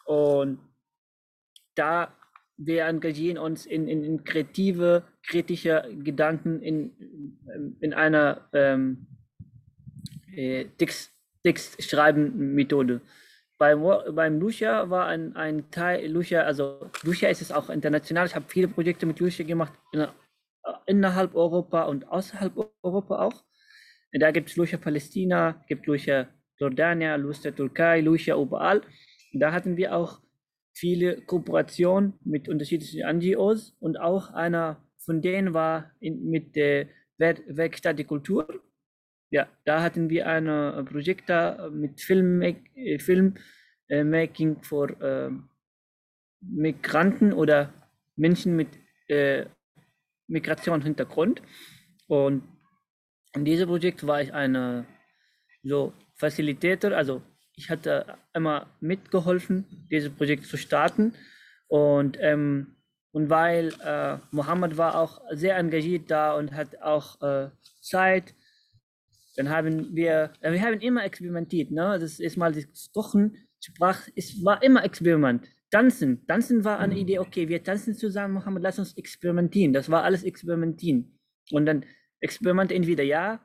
und 0.05 0.59
da 1.75 2.13
wir 2.57 2.85
engagieren 2.85 3.37
uns 3.37 3.65
in, 3.65 3.87
in, 3.87 4.03
in 4.03 4.23
kreative, 4.23 5.03
kritische 5.25 5.89
Gedanken 6.03 6.61
in, 6.61 6.91
in 7.79 7.93
einer 7.93 8.47
ähm, 8.53 9.07
äh, 10.35 10.65
Text, 10.77 11.11
Textschreiben-Methode. 11.43 13.01
Beim, 13.57 13.81
beim 14.15 14.39
Lucia 14.39 14.89
war 14.89 15.07
ein, 15.07 15.35
ein 15.35 15.69
Teil, 15.71 16.07
Lucia, 16.11 16.41
also 16.41 16.89
Lucia 17.03 17.29
ist 17.29 17.41
es 17.41 17.51
auch 17.51 17.69
international. 17.69 18.25
Ich 18.25 18.35
habe 18.35 18.45
viele 18.47 18.67
Projekte 18.67 19.05
mit 19.05 19.19
Lucia 19.19 19.45
gemacht, 19.45 19.73
in, 19.91 20.07
innerhalb 20.85 21.35
Europa 21.35 21.83
und 21.83 22.07
außerhalb 22.07 22.53
Europa 22.81 23.19
auch. 23.19 23.43
Da 24.11 24.31
gibt 24.31 24.49
es 24.49 24.55
Lucia 24.55 24.77
Palästina, 24.77 25.63
gibt 25.67 25.87
Lucia 25.87 26.27
Jordania, 26.59 27.15
Lucia 27.15 27.51
Türkei, 27.51 28.01
Lucia 28.01 28.35
überall. 28.35 28.81
Da 29.33 29.51
hatten 29.51 29.75
wir 29.77 29.95
auch 29.95 30.22
viele 30.73 31.21
Kooperationen 31.21 32.13
mit 32.23 32.49
unterschiedlichen 32.49 33.03
NGOs 33.17 33.75
und 33.79 33.99
auch 33.99 34.31
einer 34.31 34.83
von 34.97 35.21
denen 35.21 35.53
war 35.53 35.91
in, 35.99 36.29
mit 36.29 36.55
der 36.55 36.87
Werkstatt 37.17 37.97
der 37.97 38.05
Kultur. 38.05 38.61
Ja, 39.29 39.47
da 39.65 39.81
hatten 39.81 40.09
wir 40.09 40.27
ein 40.27 40.85
Projekt 40.85 41.29
da 41.29 41.69
mit 41.69 42.01
Film, 42.01 42.41
äh, 42.41 42.99
Filmmaking 42.99 44.57
äh, 44.57 44.63
für 44.63 45.01
äh, 45.01 45.31
Migranten 46.41 47.33
oder 47.33 47.73
Menschen 48.15 48.55
mit 48.55 48.67
äh, 49.07 49.45
Migrationshintergrund. 50.27 51.41
Und 52.07 52.43
in 53.35 53.45
diesem 53.45 53.67
Projekt 53.67 54.05
war 54.05 54.21
ich 54.21 54.33
eine 54.33 54.85
so 55.63 55.93
Facilitator, 56.15 56.91
also 56.91 57.21
ich 57.55 57.69
hatte 57.69 58.17
immer 58.33 58.67
mitgeholfen, 58.79 59.65
dieses 59.91 60.11
Projekt 60.11 60.45
zu 60.45 60.57
starten. 60.57 61.13
Und, 61.67 62.17
ähm, 62.19 62.75
und 63.11 63.29
weil 63.29 63.73
äh, 63.83 64.17
Mohammed 64.31 64.77
war 64.77 64.95
auch 64.95 65.21
sehr 65.31 65.57
engagiert 65.57 66.09
da 66.09 66.35
und 66.35 66.53
hat 66.53 66.81
auch 66.81 67.21
äh, 67.21 67.49
Zeit, 67.81 68.33
dann 69.35 69.49
haben 69.49 69.95
wir, 69.95 70.31
äh, 70.41 70.51
wir 70.51 70.61
haben 70.61 70.79
immer 70.79 71.03
experimentiert. 71.03 71.71
Ne? 71.71 71.97
Das 71.99 72.19
ist 72.19 72.37
mal 72.37 72.53
das 72.53 72.91
Kochen, 72.91 73.37
Sprach, 73.65 74.09
es 74.15 74.43
war 74.43 74.61
immer 74.61 74.83
Experiment. 74.83 75.47
Tanzen, 75.71 76.27
Tanzen 76.27 76.65
war 76.65 76.79
eine 76.79 76.97
Idee, 76.97 77.19
okay, 77.19 77.47
wir 77.47 77.63
tanzen 77.63 77.95
zusammen, 77.95 78.33
Mohammed, 78.33 78.61
lass 78.61 78.77
uns 78.77 78.97
experimentieren. 78.97 79.71
Das 79.71 79.89
war 79.89 80.03
alles 80.03 80.23
experimentieren. 80.23 81.17
Und 81.49 81.65
dann 81.65 81.85
Experiment 82.19 82.73
entweder 82.73 83.03
ja 83.03 83.39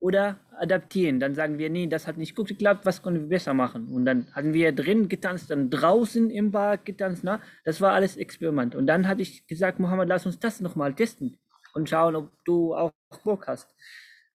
oder 0.00 0.40
adaptieren. 0.58 1.20
Dann 1.20 1.34
sagen 1.34 1.58
wir, 1.58 1.70
nee, 1.70 1.86
das 1.86 2.06
hat 2.06 2.16
nicht 2.16 2.34
gut 2.34 2.48
geklappt, 2.48 2.86
was 2.86 3.02
können 3.02 3.20
wir 3.20 3.28
besser 3.28 3.54
machen? 3.54 3.88
Und 3.88 4.06
dann 4.06 4.32
hatten 4.32 4.54
wir 4.54 4.72
drin 4.72 5.08
getanzt, 5.08 5.50
dann 5.50 5.70
draußen 5.70 6.30
im 6.30 6.50
Bar 6.50 6.78
getanzt. 6.78 7.22
Na? 7.22 7.40
Das 7.64 7.80
war 7.80 7.92
alles 7.92 8.16
Experiment. 8.16 8.74
Und 8.74 8.86
dann 8.86 9.06
hatte 9.06 9.22
ich 9.22 9.46
gesagt, 9.46 9.78
Mohammed, 9.78 10.08
lass 10.08 10.26
uns 10.26 10.38
das 10.38 10.60
nochmal 10.60 10.94
testen 10.94 11.38
und 11.74 11.88
schauen, 11.88 12.16
ob 12.16 12.32
du 12.44 12.74
auch 12.74 12.92
Bock 13.24 13.46
hast. 13.46 13.74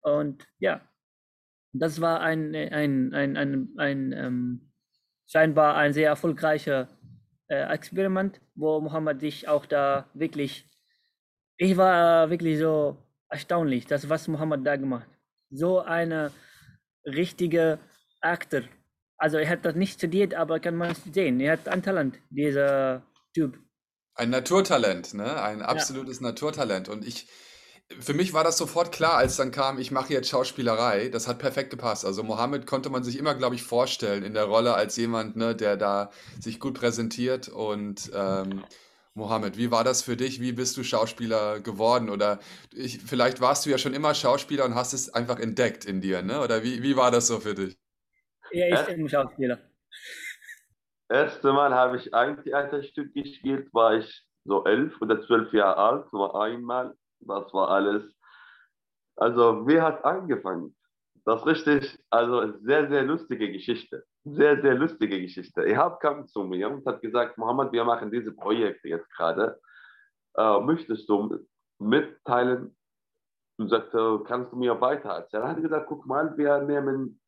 Und 0.01 0.47
ja, 0.59 0.81
das 1.73 1.99
war 1.99 2.21
ein, 2.21 2.55
ein, 2.55 3.13
ein, 3.13 3.35
ein, 3.35 3.69
ein 3.77 4.11
ähm, 4.13 4.71
scheinbar 5.25 5.75
ein 5.75 5.93
sehr 5.93 6.09
erfolgreicher 6.09 6.87
äh, 7.47 7.73
Experiment, 7.73 8.39
wo 8.53 8.79
Mohammed 8.79 9.19
sich 9.19 9.47
auch 9.47 9.65
da 9.65 10.09
wirklich, 10.13 10.69
ich 11.57 11.75
war 11.75 12.29
wirklich 12.29 12.59
so 12.59 12.97
erstaunlich, 13.29 13.87
das 13.87 14.07
was 14.09 14.27
Mohammed 14.27 14.65
da 14.65 14.75
gemacht 14.75 15.09
so 15.49 15.79
eine 15.79 16.31
richtige 17.05 17.79
Akteur. 18.21 18.63
Also 19.17 19.37
er 19.37 19.47
hat 19.49 19.65
das 19.65 19.75
nicht 19.75 19.93
studiert, 19.93 20.33
aber 20.33 20.59
kann 20.59 20.75
man 20.75 20.95
sehen. 21.13 21.39
Er 21.39 21.53
hat 21.53 21.67
ein 21.67 21.81
Talent, 21.81 22.19
dieser 22.29 23.03
Typ. 23.33 23.57
Ein 24.15 24.29
Naturtalent, 24.29 25.13
ne? 25.13 25.41
Ein 25.41 25.61
absolutes 25.61 26.19
ja. 26.19 26.27
Naturtalent. 26.27 26.89
Und 26.89 27.05
ich, 27.05 27.27
für 27.99 28.13
mich 28.13 28.33
war 28.33 28.43
das 28.43 28.57
sofort 28.57 28.91
klar, 28.91 29.17
als 29.17 29.35
dann 29.35 29.51
kam, 29.51 29.77
ich 29.77 29.91
mache 29.91 30.13
jetzt 30.13 30.29
Schauspielerei. 30.29 31.09
Das 31.09 31.27
hat 31.27 31.39
perfekt 31.39 31.69
gepasst. 31.69 32.05
Also 32.05 32.23
Mohammed 32.23 32.65
konnte 32.65 32.89
man 32.89 33.03
sich 33.03 33.17
immer, 33.17 33.35
glaube 33.35 33.55
ich, 33.55 33.63
vorstellen 33.63 34.23
in 34.23 34.33
der 34.33 34.45
Rolle 34.45 34.73
als 34.73 34.95
jemand, 34.97 35.35
ne, 35.35 35.55
der 35.55 35.77
da 35.77 36.11
sich 36.39 36.59
gut 36.59 36.75
präsentiert 36.75 37.47
und 37.49 38.11
ähm, 38.13 38.63
Mohammed, 39.17 39.57
wie 39.57 39.71
war 39.71 39.85
das 39.85 40.01
für 40.01 40.17
dich? 40.17 40.41
Wie 40.41 40.51
bist 40.51 40.75
du 40.75 40.83
Schauspieler 40.83 41.61
geworden? 41.61 42.09
Oder 42.09 42.39
ich, 42.73 42.99
vielleicht 42.99 43.39
warst 43.39 43.65
du 43.65 43.69
ja 43.69 43.77
schon 43.77 43.93
immer 43.93 44.13
Schauspieler 44.13 44.65
und 44.65 44.75
hast 44.75 44.91
es 44.91 45.13
einfach 45.13 45.39
entdeckt 45.39 45.85
in 45.85 46.01
dir, 46.01 46.21
ne? 46.21 46.41
Oder 46.41 46.63
wie, 46.63 46.83
wie 46.83 46.97
war 46.97 47.11
das 47.11 47.27
so 47.27 47.39
für 47.39 47.55
dich? 47.55 47.79
Ja, 48.51 48.67
ich 48.67 48.85
bin 48.85 49.07
Schauspieler. 49.07 49.59
Erste 51.07 51.53
Mal 51.53 51.73
habe 51.73 51.95
ich 51.95 52.13
ein 52.13 52.43
Theaterstück 52.43 53.13
gespielt, 53.13 53.73
war 53.73 53.95
ich 53.95 54.25
so 54.43 54.65
elf 54.65 54.99
oder 55.01 55.21
zwölf 55.21 55.53
Jahre 55.53 55.77
alt, 55.77 56.13
nur 56.13 56.39
einmal. 56.41 56.93
Das 57.21 57.53
war 57.53 57.69
alles. 57.69 58.03
Also, 59.15 59.65
wer 59.65 59.83
hat 59.83 60.03
angefangen? 60.03 60.75
Das 61.23 61.41
ist 61.41 61.47
richtig, 61.47 61.99
also 62.09 62.59
sehr, 62.63 62.89
sehr 62.89 63.03
lustige 63.03 63.49
Geschichte. 63.49 64.03
Sehr, 64.27 64.59
sehr 64.59 64.73
lustige 64.73 65.21
Geschichte. 65.21 65.63
Ihab 65.65 65.99
kam 65.99 66.27
zu 66.27 66.43
mir 66.43 66.67
und 66.67 66.85
hat 66.87 66.99
gesagt, 67.01 67.37
Mohammed, 67.37 67.71
wir 67.71 67.83
machen 67.83 68.11
diese 68.11 68.31
Projekte 68.31 68.89
jetzt 68.89 69.07
gerade. 69.15 69.59
Äh, 70.35 70.59
möchtest 70.61 71.07
du 71.07 71.45
mitteilen? 71.79 72.75
Und 73.57 73.69
sagte, 73.69 74.21
kannst 74.25 74.51
du 74.51 74.57
mir 74.57 74.81
weiter 74.81 75.09
erzählen? 75.09 75.43
Er 75.43 75.49
hat 75.49 75.61
gesagt, 75.61 75.87
guck 75.87 76.05
mal, 76.07 76.35
wir 76.37 76.59
nehmen 76.59 77.21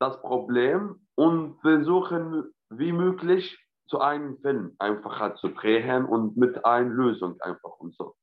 das 0.00 0.20
Problem 0.20 1.06
und 1.14 1.60
versuchen, 1.60 2.52
wie 2.70 2.92
möglich 2.92 3.58
zu 3.86 4.00
einem 4.00 4.36
Film 4.38 4.74
einfacher 4.80 5.36
zu 5.36 5.48
drehen 5.48 6.04
und 6.04 6.36
mit 6.36 6.64
einer 6.64 6.90
Lösung 6.90 7.40
einfach 7.40 7.78
und 7.78 7.94
so. 7.94 8.16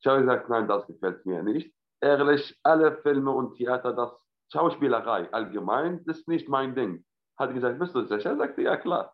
Ich 0.00 0.06
habe 0.06 0.20
gesagt, 0.20 0.48
nein, 0.48 0.66
das 0.66 0.86
gefällt 0.86 1.24
mir 1.24 1.42
nicht. 1.42 1.72
Ehrlich, 2.00 2.58
alle 2.64 2.98
Filme 3.02 3.30
und 3.30 3.56
Theater, 3.56 3.92
das 3.94 4.10
Schauspielerei 4.52 5.32
allgemein 5.32 6.00
ist 6.06 6.28
nicht 6.28 6.48
mein 6.48 6.74
Ding. 6.74 7.04
Hat 7.36 7.52
gesagt, 7.52 7.78
bist 7.78 7.94
du 7.94 8.02
sicher? 8.02 8.30
Er 8.30 8.36
sagte, 8.36 8.62
ja 8.62 8.76
klar. 8.76 9.12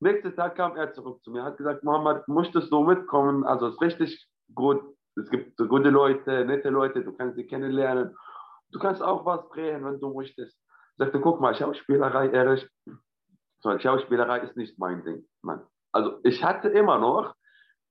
Nächsten 0.00 0.34
Tag 0.36 0.56
kam 0.56 0.76
er 0.76 0.92
zurück 0.92 1.22
zu 1.22 1.30
mir, 1.30 1.42
hat 1.42 1.56
gesagt, 1.56 1.82
Mohammed, 1.82 2.28
möchtest 2.28 2.70
du 2.70 2.82
mitkommen? 2.82 3.44
Also 3.44 3.68
es 3.68 3.74
ist 3.74 3.80
richtig 3.80 4.28
gut. 4.54 4.82
Es 5.16 5.30
gibt 5.30 5.56
gute 5.56 5.88
Leute, 5.88 6.44
nette 6.44 6.68
Leute, 6.68 7.02
du 7.02 7.16
kannst 7.16 7.36
sie 7.36 7.46
kennenlernen. 7.46 8.14
Du 8.70 8.78
kannst 8.78 9.02
auch 9.02 9.24
was 9.24 9.48
drehen, 9.48 9.84
wenn 9.84 9.98
du 9.98 10.12
möchtest. 10.12 10.54
Ich 10.54 10.98
sagte, 10.98 11.20
guck 11.20 11.40
mal, 11.40 11.54
Schauspielerei, 11.54 12.28
ehrlich, 12.28 12.68
Schauspielerei 13.62 14.40
ist 14.40 14.56
nicht 14.56 14.78
mein 14.78 15.02
Ding. 15.04 15.26
Mann. 15.42 15.64
Also 15.92 16.20
ich 16.24 16.44
hatte 16.44 16.68
immer 16.68 16.98
noch, 16.98 17.34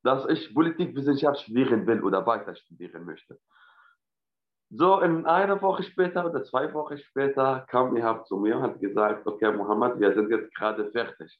dass 0.03 0.27
ich 0.27 0.53
Politikwissenschaft 0.53 1.41
studieren 1.41 1.87
will 1.87 2.03
oder 2.03 2.25
weiter 2.27 2.55
studieren 2.55 3.05
möchte. 3.05 3.39
So, 4.69 4.99
in 4.99 5.25
einer 5.25 5.61
Woche 5.61 5.83
später 5.83 6.25
oder 6.25 6.43
zwei 6.43 6.73
Wochen 6.73 6.97
später 6.97 7.65
kam 7.69 7.95
er 7.95 8.23
zu 8.23 8.37
mir 8.37 8.57
und 8.57 8.63
hat 8.63 8.79
gesagt, 8.79 9.25
okay, 9.27 9.51
Mohammed, 9.51 9.99
wir 9.99 10.13
sind 10.13 10.29
jetzt 10.29 10.53
gerade 10.55 10.91
fertig 10.91 11.39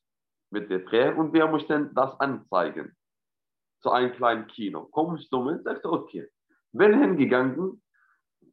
mit 0.52 0.70
der 0.70 0.80
Dreh 0.80 1.12
und 1.12 1.34
wir 1.34 1.48
möchten 1.48 1.94
das 1.96 2.20
anzeigen. 2.20 2.96
Zu 3.82 3.92
einem 3.92 4.14
kleinen 4.14 4.48
Kino. 4.48 4.86
Kommst 4.92 5.32
du 5.34 5.44
mit? 5.44 5.64
Sagte, 5.64 5.92
okay. 5.92 6.28
Bin 6.72 7.00
hingegangen, 7.00 7.82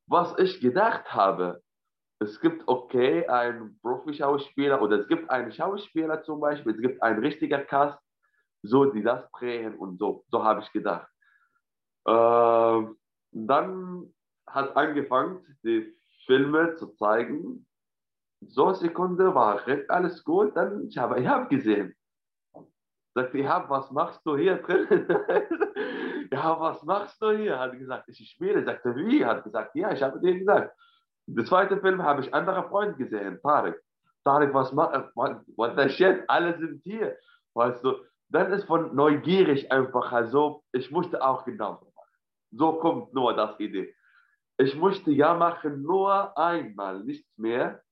was 0.07 0.37
ich 0.39 0.61
gedacht 0.61 1.13
habe, 1.13 1.63
es 2.19 2.41
gibt, 2.41 2.67
okay, 2.67 3.27
einen 3.27 3.79
Profi-Schauspieler 3.81 4.81
oder 4.81 5.01
es 5.01 5.09
gibt 5.09 5.29
einen 5.31 5.53
Schauspieler 5.53 6.23
zum 6.23 6.41
Beispiel, 6.41 6.75
es 6.75 6.81
gibt 6.81 7.03
einen 7.03 7.19
richtigen 7.19 7.67
Cast, 7.67 7.99
so 8.63 8.85
die 8.87 9.03
das 9.03 9.29
drehen 9.33 9.75
und 9.75 9.99
so. 9.99 10.25
So 10.29 10.45
habe 10.45 10.61
ich 10.61 10.73
gedacht. 10.73 11.09
Äh, 12.07 12.83
dann 13.33 14.15
hat 14.53 14.77
angefangen, 14.77 15.45
die 15.63 15.95
Filme 16.27 16.77
zu 16.77 16.89
zeigen. 16.97 17.67
So 18.41 18.67
eine 18.67 18.77
Sekunde 18.77 19.35
war 19.35 19.61
alles 19.89 20.25
gut, 20.25 20.57
dann 20.57 20.89
ich 20.89 20.99
habe 20.99 21.21
ich 21.21 21.27
hab 21.27 21.49
gesehen. 21.49 21.95
Sagte, 23.15 23.39
ja, 23.39 23.69
was 23.69 23.91
machst 23.91 24.21
du 24.25 24.37
hier 24.37 24.57
drin? 24.57 24.87
ja, 26.33 26.59
was 26.59 26.83
machst 26.83 27.21
du 27.21 27.31
hier? 27.31 27.59
Hat 27.59 27.79
gesagt, 27.79 28.09
ich 28.09 28.31
spiele. 28.31 28.65
Sagte, 28.65 28.97
wie? 28.97 29.25
Hat 29.25 29.45
gesagt, 29.45 29.75
ja, 29.75 29.93
ich 29.93 30.03
habe 30.03 30.19
dir 30.19 30.39
gesagt. 30.39 30.75
Der 31.27 31.45
zweite 31.45 31.79
Film 31.79 32.03
habe 32.03 32.23
ich 32.23 32.35
andere 32.35 32.69
Freunde 32.69 32.97
gesehen, 32.97 33.39
Tarek. 33.43 33.81
Tarek, 34.25 34.55
was 34.55 34.73
macht, 34.73 35.11
what 35.15 35.79
the 35.79 35.89
shit, 35.89 36.25
alle 36.29 36.59
sind 36.59 36.83
hier. 36.83 37.17
Weißt 37.55 37.85
du, 37.85 37.97
dann 38.31 38.51
ist 38.53 38.65
von 38.65 38.95
neugierig 38.95 39.71
einfach, 39.71 40.11
also 40.11 40.65
ich 40.73 40.91
musste 40.91 41.23
auch 41.23 41.45
genauso 41.45 41.85
machen. 41.95 42.11
So 42.53 42.73
kommt 42.75 43.13
nur 43.13 43.35
das 43.35 43.59
Idee. 43.61 43.95
Ich 44.59 44.77
musste 44.77 45.11
ja 45.11 45.35
machen 45.35 45.83
nur 45.83 46.37
einmal, 46.37 47.03
nichts 47.05 47.37
mehr, 47.39 47.83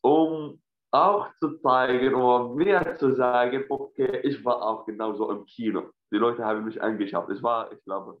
um 0.00 0.60
auch 0.90 1.28
zu 1.40 1.58
zeigen 1.58 2.14
oder 2.14 2.54
mir 2.54 2.96
zu 2.98 3.14
sagen, 3.14 3.64
okay, 3.68 4.20
ich 4.22 4.44
war 4.44 4.62
auch 4.62 4.86
genauso 4.86 5.30
im 5.30 5.44
Kino. 5.44 5.90
Die 6.12 6.16
Leute 6.16 6.44
haben 6.44 6.64
mich 6.64 6.80
angeschaut. 6.80 7.30
Ich 7.30 7.42
war, 7.42 7.70
ich 7.72 7.82
glaube, 7.84 8.16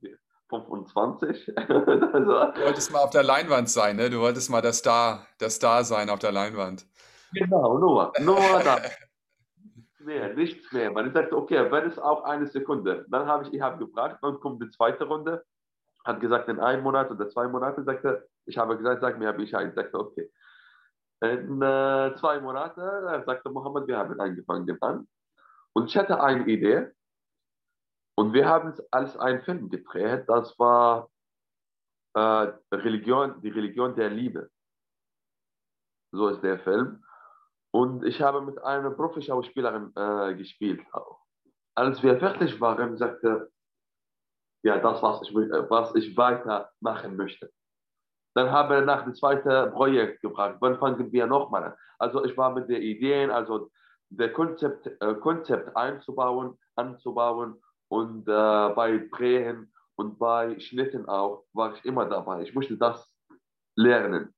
25. 0.48 1.56
also, 1.58 1.70
du 1.72 2.60
wolltest 2.64 2.92
mal 2.92 3.00
auf 3.00 3.10
der 3.10 3.22
Leinwand 3.22 3.68
sein, 3.68 3.96
ne? 3.96 4.10
Du 4.10 4.20
wolltest 4.20 4.50
mal 4.50 4.60
der 4.60 4.72
Star, 4.72 5.26
der 5.40 5.50
Star 5.50 5.84
sein 5.84 6.10
auf 6.10 6.18
der 6.18 6.32
Leinwand. 6.32 6.86
Genau, 7.32 7.78
nur, 7.78 8.12
nur 8.20 8.36
das. 8.64 8.96
mehr, 9.98 10.34
nichts 10.34 10.70
mehr. 10.72 10.90
Man 10.90 11.12
sagt, 11.12 11.32
okay, 11.32 11.70
wenn 11.70 11.84
es 11.88 11.98
auch 11.98 12.24
eine 12.24 12.46
Sekunde, 12.46 13.06
dann 13.10 13.26
habe 13.26 13.44
ich, 13.44 13.54
ich 13.54 13.60
habe 13.60 13.84
gefragt, 13.84 14.18
dann 14.22 14.40
kommt 14.40 14.62
die 14.62 14.70
zweite 14.70 15.04
Runde, 15.04 15.44
hat 16.06 16.20
gesagt, 16.20 16.48
in 16.48 16.60
einem 16.60 16.82
Monat 16.82 17.10
oder 17.10 17.28
zwei 17.28 17.48
Monaten, 17.48 17.84
sagte, 17.84 18.28
ich 18.46 18.56
habe 18.56 18.76
gesagt, 18.76 19.00
sag 19.00 19.18
mir, 19.18 19.30
einen, 19.30 19.74
sagte, 19.74 19.98
okay. 19.98 20.30
In 21.20 21.60
äh, 21.62 22.14
zwei 22.16 22.40
Monaten 22.40 22.80
äh, 22.80 23.24
sagte 23.24 23.50
Mohammed, 23.50 23.86
wir 23.86 23.98
haben 23.98 24.20
angefangen 24.20 24.78
an. 24.82 25.08
Und 25.72 25.86
ich 25.86 25.96
hatte 25.96 26.22
eine 26.22 26.46
Idee, 26.46 26.92
und 28.18 28.32
wir 28.32 28.48
haben 28.48 28.70
es 28.70 28.92
als 28.92 29.16
einen 29.18 29.42
Film 29.42 29.68
gedreht, 29.68 30.24
das 30.28 30.58
war 30.58 31.10
äh, 32.14 32.52
Religion, 32.72 33.40
die 33.42 33.50
Religion 33.50 33.94
der 33.94 34.08
Liebe. 34.08 34.50
So 36.12 36.28
ist 36.28 36.42
der 36.42 36.58
Film. 36.60 37.04
Und 37.72 38.04
ich 38.04 38.22
habe 38.22 38.40
mit 38.40 38.58
einer 38.62 38.90
Profi-Schauspielerin 38.90 39.92
äh, 39.96 40.34
gespielt. 40.34 40.80
Als 41.74 42.02
wir 42.02 42.18
fertig 42.18 42.58
waren, 42.58 42.96
sagte 42.96 43.52
ja, 44.66 44.78
das, 44.78 45.00
was 45.00 45.22
ich, 45.22 45.32
was 45.34 45.94
ich 45.94 46.16
weitermachen 46.16 47.16
möchte. 47.16 47.52
Dann 48.34 48.50
haben 48.50 48.70
wir 48.70 48.80
nach 48.82 49.04
dem 49.04 49.14
zweiten 49.14 49.72
Projekt 49.72 50.20
gefragt, 50.22 50.56
wann 50.60 50.76
fangen 50.78 51.12
wir 51.12 51.26
nochmal 51.26 51.64
an? 51.64 51.74
Also 51.98 52.24
ich 52.24 52.36
war 52.36 52.50
mit 52.52 52.68
den 52.68 52.82
Ideen, 52.82 53.30
also 53.30 53.70
der 54.10 54.32
Konzept, 54.32 54.86
äh, 55.00 55.14
Konzept 55.14 55.76
einzubauen, 55.76 56.58
anzubauen 56.74 57.62
und 57.88 58.26
äh, 58.26 58.68
bei 58.74 59.08
Drehen 59.12 59.72
und 59.94 60.18
bei 60.18 60.58
Schnitten 60.58 61.08
auch 61.08 61.44
war 61.52 61.74
ich 61.74 61.84
immer 61.84 62.04
dabei. 62.06 62.42
Ich 62.42 62.52
musste 62.52 62.76
das 62.76 63.08
lernen. 63.76 64.34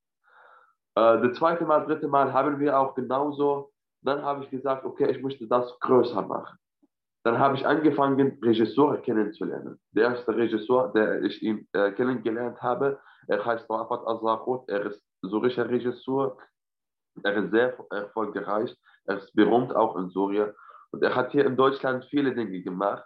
Äh, 0.95 1.23
das 1.23 1.39
zweite 1.39 1.65
Mal, 1.65 1.87
dritte 1.87 2.07
Mal 2.07 2.35
haben 2.35 2.61
wir 2.61 2.79
auch 2.79 2.95
genauso. 2.95 3.73
Dann 4.03 4.23
habe 4.23 4.45
ich 4.45 4.51
gesagt, 4.51 4.85
okay, 4.85 5.11
ich 5.11 5.23
möchte 5.23 5.49
das 5.49 5.77
größer 5.81 6.21
machen. 6.21 6.59
Dann 7.29 7.41
habe 7.41 7.57
ich 7.57 7.67
angefangen, 7.67 8.39
Regisseure 8.43 9.03
kennenzulernen. 9.03 9.79
Der 9.93 10.05
erste 10.05 10.35
Regisseur, 10.35 10.91
der 10.95 11.23
ich 11.23 11.43
ihn 11.43 11.69
äh, 11.75 11.93
kennengelernt 11.93 12.63
habe, 12.63 12.99
er 13.27 13.45
heißt 13.45 13.69
Rafat 13.69 14.07
Azakot, 14.07 14.67
er 14.71 14.87
ist 14.87 15.05
syrischer 15.21 15.69
Regisseur. 15.69 16.39
Er 17.23 17.37
ist 17.37 17.51
sehr 17.51 17.77
erfolgreich, 17.91 18.75
er 19.05 19.19
ist 19.19 19.31
berühmt 19.35 19.77
auch 19.77 19.97
in 19.99 20.09
Syrien. 20.09 20.55
Und 20.91 21.03
er 21.03 21.15
hat 21.15 21.33
hier 21.33 21.45
in 21.45 21.55
Deutschland 21.55 22.07
viele 22.07 22.35
Dinge 22.35 22.63
gemacht 22.63 23.05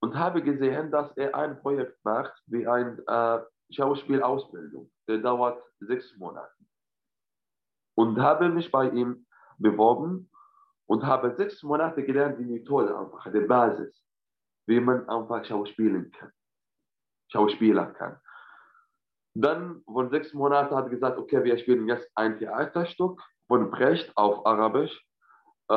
und 0.00 0.16
habe 0.16 0.42
gesehen, 0.42 0.92
dass 0.92 1.10
er 1.16 1.34
ein 1.34 1.60
Projekt 1.60 1.98
macht 2.04 2.40
wie 2.46 2.68
eine 2.68 3.02
äh, 3.08 3.74
Schauspielausbildung. 3.74 4.88
Der 5.08 5.18
dauert 5.18 5.60
sechs 5.80 6.16
Monate. 6.18 6.54
Und 7.96 8.20
habe 8.20 8.48
mich 8.48 8.70
bei 8.70 8.90
ihm 8.90 9.26
beworben 9.58 10.30
und 10.90 11.06
habe 11.06 11.36
sechs 11.36 11.62
Monate 11.62 12.02
gelernt, 12.02 12.40
die 12.40 12.44
Methode 12.44 12.98
einfach, 12.98 13.30
die 13.32 13.46
Basis, 13.46 13.94
wie 14.66 14.80
man 14.80 15.08
einfach 15.08 15.44
schauspielen 15.44 16.10
kann, 16.10 16.32
Schauspieler 17.28 17.86
kann. 17.92 18.18
Dann 19.34 19.84
von 19.84 20.10
sechs 20.10 20.34
Monaten 20.34 20.74
hat 20.74 20.90
gesagt, 20.90 21.16
okay, 21.16 21.44
wir 21.44 21.56
spielen 21.58 21.86
jetzt 21.86 22.10
ein 22.16 22.40
Theaterstück 22.40 23.22
von 23.46 23.70
Brecht 23.70 24.10
auf 24.16 24.44
Arabisch. 24.44 24.90
Äh, 25.68 25.74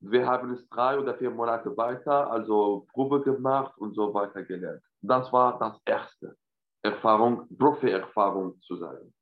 wir 0.00 0.26
haben 0.26 0.50
es 0.54 0.68
drei 0.68 0.98
oder 0.98 1.14
vier 1.14 1.30
Monate 1.30 1.76
weiter, 1.76 2.28
also 2.28 2.88
Probe 2.92 3.22
gemacht 3.22 3.78
und 3.78 3.94
so 3.94 4.12
weiter 4.12 4.42
gelernt. 4.42 4.82
Das 5.02 5.32
war 5.32 5.56
das 5.60 5.80
erste 5.84 6.36
Erfahrung, 6.82 7.46
Profi-Erfahrung 7.56 8.60
zu 8.62 8.74
sein. 8.76 9.14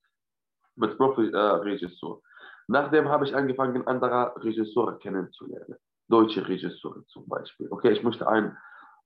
Mit 0.77 0.97
Profi-Regisseur. 0.97 2.22
Nachdem 2.67 3.09
habe 3.09 3.25
ich 3.25 3.35
angefangen, 3.35 3.87
andere 3.87 4.35
Regisseure 4.37 4.99
kennenzulernen. 4.99 5.77
Deutsche 6.09 6.47
Regisseure 6.47 7.05
zum 7.07 7.29
Beispiel. 7.29 7.69
Okay, 7.71 7.93
ich 7.93 8.03
möchte 8.03 8.27
ein, 8.27 8.57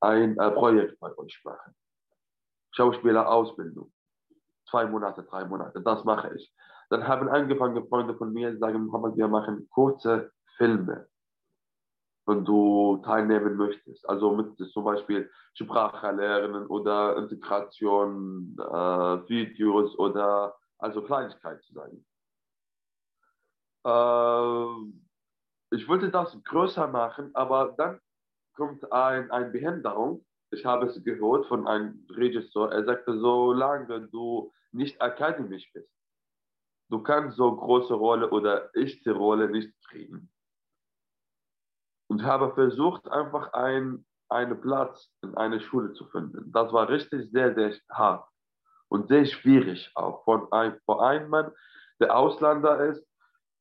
ein 0.01 0.39
äh, 0.39 0.51
Projekt 0.51 0.99
bei 1.01 1.17
euch 1.17 1.41
machen. 1.45 1.75
Schauspielerausbildung. 2.73 3.93
Zwei 4.69 4.87
Monate, 4.87 5.23
drei 5.23 5.45
Monate, 5.45 5.81
das 5.81 6.05
mache 6.05 6.35
ich. 6.35 6.55
Dann 6.91 7.07
haben 7.07 7.29
angefangen, 7.29 7.87
Freunde 7.89 8.15
von 8.17 8.33
mir 8.33 8.57
sagen, 8.59 8.87
Mohammed, 8.87 9.17
wir 9.17 9.29
machen 9.29 9.69
kurze 9.71 10.31
Filme 10.57 11.09
wenn 12.29 12.45
du 12.45 13.01
teilnehmen 13.05 13.57
möchtest. 13.57 14.07
Also 14.09 14.33
mit 14.33 14.57
zum 14.73 14.85
Beispiel 14.85 15.31
Sprache 15.55 16.13
lernen 16.13 16.67
oder 16.67 17.17
Integration, 17.17 18.55
äh, 18.59 19.29
Videos 19.29 19.99
oder 19.99 20.55
also 20.79 21.03
Kleinigkeit 21.03 21.63
zu 21.65 21.73
sein. 21.73 22.05
Äh, 23.89 25.77
ich 25.77 25.89
wollte 25.89 26.11
das 26.11 26.37
größer 26.45 26.87
machen, 26.89 27.31
aber 27.35 27.75
dann 27.77 28.01
kommt 28.55 28.91
ein, 28.93 29.31
eine 29.31 29.51
Behinderung. 29.51 30.25
Ich 30.51 30.65
habe 30.65 30.87
es 30.87 31.03
gehört 31.05 31.47
von 31.47 31.67
einem 31.67 32.07
Regisseur. 32.11 32.73
Er 32.73 32.85
sagte, 32.85 33.19
solange 33.19 34.09
du 34.09 34.53
nicht 34.73 35.01
akademisch 35.01 35.71
bist, 35.73 35.91
du 36.91 37.03
kannst 37.03 37.37
so 37.37 37.55
große 37.55 37.95
Rolle 37.95 38.31
oder 38.31 38.75
echte 38.75 39.13
Rolle 39.13 39.49
nicht 39.49 39.73
kriegen 39.89 40.31
und 42.09 42.25
habe 42.25 42.53
versucht, 42.55 43.07
einfach 43.09 43.53
ein, 43.53 44.05
einen 44.29 44.61
Platz 44.61 45.11
in 45.23 45.35
einer 45.37 45.61
Schule 45.61 45.93
zu 45.93 46.07
finden. 46.09 46.51
Das 46.53 46.73
war 46.73 46.89
richtig 46.89 47.31
sehr, 47.31 47.55
sehr 47.55 47.75
hart 47.91 48.27
und 48.89 49.09
sehr 49.09 49.27
schwierig 49.27 49.91
auch. 49.95 50.25
Von 50.25 50.51
ein, 50.53 50.79
vor 50.85 51.07
einem 51.07 51.29
Mann, 51.29 51.53
der 52.01 52.17
Ausländer 52.17 52.81
ist, 52.87 53.08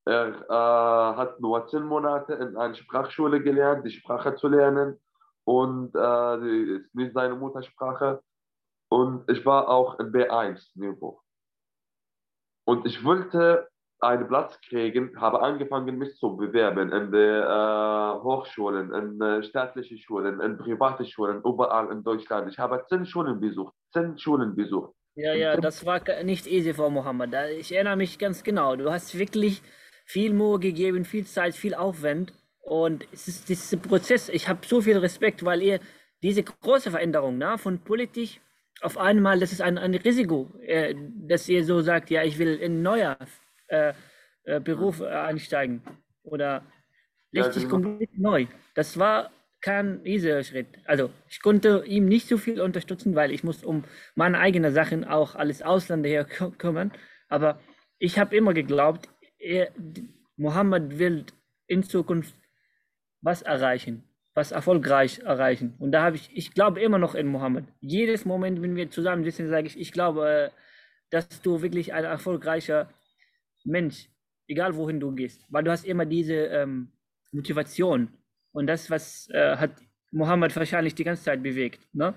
er 0.07 0.27
äh, 0.49 1.17
hat 1.17 1.39
nur 1.39 1.67
zehn 1.67 1.83
Monate 1.83 2.33
in 2.33 2.55
einer 2.57 2.73
Sprachschule 2.73 3.41
gelernt, 3.41 3.85
die 3.85 3.91
Sprache 3.91 4.35
zu 4.35 4.47
lernen 4.47 4.99
und 5.43 5.95
äh, 5.95 6.39
die 6.41 6.71
ist 6.77 6.95
nicht 6.95 7.13
seine 7.13 7.35
Muttersprache. 7.35 8.21
Und 8.89 9.29
ich 9.29 9.45
war 9.45 9.67
auch 9.67 9.99
in 9.99 10.11
B1-Niveau. 10.11 11.21
Und 12.65 12.85
ich 12.85 13.03
wollte 13.03 13.67
einen 13.99 14.27
Platz 14.27 14.59
kriegen, 14.61 15.19
habe 15.19 15.41
angefangen, 15.41 15.97
mich 15.97 16.15
zu 16.17 16.37
bewerben 16.37 16.91
in 16.91 17.11
den 17.11 17.43
äh, 17.43 18.21
Hochschulen, 18.21 18.93
in 18.93 19.21
äh, 19.21 19.43
staatlichen 19.43 19.97
Schulen, 19.97 20.39
in 20.39 20.57
private 20.57 21.05
Schulen, 21.05 21.41
überall 21.43 21.91
in 21.91 22.03
Deutschland. 22.03 22.49
Ich 22.51 22.59
habe 22.59 22.85
zehn 22.89 23.05
Schulen 23.05 23.39
besucht, 23.39 23.73
zehn 23.93 24.17
Schulen 24.17 24.55
besucht. 24.55 24.93
Ja, 25.15 25.33
ja, 25.33 25.57
das 25.57 25.83
war 25.85 26.01
nicht 26.23 26.45
easy, 26.45 26.73
Frau 26.73 26.91
Mohammed. 26.91 27.33
Ich 27.57 27.73
erinnere 27.73 27.95
mich 27.95 28.19
ganz 28.19 28.43
genau. 28.43 28.75
Du 28.75 28.91
hast 28.91 29.17
wirklich 29.17 29.63
viel 30.07 30.33
Mühe 30.33 30.59
gegeben, 30.59 31.05
viel 31.05 31.25
Zeit, 31.27 31.55
viel 31.55 31.75
Aufwand. 31.75 32.33
Und 32.61 33.07
es 33.13 33.27
ist 33.27 33.49
dieser 33.49 33.77
Prozess, 33.77 34.29
ich 34.29 34.47
habe 34.49 34.65
so 34.65 34.81
viel 34.81 34.97
Respekt, 34.97 35.45
weil 35.45 35.61
ihr 35.63 35.79
diese 36.23 36.43
große 36.43 36.91
Veränderung 36.91 37.37
ne, 37.37 37.57
von 37.57 37.79
Politik 37.79 38.41
auf 38.81 38.97
einmal, 38.97 39.39
das 39.39 39.51
ist 39.53 39.61
ein, 39.61 39.77
ein 39.77 39.95
Risiko, 39.95 40.53
äh, 40.61 40.95
dass 41.27 41.49
ihr 41.49 41.65
so 41.65 41.81
sagt, 41.81 42.09
ja, 42.11 42.23
ich 42.23 42.37
will 42.39 42.55
in 42.57 42.83
neuer 42.83 43.17
äh, 43.69 43.93
äh, 44.43 44.59
Beruf 44.61 45.01
äh, 45.01 45.07
einsteigen 45.07 45.81
oder 46.23 46.63
richtig 47.35 47.63
Ja, 47.63 47.69
genau. 47.69 47.89
komplett 47.89 48.17
neu. 48.17 48.47
Das 48.75 48.97
war 48.99 49.31
kein 49.61 50.05
easier 50.05 50.43
Schritt. 50.43 50.67
Also 50.85 51.11
ich 51.29 51.41
konnte 51.41 51.83
ihm 51.87 52.07
nicht 52.07 52.27
so 52.27 52.37
viel 52.37 52.61
unterstützen, 52.61 53.15
weil 53.15 53.31
ich 53.31 53.43
muss 53.43 53.63
um 53.63 53.83
meine 54.15 54.39
eigenen 54.39 54.73
Sachen 54.73 55.05
auch 55.05 55.35
alles 55.35 55.61
Ausländer 55.63 56.09
her 56.09 56.27
kü- 56.27 56.55
kümmern. 56.57 56.91
Aber 57.29 57.59
ich 57.99 58.19
habe 58.19 58.35
immer 58.37 58.53
geglaubt, 58.53 59.09
er, 59.39 59.71
Mohammed 60.35 60.99
will 60.99 61.25
in 61.67 61.83
Zukunft 61.83 62.35
was 63.21 63.41
erreichen, 63.41 64.03
was 64.33 64.51
erfolgreich 64.51 65.19
erreichen. 65.19 65.75
Und 65.79 65.91
da 65.91 66.03
habe 66.03 66.15
ich, 66.15 66.29
ich 66.35 66.53
glaube 66.53 66.81
immer 66.81 66.97
noch 66.97 67.15
in 67.15 67.27
Mohammed. 67.27 67.65
Jedes 67.79 68.25
Moment, 68.25 68.61
wenn 68.61 68.75
wir 68.75 68.89
zusammen 68.89 69.23
sitzen, 69.23 69.49
sage 69.49 69.67
ich, 69.67 69.79
ich 69.79 69.91
glaube, 69.91 70.29
äh, 70.29 70.49
dass 71.09 71.41
du 71.41 71.61
wirklich 71.61 71.93
ein 71.93 72.03
erfolgreicher 72.03 72.89
Mensch, 73.63 74.09
egal 74.47 74.75
wohin 74.75 74.99
du 74.99 75.11
gehst, 75.13 75.45
weil 75.49 75.63
du 75.63 75.71
hast 75.71 75.85
immer 75.85 76.05
diese 76.05 76.35
ähm, 76.35 76.91
Motivation. 77.31 78.09
Und 78.51 78.67
das, 78.67 78.89
was 78.89 79.29
äh, 79.31 79.57
hat 79.57 79.71
Mohammed 80.11 80.55
wahrscheinlich 80.55 80.95
die 80.95 81.03
ganze 81.03 81.23
Zeit 81.23 81.43
bewegt. 81.43 81.81
Ne? 81.93 82.13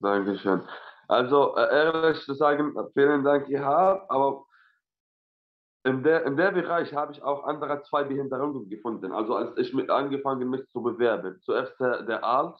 Dankeschön. 0.00 0.62
Also, 1.08 1.56
äh, 1.56 1.68
ehrlich 1.70 2.20
zu 2.20 2.34
sagen, 2.34 2.74
vielen 2.94 3.22
Dank, 3.22 3.48
Ihab, 3.48 4.06
aber 4.08 4.46
in 5.84 6.02
der, 6.02 6.24
in 6.26 6.36
der 6.36 6.52
Bereich 6.52 6.94
habe 6.94 7.12
ich 7.12 7.22
auch 7.22 7.44
andere 7.44 7.82
zwei 7.82 8.04
Behinderungen 8.04 8.68
gefunden. 8.68 9.12
Also, 9.12 9.34
als 9.34 9.56
ich 9.58 9.74
mit 9.74 9.90
angefangen 9.90 10.48
mich 10.48 10.62
zu 10.70 10.82
bewerben. 10.82 11.40
Zuerst 11.42 11.78
der, 11.80 12.02
der 12.02 12.24
Alt. 12.24 12.56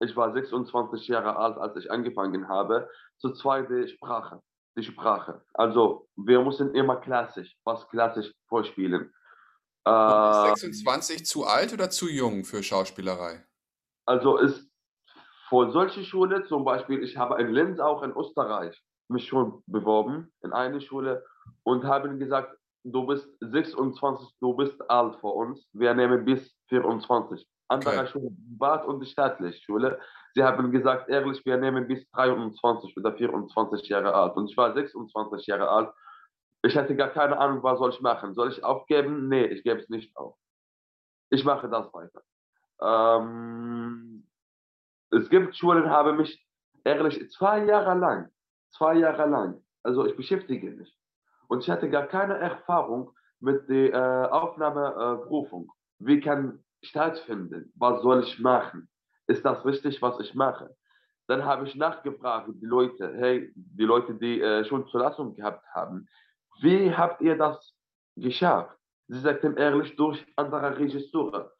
Ich 0.00 0.14
war 0.14 0.32
26 0.32 1.08
Jahre 1.08 1.36
alt, 1.36 1.58
als 1.58 1.76
ich 1.76 1.90
angefangen 1.90 2.48
habe. 2.48 2.88
Zu 3.18 3.32
zweit 3.32 3.68
die 3.70 3.88
Sprache. 3.88 4.40
Die 4.76 4.84
Sprache. 4.84 5.42
Also, 5.54 6.08
wir 6.16 6.40
müssen 6.42 6.74
immer 6.74 6.96
klassisch, 6.96 7.56
was 7.64 7.88
klassisch 7.88 8.32
vorspielen. 8.48 9.12
Äh, 9.86 10.52
ist 10.52 10.60
26 10.60 11.26
zu 11.26 11.46
alt 11.46 11.72
oder 11.72 11.88
zu 11.90 12.08
jung 12.08 12.44
für 12.44 12.62
Schauspielerei? 12.62 13.44
Also 14.04 14.36
ist 14.36 14.68
für 15.48 15.70
solche 15.72 16.04
Schule, 16.04 16.46
zum 16.46 16.64
Beispiel, 16.64 17.02
ich 17.02 17.16
habe 17.16 17.40
in 17.40 17.48
Linz 17.48 17.78
auch 17.80 18.02
in 18.02 18.12
Österreich 18.12 18.80
mich 19.08 19.26
schon 19.26 19.62
beworben 19.66 20.30
in 20.42 20.52
eine 20.52 20.80
Schule 20.80 21.24
und 21.62 21.84
haben 21.84 22.18
gesagt, 22.18 22.57
du 22.84 23.06
bist 23.06 23.28
26, 23.40 24.28
du 24.40 24.54
bist 24.54 24.90
alt 24.90 25.16
für 25.16 25.28
uns, 25.28 25.68
wir 25.72 25.94
nehmen 25.94 26.24
bis 26.24 26.54
24. 26.68 27.46
Andere 27.70 27.98
Okay. 27.98 28.06
Schule, 28.06 28.30
Bad 28.30 28.86
und 28.86 29.00
die 29.00 29.06
staatliche 29.06 29.60
Schule, 29.62 30.00
sie 30.34 30.42
haben 30.42 30.70
gesagt, 30.70 31.10
ehrlich, 31.10 31.44
wir 31.44 31.58
nehmen 31.58 31.86
bis 31.86 32.08
23 32.10 32.96
oder 32.96 33.14
24 33.14 33.88
Jahre 33.88 34.14
alt 34.14 34.36
und 34.36 34.50
ich 34.50 34.56
war 34.56 34.72
26 34.72 35.46
Jahre 35.46 35.68
alt. 35.68 35.90
Ich 36.62 36.76
hatte 36.76 36.96
gar 36.96 37.10
keine 37.10 37.38
Ahnung, 37.38 37.62
was 37.62 37.78
soll 37.78 37.90
ich 37.90 38.00
machen. 38.00 38.34
Soll 38.34 38.50
ich 38.50 38.64
aufgeben? 38.64 39.28
Nee, 39.28 39.44
ich 39.46 39.62
gebe 39.62 39.80
es 39.80 39.88
nicht 39.90 40.16
auf. 40.16 40.36
Ich 41.30 41.44
mache 41.44 41.68
das 41.68 41.92
weiter. 41.92 42.22
Ähm, 42.80 44.26
es 45.10 45.28
gibt 45.28 45.56
Schulen, 45.56 45.90
habe 45.90 46.14
mich 46.14 46.44
ehrlich 46.84 47.30
zwei 47.30 47.64
Jahre 47.64 47.98
lang, 47.98 48.30
zwei 48.70 48.94
Jahre 48.94 49.26
lang, 49.28 49.62
also 49.82 50.06
ich 50.06 50.16
beschäftige 50.16 50.70
mich. 50.70 50.94
Und 51.48 51.64
ich 51.64 51.70
hatte 51.70 51.90
gar 51.90 52.06
keine 52.06 52.38
Erfahrung 52.38 53.12
mit 53.40 53.68
der 53.68 53.92
äh, 53.92 54.28
Aufnahmeprüfung. 54.30 55.72
Wie 55.98 56.20
kann 56.20 56.62
stattfinden? 56.82 57.72
Was 57.76 58.02
soll 58.02 58.22
ich 58.22 58.38
machen? 58.38 58.88
Ist 59.26 59.44
das 59.44 59.64
richtig, 59.64 60.00
was 60.00 60.20
ich 60.20 60.34
mache? 60.34 60.74
Dann 61.26 61.44
habe 61.44 61.66
ich 61.66 61.74
nachgefragt, 61.74 62.48
die 62.54 62.66
Leute, 62.66 63.12
hey, 63.16 63.52
die 63.54 63.84
Leute, 63.84 64.14
die 64.14 64.40
äh, 64.40 64.64
schon 64.64 64.86
Zulassung 64.88 65.34
gehabt 65.34 65.64
haben, 65.74 66.08
wie 66.60 66.94
habt 66.94 67.20
ihr 67.20 67.36
das 67.36 67.74
geschafft? 68.16 68.76
Sie 69.08 69.20
sagten 69.20 69.56
ehrlich, 69.56 69.94
durch 69.96 70.24
andere 70.36 70.78
Regisseure. 70.78 71.52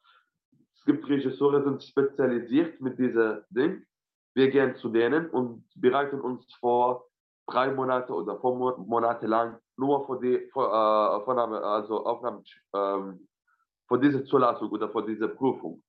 Es 0.75 0.85
gibt 0.85 1.07
Regisseure, 1.07 1.59
die 1.59 1.69
sind 1.69 1.83
spezialisiert 1.83 2.79
mit 2.81 2.97
diesem 2.97 3.41
Ding. 3.49 3.85
Wir 4.33 4.49
gehen 4.49 4.75
zu 4.75 4.89
denen 4.89 5.29
und 5.29 5.65
bereiten 5.75 6.21
uns 6.21 6.51
vor 6.55 7.08
drei 7.49 7.71
Monate 7.73 8.13
oder 8.13 8.39
vier 8.39 8.51
Mo- 8.51 8.77
Monate 8.77 9.27
lang 9.27 9.59
nur 9.77 10.05
für 10.05 10.19
die 10.19 10.49
für, 10.51 10.65
äh, 10.67 11.25
Vornahme, 11.25 11.61
also 11.61 12.05
Aufnahme, 12.05 12.43
ähm, 12.73 13.27
für 13.87 13.99
diese 13.99 14.23
Zulassung 14.25 14.69
oder 14.69 14.89
für 14.89 15.03
diese 15.03 15.27
Prüfung. 15.29 15.83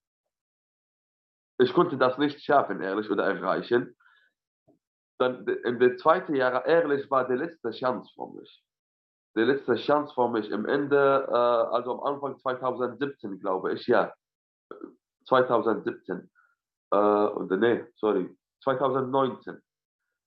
Ich 1.58 1.72
konnte 1.74 1.98
das 1.98 2.16
nicht 2.18 2.42
schaffen, 2.42 2.80
ehrlich, 2.80 3.11
oder 3.11 3.24
erreichen. 3.24 3.94
Dann 5.18 5.46
in 5.46 5.78
den 5.78 5.98
zweiten 5.98 6.34
Jahr, 6.34 6.64
ehrlich, 6.64 7.11
war 7.11 7.28
die 7.28 7.34
letzte 7.34 7.70
Chance 7.70 8.11
für 8.14 8.28
mich. 8.28 8.64
Die 9.36 9.42
letzte 9.42 9.76
Chance 9.76 10.14
für 10.14 10.28
mich 10.30 10.50
im 10.50 10.64
Ende, 10.66 11.26
äh, 11.28 11.32
also 11.32 12.02
am 12.02 12.14
Anfang 12.14 12.38
2017, 12.38 13.38
glaube 13.38 13.74
ich, 13.74 13.86
ja. 13.86 14.12
2017. 15.26 16.30
Äh, 16.92 16.96
oder 16.96 17.56
nee, 17.56 17.84
sorry, 17.96 18.36
2019. 18.64 19.61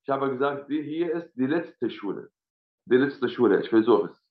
Ich 0.04 0.10
habe 0.10 0.30
gesagt, 0.30 0.68
hier 0.68 1.14
ist 1.14 1.34
die 1.36 1.46
letzte 1.46 1.90
Schule. 1.90 2.30
Die 2.86 2.98
letzte 2.98 3.30
Schule, 3.30 3.62
ich 3.62 3.70
versuche 3.70 4.10
es. 4.10 4.22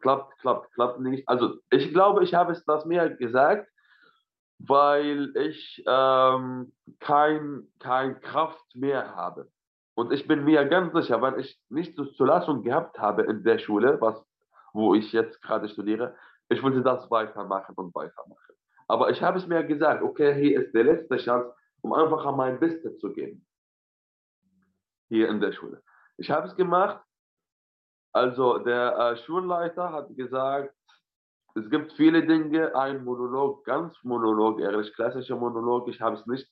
Klappt, 0.00 0.38
klappt, 0.38 0.72
klappt 0.72 1.00
nicht. 1.00 1.28
Also 1.28 1.56
ich 1.70 1.92
glaube, 1.92 2.24
ich 2.24 2.32
habe 2.32 2.52
es 2.52 2.64
das 2.64 2.86
mir 2.86 3.10
gesagt, 3.10 3.68
weil 4.58 5.36
ich 5.36 5.84
ähm, 5.86 6.72
kein, 7.00 7.68
kein 7.78 8.20
Kraft 8.20 8.64
mehr 8.74 9.14
habe. 9.14 9.50
Und 9.94 10.12
ich 10.12 10.26
bin 10.26 10.44
mir 10.44 10.64
ganz 10.64 10.94
sicher, 10.94 11.20
wenn 11.20 11.38
ich 11.38 11.60
nicht 11.68 11.94
so 11.96 12.06
Zulassung 12.06 12.62
gehabt 12.62 12.98
habe 12.98 13.22
in 13.22 13.42
der 13.44 13.58
Schule, 13.58 14.00
was, 14.00 14.24
wo 14.72 14.94
ich 14.94 15.12
jetzt 15.12 15.42
gerade 15.42 15.68
studiere, 15.68 16.16
ich 16.48 16.62
wollte 16.62 16.82
das 16.82 17.10
weitermachen 17.10 17.74
und 17.76 17.94
weitermachen. 17.94 18.54
Aber 18.86 19.10
ich 19.10 19.22
habe 19.22 19.38
es 19.38 19.46
mir 19.46 19.62
gesagt, 19.64 20.02
okay, 20.02 20.34
hier 20.40 20.62
ist 20.62 20.72
die 20.72 20.78
letzte 20.78 21.18
Chance, 21.18 21.52
um 21.82 21.92
einfach 21.92 22.34
mein 22.34 22.58
Bestes 22.58 22.98
zu 22.98 23.12
geben. 23.12 23.44
Hier 25.08 25.28
in 25.28 25.40
der 25.40 25.52
Schule. 25.52 25.82
Ich 26.16 26.30
habe 26.30 26.48
es 26.48 26.56
gemacht. 26.56 27.02
Also 28.12 28.58
der 28.58 28.96
äh, 28.98 29.16
Schulleiter 29.24 29.92
hat 29.92 30.14
gesagt, 30.16 30.74
es 31.54 31.68
gibt 31.70 31.92
viele 31.94 32.24
Dinge, 32.26 32.74
ein 32.74 33.04
Monolog, 33.04 33.64
ganz 33.64 33.94
Monolog, 34.04 34.60
ehrlich 34.60 34.92
klassischer 34.94 35.36
Monolog. 35.36 35.88
Ich 35.88 36.00
habe 36.00 36.16
es 36.16 36.26
nicht 36.26 36.48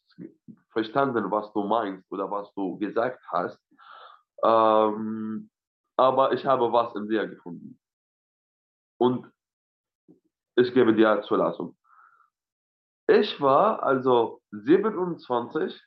verstanden, 0.70 1.30
was 1.30 1.52
du 1.52 1.62
meinst 1.62 2.10
oder 2.10 2.30
was 2.30 2.52
du 2.54 2.76
gesagt 2.78 3.22
hast. 3.30 3.60
Ähm, 4.42 5.50
aber 5.96 6.32
ich 6.32 6.44
habe 6.44 6.72
was 6.72 6.94
in 6.94 7.08
dir 7.08 7.26
gefunden. 7.26 7.78
Und 8.98 9.30
ich 10.56 10.72
gebe 10.74 10.94
dir 10.94 11.22
Zulassung. 11.22 11.76
Ich 13.06 13.40
war 13.40 13.82
also 13.82 14.42
27 14.50 15.80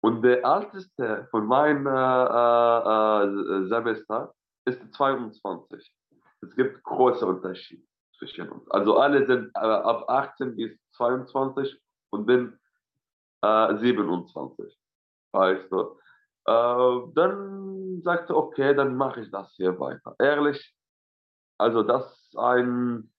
und 0.00 0.22
der 0.22 0.44
älteste 0.44 1.26
von 1.30 1.46
meinem 1.46 1.86
äh, 1.86 3.64
äh, 3.64 3.68
Semester 3.68 4.34
ist 4.64 4.80
22. 4.94 5.94
Es 6.42 6.54
gibt 6.54 6.82
große 6.82 7.26
Unterschiede 7.26 7.82
zwischen 8.18 8.48
uns. 8.48 8.70
Also 8.70 8.98
alle 8.98 9.26
sind 9.26 9.50
äh, 9.54 9.58
ab 9.58 10.08
18 10.08 10.56
bis 10.56 10.78
22 10.92 11.80
und 12.10 12.26
bin 12.26 12.58
äh, 13.42 13.76
27. 13.76 14.78
Weißt 15.32 15.70
du. 15.72 15.98
Äh, 16.46 17.12
dann 17.14 18.00
sagte, 18.02 18.36
okay, 18.36 18.74
dann 18.74 18.96
mache 18.96 19.22
ich 19.22 19.30
das 19.30 19.52
hier 19.56 19.78
weiter. 19.80 20.14
Ehrlich, 20.18 20.74
also 21.58 21.82
das 21.82 22.12
ist 22.12 22.38
ein 22.38 23.10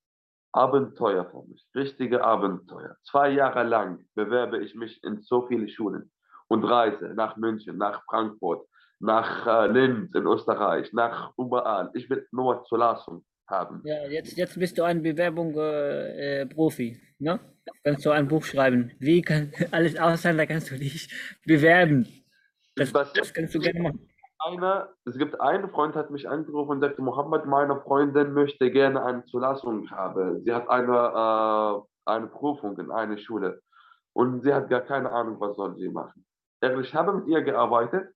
Abenteuer 0.54 1.26
für 1.26 1.44
mich, 1.44 1.68
richtige 1.76 2.24
Abenteuer. 2.24 2.96
Zwei 3.04 3.30
Jahre 3.30 3.64
lang 3.64 4.06
bewerbe 4.16 4.60
ich 4.60 4.76
mich 4.76 5.04
in 5.04 5.22
so 5.22 5.46
viele 5.48 5.68
Schulen 5.68 6.12
und 6.48 6.64
reise 6.64 7.14
nach 7.16 7.38
München, 7.38 7.78
nach 7.78 8.04
Frankfurt, 8.06 8.68
nach 9.00 9.46
äh, 9.48 9.68
Linz 9.68 10.14
in 10.16 10.26
Österreich, 10.26 10.92
nach 10.94 11.34
überall. 11.38 11.90
Ich 11.94 12.10
will 12.10 12.28
nur 12.32 12.64
Zulassung 12.66 13.24
haben. 13.48 13.82
Ja, 13.86 14.06
jetzt, 14.08 14.38
jetzt 14.38 14.60
bist 14.60 14.78
du 14.78 14.84
ein 14.84 15.02
Bewerbung 15.02 15.54
äh, 15.58 16.42
äh, 16.42 16.98
ne? 17.20 17.40
Kannst 17.84 18.06
du 18.06 18.12
ein 18.12 18.28
Buch 18.28 18.44
schreiben. 18.44 18.92
Wie 19.00 19.22
kann 19.22 19.52
alles 19.72 19.98
Ausländer 19.98 20.46
kannst 20.48 20.72
du 20.72 20.78
dich 20.78 21.10
bewerben? 21.46 22.08
Das, 22.76 22.94
Was- 22.94 23.14
das 23.14 23.34
kannst 23.34 23.56
du 23.56 23.60
gerne 23.60 23.82
machen. 23.82 24.10
Einer, 24.40 24.90
es 25.06 25.18
gibt 25.18 25.42
einen 25.42 25.68
Freund, 25.72 25.96
hat 25.96 26.12
mich 26.12 26.30
angerufen 26.30 26.74
und 26.74 26.82
sagte, 26.82 27.02
Mohammed, 27.02 27.46
meine 27.48 27.82
Freundin 27.82 28.34
möchte 28.34 28.70
gerne 28.72 29.04
eine 29.04 29.26
Zulassung 29.26 29.90
haben. 29.90 30.44
Sie 30.44 30.54
hat 30.54 30.70
eine, 30.70 30.94
äh, 30.94 31.82
eine 32.06 32.28
Prüfung 32.28 32.78
in 32.78 32.92
einer 32.92 33.18
Schule 33.18 33.62
und 34.14 34.44
sie 34.44 34.54
hat 34.54 34.70
gar 34.70 34.82
keine 34.82 35.12
Ahnung, 35.12 35.40
was 35.40 35.56
soll 35.56 35.76
sie 35.78 35.90
machen. 35.90 36.24
Ich 36.62 36.94
habe 36.96 37.14
mit 37.14 37.28
ihr 37.28 37.42
gearbeitet 37.42 38.14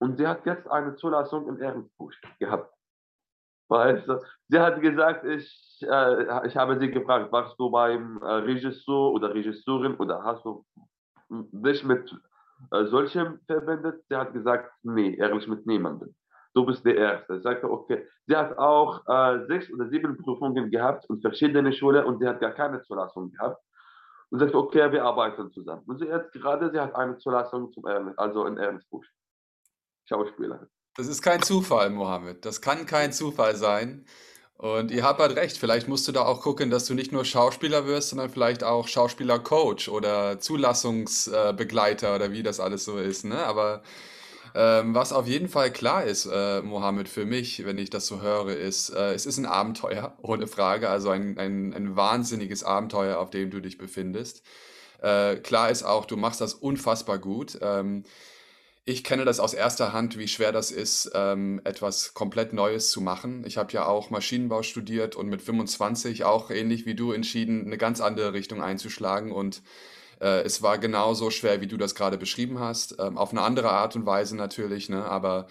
und 0.00 0.16
sie 0.16 0.26
hat 0.26 0.46
jetzt 0.46 0.70
eine 0.70 0.96
Zulassung 0.96 1.48
in 1.48 1.58
Ehrenbusch 1.58 2.20
gehabt. 2.38 2.72
Weißt 3.68 4.08
du, 4.08 4.18
sie 4.48 4.58
hat 4.58 4.80
gesagt, 4.80 5.24
ich, 5.26 5.78
äh, 5.82 6.46
ich 6.46 6.56
habe 6.56 6.78
sie 6.80 6.90
gefragt, 6.90 7.30
warst 7.30 7.58
du 7.60 7.70
beim 7.70 8.18
äh, 8.22 8.26
Regisseur 8.26 9.12
oder 9.12 9.34
Regisseurin 9.34 9.94
oder 9.96 10.24
hast 10.24 10.44
du 10.44 10.64
dich 11.28 11.84
mit 11.84 12.10
äh, 12.70 12.84
solche 12.86 13.38
verwendet. 13.46 14.02
Sie 14.08 14.16
hat 14.16 14.32
gesagt, 14.32 14.72
nee, 14.82 15.14
ehrlich 15.16 15.46
mit 15.46 15.66
niemandem. 15.66 16.14
Du 16.54 16.64
bist 16.64 16.84
der 16.86 16.96
Erste. 16.96 17.36
Ich 17.36 17.42
sagte, 17.42 17.70
okay. 17.70 18.06
Sie 18.26 18.34
hat 18.34 18.56
auch 18.56 19.06
äh, 19.06 19.46
sechs 19.46 19.70
oder 19.70 19.88
sieben 19.88 20.16
Prüfungen 20.16 20.70
gehabt 20.70 21.08
und 21.08 21.20
verschiedene 21.20 21.72
Schulen 21.72 22.04
und 22.04 22.20
sie 22.20 22.26
hat 22.26 22.40
gar 22.40 22.52
keine 22.52 22.82
Zulassung 22.82 23.30
gehabt. 23.32 23.62
Und 24.30 24.40
sagte, 24.40 24.58
okay, 24.58 24.92
wir 24.92 25.04
arbeiten 25.04 25.50
zusammen. 25.52 25.82
Und 25.86 25.98
sie 25.98 26.06
jetzt 26.06 26.32
gerade, 26.32 26.70
sie 26.70 26.78
hat 26.78 26.94
eine 26.94 27.16
Zulassung 27.18 27.72
zum 27.72 27.86
Ernst, 27.86 28.18
also 28.18 28.44
in 28.46 28.58
Ernstbusch. 28.58 29.06
Schauspielerin. 30.04 30.66
Das 30.96 31.06
ist 31.06 31.22
kein 31.22 31.42
Zufall, 31.42 31.90
Mohammed. 31.90 32.44
Das 32.44 32.60
kann 32.60 32.86
kein 32.86 33.12
Zufall 33.12 33.56
sein. 33.56 34.04
Und 34.58 34.90
ihr 34.90 35.04
habt 35.04 35.20
halt 35.20 35.36
recht, 35.36 35.56
vielleicht 35.56 35.86
musst 35.86 36.08
du 36.08 36.12
da 36.12 36.22
auch 36.22 36.40
gucken, 36.40 36.68
dass 36.68 36.86
du 36.86 36.94
nicht 36.94 37.12
nur 37.12 37.24
Schauspieler 37.24 37.86
wirst, 37.86 38.08
sondern 38.10 38.28
vielleicht 38.28 38.64
auch 38.64 38.88
Schauspielercoach 38.88 39.88
oder 39.88 40.40
Zulassungsbegleiter 40.40 42.16
oder 42.16 42.32
wie 42.32 42.42
das 42.42 42.58
alles 42.58 42.84
so 42.84 42.98
ist. 42.98 43.24
Ne? 43.24 43.38
Aber 43.46 43.82
ähm, 44.54 44.94
was 44.94 45.12
auf 45.12 45.26
jeden 45.26 45.48
Fall 45.48 45.72
klar 45.72 46.04
ist, 46.04 46.26
äh, 46.26 46.62
Mohammed, 46.62 47.08
für 47.08 47.24
mich, 47.24 47.64
wenn 47.64 47.78
ich 47.78 47.90
das 47.90 48.06
so 48.06 48.20
höre, 48.22 48.48
ist, 48.56 48.90
äh, 48.90 49.12
es 49.14 49.26
ist 49.26 49.38
ein 49.38 49.46
Abenteuer, 49.46 50.16
ohne 50.22 50.46
Frage, 50.46 50.88
also 50.88 51.10
ein, 51.10 51.38
ein, 51.38 51.74
ein 51.74 51.96
wahnsinniges 51.96 52.64
Abenteuer, 52.64 53.18
auf 53.18 53.30
dem 53.30 53.50
du 53.50 53.60
dich 53.60 53.78
befindest. 53.78 54.42
Äh, 55.02 55.36
klar 55.36 55.70
ist 55.70 55.82
auch, 55.82 56.06
du 56.06 56.16
machst 56.16 56.40
das 56.40 56.54
unfassbar 56.54 57.18
gut. 57.18 57.58
Ähm, 57.62 58.04
ich 58.84 59.04
kenne 59.04 59.26
das 59.26 59.38
aus 59.38 59.52
erster 59.52 59.92
Hand, 59.92 60.16
wie 60.16 60.28
schwer 60.28 60.50
das 60.50 60.70
ist, 60.70 61.10
ähm, 61.14 61.60
etwas 61.64 62.14
komplett 62.14 62.54
Neues 62.54 62.90
zu 62.90 63.02
machen. 63.02 63.44
Ich 63.46 63.58
habe 63.58 63.70
ja 63.72 63.84
auch 63.84 64.08
Maschinenbau 64.08 64.62
studiert 64.62 65.14
und 65.14 65.28
mit 65.28 65.42
25 65.42 66.24
auch 66.24 66.50
ähnlich 66.50 66.86
wie 66.86 66.94
du 66.94 67.12
entschieden, 67.12 67.66
eine 67.66 67.76
ganz 67.76 68.00
andere 68.00 68.32
Richtung 68.32 68.62
einzuschlagen. 68.62 69.30
Und 69.30 69.62
äh, 70.20 70.42
es 70.42 70.62
war 70.62 70.78
genauso 70.78 71.30
schwer, 71.30 71.60
wie 71.60 71.66
du 71.66 71.76
das 71.76 71.94
gerade 71.94 72.18
beschrieben 72.18 72.58
hast. 72.58 72.96
Ähm, 72.98 73.18
auf 73.18 73.30
eine 73.30 73.42
andere 73.42 73.70
Art 73.70 73.96
und 73.96 74.06
Weise 74.06 74.36
natürlich, 74.36 74.88
ne? 74.88 75.04
aber 75.04 75.46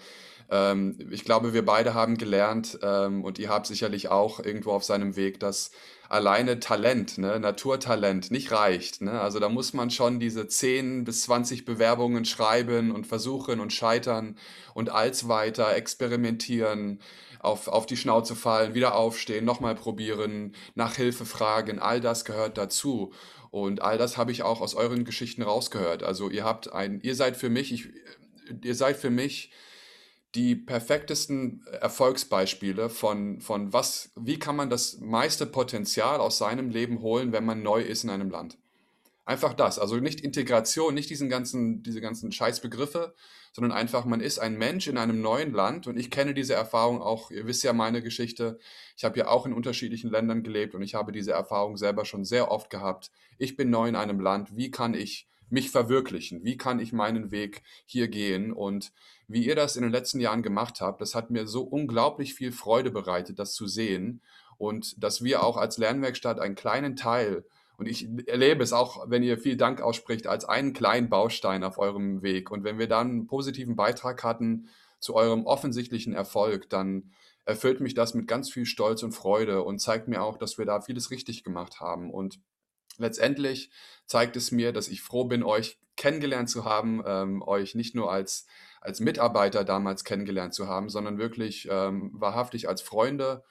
ähm, 0.50 0.96
ich 1.10 1.24
glaube, 1.24 1.52
wir 1.52 1.64
beide 1.64 1.94
haben 1.94 2.16
gelernt 2.16 2.78
ähm, 2.82 3.24
und 3.24 3.38
ihr 3.38 3.48
habt 3.50 3.66
sicherlich 3.66 4.08
auch 4.08 4.40
irgendwo 4.40 4.72
auf 4.72 4.84
seinem 4.84 5.16
Weg, 5.16 5.40
dass 5.40 5.70
alleine 6.08 6.58
Talent, 6.58 7.18
ne, 7.18 7.38
Naturtalent 7.38 8.30
nicht 8.30 8.50
reicht. 8.50 9.02
Ne? 9.02 9.20
Also 9.20 9.40
da 9.40 9.48
muss 9.48 9.74
man 9.74 9.90
schon 9.90 10.20
diese 10.20 10.48
10 10.48 11.04
bis 11.04 11.22
20 11.22 11.64
Bewerbungen 11.64 12.24
schreiben 12.24 12.92
und 12.92 13.06
versuchen 13.06 13.60
und 13.60 13.72
scheitern 13.72 14.36
und 14.74 14.90
als 14.90 15.28
weiter 15.28 15.74
experimentieren, 15.74 17.00
auf, 17.40 17.68
auf 17.68 17.86
die 17.86 17.96
Schnauze 17.96 18.34
fallen, 18.34 18.74
wieder 18.74 18.94
aufstehen, 18.94 19.44
nochmal 19.44 19.74
probieren, 19.74 20.54
nach 20.74 20.94
Hilfe 20.96 21.24
fragen, 21.24 21.78
all 21.78 22.00
das 22.00 22.24
gehört 22.24 22.58
dazu. 22.58 23.12
Und 23.50 23.82
all 23.82 23.98
das 23.98 24.16
habe 24.16 24.32
ich 24.32 24.42
auch 24.42 24.60
aus 24.60 24.74
euren 24.74 25.04
Geschichten 25.04 25.42
rausgehört. 25.42 26.02
Also 26.02 26.30
ihr 26.30 26.44
habt 26.44 26.72
ein, 26.72 27.00
ihr 27.00 27.14
seid 27.14 27.36
für 27.36 27.48
mich, 27.48 27.72
ich, 27.72 27.88
ihr 28.62 28.74
seid 28.74 28.96
für 28.96 29.10
mich 29.10 29.52
die 30.34 30.54
perfektesten 30.54 31.64
Erfolgsbeispiele 31.80 32.90
von, 32.90 33.40
von 33.40 33.72
was, 33.72 34.12
wie 34.14 34.38
kann 34.38 34.56
man 34.56 34.68
das 34.68 34.98
meiste 34.98 35.46
Potenzial 35.46 36.20
aus 36.20 36.38
seinem 36.38 36.70
Leben 36.70 37.00
holen, 37.00 37.32
wenn 37.32 37.44
man 37.44 37.62
neu 37.62 37.80
ist 37.80 38.04
in 38.04 38.10
einem 38.10 38.30
Land. 38.30 38.58
Einfach 39.28 39.52
das, 39.52 39.78
also 39.78 39.96
nicht 39.96 40.22
Integration, 40.22 40.94
nicht 40.94 41.10
diesen 41.10 41.28
ganzen, 41.28 41.82
diese 41.82 42.00
ganzen 42.00 42.32
Scheißbegriffe, 42.32 43.14
sondern 43.52 43.72
einfach, 43.72 44.06
man 44.06 44.22
ist 44.22 44.38
ein 44.38 44.56
Mensch 44.56 44.88
in 44.88 44.96
einem 44.96 45.20
neuen 45.20 45.52
Land 45.52 45.86
und 45.86 45.98
ich 45.98 46.10
kenne 46.10 46.32
diese 46.32 46.54
Erfahrung 46.54 47.02
auch, 47.02 47.30
ihr 47.30 47.46
wisst 47.46 47.62
ja 47.62 47.74
meine 47.74 48.00
Geschichte, 48.00 48.58
ich 48.96 49.04
habe 49.04 49.18
ja 49.18 49.28
auch 49.28 49.44
in 49.44 49.52
unterschiedlichen 49.52 50.08
Ländern 50.08 50.42
gelebt 50.42 50.74
und 50.74 50.80
ich 50.80 50.94
habe 50.94 51.12
diese 51.12 51.32
Erfahrung 51.32 51.76
selber 51.76 52.06
schon 52.06 52.24
sehr 52.24 52.50
oft 52.50 52.70
gehabt. 52.70 53.10
Ich 53.36 53.54
bin 53.54 53.68
neu 53.68 53.86
in 53.86 53.96
einem 53.96 54.18
Land, 54.18 54.56
wie 54.56 54.70
kann 54.70 54.94
ich 54.94 55.28
mich 55.50 55.70
verwirklichen? 55.70 56.42
Wie 56.42 56.56
kann 56.56 56.80
ich 56.80 56.94
meinen 56.94 57.30
Weg 57.30 57.62
hier 57.84 58.08
gehen? 58.08 58.50
Und 58.50 58.92
wie 59.26 59.44
ihr 59.44 59.56
das 59.56 59.76
in 59.76 59.82
den 59.82 59.92
letzten 59.92 60.20
Jahren 60.20 60.42
gemacht 60.42 60.80
habt, 60.80 61.02
das 61.02 61.14
hat 61.14 61.28
mir 61.28 61.46
so 61.46 61.64
unglaublich 61.64 62.32
viel 62.32 62.50
Freude 62.50 62.90
bereitet, 62.90 63.38
das 63.38 63.52
zu 63.52 63.66
sehen. 63.66 64.22
Und 64.56 65.04
dass 65.04 65.22
wir 65.22 65.42
auch 65.42 65.58
als 65.58 65.76
Lernwerkstatt 65.76 66.40
einen 66.40 66.54
kleinen 66.54 66.96
Teil, 66.96 67.44
und 67.78 67.86
ich 67.86 68.08
erlebe 68.26 68.64
es 68.64 68.72
auch, 68.72 69.08
wenn 69.08 69.22
ihr 69.22 69.38
viel 69.38 69.56
Dank 69.56 69.80
ausspricht, 69.80 70.26
als 70.26 70.44
einen 70.44 70.72
kleinen 70.72 71.08
Baustein 71.08 71.62
auf 71.62 71.78
eurem 71.78 72.22
Weg. 72.22 72.50
Und 72.50 72.64
wenn 72.64 72.78
wir 72.78 72.88
dann 72.88 73.08
einen 73.08 73.26
positiven 73.28 73.76
Beitrag 73.76 74.24
hatten 74.24 74.68
zu 74.98 75.14
eurem 75.14 75.46
offensichtlichen 75.46 76.12
Erfolg, 76.12 76.68
dann 76.68 77.12
erfüllt 77.44 77.80
mich 77.80 77.94
das 77.94 78.14
mit 78.14 78.26
ganz 78.26 78.50
viel 78.50 78.66
Stolz 78.66 79.04
und 79.04 79.12
Freude 79.12 79.62
und 79.62 79.78
zeigt 79.78 80.08
mir 80.08 80.22
auch, 80.22 80.38
dass 80.38 80.58
wir 80.58 80.66
da 80.66 80.80
vieles 80.80 81.12
richtig 81.12 81.44
gemacht 81.44 81.78
haben. 81.78 82.10
Und 82.10 82.40
letztendlich 82.98 83.70
zeigt 84.06 84.36
es 84.36 84.50
mir, 84.50 84.72
dass 84.72 84.88
ich 84.88 85.00
froh 85.00 85.26
bin, 85.26 85.44
euch 85.44 85.78
kennengelernt 85.94 86.50
zu 86.50 86.64
haben, 86.64 87.00
ähm, 87.06 87.42
euch 87.42 87.76
nicht 87.76 87.94
nur 87.94 88.10
als, 88.10 88.46
als 88.80 88.98
Mitarbeiter 88.98 89.62
damals 89.62 90.02
kennengelernt 90.02 90.52
zu 90.52 90.66
haben, 90.66 90.88
sondern 90.88 91.18
wirklich 91.18 91.68
ähm, 91.70 92.10
wahrhaftig 92.12 92.68
als 92.68 92.82
Freunde 92.82 93.44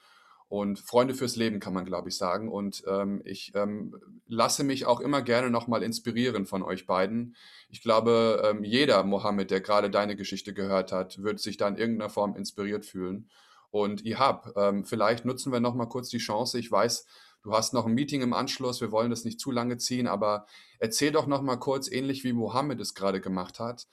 und 0.48 0.78
Freunde 0.78 1.14
fürs 1.14 1.36
Leben, 1.36 1.60
kann 1.60 1.74
man, 1.74 1.84
glaube 1.84 2.08
ich, 2.08 2.16
sagen. 2.16 2.48
Und 2.48 2.82
ähm, 2.86 3.20
ich 3.24 3.52
ähm, 3.54 3.94
lasse 4.26 4.64
mich 4.64 4.86
auch 4.86 5.00
immer 5.00 5.22
gerne 5.22 5.50
nochmal 5.50 5.82
inspirieren 5.82 6.46
von 6.46 6.62
euch 6.62 6.86
beiden. 6.86 7.36
Ich 7.68 7.82
glaube, 7.82 8.42
ähm, 8.44 8.64
jeder 8.64 9.04
Mohammed, 9.04 9.50
der 9.50 9.60
gerade 9.60 9.90
deine 9.90 10.16
Geschichte 10.16 10.54
gehört 10.54 10.90
hat, 10.90 11.22
wird 11.22 11.40
sich 11.40 11.58
da 11.58 11.68
in 11.68 11.76
irgendeiner 11.76 12.10
Form 12.10 12.34
inspiriert 12.34 12.86
fühlen. 12.86 13.28
Und 13.70 14.02
ihr 14.04 14.18
habt, 14.18 14.48
ähm, 14.56 14.84
vielleicht 14.84 15.26
nutzen 15.26 15.52
wir 15.52 15.60
nochmal 15.60 15.88
kurz 15.88 16.08
die 16.08 16.18
Chance. 16.18 16.58
Ich 16.58 16.72
weiß, 16.72 17.04
Du 17.44 17.52
hast 17.52 17.72
noch 17.72 17.86
ein 17.86 17.94
Meeting 17.94 18.20
im 18.20 18.32
Anschluss, 18.32 18.80
wir 18.80 18.90
wollen 18.90 19.10
das 19.10 19.24
nicht 19.24 19.40
zu 19.40 19.50
lange 19.50 19.78
ziehen, 19.78 20.08
aber 20.08 20.46
erzähl 20.80 21.12
doch 21.12 21.26
noch 21.26 21.40
mal 21.40 21.56
kurz, 21.56 21.90
ähnlich 21.90 22.24
wie 22.24 22.32
Mohammed 22.32 22.80
es 22.80 22.94
gerade 22.94 23.20
gemacht 23.20 23.60
hat. 23.60 23.86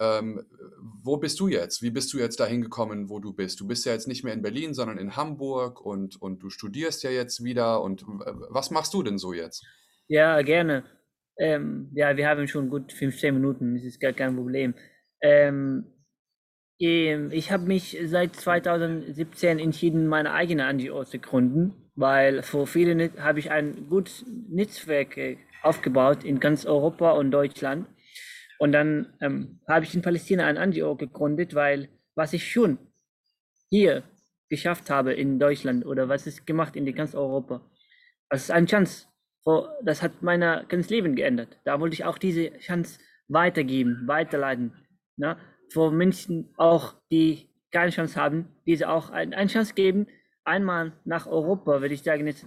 Ähm, 0.00 0.44
wo 1.02 1.16
bist 1.16 1.40
du 1.40 1.48
jetzt? 1.48 1.82
Wie 1.82 1.90
bist 1.90 2.12
du 2.12 2.18
jetzt 2.18 2.40
dahin 2.40 2.62
gekommen, 2.62 3.08
wo 3.08 3.18
du 3.18 3.32
bist? 3.32 3.60
Du 3.60 3.66
bist 3.66 3.84
ja 3.84 3.92
jetzt 3.92 4.08
nicht 4.08 4.24
mehr 4.24 4.34
in 4.34 4.42
Berlin, 4.42 4.74
sondern 4.74 4.98
in 4.98 5.16
Hamburg 5.16 5.80
und, 5.80 6.20
und 6.20 6.42
du 6.42 6.50
studierst 6.50 7.02
ja 7.02 7.10
jetzt 7.10 7.42
wieder. 7.42 7.82
Und 7.82 8.04
was 8.06 8.70
machst 8.70 8.94
du 8.94 9.02
denn 9.02 9.18
so 9.18 9.32
jetzt? 9.32 9.64
Ja, 10.06 10.40
gerne. 10.42 10.84
Ähm, 11.38 11.90
ja, 11.94 12.16
wir 12.16 12.28
haben 12.28 12.48
schon 12.48 12.70
gut 12.70 12.92
15 12.92 13.34
Minuten, 13.34 13.74
das 13.74 13.84
ist 13.84 14.00
gar 14.00 14.12
kein 14.12 14.34
Problem. 14.34 14.74
Ähm, 15.20 15.86
ähm 16.80 17.30
ich 17.32 17.50
habe 17.52 17.64
mich 17.64 17.96
seit 18.06 18.34
2017 18.36 19.58
entschieden, 19.58 20.06
meine 20.06 20.32
eigene 20.32 20.72
NGO 20.72 21.04
zu 21.04 21.18
gründen 21.18 21.88
weil 21.98 22.42
für 22.42 22.66
viele 22.66 23.10
habe 23.18 23.40
ich 23.40 23.50
ein 23.50 23.88
gutes 23.90 24.24
Netzwerk 24.48 25.16
äh, 25.16 25.36
aufgebaut 25.62 26.22
in 26.22 26.38
ganz 26.38 26.64
Europa 26.64 27.10
und 27.10 27.32
Deutschland. 27.32 27.88
Und 28.58 28.72
dann 28.72 29.14
ähm, 29.20 29.60
habe 29.68 29.84
ich 29.84 29.94
in 29.94 30.02
Palästina 30.02 30.46
ein 30.46 30.70
NGO 30.70 30.96
gegründet, 30.96 31.54
weil 31.54 31.88
was 32.14 32.32
ich 32.32 32.50
schon 32.50 32.78
hier 33.70 34.02
geschafft 34.48 34.90
habe 34.90 35.12
in 35.12 35.38
Deutschland 35.38 35.86
oder 35.86 36.08
was 36.08 36.26
ich 36.26 36.44
gemacht 36.44 36.74
in 36.74 36.92
ganz 36.94 37.14
Europa, 37.14 37.62
das 38.28 38.44
ist 38.44 38.50
eine 38.50 38.66
Chance. 38.66 39.06
Das 39.82 40.02
hat 40.02 40.22
mein 40.22 40.40
ganzes 40.40 40.90
Leben 40.90 41.14
geändert. 41.14 41.58
Da 41.64 41.80
wollte 41.80 41.94
ich 41.94 42.04
auch 42.04 42.18
diese 42.18 42.50
Chance 42.58 42.98
weitergeben, 43.28 44.02
weiterleiten. 44.06 44.72
Ne? 45.16 45.38
Für 45.70 45.90
Menschen 45.90 46.52
auch, 46.56 46.94
die 47.10 47.48
keine 47.70 47.90
Chance 47.90 48.20
haben, 48.20 48.48
diese 48.66 48.88
auch 48.88 49.10
eine 49.10 49.46
Chance 49.46 49.74
geben, 49.74 50.06
einmal 50.44 50.92
nach 51.04 51.26
Europa, 51.26 51.80
würde 51.80 51.94
ich 51.94 52.02
sagen, 52.02 52.26
jetzt 52.26 52.46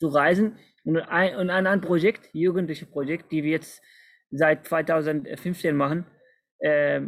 zu 0.00 0.08
reisen 0.08 0.56
und 0.84 0.96
ein, 0.96 1.36
und 1.36 1.50
an 1.50 1.66
ein 1.66 1.80
Projekt, 1.80 2.30
jugendliche 2.32 2.86
Projekt, 2.86 3.32
die 3.32 3.42
wir 3.42 3.52
jetzt 3.52 3.82
seit 4.34 4.66
2015 4.66 5.76
machen, 5.76 6.06
äh, 6.58 7.00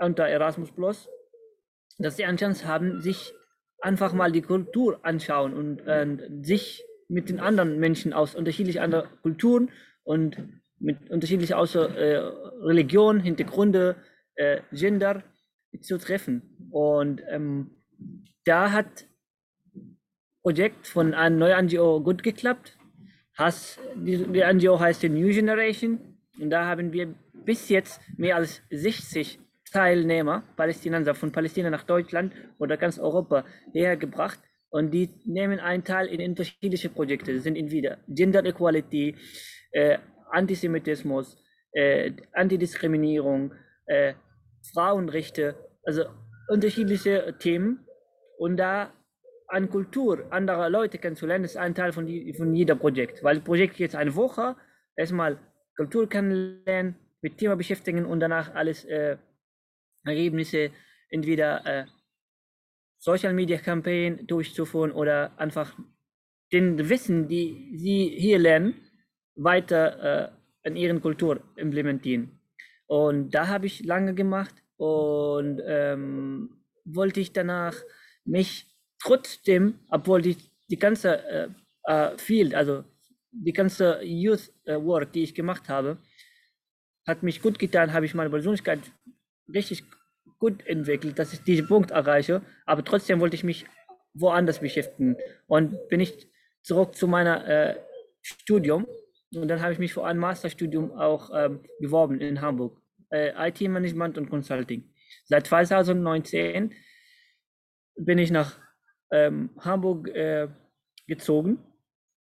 unter 0.00 0.26
Erasmus 0.26 0.72
Plus, 0.72 1.08
dass 1.98 2.16
sie 2.16 2.24
eine 2.24 2.36
Chance 2.36 2.66
haben, 2.66 3.00
sich 3.00 3.32
einfach 3.80 4.12
mal 4.12 4.32
die 4.32 4.42
Kultur 4.42 4.98
anschauen 5.02 5.54
und 5.54 5.80
äh, 5.86 6.06
sich 6.42 6.84
mit 7.08 7.28
den 7.28 7.40
anderen 7.40 7.78
Menschen 7.78 8.12
aus 8.12 8.34
unterschiedlichen 8.34 8.80
anderen 8.80 9.08
Kulturen 9.22 9.70
und 10.02 10.36
mit 10.78 11.10
unterschiedlichen 11.10 11.54
außer 11.54 11.96
äh, 11.96 12.16
Religion, 12.64 13.20
Hintergründe, 13.20 13.96
äh, 14.34 14.60
Gender 14.72 15.22
zu 15.80 15.98
treffen. 15.98 16.68
Und 16.70 17.22
ähm, 17.28 17.70
da 18.44 18.72
hat 18.72 19.06
Projekt 20.42 20.88
von 20.88 21.14
einem 21.14 21.38
neuen 21.38 21.66
NGO 21.66 22.00
gut 22.00 22.22
geklappt. 22.22 22.76
Has, 23.36 23.78
die, 23.94 24.26
die 24.26 24.42
NGO 24.42 24.80
heißt 24.80 25.02
die 25.02 25.08
New 25.08 25.28
Generation 25.28 26.11
und 26.40 26.50
da 26.50 26.66
haben 26.66 26.92
wir 26.92 27.14
bis 27.32 27.68
jetzt 27.68 28.00
mehr 28.16 28.36
als 28.36 28.62
60 28.70 29.38
Teilnehmer, 29.72 30.42
Palästinenser 30.56 31.14
von 31.14 31.32
Palästina 31.32 31.70
nach 31.70 31.84
Deutschland 31.84 32.32
oder 32.58 32.76
ganz 32.76 32.98
Europa 32.98 33.44
hergebracht 33.72 34.38
und 34.70 34.90
die 34.92 35.10
nehmen 35.24 35.60
einen 35.60 35.84
Teil 35.84 36.06
in 36.06 36.20
unterschiedliche 36.30 36.88
Projekte. 36.88 37.34
Das 37.34 37.42
sind 37.42 37.56
entweder 37.56 37.98
Gender 38.08 38.44
Equality, 38.44 39.16
äh, 39.72 39.98
Antisemitismus, 40.30 41.36
äh, 41.72 42.12
Antidiskriminierung, 42.32 43.52
äh, 43.86 44.14
Frauenrechte, 44.72 45.54
also 45.84 46.04
unterschiedliche 46.48 47.34
Themen. 47.38 47.86
Und 48.38 48.56
da 48.56 48.92
an 49.48 49.68
Kultur 49.68 50.26
anderer 50.30 50.70
Leute 50.70 50.98
kennenzulernen, 50.98 51.44
ist 51.44 51.56
ein 51.56 51.74
Teil 51.74 51.92
von, 51.92 52.06
die, 52.06 52.32
von 52.32 52.54
jeder 52.54 52.74
Projekt. 52.74 53.22
Weil 53.22 53.40
Projekt 53.40 53.78
jetzt 53.78 53.94
eine 53.94 54.14
Woche, 54.14 54.56
erstmal 54.96 55.38
Kultur 55.76 56.08
kennenlernen, 56.08 56.96
mit 57.22 57.38
Thema 57.38 57.56
beschäftigen 57.56 58.04
und 58.04 58.20
danach 58.20 58.54
alles 58.54 58.84
äh, 58.84 59.16
Ergebnisse 60.04 60.70
entweder 61.08 61.64
äh, 61.66 61.86
Social 62.98 63.32
Media 63.32 63.58
Campaign 63.58 64.26
durchzuführen 64.26 64.92
oder 64.92 65.32
einfach 65.38 65.76
den 66.52 66.88
Wissen, 66.88 67.28
die 67.28 67.72
sie 67.76 68.14
hier 68.18 68.38
lernen, 68.38 68.74
weiter 69.34 70.32
äh, 70.62 70.68
in 70.68 70.76
ihren 70.76 71.00
Kultur 71.00 71.40
implementieren. 71.56 72.38
Und 72.86 73.30
da 73.30 73.48
habe 73.48 73.66
ich 73.66 73.84
lange 73.84 74.14
gemacht 74.14 74.54
und 74.76 75.60
ähm, 75.64 76.50
wollte 76.84 77.20
ich 77.20 77.32
danach 77.32 77.74
mich 78.24 78.66
trotzdem, 79.00 79.78
obwohl 79.88 80.22
die, 80.22 80.36
die 80.68 80.78
ganze 80.78 81.24
äh, 81.26 81.48
äh, 81.84 82.18
Field, 82.18 82.54
also 82.54 82.84
die 83.32 83.52
ganze 83.52 84.02
Youth 84.02 84.52
äh, 84.64 84.76
Work, 84.76 85.12
die 85.12 85.22
ich 85.22 85.34
gemacht 85.34 85.68
habe, 85.68 85.98
hat 87.06 87.22
mich 87.22 87.42
gut 87.42 87.58
getan, 87.58 87.92
habe 87.92 88.06
ich 88.06 88.14
meine 88.14 88.30
Persönlichkeit 88.30 88.80
richtig 89.52 89.84
gut 90.38 90.64
entwickelt, 90.66 91.18
dass 91.18 91.32
ich 91.32 91.42
diesen 91.42 91.66
Punkt 91.66 91.90
erreiche, 91.90 92.42
aber 92.66 92.84
trotzdem 92.84 93.20
wollte 93.20 93.36
ich 93.36 93.44
mich 93.44 93.66
woanders 94.14 94.60
beschäftigen 94.60 95.16
und 95.46 95.88
bin 95.88 96.00
ich 96.00 96.28
zurück 96.62 96.94
zu 96.94 97.08
meiner 97.08 97.46
äh, 97.48 97.76
Studium 98.20 98.86
und 99.34 99.48
dann 99.48 99.60
habe 99.62 99.72
ich 99.72 99.78
mich 99.78 99.94
für 99.94 100.04
ein 100.04 100.18
Masterstudium 100.18 100.92
auch 100.92 101.30
ähm, 101.34 101.60
beworben 101.80 102.20
in 102.20 102.40
Hamburg, 102.40 102.80
äh, 103.10 103.32
IT-Management 103.48 104.18
und 104.18 104.28
Consulting. 104.28 104.92
Seit 105.24 105.46
2019 105.46 106.72
bin 107.96 108.18
ich 108.18 108.30
nach 108.30 108.58
ähm, 109.10 109.50
Hamburg 109.58 110.08
äh, 110.08 110.48
gezogen. 111.06 111.58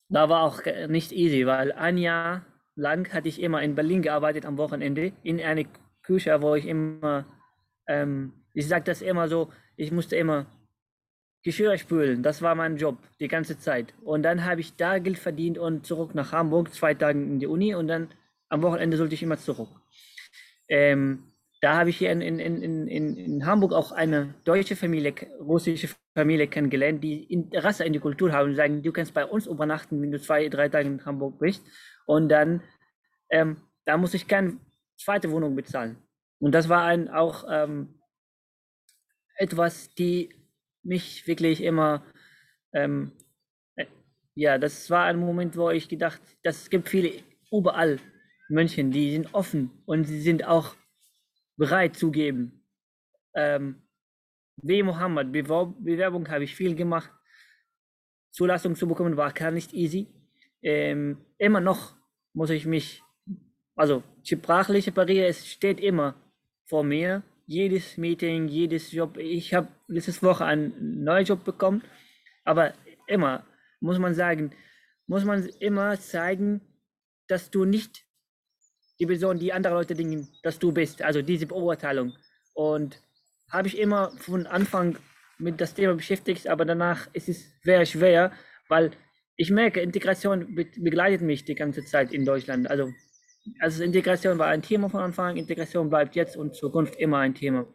Da 0.09 0.29
war 0.29 0.43
auch 0.43 0.61
nicht 0.87 1.11
easy, 1.11 1.45
weil 1.45 1.71
ein 1.71 1.97
Jahr 1.97 2.45
lang 2.75 3.11
hatte 3.13 3.27
ich 3.27 3.41
immer 3.41 3.61
in 3.61 3.75
Berlin 3.75 4.01
gearbeitet 4.01 4.45
am 4.45 4.57
Wochenende 4.57 5.13
in 5.23 5.41
einer 5.41 5.63
Küche, 6.03 6.41
wo 6.41 6.55
ich 6.55 6.65
immer, 6.65 7.25
ähm, 7.87 8.33
ich 8.53 8.67
sage 8.67 8.85
das 8.85 9.01
immer 9.01 9.27
so, 9.27 9.51
ich 9.75 9.91
musste 9.91 10.15
immer 10.15 10.45
Geschirr 11.43 11.77
spülen, 11.77 12.23
das 12.23 12.41
war 12.41 12.55
mein 12.55 12.77
Job 12.77 12.97
die 13.19 13.27
ganze 13.27 13.57
Zeit. 13.59 13.93
Und 14.01 14.23
dann 14.23 14.45
habe 14.45 14.61
ich 14.61 14.75
da 14.75 14.99
Geld 14.99 15.19
verdient 15.19 15.57
und 15.57 15.85
zurück 15.85 16.15
nach 16.15 16.31
Hamburg, 16.31 16.73
zwei 16.73 16.93
Tage 16.93 17.19
in 17.19 17.39
die 17.39 17.47
Uni 17.47 17.75
und 17.75 17.87
dann 17.87 18.09
am 18.49 18.61
Wochenende 18.61 18.97
sollte 18.97 19.15
ich 19.15 19.23
immer 19.23 19.37
zurück. 19.37 19.69
Ähm, 20.67 21.34
da 21.65 21.77
habe 21.77 21.89
ich 21.89 21.97
hier 21.97 22.11
in, 22.11 22.21
in, 22.21 22.37
in, 22.37 22.87
in, 22.87 23.17
in 23.17 23.45
Hamburg 23.47 23.73
auch 23.73 23.91
eine 23.91 24.35
deutsche 24.43 24.75
Familie, 24.75 25.15
russische 25.39 25.89
Familie 26.15 26.45
kennengelernt, 26.45 27.03
die 27.03 27.23
Interesse 27.23 27.85
in 27.85 27.93
die 27.93 27.99
Kultur 27.99 28.31
haben 28.31 28.51
und 28.51 28.55
sagen, 28.55 28.83
du 28.83 28.91
kannst 28.91 29.15
bei 29.15 29.25
uns 29.25 29.47
übernachten, 29.47 29.99
wenn 29.99 30.11
du 30.11 30.21
zwei, 30.21 30.47
drei 30.47 30.69
Tage 30.69 30.87
in 30.87 31.03
Hamburg 31.03 31.39
bist. 31.39 31.65
Und 32.05 32.29
dann, 32.29 32.61
ähm, 33.31 33.57
da 33.83 33.97
muss 33.97 34.13
ich 34.13 34.27
keine 34.27 34.59
zweite 34.95 35.31
Wohnung 35.31 35.55
bezahlen. 35.55 35.97
Und 36.37 36.51
das 36.51 36.69
war 36.69 36.83
ein, 36.83 37.09
auch 37.09 37.45
ähm, 37.49 37.99
etwas, 39.37 39.91
die 39.95 40.35
mich 40.83 41.25
wirklich 41.25 41.63
immer, 41.63 42.05
ähm, 42.73 43.11
äh, 43.75 43.87
ja, 44.35 44.59
das 44.59 44.91
war 44.91 45.05
ein 45.05 45.17
Moment, 45.17 45.57
wo 45.57 45.71
ich 45.71 45.89
gedacht, 45.89 46.21
das 46.43 46.69
gibt 46.69 46.89
viele 46.89 47.23
überall 47.51 47.97
Mönchen, 48.49 48.91
die 48.91 49.13
sind 49.13 49.33
offen 49.33 49.71
und 49.87 50.03
sie 50.03 50.21
sind 50.21 50.45
auch 50.45 50.75
bereit 51.57 51.95
zu 51.95 52.11
geben. 52.11 52.63
Ähm, 53.33 53.81
wie 54.57 54.83
Mohammed, 54.83 55.31
Bewerb 55.31 55.75
Bewerbung 55.79 56.27
habe 56.29 56.43
ich 56.43 56.55
viel 56.55 56.75
gemacht. 56.75 57.11
Zulassung 58.31 58.75
zu 58.75 58.87
bekommen 58.87 59.17
war 59.17 59.31
gar 59.31 59.51
nicht 59.51 59.73
easy. 59.73 60.07
Ähm, 60.61 61.17
immer 61.37 61.61
noch 61.61 61.95
muss 62.33 62.49
ich 62.49 62.65
mich, 62.65 63.03
also 63.75 64.03
sprachliche 64.23 64.91
Barriere 64.91 65.27
es 65.27 65.47
steht 65.47 65.79
immer 65.79 66.15
vor 66.65 66.83
mir. 66.83 67.23
Jedes 67.47 67.97
Meeting, 67.97 68.47
jedes 68.47 68.91
Job. 68.91 69.17
Ich 69.17 69.53
habe 69.53 69.67
letzte 69.87 70.19
Woche 70.23 70.45
einen 70.45 71.03
neuen 71.03 71.25
Job 71.25 71.43
bekommen, 71.43 71.83
aber 72.43 72.73
immer 73.07 73.45
muss 73.79 73.99
man 73.99 74.15
sagen, 74.15 74.51
muss 75.05 75.25
man 75.25 75.45
immer 75.59 75.99
zeigen, 75.99 76.61
dass 77.27 77.51
du 77.51 77.65
nicht 77.65 78.05
die 78.99 79.05
Person, 79.05 79.39
die 79.39 79.53
andere 79.53 79.73
Leute 79.73 79.95
denken, 79.95 80.29
dass 80.43 80.59
du 80.59 80.71
bist. 80.71 81.01
Also 81.01 81.21
diese 81.21 81.47
Beurteilung. 81.47 82.13
Und 82.53 83.01
habe 83.49 83.67
ich 83.67 83.77
immer 83.77 84.11
von 84.17 84.47
Anfang 84.47 84.97
mit 85.37 85.59
das 85.59 85.73
Thema 85.73 85.95
beschäftigt, 85.95 86.47
aber 86.47 86.65
danach 86.65 87.07
ist 87.13 87.29
es 87.29 87.61
sehr 87.61 87.85
schwer, 87.85 88.31
weil 88.69 88.91
ich 89.37 89.51
merke, 89.51 89.81
Integration 89.81 90.55
begleitet 90.55 91.21
mich 91.21 91.43
die 91.43 91.55
ganze 91.55 91.83
Zeit 91.83 92.13
in 92.13 92.25
Deutschland. 92.25 92.69
Also, 92.69 92.93
also 93.59 93.83
Integration 93.83 94.37
war 94.39 94.47
ein 94.47 94.61
Thema 94.61 94.89
von 94.89 95.01
Anfang 95.01 95.31
an, 95.31 95.37
Integration 95.37 95.89
bleibt 95.89 96.15
jetzt 96.15 96.37
und 96.37 96.55
Zukunft 96.55 96.95
immer 96.95 97.19
ein 97.19 97.35
Thema. 97.35 97.67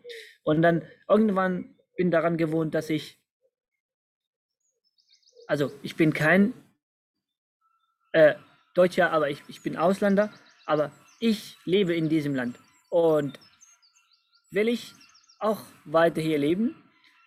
Und 0.43 0.63
dann 0.63 0.83
irgendwann 1.09 1.77
bin 1.97 2.11
daran 2.11 2.39
gewohnt, 2.39 2.75
dass 2.75 2.89
ich, 2.89 3.21
also 5.47 5.71
ich 5.83 5.97
bin 5.97 6.15
kein 6.15 6.55
äh, 8.13 8.35
Deutscher, 8.75 9.13
aber 9.13 9.29
ich, 9.29 9.43
ich 9.49 9.63
bin 9.63 9.77
Ausländer, 9.77 10.33
aber 10.65 10.93
ich 11.21 11.59
lebe 11.65 11.95
in 11.95 12.09
diesem 12.09 12.35
Land 12.35 12.59
und 12.89 13.39
will 14.51 14.69
ich 14.69 14.95
auch 15.39 15.61
weiter 15.85 16.21
hier 16.21 16.39
leben. 16.39 16.75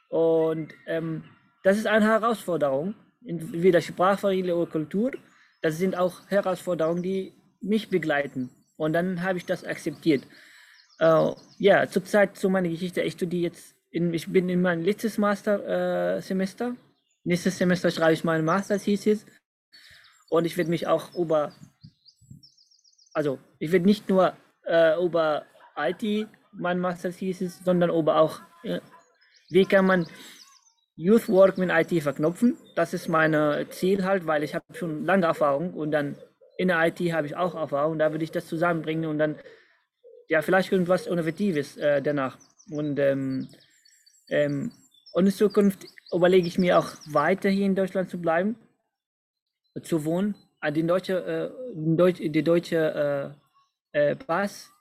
Und 0.09 0.73
ähm, 0.87 1.23
das 1.63 1.77
ist 1.77 1.87
eine 1.87 2.05
Herausforderung, 2.05 2.95
entweder 3.25 3.81
Sprachfamilie 3.81 4.55
oder 4.55 4.69
Kultur. 4.69 5.11
Das 5.61 5.77
sind 5.77 5.95
auch 5.95 6.29
Herausforderungen, 6.29 7.03
die 7.03 7.33
mich 7.61 7.89
begleiten. 7.89 8.49
Und 8.75 8.93
dann 8.93 9.21
habe 9.23 9.37
ich 9.37 9.45
das 9.45 9.63
akzeptiert. 9.63 10.23
Äh, 10.99 11.31
ja, 11.59 11.87
zurzeit 11.87 12.35
zu 12.35 12.49
meiner 12.49 12.69
Geschichte. 12.69 13.01
Ich 13.01 13.13
studiere 13.13 13.43
jetzt, 13.43 13.75
in, 13.91 14.13
ich 14.13 14.27
bin 14.27 14.49
in 14.49 14.61
meinem 14.61 14.83
letztes 14.83 15.17
Mastersemester. 15.17 16.69
Äh, 16.69 16.73
Nächstes 17.25 17.57
Semester 17.57 17.89
schreibe 17.89 18.13
ich 18.13 18.25
meinen 18.25 18.43
Master 18.43 18.77
Thesis. 18.77 19.25
Und 20.29 20.45
ich 20.45 20.57
werde 20.57 20.71
mich 20.71 20.87
auch 20.87 21.13
über 21.15 21.53
also 23.13 23.39
ich 23.63 23.71
werde 23.71 23.85
nicht 23.85 24.09
nur 24.09 24.33
äh, 24.65 25.01
über 25.01 25.45
IT 25.77 26.27
mein 26.51 26.79
Master 26.79 27.11
Thesis, 27.11 27.61
sondern 27.63 27.89
über 27.89 28.17
auch, 28.17 28.41
äh, 28.63 28.81
wie 29.49 29.63
kann 29.63 29.85
man 29.85 30.05
Youth 30.97 31.29
Work 31.29 31.57
mit 31.57 31.69
IT 31.71 32.03
verknüpfen. 32.03 32.57
Das 32.75 32.93
ist 32.93 33.07
mein 33.07 33.33
Ziel 33.69 34.03
halt, 34.03 34.27
weil 34.27 34.43
ich 34.43 34.53
habe 34.53 34.65
schon 34.73 35.05
lange 35.05 35.27
Erfahrung 35.27 35.73
und 35.73 35.91
dann 35.91 36.17
in 36.57 36.67
der 36.67 36.85
IT 36.85 36.99
habe 37.13 37.25
ich 37.25 37.37
auch 37.37 37.55
Erfahrung. 37.55 37.97
Da 37.97 38.11
würde 38.11 38.25
ich 38.25 38.31
das 38.31 38.47
zusammenbringen 38.47 39.09
und 39.09 39.17
dann 39.17 39.37
ja 40.27 40.41
vielleicht 40.41 40.71
irgendwas 40.71 41.07
Innovatives 41.07 41.77
äh, 41.77 42.01
danach. 42.01 42.37
Und 42.69 42.99
ähm, 42.99 43.47
ähm, 44.27 44.73
und 45.13 45.25
in 45.25 45.31
Zukunft 45.31 45.85
überlege 46.13 46.47
ich 46.47 46.57
mir 46.57 46.77
auch 46.79 46.89
weiter 47.05 47.49
hier 47.49 47.65
in 47.65 47.75
Deutschland 47.75 48.09
zu 48.09 48.19
bleiben, 48.19 48.57
zu 49.83 50.03
wohnen 50.03 50.35
deutsche, 50.71 51.17
äh, 51.25 51.95
Deutsch, 51.95 52.19
die 52.19 52.43
deutsche 52.43 53.35
äh, 53.93 54.11
äh, 54.11 54.15
Pass 54.15 54.71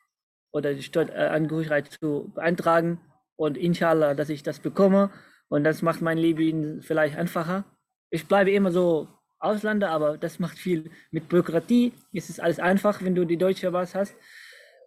oder 0.52 0.74
die 0.74 0.82
Steuerangehörigkeit 0.82 1.92
zu 1.92 2.32
beantragen 2.34 3.00
und 3.36 3.56
inshallah, 3.56 4.14
dass 4.14 4.28
ich 4.28 4.42
das 4.42 4.58
bekomme 4.58 5.10
und 5.48 5.64
das 5.64 5.82
macht 5.82 6.02
mein 6.02 6.18
Leben 6.18 6.82
vielleicht 6.82 7.16
einfacher. 7.16 7.64
Ich 8.10 8.26
bleibe 8.26 8.50
immer 8.50 8.72
so 8.72 9.08
Ausländer, 9.38 9.90
aber 9.90 10.18
das 10.18 10.38
macht 10.38 10.58
viel 10.58 10.90
mit 11.10 11.28
Bürokratie. 11.28 11.92
Es 12.12 12.30
ist 12.30 12.40
alles 12.40 12.60
einfach, 12.60 13.02
wenn 13.02 13.14
du 13.14 13.24
die 13.24 13.36
deutsche 13.36 13.72
Pass 13.72 13.94
hast. 13.94 14.14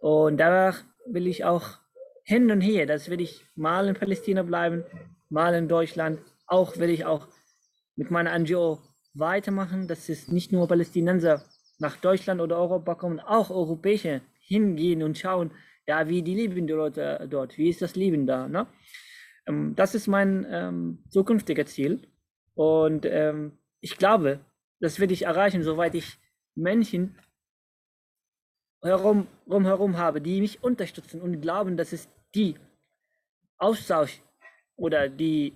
Und 0.01 0.37
danach 0.37 0.83
will 1.05 1.27
ich 1.27 1.43
auch 1.43 1.79
hin 2.23 2.49
und 2.51 2.61
her, 2.61 2.85
das 2.85 3.09
will 3.09 3.21
ich 3.21 3.45
mal 3.55 3.87
in 3.87 3.95
Palästina 3.95 4.43
bleiben, 4.43 4.83
mal 5.29 5.53
in 5.53 5.67
Deutschland. 5.67 6.19
Auch 6.47 6.77
will 6.77 6.89
ich 6.89 7.05
auch 7.05 7.27
mit 7.95 8.11
meiner 8.11 8.37
NGO 8.37 8.79
weitermachen, 9.13 9.87
dass 9.87 10.09
es 10.09 10.27
nicht 10.27 10.51
nur 10.51 10.67
Palästinenser 10.67 11.43
nach 11.79 11.97
Deutschland 11.97 12.41
oder 12.41 12.57
Europa 12.57 12.95
kommen, 12.95 13.19
auch 13.19 13.49
Europäische 13.49 14.21
hingehen 14.39 15.03
und 15.03 15.17
schauen, 15.17 15.51
ja, 15.87 16.07
wie 16.07 16.21
die 16.21 16.35
leben 16.35 16.67
die 16.67 16.73
Leute 16.73 17.27
dort, 17.29 17.57
wie 17.57 17.69
ist 17.69 17.81
das 17.81 17.95
Leben 17.95 18.25
da. 18.25 18.47
Ne? 18.47 18.67
Ähm, 19.47 19.75
das 19.75 19.95
ist 19.95 20.07
mein 20.07 20.45
ähm, 20.49 21.03
zukünftiges 21.09 21.73
Ziel. 21.73 22.07
Und 22.53 23.05
ähm, 23.05 23.57
ich 23.81 23.97
glaube, 23.97 24.39
das 24.79 24.99
werde 24.99 25.13
ich 25.13 25.23
erreichen, 25.23 25.63
soweit 25.63 25.95
ich 25.95 26.17
Menschen 26.55 27.17
herum, 28.81 29.27
herum 29.47 29.97
habe, 29.97 30.21
die 30.21 30.41
mich 30.41 30.63
unterstützen 30.63 31.21
und 31.21 31.41
glauben, 31.41 31.77
dass 31.77 31.93
es 31.93 32.07
die 32.33 32.55
Austausch 33.57 34.21
oder 34.75 35.09
die 35.09 35.53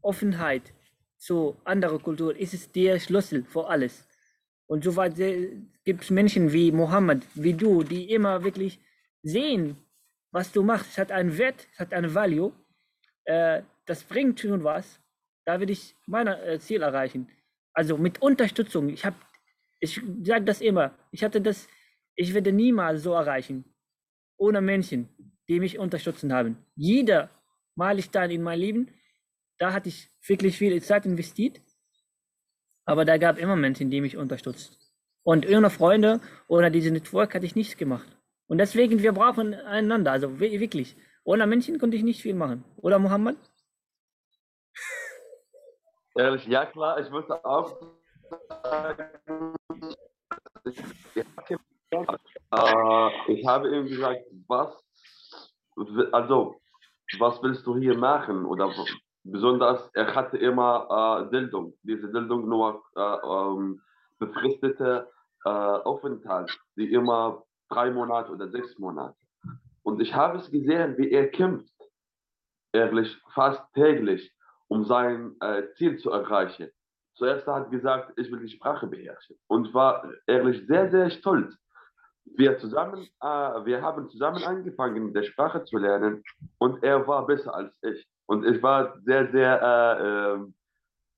Offenheit 0.00 0.72
zu 1.18 1.56
anderer 1.64 1.98
Kultur 1.98 2.36
ist 2.36 2.54
es 2.54 2.72
der 2.72 2.98
Schlüssel 2.98 3.44
für 3.44 3.68
alles. 3.68 4.08
Und 4.72 4.84
so 4.84 4.96
weit 4.96 5.16
gibt 5.84 6.02
es 6.02 6.08
Menschen 6.08 6.50
wie 6.50 6.72
Mohammed, 6.72 7.26
wie 7.34 7.52
du, 7.52 7.82
die 7.82 8.10
immer 8.10 8.42
wirklich 8.42 8.80
sehen, 9.22 9.76
was 10.30 10.50
du 10.50 10.62
machst. 10.62 10.92
Es 10.92 10.96
hat 10.96 11.12
einen 11.12 11.36
Wert, 11.36 11.68
es 11.74 11.78
hat 11.78 11.92
eine 11.92 12.14
Value. 12.14 12.52
Äh, 13.26 13.64
das 13.84 14.02
bringt 14.02 14.40
schon 14.40 14.64
was. 14.64 14.98
Da 15.44 15.60
will 15.60 15.68
ich 15.68 15.94
mein 16.06 16.26
äh, 16.26 16.58
Ziel 16.58 16.80
erreichen. 16.80 17.28
Also 17.74 17.98
mit 17.98 18.22
Unterstützung. 18.22 18.88
Ich 18.88 19.04
habe, 19.04 19.16
ich 19.78 20.00
sage 20.22 20.46
das 20.46 20.62
immer. 20.62 20.94
Ich 21.10 21.22
hatte 21.22 21.42
das, 21.42 21.68
ich 22.16 22.32
werde 22.32 22.50
niemals 22.50 23.02
so 23.02 23.12
erreichen. 23.12 23.66
ohne 24.38 24.62
Menschen, 24.62 25.06
die 25.48 25.60
mich 25.60 25.78
unterstützen 25.78 26.32
haben. 26.32 26.56
Jeder 26.76 27.28
Meilenstein 27.74 28.30
in 28.30 28.42
meinem 28.42 28.60
Leben, 28.60 28.88
da 29.58 29.74
hatte 29.74 29.90
ich 29.90 30.08
wirklich 30.26 30.56
viel 30.56 30.80
Zeit 30.82 31.04
investiert, 31.04 31.60
aber 32.84 33.04
da 33.04 33.16
gab 33.18 33.38
immer 33.38 33.56
Menschen, 33.56 33.90
die 33.90 34.00
mich 34.00 34.16
unterstützen. 34.16 34.76
Und 35.22 35.48
ohne 35.48 35.70
Freunde 35.70 36.20
oder 36.48 36.70
diese 36.70 36.90
Network 36.90 37.34
hatte 37.34 37.46
ich 37.46 37.54
nichts 37.54 37.76
gemacht. 37.76 38.08
Und 38.48 38.58
deswegen, 38.58 39.02
wir 39.02 39.12
brauchen 39.12 39.54
einander, 39.54 40.12
also 40.12 40.40
wirklich. 40.40 40.96
Ohne 41.24 41.46
Menschen 41.46 41.78
konnte 41.78 41.96
ich 41.96 42.02
nicht 42.02 42.20
viel 42.20 42.34
machen. 42.34 42.64
Oder 42.76 42.98
Mohammed? 42.98 43.36
Ehrlich, 46.16 46.46
ja 46.46 46.66
klar, 46.66 46.98
ich 46.98 47.10
würde 47.10 47.44
auch 47.44 47.80
sagen, 48.62 49.54
äh, 52.52 53.32
ich 53.32 53.46
habe 53.46 53.74
ihm 53.74 53.86
gesagt, 53.86 54.22
was, 54.48 54.84
also, 56.12 56.60
was 57.18 57.42
willst 57.42 57.66
du 57.66 57.76
hier 57.78 57.96
machen? 57.96 58.44
Oder 58.44 58.72
besonders, 59.24 59.90
er 59.94 60.14
hatte 60.14 60.36
immer 60.38 61.24
äh, 61.26 61.30
Bildung, 61.30 61.74
diese 61.82 62.08
Bildung 62.08 62.48
nur 62.48 62.82
äh, 62.96 63.00
ähm, 63.00 63.80
befristete 64.18 65.08
äh, 65.44 65.48
Aufenthalt, 65.48 66.56
die 66.76 66.92
immer 66.92 67.44
drei 67.68 67.90
Monate 67.90 68.32
oder 68.32 68.48
sechs 68.48 68.78
Monate. 68.78 69.16
Und 69.82 70.00
ich 70.00 70.14
habe 70.14 70.38
es 70.38 70.50
gesehen, 70.50 70.96
wie 70.98 71.10
er 71.10 71.28
kämpft, 71.28 71.72
ehrlich, 72.72 73.16
fast 73.34 73.62
täglich, 73.74 74.32
um 74.68 74.84
sein 74.84 75.36
äh, 75.40 75.64
Ziel 75.76 75.98
zu 75.98 76.10
erreichen. 76.10 76.70
Zuerst 77.14 77.46
hat 77.46 77.66
er 77.66 77.70
gesagt, 77.70 78.18
ich 78.18 78.30
will 78.30 78.40
die 78.40 78.48
Sprache 78.48 78.86
beherrschen 78.86 79.36
und 79.46 79.74
war 79.74 80.08
ehrlich 80.26 80.66
sehr, 80.66 80.90
sehr 80.90 81.10
stolz. 81.10 81.54
Wir, 82.24 82.58
zusammen, 82.58 83.08
äh, 83.20 83.26
wir 83.26 83.82
haben 83.82 84.08
zusammen 84.08 84.42
angefangen, 84.44 85.12
die 85.12 85.24
Sprache 85.24 85.64
zu 85.64 85.78
lernen 85.78 86.22
und 86.58 86.82
er 86.82 87.06
war 87.06 87.26
besser 87.26 87.54
als 87.54 87.74
ich. 87.82 88.06
Und 88.26 88.46
ich 88.46 88.62
war 88.62 88.98
sehr, 89.04 89.30
sehr 89.30 89.60
äh, 89.60 90.34
ähm, 90.34 90.54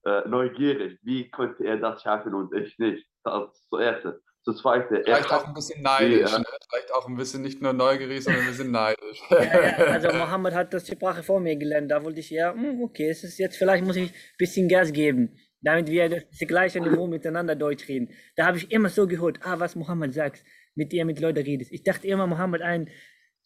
äh, 0.05 0.29
neugierig, 0.29 0.99
wie 1.03 1.31
konnte 1.31 1.65
er 1.65 1.77
das 1.77 2.03
schaffen 2.03 2.35
und 2.35 2.55
ich 2.55 2.79
nicht. 2.79 3.07
Das 3.23 3.67
zuerst. 3.69 4.07
Das 4.47 4.59
zweite. 4.59 5.01
Vielleicht 5.03 5.33
auch 5.33 5.47
ein 5.47 5.55
bisschen 5.55 5.83
neidisch. 5.83 6.31
Die, 6.31 6.39
ne? 6.39 6.45
Vielleicht 6.69 6.93
auch 6.93 7.09
ein 7.09 7.17
bisschen 7.17 7.41
nicht 7.41 7.63
nur 7.63 7.73
neugierig, 7.73 8.23
sondern 8.23 8.43
ein 8.43 8.49
bisschen 8.49 8.71
neidisch. 8.71 9.23
Ja, 9.31 9.43
ja, 9.43 9.77
also 9.87 10.09
Mohammed 10.09 10.53
hat 10.53 10.75
das 10.75 10.87
Sprache 10.87 11.23
vor 11.23 11.41
mir 11.41 11.57
gelernt. 11.57 11.91
Da 11.91 12.05
wollte 12.05 12.21
ich 12.21 12.29
ja, 12.29 12.53
hm, 12.53 12.83
okay, 12.83 13.09
es 13.09 13.25
ist 13.25 13.39
jetzt 13.39 13.57
vielleicht 13.57 13.85
muss 13.85 13.97
ich 13.97 14.11
ein 14.11 14.17
bisschen 14.37 14.69
Gas 14.69 14.93
geben, 14.93 15.39
damit 15.63 15.89
wir 15.89 16.11
das 16.11 16.27
gleiche 16.47 16.81
Niveau 16.81 17.07
miteinander 17.07 17.57
Deutsch 17.57 17.89
reden. 17.89 18.11
Da 18.37 18.45
habe 18.45 18.59
ich 18.59 18.71
immer 18.71 18.91
so 18.91 19.07
gehört, 19.07 19.39
ah, 19.43 19.59
was 19.59 19.77
Mohammed 19.77 20.13
sagt, 20.13 20.45
mit 20.75 20.93
dir 20.93 21.05
mit 21.05 21.21
Leuten 21.21 21.45
redest. 21.45 21.73
Ich 21.73 21.83
dachte 21.83 22.07
immer, 22.07 22.27
Mohammed 22.27 22.63
ein 22.63 22.89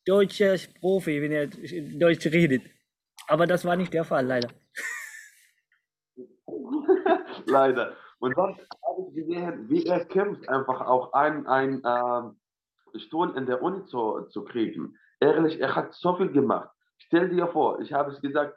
deutscher 0.07 0.57
Profi, 0.81 1.20
wenn 1.22 1.33
er 1.33 1.47
Deutsch 1.47 2.26
redet. 2.26 2.62
Aber 3.26 3.47
das 3.47 3.64
war 3.64 3.76
nicht 3.76 3.93
der 3.93 4.05
Fall, 4.05 4.26
leider. 4.26 4.49
leider. 7.47 7.97
Und 8.18 8.37
dann 8.37 8.57
habe 8.87 9.09
ich 9.09 9.14
gesehen, 9.14 9.68
wie 9.68 9.87
er 9.87 10.05
kämpft, 10.05 10.49
einfach 10.49 10.81
auch 10.81 11.12
einen 11.12 11.85
äh, 11.85 12.99
Stuhl 12.99 13.37
in 13.37 13.47
der 13.47 13.62
Uni 13.62 13.85
zu, 13.85 14.22
zu 14.31 14.45
kriegen. 14.45 14.97
Ehrlich, 15.20 15.61
er 15.61 15.74
hat 15.76 15.93
so 15.95 16.16
viel 16.16 16.33
gemacht. 16.33 16.70
Stell 16.99 17.29
dir 17.29 17.47
vor, 17.49 17.81
ich 17.81 17.93
habe 17.93 18.11
es 18.11 18.20
gesagt, 18.20 18.57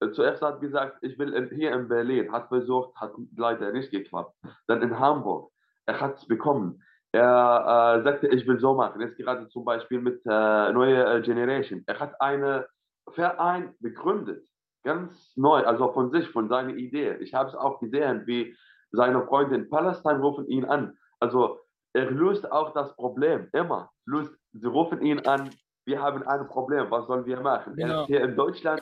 äh, 0.00 0.10
zuerst 0.10 0.42
hat 0.42 0.60
gesagt, 0.60 0.98
ich 1.02 1.18
will 1.18 1.32
in, 1.32 1.50
hier 1.50 1.72
in 1.72 1.88
Berlin, 1.88 2.32
hat 2.32 2.48
versucht, 2.48 2.94
hat 2.96 3.12
leider 3.36 3.72
nicht 3.72 3.90
geklappt. 3.90 4.34
Dann 4.66 4.82
in 4.82 4.98
Hamburg, 4.98 5.52
er 5.86 6.00
hat 6.00 6.18
es 6.18 6.26
bekommen. 6.26 6.82
Er 7.12 7.98
äh, 7.98 8.02
sagte, 8.04 8.28
ich 8.28 8.46
will 8.46 8.60
so 8.60 8.74
machen. 8.74 9.00
Jetzt 9.00 9.16
gerade 9.16 9.48
zum 9.48 9.64
Beispiel 9.64 10.00
mit 10.00 10.22
äh, 10.26 10.72
Neue 10.72 11.04
äh, 11.04 11.20
Generation. 11.22 11.82
Er 11.86 11.98
hat 11.98 12.20
einen 12.20 12.64
Verein 13.12 13.74
begründet, 13.80 14.46
ganz 14.84 15.32
neu, 15.36 15.64
also 15.64 15.92
von 15.92 16.10
sich, 16.12 16.28
von 16.28 16.48
seiner 16.48 16.74
Idee. 16.74 17.16
Ich 17.20 17.34
habe 17.34 17.48
es 17.48 17.56
auch 17.56 17.80
gesehen, 17.80 18.22
wie 18.26 18.56
seine 18.92 19.26
Freunde 19.26 19.56
in 19.56 19.68
Palästina 19.68 20.18
rufen 20.18 20.46
ihn 20.46 20.64
an. 20.64 20.96
Also 21.18 21.58
er 21.92 22.10
löst 22.10 22.50
auch 22.50 22.72
das 22.72 22.94
Problem, 22.94 23.48
immer. 23.52 23.90
Löst, 24.06 24.32
sie 24.52 24.66
rufen 24.66 25.02
ihn 25.02 25.20
an, 25.26 25.50
wir 25.86 26.00
haben 26.00 26.22
ein 26.22 26.46
Problem, 26.46 26.90
was 26.90 27.06
sollen 27.06 27.26
wir 27.26 27.40
machen? 27.40 27.74
Genau. 27.74 28.06
Hier 28.06 28.22
in 28.22 28.36
Deutschland 28.36 28.80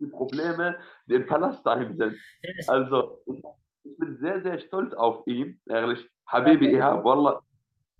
die 0.00 0.06
Probleme, 0.06 0.76
die 1.06 1.14
in 1.14 1.26
Palästina 1.26 1.92
sind. 1.94 2.16
Also 2.66 3.22
ich 3.84 3.96
bin 3.98 4.16
sehr, 4.18 4.42
sehr 4.42 4.58
stolz 4.58 4.94
auf 4.94 5.26
ihn, 5.26 5.60
ehrlich. 5.68 6.08
Habibi, 6.26 6.76
ja, 6.76 7.02
Wallah, 7.04 7.42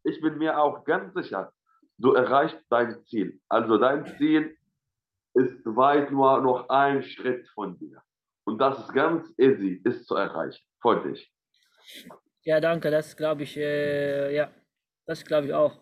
ich 0.04 0.20
bin 0.20 0.38
mir 0.38 0.58
auch 0.58 0.84
ganz 0.84 1.14
sicher, 1.14 1.52
du 1.98 2.12
erreichst 2.12 2.58
dein 2.70 3.02
Ziel. 3.04 3.40
Also 3.48 3.78
dein 3.78 4.06
Ziel 4.18 4.56
ist 5.34 5.64
weit 5.64 6.10
nur 6.10 6.40
noch 6.40 6.68
ein 6.68 7.02
Schritt 7.02 7.48
von 7.48 7.78
dir. 7.78 8.02
Und 8.44 8.58
das 8.58 8.78
ist 8.78 8.92
ganz 8.92 9.32
easy, 9.38 9.80
ist 9.84 10.06
zu 10.06 10.16
erreichen, 10.16 10.62
für 10.80 11.02
dich. 11.02 11.32
Ja, 12.42 12.60
danke, 12.60 12.90
das 12.90 13.16
glaube 13.16 13.44
ich, 13.44 13.56
äh, 13.56 14.34
ja, 14.34 14.50
das 15.06 15.24
glaube 15.24 15.46
ich 15.46 15.54
auch. 15.54 15.80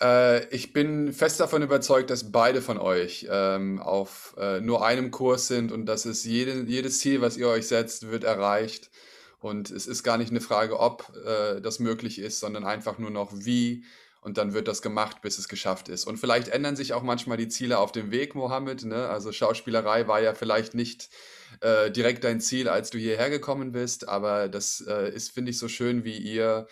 Äh, 0.00 0.46
ich 0.48 0.72
bin 0.72 1.12
fest 1.12 1.40
davon 1.40 1.62
überzeugt, 1.62 2.08
dass 2.08 2.32
beide 2.32 2.62
von 2.62 2.78
euch 2.78 3.26
ähm, 3.30 3.80
auf 3.80 4.34
äh, 4.38 4.60
nur 4.60 4.84
einem 4.84 5.10
Kurs 5.10 5.46
sind 5.46 5.72
und 5.72 5.84
dass 5.86 6.06
es 6.06 6.24
jede, 6.24 6.62
jedes 6.62 7.00
Ziel, 7.00 7.20
was 7.20 7.36
ihr 7.36 7.48
euch 7.48 7.68
setzt, 7.68 8.10
wird 8.10 8.24
erreicht. 8.24 8.90
Und 9.40 9.70
es 9.70 9.86
ist 9.86 10.02
gar 10.02 10.18
nicht 10.18 10.30
eine 10.30 10.40
Frage, 10.40 10.78
ob 10.78 11.12
äh, 11.24 11.60
das 11.60 11.78
möglich 11.78 12.18
ist, 12.18 12.40
sondern 12.40 12.64
einfach 12.64 12.98
nur 12.98 13.10
noch 13.10 13.32
wie. 13.32 13.84
Und 14.20 14.36
dann 14.36 14.52
wird 14.52 14.68
das 14.68 14.82
gemacht, 14.82 15.22
bis 15.22 15.38
es 15.38 15.48
geschafft 15.48 15.88
ist. 15.88 16.06
Und 16.06 16.18
vielleicht 16.18 16.48
ändern 16.48 16.76
sich 16.76 16.92
auch 16.92 17.02
manchmal 17.02 17.38
die 17.38 17.48
Ziele 17.48 17.78
auf 17.78 17.90
dem 17.90 18.10
Weg, 18.10 18.34
Mohammed. 18.34 18.84
Ne? 18.84 19.08
Also 19.08 19.32
Schauspielerei 19.32 20.08
war 20.08 20.20
ja 20.20 20.34
vielleicht 20.34 20.74
nicht 20.74 21.08
äh, 21.62 21.90
direkt 21.90 22.24
dein 22.24 22.40
Ziel, 22.40 22.68
als 22.68 22.90
du 22.90 22.98
hierher 22.98 23.30
gekommen 23.30 23.72
bist. 23.72 24.08
Aber 24.08 24.48
das 24.48 24.84
äh, 24.86 25.10
ist, 25.10 25.32
finde 25.32 25.52
ich, 25.52 25.58
so 25.58 25.68
schön, 25.68 26.04
wie 26.04 26.18
ihr. 26.18 26.66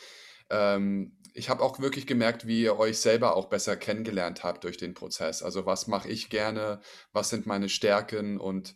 Ähm, 0.50 1.16
ich 1.32 1.48
habe 1.48 1.62
auch 1.62 1.78
wirklich 1.78 2.06
gemerkt, 2.06 2.46
wie 2.46 2.62
ihr 2.62 2.78
euch 2.78 2.98
selber 2.98 3.36
auch 3.36 3.46
besser 3.46 3.76
kennengelernt 3.76 4.44
habt 4.44 4.64
durch 4.64 4.76
den 4.76 4.92
Prozess. 4.92 5.42
Also 5.42 5.64
was 5.64 5.86
mache 5.86 6.08
ich 6.08 6.28
gerne, 6.28 6.80
was 7.12 7.30
sind 7.30 7.46
meine 7.46 7.68
Stärken 7.68 8.38
und 8.38 8.74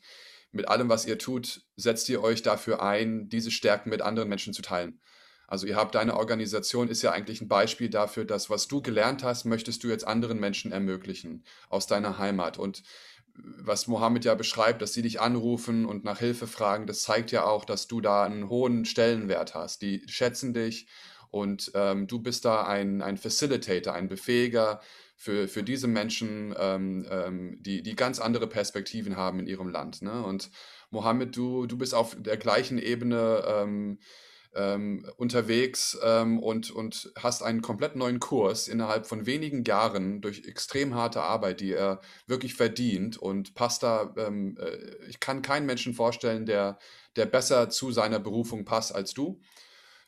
mit 0.52 0.68
allem, 0.68 0.88
was 0.88 1.06
ihr 1.06 1.18
tut, 1.18 1.62
setzt 1.76 2.08
ihr 2.08 2.22
euch 2.22 2.42
dafür 2.42 2.82
ein, 2.82 3.28
diese 3.28 3.50
Stärken 3.50 3.90
mit 3.90 4.02
anderen 4.02 4.28
Menschen 4.28 4.52
zu 4.52 4.62
teilen. 4.62 5.00
Also 5.48 5.66
ihr 5.66 5.76
habt 5.76 5.94
deine 5.94 6.16
Organisation 6.16 6.88
ist 6.88 7.02
ja 7.02 7.12
eigentlich 7.12 7.42
ein 7.42 7.48
Beispiel 7.48 7.90
dafür, 7.90 8.24
dass 8.24 8.48
was 8.48 8.68
du 8.68 8.80
gelernt 8.80 9.22
hast, 9.22 9.44
möchtest 9.44 9.84
du 9.84 9.88
jetzt 9.88 10.06
anderen 10.06 10.40
Menschen 10.40 10.72
ermöglichen 10.72 11.44
aus 11.68 11.86
deiner 11.86 12.18
Heimat. 12.18 12.58
Und 12.58 12.82
was 13.34 13.86
Mohammed 13.86 14.24
ja 14.24 14.34
beschreibt, 14.34 14.82
dass 14.82 14.92
sie 14.94 15.02
dich 15.02 15.20
anrufen 15.20 15.84
und 15.84 16.04
nach 16.04 16.18
Hilfe 16.18 16.46
fragen, 16.46 16.86
das 16.86 17.02
zeigt 17.02 17.32
ja 17.32 17.44
auch, 17.44 17.64
dass 17.64 17.86
du 17.86 18.00
da 18.00 18.24
einen 18.24 18.48
hohen 18.48 18.84
Stellenwert 18.84 19.54
hast. 19.54 19.82
Die 19.82 20.02
schätzen 20.06 20.54
dich 20.54 20.86
und 21.30 21.70
ähm, 21.74 22.06
du 22.06 22.18
bist 22.18 22.44
da 22.44 22.66
ein, 22.66 23.02
ein 23.02 23.16
Facilitator, 23.16 23.94
ein 23.94 24.08
Befähiger 24.08 24.80
für, 25.22 25.46
für 25.46 25.62
diese 25.62 25.86
Menschen, 25.86 26.52
ähm, 26.58 27.06
ähm, 27.08 27.56
die, 27.60 27.84
die 27.84 27.94
ganz 27.94 28.18
andere 28.18 28.48
Perspektiven 28.48 29.16
haben 29.16 29.38
in 29.38 29.46
ihrem 29.46 29.68
Land. 29.68 30.02
Ne? 30.02 30.20
Und 30.24 30.50
Mohammed, 30.90 31.36
du, 31.36 31.66
du 31.66 31.78
bist 31.78 31.94
auf 31.94 32.16
der 32.18 32.36
gleichen 32.36 32.76
Ebene 32.76 33.44
ähm, 33.46 34.00
ähm, 34.56 35.06
unterwegs 35.18 35.96
ähm, 36.02 36.40
und, 36.40 36.72
und 36.72 37.12
hast 37.16 37.44
einen 37.44 37.62
komplett 37.62 37.94
neuen 37.94 38.18
Kurs 38.18 38.66
innerhalb 38.66 39.06
von 39.06 39.24
wenigen 39.24 39.62
Jahren 39.62 40.22
durch 40.22 40.44
extrem 40.48 40.96
harte 40.96 41.22
Arbeit, 41.22 41.60
die 41.60 41.72
er 41.72 42.00
wirklich 42.26 42.54
verdient 42.54 43.16
und 43.16 43.54
passt 43.54 43.84
da, 43.84 44.12
ähm, 44.18 44.58
äh, 44.58 45.06
ich 45.08 45.20
kann 45.20 45.40
keinen 45.40 45.66
Menschen 45.66 45.94
vorstellen, 45.94 46.46
der, 46.46 46.80
der 47.14 47.26
besser 47.26 47.70
zu 47.70 47.92
seiner 47.92 48.18
Berufung 48.18 48.64
passt 48.64 48.92
als 48.92 49.14
du. 49.14 49.40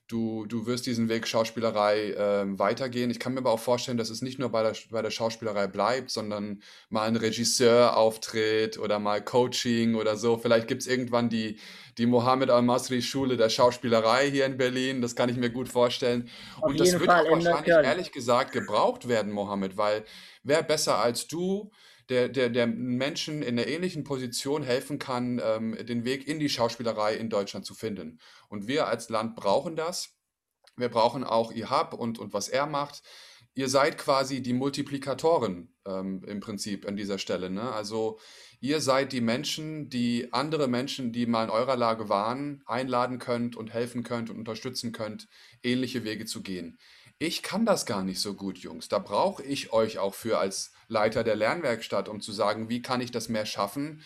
Du, 0.07 0.45
du 0.45 0.67
wirst 0.67 0.85
diesen 0.85 1.09
Weg 1.09 1.27
Schauspielerei 1.27 2.11
äh, 2.11 2.59
weitergehen. 2.59 3.11
Ich 3.11 3.19
kann 3.19 3.33
mir 3.33 3.41
aber 3.41 3.53
auch 3.53 3.61
vorstellen, 3.61 3.97
dass 3.97 4.11
es 4.11 4.21
nicht 4.21 4.39
nur 4.39 4.51
bei 4.51 4.63
der, 4.63 4.75
bei 4.91 5.01
der 5.01 5.11
Schauspielerei 5.11 5.67
bleibt, 5.67 6.11
sondern 6.11 6.61
mal 6.91 7.09
ein 7.09 7.17
Regisseur 7.17 7.97
auftritt 7.97 8.79
oder 8.79 8.99
mal 8.99 9.25
Coaching 9.25 9.95
oder 9.95 10.17
so. 10.17 10.37
Vielleicht 10.37 10.69
gibt 10.69 10.83
es 10.83 10.89
irgendwann 10.89 11.31
die, 11.31 11.59
die 11.97 12.05
Mohammed 12.05 12.51
Al-Masri 12.51 13.01
Schule 13.01 13.39
der 13.39 13.49
Schauspielerei 13.49 14.31
hier 14.31 14.45
in 14.45 14.59
Berlin. 14.59 15.01
Das 15.01 15.17
kann 15.17 15.31
ich 15.31 15.37
mir 15.37 15.49
gut 15.49 15.71
vorstellen. 15.71 16.29
Auf 16.57 16.71
Und 16.71 16.81
das 16.81 16.93
wird 16.93 17.07
Fall 17.07 17.27
auch 17.27 17.31
wahrscheinlich 17.31 17.69
ehrlich 17.69 18.13
gesagt 18.13 18.53
gebraucht 18.53 19.09
werden, 19.09 19.33
Mohammed, 19.33 19.79
weil 19.79 20.05
wer 20.43 20.63
besser 20.63 20.99
als 20.99 21.27
du 21.29 21.71
der, 22.09 22.29
der, 22.29 22.51
der 22.51 22.67
Menschen 22.67 23.43
in 23.43 23.59
einer 23.59 23.67
ähnlichen 23.67 24.05
Position 24.05 24.63
helfen 24.63 24.99
kann, 24.99 25.41
ähm, 25.43 25.77
den 25.87 26.05
Weg 26.05 26.29
in 26.29 26.39
die 26.39 26.49
Schauspielerei 26.49 27.17
in 27.17 27.31
Deutschland 27.31 27.65
zu 27.65 27.75
finden. 27.75 28.21
Und 28.49 28.69
wir 28.69 28.87
als 28.87 29.09
Land 29.09 29.37
brauchen 29.37 29.77
das. 29.77 30.15
Wir 30.77 30.89
brauchen 30.89 31.25
auch 31.25 31.53
IHAB 31.53 31.95
und, 31.95 32.19
und 32.19 32.33
was 32.33 32.49
er 32.49 32.67
macht. 32.67 33.03
Ihr 33.55 33.69
seid 33.69 33.99
quasi 33.99 34.43
die 34.43 34.53
Multiplikatoren 34.53 35.73
ähm, 35.87 36.25
im 36.27 36.41
Prinzip 36.41 36.87
an 36.87 36.97
dieser 36.97 37.19
Stelle. 37.19 37.51
Ne? 37.51 37.73
Also 37.73 38.19
ihr 38.61 38.81
seid 38.81 39.13
die 39.13 39.21
Menschen, 39.21 39.89
die 39.89 40.33
andere 40.33 40.67
Menschen, 40.67 41.13
die 41.13 41.27
mal 41.27 41.45
in 41.45 41.51
eurer 41.51 41.77
Lage 41.77 42.09
waren, 42.09 42.63
einladen 42.67 43.21
könnt 43.21 43.55
und 43.55 43.73
helfen 43.73 44.03
könnt 44.03 44.29
und 44.29 44.39
unterstützen 44.39 44.91
könnt, 44.91 45.29
ähnliche 45.63 46.03
Wege 46.03 46.27
zu 46.27 46.43
gehen. 46.43 46.79
ich 47.19 47.45
kann 47.45 47.65
das 47.65 47.87
gar 47.87 48.03
nicht 48.03 48.21
so 48.21 48.35
gut, 48.35 48.59
Jungs. 48.59 48.89
Da 48.89 48.99
brauche 48.99 49.43
ich 49.45 49.73
euch 49.73 49.99
auch 49.99 50.15
für 50.15 50.39
als 50.39 50.74
Leiter 50.89 51.25
der 51.25 51.37
Lernwerkstatt, 51.37 52.09
um 52.09 52.21
zu 52.21 52.33
sagen, 52.33 52.69
wie 52.69 52.83
kann 52.83 53.01
ich 53.01 53.11
das 53.11 53.29
mehr 53.29 53.47
schaffen? 53.47 54.03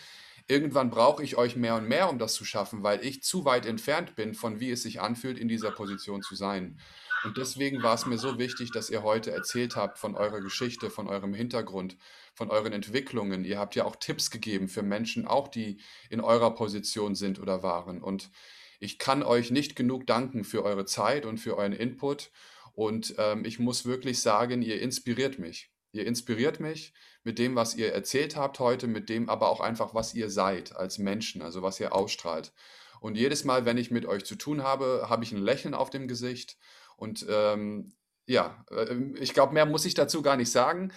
Irgendwann 0.47 0.89
brauche 0.89 1.23
ich 1.23 1.37
euch 1.37 1.55
mehr 1.55 1.75
und 1.75 1.87
mehr, 1.87 2.09
um 2.09 2.17
das 2.17 2.33
zu 2.33 2.43
schaffen, 2.43 2.81
weil 2.81 3.05
ich 3.05 3.21
zu 3.21 3.45
weit 3.45 3.67
entfernt 3.67 4.15
bin 4.15 4.33
von 4.33 4.59
wie 4.59 4.71
es 4.71 4.81
sich 4.81 4.99
anfühlt, 4.99 5.37
in 5.37 5.47
dieser 5.47 5.71
Position 5.71 6.23
zu 6.23 6.35
sein. 6.35 6.79
Und 7.23 7.37
deswegen 7.37 7.83
war 7.83 7.93
es 7.93 8.05
mir 8.05 8.17
so 8.17 8.39
wichtig, 8.39 8.71
dass 8.71 8.89
ihr 8.89 9.03
heute 9.03 9.31
erzählt 9.31 9.75
habt 9.75 9.99
von 9.99 10.15
eurer 10.15 10.39
Geschichte, 10.39 10.89
von 10.89 11.07
eurem 11.07 11.33
Hintergrund, 11.33 11.97
von 12.33 12.49
euren 12.49 12.71
Entwicklungen. 12.71 13.43
Ihr 13.43 13.59
habt 13.59 13.75
ja 13.75 13.83
auch 13.83 13.97
Tipps 13.97 14.31
gegeben 14.31 14.69
für 14.69 14.83
Menschen, 14.83 15.27
auch 15.27 15.49
die 15.49 15.81
in 16.09 16.21
eurer 16.21 16.55
Position 16.55 17.15
sind 17.15 17.39
oder 17.39 17.61
waren. 17.61 18.01
Und 18.01 18.31
ich 18.79 18.97
kann 18.97 19.21
euch 19.21 19.51
nicht 19.51 19.75
genug 19.75 20.07
danken 20.07 20.45
für 20.45 20.63
eure 20.63 20.85
Zeit 20.85 21.25
und 21.25 21.37
für 21.37 21.57
euren 21.57 21.73
Input. 21.73 22.31
Und 22.73 23.15
ähm, 23.17 23.43
ich 23.43 23.59
muss 23.59 23.85
wirklich 23.85 24.21
sagen, 24.21 24.61
ihr 24.61 24.81
inspiriert 24.81 25.37
mich. 25.37 25.69
Ihr 25.91 26.05
inspiriert 26.05 26.59
mich 26.59 26.93
mit 27.23 27.39
dem, 27.39 27.55
was 27.55 27.75
ihr 27.75 27.93
erzählt 27.93 28.35
habt 28.35 28.59
heute, 28.59 28.87
mit 28.87 29.09
dem 29.09 29.29
aber 29.29 29.49
auch 29.49 29.59
einfach, 29.59 29.93
was 29.93 30.13
ihr 30.13 30.29
seid 30.29 30.75
als 30.75 30.99
Menschen, 30.99 31.41
also 31.41 31.61
was 31.61 31.79
ihr 31.79 31.93
ausstrahlt. 31.93 32.53
Und 32.99 33.15
jedes 33.15 33.43
Mal, 33.43 33.65
wenn 33.65 33.77
ich 33.77 33.91
mit 33.91 34.05
euch 34.05 34.25
zu 34.25 34.35
tun 34.35 34.63
habe, 34.63 35.07
habe 35.09 35.23
ich 35.23 35.31
ein 35.31 35.41
Lächeln 35.41 35.73
auf 35.73 35.89
dem 35.89 36.07
Gesicht. 36.07 36.57
Und 36.97 37.25
ähm, 37.29 37.93
ja, 38.25 38.63
äh, 38.71 38.95
ich 39.19 39.33
glaube, 39.33 39.53
mehr 39.53 39.65
muss 39.65 39.85
ich 39.85 39.93
dazu 39.93 40.21
gar 40.21 40.37
nicht 40.37 40.51
sagen. 40.51 40.91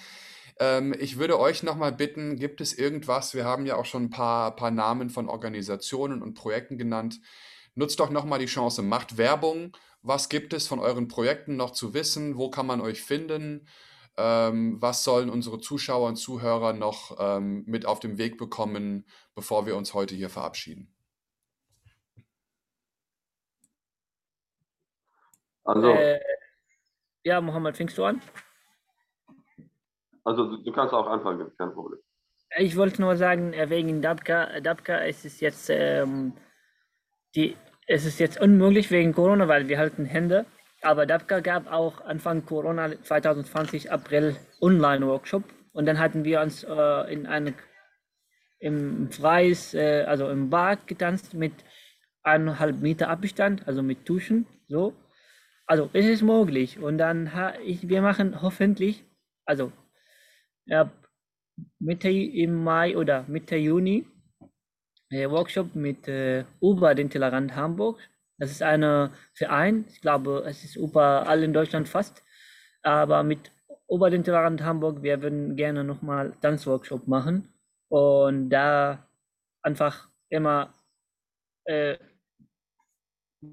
Ähm, 0.58 0.94
ich 0.98 1.18
würde 1.18 1.38
euch 1.38 1.62
nochmal 1.62 1.92
bitten, 1.92 2.36
gibt 2.36 2.60
es 2.60 2.76
irgendwas, 2.76 3.34
wir 3.34 3.44
haben 3.44 3.66
ja 3.66 3.76
auch 3.76 3.86
schon 3.86 4.04
ein 4.04 4.10
paar, 4.10 4.54
paar 4.56 4.70
Namen 4.70 5.10
von 5.10 5.28
Organisationen 5.28 6.22
und 6.22 6.34
Projekten 6.34 6.76
genannt. 6.76 7.20
Nutzt 7.74 8.00
doch 8.00 8.10
nochmal 8.10 8.38
die 8.38 8.46
Chance, 8.46 8.82
macht 8.82 9.16
Werbung. 9.16 9.76
Was 10.02 10.28
gibt 10.28 10.52
es 10.52 10.66
von 10.66 10.78
euren 10.78 11.08
Projekten 11.08 11.56
noch 11.56 11.70
zu 11.70 11.94
wissen? 11.94 12.36
Wo 12.36 12.50
kann 12.50 12.66
man 12.66 12.80
euch 12.80 13.02
finden? 13.02 13.66
Ähm, 14.16 14.80
was 14.80 15.04
sollen 15.04 15.30
unsere 15.30 15.58
Zuschauer 15.58 16.08
und 16.08 16.16
Zuhörer 16.16 16.72
noch 16.74 17.16
ähm, 17.18 17.64
mit 17.66 17.86
auf 17.86 17.98
den 17.98 18.18
Weg 18.18 18.36
bekommen, 18.36 19.06
bevor 19.34 19.64
wir 19.66 19.76
uns 19.76 19.94
heute 19.94 20.14
hier 20.14 20.28
verabschieden? 20.28 20.92
Also, 25.64 25.92
äh, 25.92 26.20
ja, 27.24 27.40
Mohammed, 27.40 27.76
fängst 27.76 27.96
du 27.96 28.04
an? 28.04 28.20
Also, 30.24 30.50
du, 30.50 30.62
du, 30.62 30.72
kannst 30.72 30.92
auch 30.92 31.06
anfangen, 31.06 31.50
kein 31.56 31.72
Problem. 31.72 32.00
Ich 32.58 32.76
wollte 32.76 33.00
nur 33.00 33.16
sagen, 33.16 33.52
äh, 33.54 33.70
wegen 33.70 34.02
Dabka, 34.02 34.60
Dabka 34.60 34.98
ist 34.98 35.24
es 35.24 35.40
jetzt, 35.40 35.70
ähm, 35.70 36.34
die, 37.34 37.56
es 37.86 38.04
ist 38.04 38.20
jetzt 38.20 38.40
unmöglich 38.40 38.90
wegen 38.90 39.14
Corona, 39.14 39.48
weil 39.48 39.68
wir 39.68 39.78
halten 39.78 40.04
Hände. 40.04 40.44
Aber 40.82 41.06
Dabka 41.06 41.40
gab 41.40 41.70
auch 41.70 42.00
Anfang 42.04 42.44
Corona 42.44 43.00
2020 43.02 43.92
April 43.92 44.36
Online-Workshop. 44.60 45.44
Und 45.72 45.86
dann 45.86 45.98
hatten 45.98 46.24
wir 46.24 46.40
uns 46.40 46.64
äh, 46.64 47.12
in 47.12 47.26
einem 47.26 47.54
im 48.58 49.10
Freies, 49.10 49.74
äh, 49.74 50.04
also 50.06 50.28
im 50.28 50.50
Bad 50.50 50.86
getanzt 50.86 51.34
mit 51.34 51.52
eineinhalb 52.22 52.80
Meter 52.80 53.08
Abstand, 53.08 53.66
also 53.66 53.82
mit 53.82 54.08
Duschen, 54.08 54.46
so. 54.68 54.94
Also 55.66 55.88
es 55.92 56.06
ist 56.06 56.22
möglich. 56.22 56.78
Und 56.78 56.98
dann 56.98 57.30
ich, 57.64 57.88
wir 57.88 58.02
machen 58.02 58.42
hoffentlich, 58.42 59.04
also 59.44 59.72
ja, 60.66 60.90
Mitte 61.78 62.10
im 62.10 62.62
Mai 62.62 62.96
oder 62.96 63.24
Mitte 63.28 63.56
Juni 63.56 64.06
äh, 65.10 65.28
Workshop 65.30 65.74
mit 65.74 66.08
äh, 66.08 66.44
über 66.60 66.94
den 66.94 67.10
Tellerrand 67.10 67.54
Hamburg 67.54 67.98
das 68.42 68.50
ist 68.50 68.62
ein 68.64 69.12
Verein, 69.34 69.84
ich 69.88 70.00
glaube, 70.00 70.42
es 70.48 70.64
ist 70.64 70.74
überall 70.74 71.44
in 71.44 71.52
Deutschland 71.52 71.88
fast, 71.88 72.24
aber 72.82 73.22
mit 73.22 73.52
Oberlinterland 73.86 74.64
Hamburg, 74.64 75.04
wir 75.04 75.22
würden 75.22 75.54
gerne 75.54 75.84
nochmal 75.84 76.32
Tanzworkshop 76.40 77.06
machen 77.06 77.54
und 77.88 78.50
da 78.50 79.06
einfach 79.62 80.08
immer, 80.28 80.74
äh, 81.66 81.96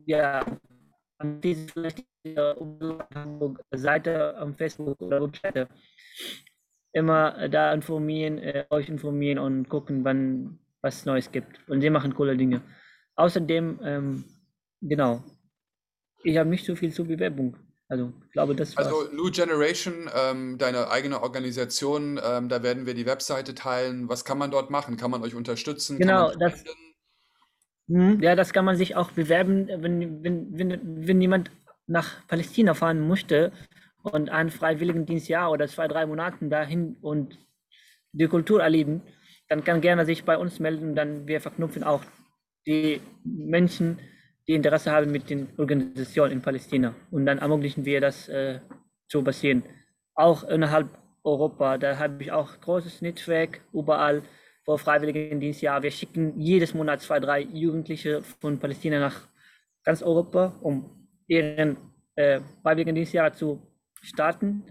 ja, 0.07 0.43
an 1.19 1.39
diese 1.39 1.71
Hamburg 3.13 3.61
Seite 3.69 4.35
am 4.37 4.55
Facebook 4.55 4.99
oder 5.03 5.21
Webseite 5.21 5.67
immer 6.93 7.47
da 7.47 7.71
informieren, 7.75 8.39
äh, 8.39 8.65
euch 8.71 8.89
informieren 8.89 9.37
und 9.37 9.69
gucken, 9.69 10.03
wann 10.03 10.57
was 10.81 11.05
Neues 11.05 11.31
gibt. 11.31 11.59
Und 11.69 11.81
sie 11.81 11.91
machen 11.91 12.15
coole 12.15 12.35
Dinge. 12.35 12.63
Außerdem 13.17 13.81
ähm, 13.83 14.38
Genau. 14.81 15.23
Ich 16.23 16.37
habe 16.37 16.49
nicht 16.49 16.65
so 16.65 16.75
viel 16.75 16.93
zur 16.93 17.05
Bewerbung. 17.05 17.55
Also, 17.87 18.13
ich 18.25 18.31
glaube, 18.33 18.55
das 18.55 18.77
war's. 18.77 18.87
Also, 18.87 19.11
New 19.13 19.31
Generation, 19.31 20.09
ähm, 20.15 20.57
deine 20.57 20.91
eigene 20.91 21.23
Organisation, 21.23 22.19
ähm, 22.23 22.47
da 22.47 22.61
werden 22.61 22.85
wir 22.85 22.93
die 22.93 23.05
Webseite 23.05 23.55
teilen. 23.55 24.09
Was 24.09 24.25
kann 24.25 24.37
man 24.37 24.51
dort 24.51 24.69
machen? 24.69 24.95
Kann 24.95 25.09
man 25.09 25.23
euch 25.23 25.33
unterstützen? 25.33 25.97
Genau, 25.97 26.31
das, 26.35 26.63
hm, 27.89 28.21
ja, 28.21 28.35
das 28.35 28.53
kann 28.53 28.65
man 28.65 28.77
sich 28.77 28.95
auch 28.95 29.11
bewerben, 29.11 29.67
wenn, 29.67 30.23
wenn, 30.23 30.57
wenn, 30.57 31.07
wenn 31.07 31.21
jemand 31.21 31.49
nach 31.87 32.27
Palästina 32.27 32.75
fahren 32.75 33.07
möchte 33.07 33.51
und 34.03 34.29
einen 34.29 34.51
Freiwilligendienstjahr 34.51 35.51
oder 35.51 35.67
zwei, 35.67 35.87
drei 35.87 36.05
Monaten 36.05 36.51
dahin 36.51 36.97
und 37.01 37.39
die 38.11 38.27
Kultur 38.27 38.61
erleben, 38.61 39.01
dann 39.47 39.63
kann 39.63 39.81
gerne 39.81 40.05
sich 40.05 40.23
bei 40.23 40.37
uns 40.37 40.59
melden. 40.59 40.93
Dann 40.95 41.27
wir 41.27 41.41
verknüpfen 41.41 41.83
auch 41.83 42.03
die 42.67 43.01
Menschen 43.23 43.97
die 44.49 44.55
Interesse 44.55 44.91
haben 44.91 45.11
mit 45.11 45.29
den 45.29 45.47
Organisationen 45.59 46.33
in 46.33 46.41
Palästina. 46.41 46.95
Und 47.11 47.27
dann 47.27 47.37
ermöglichen 47.37 47.85
wir 47.85 48.01
das 48.01 48.27
äh, 48.29 48.59
zu 49.07 49.23
passieren. 49.23 49.63
Auch 50.15 50.43
innerhalb 50.43 50.89
Europa, 51.23 51.77
da 51.77 51.99
habe 51.99 52.23
ich 52.23 52.31
auch 52.31 52.59
großes 52.59 53.03
Netzwerk 53.03 53.61
überall 53.73 54.23
vor 54.65 54.79
Freiwilligendienstjahr. 54.79 55.83
Wir 55.83 55.91
schicken 55.91 56.39
jedes 56.39 56.73
Monat 56.73 57.01
zwei, 57.01 57.19
drei 57.19 57.41
Jugendliche 57.41 58.23
von 58.23 58.57
Palästina 58.57 58.99
nach 58.99 59.27
ganz 59.83 60.01
Europa, 60.01 60.57
um 60.61 61.07
ihren 61.27 61.77
äh, 62.15 62.41
Freiwilligendienstjahr 62.63 63.33
zu 63.33 63.61
starten. 64.01 64.63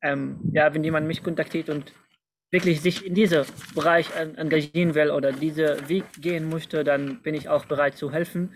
Ähm, 0.00 0.40
ja, 0.54 0.72
wenn 0.72 0.82
jemand 0.82 1.06
mich 1.06 1.22
kontaktiert 1.22 1.68
und 1.68 1.92
wirklich 2.50 2.80
sich 2.80 3.04
in 3.04 3.12
diesem 3.12 3.44
Bereich 3.74 4.08
engagieren 4.16 4.94
will 4.94 5.10
oder 5.10 5.30
diesen 5.30 5.90
Weg 5.90 6.04
gehen 6.22 6.48
möchte, 6.48 6.84
dann 6.84 7.20
bin 7.20 7.34
ich 7.34 7.50
auch 7.50 7.66
bereit 7.66 7.98
zu 7.98 8.10
helfen 8.10 8.54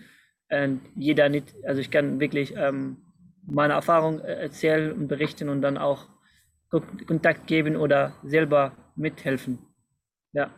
äh, 0.49 0.69
jeder 0.95 1.29
nicht, 1.29 1.53
also 1.63 1.81
ich 1.81 1.91
kann 1.91 2.19
wirklich 2.19 2.53
ähm, 2.55 2.97
meine 3.45 3.73
Erfahrung 3.73 4.19
äh, 4.19 4.41
erzählen 4.41 4.91
und 4.91 5.07
berichten 5.07 5.49
und 5.49 5.61
dann 5.61 5.77
auch 5.77 6.07
Kontakt 7.07 7.47
geben 7.47 7.75
oder 7.75 8.15
selber 8.23 8.75
mithelfen. 8.95 9.59
Ja. 10.33 10.53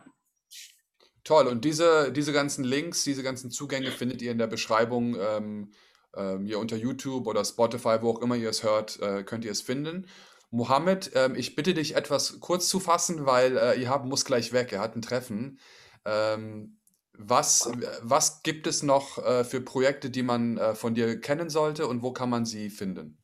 Toll. 1.22 1.46
Und 1.46 1.64
diese, 1.64 2.10
diese 2.10 2.32
ganzen 2.32 2.64
Links, 2.64 3.04
diese 3.04 3.22
ganzen 3.22 3.50
Zugänge 3.50 3.90
findet 3.90 4.22
ihr 4.22 4.32
in 4.32 4.38
der 4.38 4.46
Beschreibung 4.46 5.16
ähm, 5.20 5.72
ähm, 6.16 6.46
hier 6.46 6.58
unter 6.58 6.76
YouTube 6.76 7.26
oder 7.26 7.44
Spotify, 7.44 7.98
wo 8.00 8.10
auch 8.10 8.22
immer 8.22 8.34
ihr 8.34 8.48
es 8.48 8.62
hört, 8.62 8.98
äh, 9.00 9.22
könnt 9.22 9.44
ihr 9.44 9.52
es 9.52 9.60
finden. 9.60 10.06
Mohammed, 10.50 11.10
ähm, 11.14 11.34
ich 11.34 11.54
bitte 11.54 11.74
dich 11.74 11.94
etwas 11.94 12.40
kurz 12.40 12.68
zu 12.68 12.80
fassen, 12.80 13.26
weil 13.26 13.56
äh, 13.58 13.80
Ihab 13.80 14.06
muss 14.06 14.24
gleich 14.24 14.52
weg. 14.52 14.72
Er 14.72 14.80
hat 14.80 14.96
ein 14.96 15.02
Treffen. 15.02 15.58
Ähm, 16.06 16.77
was, 17.18 17.70
was 18.02 18.42
gibt 18.42 18.66
es 18.66 18.82
noch 18.82 19.18
äh, 19.18 19.44
für 19.44 19.60
Projekte, 19.60 20.08
die 20.08 20.22
man 20.22 20.56
äh, 20.56 20.74
von 20.74 20.94
dir 20.94 21.20
kennen 21.20 21.50
sollte 21.50 21.86
und 21.86 22.02
wo 22.02 22.12
kann 22.12 22.30
man 22.30 22.44
sie 22.44 22.70
finden? 22.70 23.18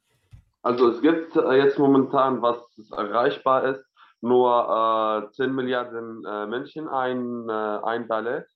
Also 0.63 0.89
es 0.89 1.01
gibt 1.01 1.37
äh, 1.37 1.53
jetzt 1.53 1.79
momentan, 1.79 2.43
was 2.43 2.57
erreichbar 2.91 3.65
ist, 3.65 3.85
nur 4.21 5.29
äh, 5.31 5.33
10 5.33 5.55
Milliarden 5.55 6.25
äh, 6.25 6.47
Menschen 6.47 6.89
ein, 6.89 7.49
äh, 7.49 7.53
ein 7.53 8.09
Ballett, 8.09 8.47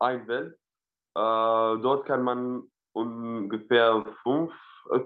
ein 0.00 0.26
Welt. 0.26 0.56
dort 1.14 2.06
kann 2.06 2.22
man 2.22 2.62
ungefähr 2.92 4.04
fünf 4.22 4.52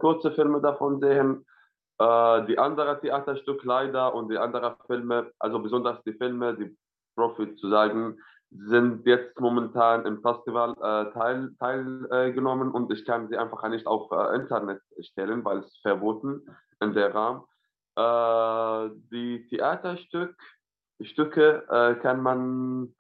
kurze 0.01 0.31
Filme 0.33 0.61
davon 0.61 1.01
sehen. 1.01 1.47
die 2.49 2.59
anderen 2.59 3.01
Theaterstücke 3.01 3.67
leider 3.67 4.15
und 4.15 4.29
die 4.29 4.37
anderen 4.37 4.75
Filme, 4.87 5.33
also 5.39 5.59
besonders 5.61 6.03
die 6.05 6.13
Filme, 6.13 6.55
die 6.55 6.77
Profit 7.17 7.59
zu 7.59 7.71
sagen, 7.71 8.19
sind 8.55 9.07
jetzt 9.07 9.41
momentan 9.41 10.05
im 10.07 10.21
Festival 10.21 10.73
äh, 10.73 11.13
teil, 11.13 11.55
teilgenommen 11.59 12.69
äh, 12.69 12.73
und 12.73 12.93
ich 12.93 13.05
kann 13.05 13.29
sie 13.29 13.37
einfach 13.37 13.67
nicht 13.69 13.87
auf 13.87 14.11
äh, 14.13 14.37
Internet 14.37 14.81
stellen, 15.01 15.45
weil 15.45 15.59
es 15.59 15.77
verboten 15.79 16.43
in 16.81 16.93
der 16.93 17.15
Rahmen. 17.15 17.43
Äh, 17.97 18.91
die 19.11 19.47
Theaterstücke 19.49 20.37
Stücke 21.01 21.67
äh, 21.69 21.95
kann 22.01 22.23
man, 22.23 22.95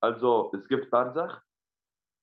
also 0.00 0.52
es 0.54 0.68
gibt 0.68 0.90
Barsach 0.90 1.42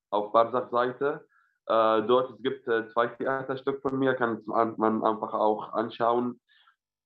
auf 0.10 0.32
Barsach-Seite. 0.32 1.28
Äh, 1.66 2.04
dort 2.04 2.32
es 2.32 2.42
gibt 2.42 2.66
zwei 2.66 3.08
Theaterstücke 3.08 3.82
von 3.82 4.00
mir, 4.00 4.14
kann 4.14 4.42
man 4.46 5.04
einfach 5.04 5.34
auch 5.34 5.74
anschauen. 5.74 6.40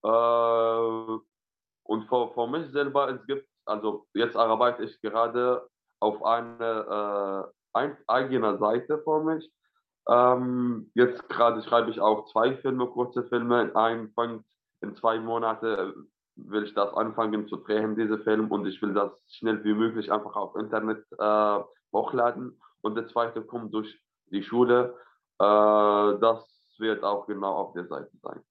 und 0.03 1.23
für, 2.07 2.31
für 2.33 2.47
mich 2.47 2.71
selber, 2.71 3.09
es 3.09 3.25
gibt 3.25 3.50
also 3.71 4.05
jetzt 4.13 4.35
arbeite 4.35 4.83
ich 4.83 5.01
gerade 5.01 5.67
auf 5.99 6.23
eine 6.23 7.47
äh, 7.47 7.51
ein, 7.73 7.97
eigene 8.07 8.57
Seite 8.57 8.99
für 9.03 9.23
mich. 9.23 9.49
Ähm, 10.07 10.91
jetzt 10.95 11.27
gerade 11.29 11.61
schreibe 11.63 11.89
ich 11.91 11.99
auch 11.99 12.25
zwei 12.31 12.55
Filme, 12.57 12.87
kurze 12.87 13.23
Filme. 13.23 13.71
Ein 13.75 14.11
fängt 14.13 14.45
in 14.81 14.95
zwei 14.95 15.19
Monaten 15.19 16.09
will 16.35 16.63
ich 16.63 16.73
das 16.73 16.93
anfangen 16.93 17.47
zu 17.47 17.57
drehen, 17.57 17.95
diese 17.95 18.17
Film, 18.19 18.51
und 18.51 18.65
ich 18.65 18.81
will 18.81 18.93
das 18.93 19.11
schnell 19.29 19.63
wie 19.63 19.73
möglich 19.73 20.11
einfach 20.11 20.35
auf 20.35 20.55
Internet 20.55 21.05
äh, 21.19 21.59
hochladen. 21.93 22.59
Und 22.81 22.95
der 22.95 23.07
zweite 23.07 23.43
kommt 23.43 23.73
durch 23.73 24.01
die 24.31 24.43
Schule. 24.43 24.97
Äh, 25.39 26.19
das 26.19 26.47
wird 26.79 27.03
auch 27.03 27.27
genau 27.27 27.53
auf 27.53 27.73
der 27.73 27.85
Seite 27.85 28.11
sein. 28.23 28.41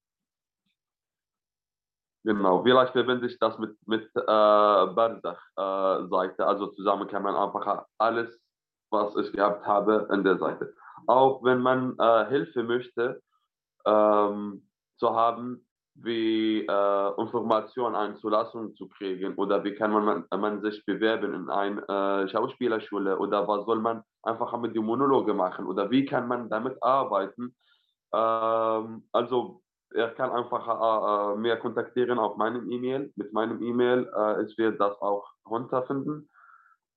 Genau, 2.23 2.61
vielleicht 2.63 2.93
verbinde 2.93 3.25
ich 3.27 3.39
das 3.39 3.57
mit, 3.57 3.75
mit 3.87 4.03
äh, 4.15 4.21
Barzach-Seite. 4.25 6.43
Äh, 6.43 6.45
also 6.45 6.67
zusammen 6.67 7.07
kann 7.07 7.23
man 7.23 7.35
einfach 7.35 7.85
alles, 7.97 8.39
was 8.91 9.15
ich 9.15 9.31
gehabt 9.31 9.65
habe, 9.65 10.07
in 10.13 10.23
der 10.23 10.37
Seite. 10.37 10.73
Auch 11.07 11.43
wenn 11.43 11.61
man 11.61 11.97
äh, 11.97 12.27
Hilfe 12.27 12.63
möchte, 12.63 13.21
ähm, 13.85 14.67
zu 14.97 15.15
haben, 15.15 15.65
wie 15.95 16.65
äh, 16.65 17.21
Informationen 17.21 17.95
eine 17.95 18.15
Zulassung 18.15 18.75
zu 18.75 18.87
kriegen 18.87 19.35
oder 19.35 19.63
wie 19.63 19.73
kann 19.75 19.91
man, 19.91 20.25
man 20.39 20.61
sich 20.61 20.85
bewerben 20.85 21.33
in 21.33 21.49
eine 21.49 21.81
äh, 21.87 22.27
Schauspielerschule 22.29 23.17
oder 23.17 23.47
was 23.47 23.65
soll 23.65 23.79
man 23.79 24.03
einfach 24.23 24.57
mit 24.59 24.75
den 24.75 24.85
Monologe 24.85 25.33
machen 25.33 25.65
oder 25.65 25.89
wie 25.91 26.05
kann 26.05 26.27
man 26.27 26.49
damit 26.49 26.81
arbeiten. 26.83 27.55
Ähm, 28.13 29.07
also 29.11 29.60
er 29.93 30.09
kann 30.09 30.31
einfach 30.31 30.67
äh, 30.67 31.33
äh 31.33 31.37
mehr 31.37 31.57
kontaktieren 31.57 32.19
auf 32.19 32.37
meinem 32.37 32.69
E-Mail. 32.71 33.11
Mit 33.15 33.33
meinem 33.33 33.61
E-Mail 33.61 34.09
äh, 34.15 34.43
ich 34.43 34.57
werde 34.57 34.77
das 34.77 35.01
auch 35.01 35.27
runterfinden. 35.49 36.29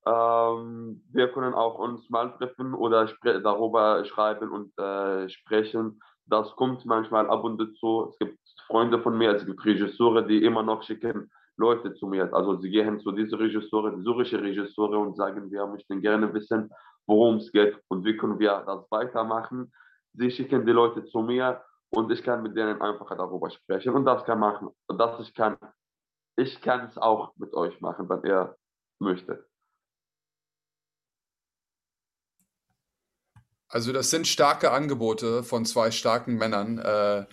Ähm, 0.06 1.02
wir 1.12 1.28
können 1.28 1.54
auch 1.54 1.78
uns 1.78 2.08
mal 2.10 2.30
treffen 2.36 2.74
oder 2.74 3.10
darüber 3.22 4.04
schreiben 4.04 4.50
und 4.50 4.78
äh, 4.78 5.28
sprechen. 5.28 6.00
Das 6.26 6.54
kommt 6.56 6.84
manchmal 6.84 7.28
ab 7.28 7.44
und 7.44 7.58
zu. 7.78 8.08
Es 8.10 8.18
gibt 8.18 8.38
Freunde 8.66 9.00
von 9.00 9.16
mir, 9.16 9.32
es 9.34 9.44
gibt 9.44 9.64
Regisseure, 9.64 10.26
die 10.26 10.42
immer 10.44 10.62
noch 10.62 10.82
schicken 10.82 11.30
Leute 11.56 11.94
zu 11.94 12.06
mir. 12.06 12.32
Also 12.34 12.56
sie 12.56 12.70
gehen 12.70 12.98
zu 13.00 13.12
diesen 13.12 13.38
Regisseure, 13.38 13.94
die 13.96 14.02
syrische 14.02 14.42
Regisseure 14.42 14.98
und 14.98 15.16
sagen, 15.16 15.50
wir 15.50 15.66
möchten 15.66 16.00
gerne 16.00 16.32
wissen, 16.34 16.70
worum 17.06 17.36
es 17.36 17.52
geht 17.52 17.78
und 17.88 18.04
wie 18.04 18.16
können 18.16 18.38
wir 18.38 18.62
das 18.66 18.90
weitermachen. 18.90 19.72
Sie 20.14 20.30
schicken 20.30 20.66
die 20.66 20.72
Leute 20.72 21.04
zu 21.04 21.20
mir 21.20 21.62
und 21.94 22.10
ich 22.10 22.22
kann 22.22 22.42
mit 22.42 22.56
denen 22.56 22.80
einfach 22.82 23.08
darüber 23.16 23.50
sprechen 23.50 23.94
und 23.94 24.04
das 24.04 24.24
kann 24.24 24.38
machen. 24.38 24.68
Und 24.86 24.98
das 24.98 25.20
ich 25.20 25.34
kann, 25.34 25.56
ich 26.36 26.60
kann 26.60 26.86
es 26.86 26.98
auch 26.98 27.34
mit 27.36 27.54
euch 27.54 27.80
machen, 27.80 28.08
wenn 28.08 28.22
ihr 28.24 28.56
möchtet. 28.98 29.44
Also 33.68 33.92
das 33.92 34.10
sind 34.10 34.26
starke 34.26 34.70
Angebote 34.70 35.42
von 35.42 35.64
zwei 35.64 35.90
starken 35.90 36.36
Männern. 36.36 36.78
Äh, 36.78 37.26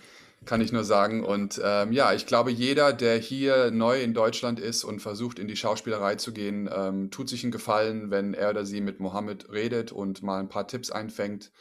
kann 0.44 0.60
ich 0.60 0.72
nur 0.72 0.84
sagen. 0.84 1.24
Und 1.24 1.60
ähm, 1.64 1.92
ja, 1.92 2.12
ich 2.12 2.26
glaube, 2.26 2.50
jeder, 2.50 2.92
der 2.92 3.16
hier 3.18 3.70
neu 3.70 4.02
in 4.02 4.14
Deutschland 4.14 4.58
ist 4.58 4.84
und 4.84 5.00
versucht, 5.00 5.38
in 5.38 5.48
die 5.48 5.56
Schauspielerei 5.56 6.16
zu 6.16 6.32
gehen, 6.32 6.68
ähm, 6.72 7.10
tut 7.10 7.28
sich 7.28 7.44
einen 7.44 7.52
Gefallen, 7.52 8.10
wenn 8.10 8.34
er 8.34 8.50
oder 8.50 8.64
sie 8.64 8.80
mit 8.80 9.00
Mohammed 9.00 9.52
redet 9.52 9.92
und 9.92 10.22
mal 10.22 10.40
ein 10.40 10.48
paar 10.48 10.66
Tipps 10.66 10.90
einfängt. 10.90 11.52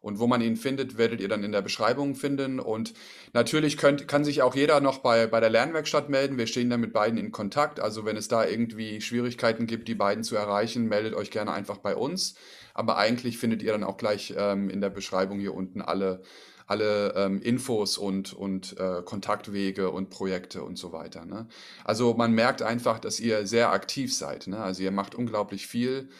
Und 0.00 0.18
wo 0.18 0.26
man 0.26 0.40
ihn 0.40 0.56
findet, 0.56 0.96
werdet 0.96 1.20
ihr 1.20 1.28
dann 1.28 1.44
in 1.44 1.52
der 1.52 1.60
Beschreibung 1.60 2.14
finden. 2.14 2.58
Und 2.58 2.94
natürlich 3.34 3.76
könnt, 3.76 4.08
kann 4.08 4.24
sich 4.24 4.40
auch 4.40 4.54
jeder 4.54 4.80
noch 4.80 4.98
bei, 4.98 5.26
bei 5.26 5.40
der 5.40 5.50
Lernwerkstatt 5.50 6.08
melden. 6.08 6.38
Wir 6.38 6.46
stehen 6.46 6.70
da 6.70 6.78
mit 6.78 6.92
beiden 6.92 7.18
in 7.18 7.32
Kontakt. 7.32 7.80
Also 7.80 8.06
wenn 8.06 8.16
es 8.16 8.28
da 8.28 8.46
irgendwie 8.46 9.00
Schwierigkeiten 9.02 9.66
gibt, 9.66 9.88
die 9.88 9.94
beiden 9.94 10.24
zu 10.24 10.36
erreichen, 10.36 10.88
meldet 10.88 11.14
euch 11.14 11.30
gerne 11.30 11.52
einfach 11.52 11.78
bei 11.78 11.94
uns. 11.94 12.34
Aber 12.72 12.96
eigentlich 12.96 13.36
findet 13.36 13.62
ihr 13.62 13.72
dann 13.72 13.84
auch 13.84 13.98
gleich 13.98 14.34
ähm, 14.36 14.70
in 14.70 14.80
der 14.80 14.90
Beschreibung 14.90 15.38
hier 15.38 15.54
unten 15.54 15.82
alle 15.82 16.22
alle 16.70 17.14
ähm, 17.16 17.42
Infos 17.42 17.98
und, 17.98 18.32
und 18.32 18.78
äh, 18.78 19.02
Kontaktwege 19.04 19.90
und 19.90 20.08
Projekte 20.08 20.62
und 20.62 20.78
so 20.78 20.92
weiter. 20.92 21.24
Ne? 21.24 21.48
Also 21.84 22.14
man 22.14 22.32
merkt 22.32 22.62
einfach, 22.62 23.00
dass 23.00 23.18
ihr 23.18 23.44
sehr 23.44 23.72
aktiv 23.72 24.14
seid. 24.14 24.46
Ne? 24.46 24.56
Also 24.56 24.84
ihr 24.84 24.92
macht 24.92 25.16
unglaublich 25.16 25.66
viel 25.66 26.10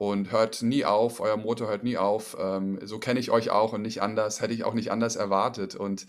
und 0.00 0.32
hört 0.32 0.62
nie 0.62 0.86
auf, 0.86 1.20
euer 1.20 1.36
Motor 1.36 1.68
hört 1.68 1.84
nie 1.84 1.98
auf. 1.98 2.34
Ähm, 2.40 2.78
so 2.82 2.98
kenne 2.98 3.20
ich 3.20 3.30
euch 3.30 3.50
auch 3.50 3.74
und 3.74 3.82
nicht 3.82 4.00
anders, 4.00 4.40
hätte 4.40 4.54
ich 4.54 4.64
auch 4.64 4.72
nicht 4.72 4.90
anders 4.90 5.14
erwartet. 5.14 5.74
Und 5.74 6.06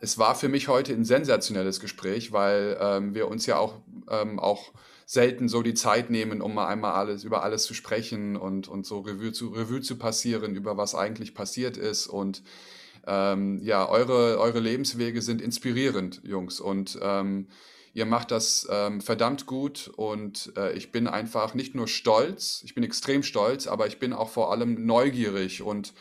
es 0.00 0.16
war 0.16 0.34
für 0.34 0.48
mich 0.48 0.68
heute 0.68 0.94
ein 0.94 1.04
sensationelles 1.04 1.78
Gespräch, 1.78 2.32
weil 2.32 2.78
ähm, 2.80 3.14
wir 3.14 3.28
uns 3.28 3.44
ja 3.44 3.58
auch, 3.58 3.74
ähm, 4.08 4.38
auch 4.38 4.72
selten 5.04 5.50
so 5.50 5.60
die 5.60 5.74
Zeit 5.74 6.08
nehmen, 6.08 6.40
um 6.40 6.54
mal 6.54 6.68
einmal 6.68 6.92
alles 6.92 7.22
über 7.22 7.42
alles 7.42 7.64
zu 7.64 7.74
sprechen 7.74 8.34
und, 8.34 8.66
und 8.66 8.86
so 8.86 9.00
Revue 9.00 9.32
zu, 9.32 9.48
Revue 9.48 9.82
zu 9.82 9.98
passieren, 9.98 10.54
über 10.54 10.78
was 10.78 10.94
eigentlich 10.94 11.34
passiert 11.34 11.76
ist. 11.76 12.06
Und 12.06 12.42
ähm, 13.06 13.60
ja, 13.62 13.86
eure, 13.90 14.38
eure 14.38 14.60
Lebenswege 14.60 15.20
sind 15.20 15.42
inspirierend, 15.42 16.22
Jungs. 16.24 16.60
Und 16.60 16.98
ähm, 17.02 17.48
ihr 17.94 18.06
macht 18.06 18.30
das 18.30 18.66
ähm, 18.70 19.00
verdammt 19.00 19.46
gut. 19.46 19.90
Und 19.96 20.52
äh, 20.56 20.72
ich 20.72 20.92
bin 20.92 21.06
einfach 21.06 21.54
nicht 21.54 21.74
nur 21.74 21.88
stolz, 21.88 22.62
ich 22.64 22.74
bin 22.74 22.84
extrem 22.84 23.22
stolz, 23.22 23.66
aber 23.66 23.86
ich 23.86 23.98
bin 23.98 24.12
auch 24.12 24.30
vor 24.30 24.52
allem 24.52 24.86
neugierig 24.86 25.62
und 25.62 25.92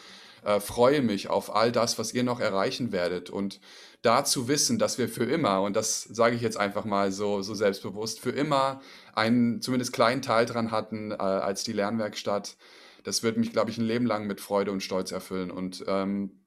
äh, 0.44 0.60
freue 0.60 1.02
mich 1.02 1.30
auf 1.30 1.54
all 1.56 1.72
das, 1.72 2.00
was 2.00 2.14
ihr 2.14 2.24
noch 2.24 2.40
erreichen 2.40 2.92
werdet. 2.92 3.30
Und 3.30 3.60
da 4.02 4.24
zu 4.24 4.48
wissen, 4.48 4.80
dass 4.80 4.98
wir 4.98 5.10
für 5.10 5.26
immer, 5.26 5.62
und 5.62 5.76
das 5.76 6.04
sage 6.04 6.36
ich 6.36 6.42
jetzt 6.42 6.58
einfach 6.58 6.86
mal 6.86 7.12
so, 7.12 7.42
so 7.42 7.54
selbstbewusst, 7.54 8.20
für 8.20 8.30
immer 8.30 8.82
einen 9.14 9.62
zumindest 9.62 9.94
kleinen 9.94 10.22
Teil 10.22 10.46
dran 10.46 10.72
hatten 10.72 11.12
äh, 11.12 11.16
als 11.16 11.64
die 11.64 11.74
Lernwerkstatt, 11.74 12.58
das 13.04 13.24
wird 13.24 13.38
mich, 13.38 13.52
glaube 13.52 13.72
ich, 13.72 13.78
ein 13.78 13.86
Leben 13.86 14.06
lang 14.06 14.28
mit 14.28 14.42
Freude 14.42 14.72
und 14.72 14.84
Stolz 14.84 15.12
erfüllen. 15.12 15.52
Und 15.52 15.84
ähm, 15.88 16.47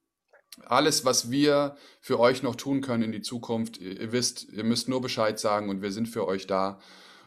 alles, 0.67 1.05
was 1.05 1.31
wir 1.31 1.75
für 1.99 2.19
euch 2.19 2.43
noch 2.43 2.55
tun 2.55 2.81
können 2.81 3.03
in 3.03 3.11
die 3.11 3.21
Zukunft, 3.21 3.77
ihr, 3.77 4.11
wisst, 4.11 4.51
ihr 4.51 4.63
müsst 4.63 4.89
nur 4.89 5.01
Bescheid 5.01 5.39
sagen 5.39 5.69
und 5.69 5.81
wir 5.81 5.91
sind 5.91 6.07
für 6.07 6.27
euch 6.27 6.47
da. 6.47 6.79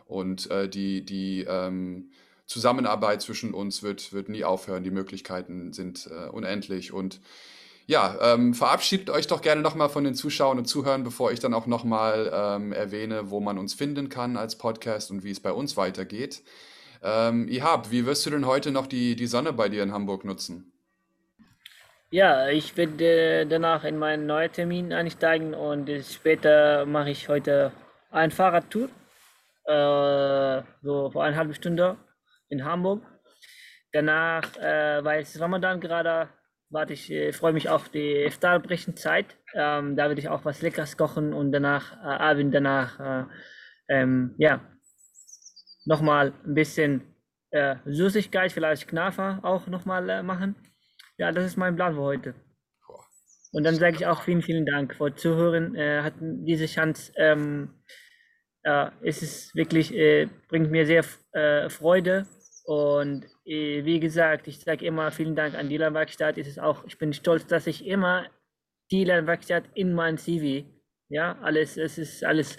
Und 0.07 0.51
äh, 0.51 0.69
die, 0.69 1.05
die 1.05 1.45
ähm, 1.49 2.11
Zusammenarbeit 2.47 3.23
zwischen 3.23 3.55
uns 3.55 3.83
wird, 3.83 4.13
wird 4.13 4.29
nie 4.29 4.45
aufhören. 4.45 4.85
Die 4.85 4.91
Möglichkeiten 4.91 5.73
sind 5.73 6.09
äh, 6.09 6.29
unendlich. 6.29 6.93
Und 6.93 7.21
ja, 7.87 8.17
ähm, 8.21 8.55
verabschiedet 8.55 9.11
euch 9.11 9.27
doch 9.27 9.43
gerne 9.43 9.63
nochmal 9.63 9.89
von 9.89 10.05
den 10.05 10.15
Zuschauern 10.15 10.59
und 10.59 10.67
Zuhörern, 10.67 11.05
bevor 11.05 11.33
ich 11.33 11.41
dann 11.41 11.55
auch 11.55 11.67
nochmal 11.67 12.31
ähm, 12.33 12.73
erwähne, 12.73 13.31
wo 13.31 13.41
man 13.41 13.59
uns 13.59 13.75
finden 13.75 14.09
kann 14.09 14.37
als 14.37 14.57
Podcast 14.57 15.11
und 15.11 15.25
wie 15.25 15.31
es 15.31 15.41
bei 15.41 15.53
uns 15.53 15.77
weitergeht. 15.77 16.43
Ähm, 17.03 17.49
Ihab, 17.49 17.91
wie 17.91 18.07
wirst 18.07 18.25
du 18.25 18.31
denn 18.31 18.47
heute 18.47 18.71
noch 18.71 18.87
die, 18.87 19.17
die 19.17 19.27
Sonne 19.27 19.53
bei 19.53 19.69
dir 19.69 19.83
in 19.83 19.93
Hamburg 19.93 20.25
nutzen? 20.25 20.74
Ja, 22.15 22.49
ich 22.49 22.77
werde 22.77 23.45
danach 23.45 23.83
in 23.83 23.99
meinen 23.99 24.27
neuen 24.27 24.53
Termin 24.53 24.93
einsteigen 24.93 25.53
und 25.53 25.91
später 26.05 26.87
mache 26.87 27.11
ich 27.11 27.29
heute 27.29 27.73
eine 28.13 28.31
Fahrradtour, 28.31 28.89
äh, 29.65 30.63
so 30.81 31.11
vor 31.11 31.25
einer 31.25 31.37
halben 31.37 31.55
Stunde 31.55 31.97
in 32.51 32.65
Hamburg. 32.65 33.03
Danach, 33.93 34.57
äh, 34.59 35.03
weil 35.05 35.23
es 35.23 35.41
Ramadan 35.41 35.81
gerade 35.81 36.29
warte 36.71 36.93
ich, 36.93 37.11
äh, 37.11 37.33
freue 37.33 37.53
mich 37.53 37.69
auf 37.69 37.89
die 37.89 38.23
Iftar-Brechenzeit. 38.27 39.27
Ähm, 39.53 39.97
da 39.97 40.07
werde 40.07 40.21
ich 40.21 40.29
auch 40.29 40.45
was 40.45 40.63
Leckeres 40.63 40.97
kochen 40.97 41.33
und 41.33 41.51
danach, 41.51 41.95
äh, 41.95 42.07
Abend 42.07 42.55
danach, 42.55 43.01
äh, 43.01 43.25
ähm, 43.89 44.37
ja, 44.39 44.61
nochmal 45.85 46.33
ein 46.47 46.55
bisschen 46.55 47.13
äh, 47.51 47.75
Süßigkeit, 47.87 48.53
vielleicht 48.53 48.87
Knafer 48.87 49.41
auch 49.43 49.67
nochmal 49.67 50.09
äh, 50.09 50.23
machen. 50.23 50.55
Ja, 51.19 51.33
das 51.33 51.47
ist 51.47 51.57
mein 51.57 51.77
Plan 51.77 51.95
für 51.95 52.01
heute. 52.01 52.35
Und 53.53 53.63
dann 53.65 53.77
sage 53.77 53.97
ich 53.97 54.07
auch 54.07 54.23
vielen, 54.23 54.43
vielen 54.43 54.67
Dank 54.67 54.97
für 54.97 55.15
Zuhören. 55.15 55.77
Äh, 55.77 56.03
hatten 56.03 56.45
diese 56.45 56.67
Chance. 56.67 57.13
Ähm, 57.17 57.71
äh, 58.65 58.91
es 59.03 59.23
ist 59.23 59.55
wirklich, 59.55 59.95
äh, 59.95 60.29
bringt 60.49 60.71
mir 60.71 60.87
sehr 60.87 61.05
äh, 61.33 61.69
Freude. 61.69 62.27
Und 62.65 63.27
äh, 63.45 63.85
wie 63.85 64.01
gesagt, 64.01 64.49
ich 64.49 64.59
sage 64.61 64.85
immer 64.87 65.11
vielen 65.13 65.37
Dank 65.37 65.55
an 65.55 65.69
die 65.69 65.77
Lernwerkstatt. 65.77 66.37
Es 66.39 66.49
ist 66.49 66.59
auch, 66.59 66.85
ich 66.87 66.99
bin 66.99 67.13
stolz, 67.13 67.47
dass 67.47 67.67
ich 67.69 67.87
immer 67.87 68.27
die 68.91 69.05
Lernwerkstatt 69.05 69.65
in 69.75 69.95
mein 69.95 70.19
CV, 70.19 70.67
ja, 71.09 71.39
alles, 71.41 71.77
es 71.77 71.99
ist 71.99 72.25
alles, 72.25 72.59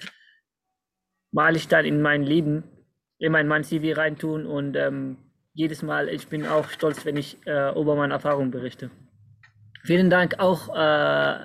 mal 1.32 1.56
ich 1.56 1.68
dann 1.68 1.86
in 1.86 2.02
mein 2.02 2.24
Leben, 2.24 2.64
immer 3.20 3.42
in 3.42 3.48
mein 3.48 3.64
CV 3.64 3.98
reintun 3.98 4.46
und 4.46 4.76
ähm, 4.76 5.25
jedes 5.56 5.82
Mal, 5.82 6.10
ich 6.10 6.28
bin 6.28 6.46
auch 6.46 6.70
stolz, 6.70 7.06
wenn 7.06 7.18
ich 7.18 7.38
äh, 7.48 7.72
über 7.80 7.96
meine 7.96 8.14
Erfahrungen 8.14 8.52
berichte. 8.52 8.92
Vielen 9.84 10.10
Dank 10.10 10.38
auch 10.40 10.70
äh, 10.70 10.80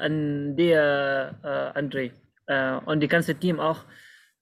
an 0.07 0.57
dir, 0.57 1.39
äh, 1.43 1.79
André, 1.79 2.13
äh, 2.47 2.77
und 2.87 3.01
die 3.01 3.09
ganze 3.09 3.35
Team 3.37 3.61
auch 3.61 3.85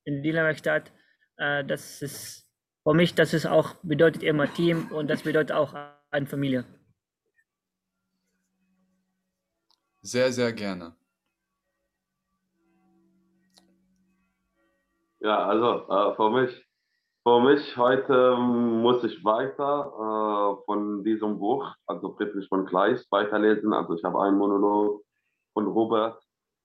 in 0.05 0.23
Dealerwerkstatt. 0.23 0.91
Äh, 1.37 1.65
das 1.65 2.01
ist 2.01 2.51
für 2.83 2.95
mich, 2.95 3.15
das 3.15 3.35
ist 3.35 3.47
auch, 3.47 3.75
bedeutet 3.83 4.23
immer 4.23 4.53
Team 4.53 4.91
und 4.91 5.11
das 5.11 5.23
bedeutet 5.23 5.53
auch 5.53 5.75
eine 6.11 6.27
Familie. 6.27 6.65
Sehr, 10.01 10.33
sehr 10.33 10.53
gerne. 10.53 10.97
Ja, 15.21 15.47
also 15.47 15.89
äh, 15.91 16.17
für 16.17 16.31
mich 16.31 16.68
Für 17.29 17.41
mich 17.41 17.77
heute 17.77 18.37
muss 18.39 19.05
ich 19.05 19.23
weiter 19.23 19.93
äh, 19.93 20.65
von 20.65 21.05
diesem 21.05 21.39
Buch, 21.39 21.71
also 21.87 22.15
Friedrich 22.15 22.49
von 22.49 22.65
Kleist, 22.65 23.07
weiterlesen. 23.13 23.75
Also 23.75 23.93
ich 23.93 24.03
habe 24.03 24.19
einen 24.23 24.39
Monolog 24.39 25.03
von 25.53 25.67
Robert, 25.67 26.19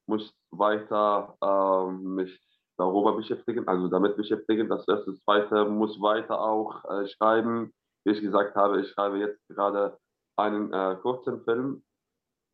muss 0.08 0.34
weiter 0.52 1.36
äh, 1.42 1.92
mich 1.92 2.40
darüber 2.78 3.12
beschäftigen, 3.12 3.68
also 3.68 3.90
damit 3.90 4.16
beschäftigen. 4.16 4.70
Das 4.70 4.88
erste, 4.88 5.14
zweite 5.26 5.66
muss 5.66 6.00
weiter 6.00 6.40
auch 6.40 6.82
äh, 6.86 7.08
schreiben. 7.08 7.74
Wie 8.06 8.12
ich 8.12 8.22
gesagt 8.22 8.56
habe, 8.56 8.80
ich 8.80 8.88
schreibe 8.92 9.18
jetzt 9.18 9.46
gerade 9.50 9.98
einen 10.38 10.72
äh, 10.72 10.96
kurzen 11.02 11.44
Film 11.44 11.84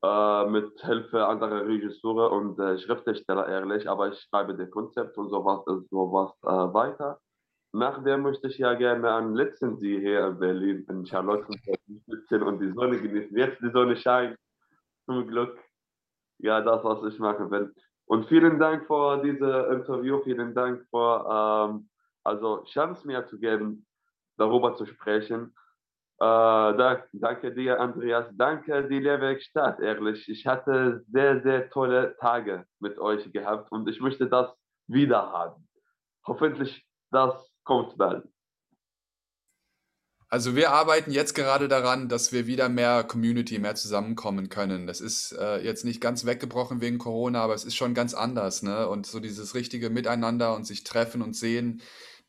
äh, 0.03 0.47
mit 0.47 0.81
Hilfe 0.81 1.27
anderer 1.27 1.67
Regisseure 1.67 2.31
und 2.31 2.57
äh, 2.57 2.79
Schriftsteller 2.79 3.47
ehrlich, 3.47 3.87
aber 3.87 4.07
ich 4.11 4.19
schreibe 4.19 4.55
das 4.55 4.71
Konzept 4.71 5.15
und 5.15 5.29
sowas, 5.29 5.63
sowas 5.91 6.31
äh, 6.41 6.73
weiter. 7.73 7.89
Nachdem 7.91 8.21
möchte 8.21 8.47
ich 8.47 8.57
ja 8.57 8.73
gerne 8.73 9.11
an 9.11 9.35
Litzensee 9.35 9.99
hier 9.99 10.27
in 10.27 10.39
Berlin, 10.39 10.85
in 10.89 11.05
Charlottenburg 11.05 11.79
sitzen 12.07 12.43
und 12.43 12.59
die 12.59 12.71
Sonne 12.73 12.99
genießen. 12.99 13.37
Jetzt 13.37 13.61
die 13.61 13.71
Sonne 13.71 13.95
scheint, 13.95 14.37
zum 15.05 15.27
Glück. 15.27 15.57
Ja, 16.39 16.61
das, 16.61 16.83
was 16.83 17.03
ich 17.13 17.19
machen 17.19 17.51
will. 17.51 17.73
Und 18.05 18.27
vielen 18.27 18.59
Dank 18.59 18.87
für 18.87 19.21
dieses 19.21 19.67
Interview, 19.71 20.19
vielen 20.23 20.55
Dank 20.55 20.85
für 20.89 21.69
ähm, 21.69 21.89
also 22.23 22.63
Chance 22.65 23.05
mir 23.05 23.25
zu 23.27 23.39
geben, 23.39 23.85
darüber 24.37 24.75
zu 24.75 24.85
sprechen. 24.85 25.53
Äh, 26.17 26.25
da, 26.25 27.03
danke 27.13 27.53
dir, 27.53 27.79
Andreas. 27.79 28.27
Danke, 28.33 28.87
die 28.87 28.99
Lehrwerkstatt, 28.99 29.79
ehrlich. 29.79 30.27
Ich 30.27 30.47
hatte 30.47 31.03
sehr, 31.07 31.41
sehr 31.41 31.69
tolle 31.69 32.15
Tage 32.17 32.65
mit 32.79 32.97
euch 32.99 33.31
gehabt 33.31 33.71
und 33.71 33.87
ich 33.87 34.01
möchte 34.01 34.27
das 34.27 34.53
wieder 34.87 35.31
haben. 35.31 35.67
Hoffentlich 36.25 36.85
das 37.11 37.48
kommt 37.69 37.97
bald. 37.97 38.23
Also 40.27 40.55
wir 40.55 40.71
arbeiten 40.71 41.11
jetzt 41.11 41.33
gerade 41.33 41.67
daran, 41.67 42.07
dass 42.07 42.31
wir 42.31 42.47
wieder 42.47 42.67
mehr 42.67 43.03
Community, 43.03 43.57
mehr 43.59 43.75
zusammenkommen 43.75 44.49
können. 44.49 44.85
Das 44.87 45.01
ist 45.01 45.31
äh, 45.33 45.63
jetzt 45.63 45.85
nicht 45.85 46.01
ganz 46.01 46.25
weggebrochen 46.25 46.81
wegen 46.81 46.97
Corona, 46.97 47.41
aber 47.41 47.53
es 47.53 47.65
ist 47.65 47.75
schon 47.75 47.93
ganz 47.93 48.13
anders, 48.13 48.61
ne? 48.63 48.87
Und 48.87 49.07
so 49.07 49.19
dieses 49.19 49.55
richtige 49.55 49.89
Miteinander 49.89 50.55
und 50.55 50.65
sich 50.65 50.83
treffen 50.83 51.21
und 51.23 51.35
sehen, 51.35 51.81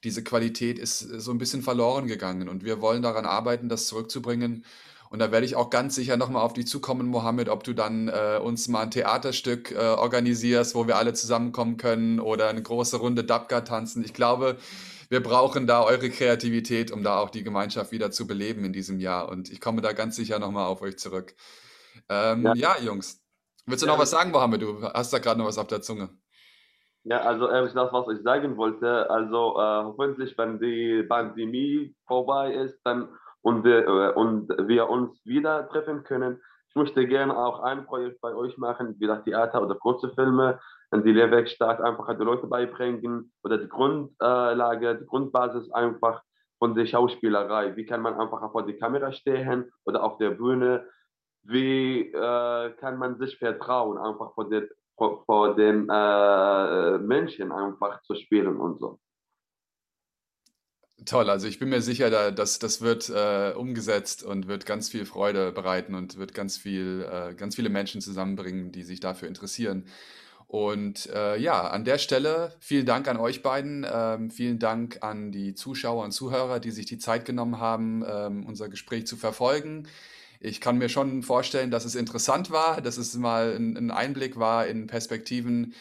diese 0.05 0.23
Qualität 0.25 0.79
ist 0.79 0.99
so 0.99 1.31
ein 1.31 1.39
bisschen 1.39 1.62
verloren 1.62 2.07
gegangen. 2.07 2.49
Und 2.49 2.65
wir 2.65 2.81
wollen 2.81 3.03
daran 3.03 3.27
arbeiten, 3.27 3.69
das 3.69 3.87
zurückzubringen. 3.87 4.65
Und 5.11 5.19
da 5.19 5.33
werde 5.33 5.45
ich 5.45 5.57
auch 5.57 5.71
ganz 5.71 5.95
sicher 5.95 6.17
nochmal 6.17 6.43
auf 6.43 6.53
dich 6.53 6.69
zukommen, 6.69 7.09
Mohammed, 7.09 7.49
ob 7.49 7.65
du 7.65 7.75
dann 7.75 8.09
äh, 8.09 8.39
uns 8.43 8.69
mal 8.69 8.83
ein 8.83 8.91
Theaterstück 8.91 9.73
äh, 9.73 9.77
organisierst, 9.77 10.75
wo 10.75 10.87
wir 10.87 10.97
alle 10.97 11.12
zusammenkommen 11.12 11.77
können 11.77 12.21
oder 12.21 12.49
eine 12.49 12.62
große 12.62 12.97
Runde 12.97 13.25
Dabka 13.25 13.62
tanzen. 13.62 14.05
Ich 14.05 14.15
glaube, 14.15 14.57
wir 15.11 15.23
brauchen 15.23 15.66
da 15.66 15.82
eure 15.82 16.09
Kreativität, 16.09 16.93
um 16.93 17.03
da 17.03 17.19
auch 17.19 17.31
die 17.31 17.43
Gemeinschaft 17.43 17.91
wieder 17.91 18.11
zu 18.12 18.27
beleben 18.27 18.65
in 18.65 18.73
diesem 18.73 19.01
Jahr. 19.01 19.28
Und 19.28 19.51
ich 19.51 19.61
komme 19.61 19.82
da 19.82 19.93
ganz 19.93 20.16
sicher 20.16 20.39
nochmal 20.39 20.66
auf 20.66 20.81
euch 20.82 20.99
zurück. 20.99 21.35
Ähm, 22.09 22.45
ja. 22.45 22.55
ja. 22.55 22.77
Jungs. 22.81 23.20
Willst 23.66 23.82
du 23.82 23.87
ja, 23.87 23.93
noch 23.93 24.01
was 24.01 24.11
sagen, 24.11 24.31
Mohammed? 24.31 24.62
Du 24.62 24.82
hast 24.82 25.12
da 25.12 25.19
gerade 25.19 25.39
noch 25.39 25.47
was 25.47 25.59
auf 25.59 25.66
der 25.66 25.82
Zunge. 25.82 26.11
Ja, 27.03 27.23
also 27.23 27.49
ehrlich, 27.49 27.73
das, 27.73 27.93
was 27.93 28.07
ich 28.15 28.23
sagen 28.23 28.57
wollte, 28.57 29.11
also 29.11 29.57
äh, 29.59 29.85
hoffentlich, 29.85 30.37
wenn 30.39 30.61
die 30.61 31.03
Pandemie 31.03 31.95
vorbei 32.07 32.53
ist, 32.53 32.78
dann 32.85 33.09
und 33.43 33.65
wir, 33.65 33.87
äh, 33.87 34.12
und 34.12 34.49
wir 34.69 34.89
uns 34.89 35.19
wieder 35.24 35.69
treffen 35.70 36.05
können. 36.05 36.41
Ich 36.69 36.77
möchte 36.77 37.07
gerne 37.07 37.37
auch 37.37 37.61
ein 37.61 37.85
Projekt 37.85 38.20
bei 38.20 38.32
euch 38.35 38.57
machen, 38.59 38.95
wie 38.99 39.07
das 39.07 39.24
Theater 39.24 39.62
oder 39.62 39.74
kurze 39.74 40.11
Filme, 40.11 40.61
in 40.93 41.05
die 41.05 41.12
Lehrwerkstatt 41.12 41.81
einfach 41.81 42.09
die 42.17 42.25
Leute 42.25 42.47
beibringen 42.47 43.33
oder 43.45 43.59
die 43.59 43.69
Grundlage, 43.69 44.99
die 44.99 45.07
Grundbasis 45.07 45.71
einfach 45.73 46.23
von 46.59 46.75
der 46.75 46.87
Schauspielerei. 46.87 47.77
Wie 47.77 47.87
kann 47.87 48.03
man 48.03 48.15
einfach 48.15 48.51
vor 48.53 48.67
die 48.67 48.77
Kamera 48.77 49.12
stehen 49.12 49.73
oder 49.85 50.03
auf 50.03 50.19
der 50.19 50.31
Bühne? 50.31 50.87
Wie 51.43 52.12
äh, 52.12 52.73
kann 52.77 52.99
man 52.99 53.19
sich 53.19 53.39
vertrauen, 53.39 53.99
einfach 53.99 54.35
vor, 54.35 54.49
der, 54.51 54.69
vor, 54.97 55.25
vor 55.25 55.55
den 55.55 55.89
äh, 55.89 56.99
Menschen 56.99 57.51
einfach 57.51 58.03
zu 58.03 58.15
spielen 58.15 58.57
und 58.59 58.79
so? 58.79 58.99
Toll, 61.07 61.31
also 61.31 61.47
ich 61.47 61.59
bin 61.59 61.71
mir 61.71 61.81
sicher, 61.81 62.31
dass 62.31 62.59
das 62.59 62.83
wird 62.83 63.09
äh, 63.09 63.55
umgesetzt 63.57 64.23
und 64.23 64.49
wird 64.49 64.67
ganz 64.67 64.91
viel 64.91 65.07
Freude 65.07 65.51
bereiten 65.51 65.95
und 65.95 66.19
wird 66.19 66.35
ganz 66.35 66.59
viel, 66.59 67.09
äh, 67.11 67.35
ganz 67.35 67.57
viele 67.57 67.71
Menschen 67.71 68.03
zusammenbringen, 68.03 68.71
die 68.71 68.83
sich 68.83 69.01
dafür 69.01 69.27
interessieren. 69.27 69.87
Und 70.51 71.09
äh, 71.14 71.39
ja, 71.39 71.68
an 71.68 71.85
der 71.85 71.98
Stelle 71.98 72.56
vielen 72.59 72.85
Dank 72.85 73.06
an 73.06 73.18
euch 73.18 73.40
beiden. 73.40 73.86
Ähm, 73.89 74.32
vielen 74.32 74.59
Dank 74.59 74.98
an 75.01 75.31
die 75.31 75.55
Zuschauer 75.55 76.02
und 76.02 76.10
Zuhörer, 76.10 76.59
die 76.59 76.72
sich 76.72 76.86
die 76.86 76.98
Zeit 76.98 77.24
genommen 77.24 77.60
haben, 77.60 78.05
ähm, 78.05 78.44
unser 78.47 78.68
Gespräch 78.68 79.06
zu 79.06 79.16
verfolgen. 79.16 79.86
Ich 80.40 80.60
kann 80.60 80.77
mir 80.77 80.89
schon 80.89 81.22
vorstellen, 81.22 81.70
dass 81.70 81.85
es 81.85 81.94
interessant 81.94 82.51
war, 82.51 82.81
dass 82.81 82.97
es 82.97 83.14
mal 83.14 83.55
ein, 83.55 83.77
ein 83.77 83.90
Einblick 83.93 84.40
war 84.40 84.66
in 84.66 84.89
Perspektiven, 84.89 85.72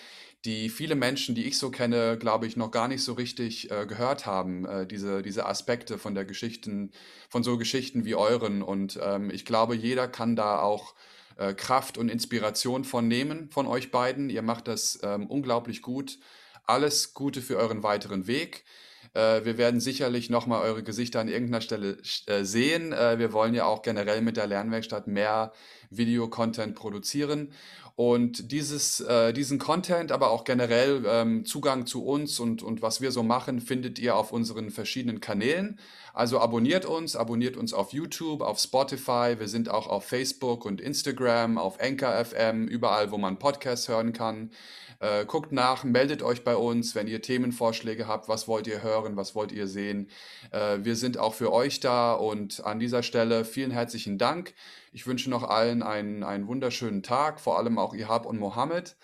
die 0.45 0.69
viele 0.69 0.93
Menschen, 0.93 1.33
die 1.33 1.47
ich 1.47 1.57
so 1.57 1.71
kenne, 1.71 2.15
glaube 2.19 2.45
ich, 2.45 2.55
noch 2.55 2.69
gar 2.69 2.87
nicht 2.87 3.03
so 3.03 3.13
richtig 3.13 3.71
äh, 3.71 3.87
gehört 3.87 4.27
haben. 4.27 4.65
Äh, 4.65 4.85
diese, 4.85 5.23
diese 5.23 5.47
Aspekte 5.47 5.97
von 5.97 6.13
der 6.13 6.25
Geschichten, 6.25 6.91
von 7.27 7.41
so 7.41 7.57
Geschichten 7.57 8.05
wie 8.05 8.13
euren. 8.13 8.61
Und 8.61 8.99
ähm, 9.01 9.31
ich 9.31 9.45
glaube, 9.45 9.75
jeder 9.75 10.07
kann 10.07 10.35
da 10.35 10.61
auch 10.61 10.93
äh, 11.39 11.53
Kraft 11.53 11.97
und 11.97 12.09
Inspiration 12.09 12.83
von 12.83 13.07
nehmen, 13.07 13.49
von 13.49 13.65
euch 13.65 13.91
beiden. 13.91 14.29
Ihr 14.29 14.41
macht 14.41 14.67
das 14.67 14.99
ähm, 15.03 15.27
unglaublich 15.27 15.81
gut. 15.81 16.19
Alles 16.65 17.13
Gute 17.13 17.41
für 17.41 17.55
euren 17.55 17.81
weiteren 17.81 18.27
Weg. 18.27 18.65
Äh, 19.13 19.45
wir 19.45 19.57
werden 19.57 19.79
sicherlich 19.79 20.29
nochmal 20.29 20.61
eure 20.61 20.83
Gesichter 20.83 21.21
an 21.21 21.29
irgendeiner 21.29 21.61
Stelle 21.61 21.97
äh, 22.27 22.43
sehen. 22.43 22.91
Äh, 22.91 23.19
wir 23.19 23.31
wollen 23.31 23.53
ja 23.55 23.65
auch 23.65 23.81
generell 23.81 24.21
mit 24.21 24.37
der 24.37 24.47
Lernwerkstatt 24.47 25.07
mehr 25.07 25.53
Videocontent 25.89 26.75
produzieren. 26.75 27.53
Und 27.99 28.53
dieses, 28.53 29.01
äh, 29.01 29.33
diesen 29.33 29.59
Content, 29.59 30.13
aber 30.13 30.31
auch 30.31 30.45
generell 30.45 31.03
ähm, 31.05 31.43
Zugang 31.43 31.85
zu 31.85 32.05
uns 32.05 32.39
und, 32.39 32.63
und 32.63 32.81
was 32.81 33.01
wir 33.01 33.11
so 33.11 33.23
machen, 33.23 33.59
findet 33.59 33.99
ihr 33.99 34.15
auf 34.15 34.31
unseren 34.31 34.71
verschiedenen 34.71 35.19
Kanälen. 35.19 35.77
Also 36.13 36.39
abonniert 36.39 36.85
uns, 36.85 37.17
abonniert 37.17 37.57
uns 37.57 37.73
auf 37.73 37.91
YouTube, 37.91 38.39
auf 38.39 38.57
Spotify. 38.57 39.35
Wir 39.37 39.49
sind 39.49 39.67
auch 39.67 39.87
auf 39.87 40.05
Facebook 40.05 40.63
und 40.63 40.79
Instagram, 40.79 41.57
auf 41.57 41.81
Anchor 41.81 42.23
FM, 42.23 42.69
überall, 42.69 43.11
wo 43.11 43.17
man 43.17 43.37
Podcasts 43.37 43.89
hören 43.89 44.13
kann. 44.13 44.51
Äh, 44.99 45.25
guckt 45.25 45.53
nach, 45.53 45.85
meldet 45.85 46.21
euch 46.21 46.43
bei 46.43 46.55
uns, 46.57 46.93
wenn 46.93 47.07
ihr 47.07 47.21
Themenvorschläge 47.21 48.07
habt. 48.07 48.27
Was 48.27 48.49
wollt 48.49 48.67
ihr 48.67 48.83
hören? 48.83 49.15
Was 49.15 49.33
wollt 49.33 49.53
ihr 49.53 49.67
sehen? 49.67 50.09
Äh, 50.51 50.79
wir 50.81 50.97
sind 50.97 51.17
auch 51.17 51.33
für 51.33 51.53
euch 51.53 51.79
da 51.79 52.13
und 52.13 52.65
an 52.65 52.79
dieser 52.79 53.01
Stelle 53.01 53.45
vielen 53.45 53.71
herzlichen 53.71 54.17
Dank. 54.17 54.53
Ich 54.91 55.07
wünsche 55.07 55.29
noch 55.29 55.43
allen 55.43 55.83
einen, 55.83 56.23
einen 56.23 56.47
wunderschönen 56.47 57.01
Tag, 57.01 57.39
vor 57.39 57.57
allem 57.57 57.77
auch 57.77 57.93
Ihab 57.93 58.25
und 58.25 58.39
Mohammed. 58.39 58.97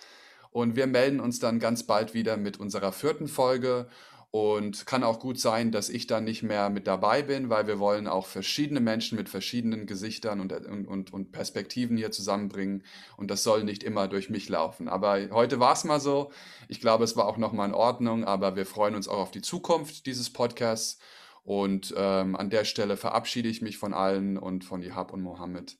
Und 0.51 0.75
wir 0.75 0.87
melden 0.87 1.19
uns 1.19 1.39
dann 1.39 1.59
ganz 1.59 1.83
bald 1.83 2.13
wieder 2.13 2.37
mit 2.37 2.59
unserer 2.59 2.91
vierten 2.91 3.27
Folge. 3.27 3.87
Und 4.35 4.85
kann 4.85 5.05
auch 5.05 5.21
gut 5.21 5.39
sein, 5.39 5.71
dass 5.71 5.87
ich 5.87 6.07
dann 6.07 6.25
nicht 6.25 6.43
mehr 6.43 6.69
mit 6.69 6.87
dabei 6.87 7.21
bin, 7.21 7.49
weil 7.49 7.67
wir 7.67 7.79
wollen 7.79 8.05
auch 8.05 8.25
verschiedene 8.25 8.81
Menschen 8.81 9.17
mit 9.17 9.29
verschiedenen 9.29 9.85
Gesichtern 9.85 10.41
und, 10.41 10.51
und, 10.51 11.13
und 11.13 11.31
Perspektiven 11.31 11.95
hier 11.95 12.11
zusammenbringen. 12.11 12.83
Und 13.15 13.31
das 13.31 13.43
soll 13.43 13.63
nicht 13.63 13.81
immer 13.81 14.09
durch 14.09 14.29
mich 14.29 14.49
laufen. 14.49 14.89
Aber 14.89 15.29
heute 15.31 15.61
war 15.61 15.71
es 15.71 15.85
mal 15.85 16.01
so. 16.01 16.33
Ich 16.67 16.81
glaube, 16.81 17.05
es 17.05 17.15
war 17.15 17.27
auch 17.27 17.37
nochmal 17.37 17.69
in 17.69 17.73
Ordnung. 17.73 18.25
Aber 18.25 18.57
wir 18.57 18.65
freuen 18.65 18.95
uns 18.95 19.07
auch 19.07 19.19
auf 19.19 19.31
die 19.31 19.41
Zukunft 19.41 20.05
dieses 20.05 20.29
Podcasts. 20.29 20.99
Und 21.45 21.93
ähm, 21.95 22.35
an 22.35 22.49
der 22.49 22.65
Stelle 22.65 22.97
verabschiede 22.97 23.47
ich 23.47 23.61
mich 23.61 23.77
von 23.77 23.93
allen 23.93 24.37
und 24.37 24.65
von 24.65 24.81
Ihab 24.81 25.13
und 25.13 25.21
Mohammed. 25.21 25.77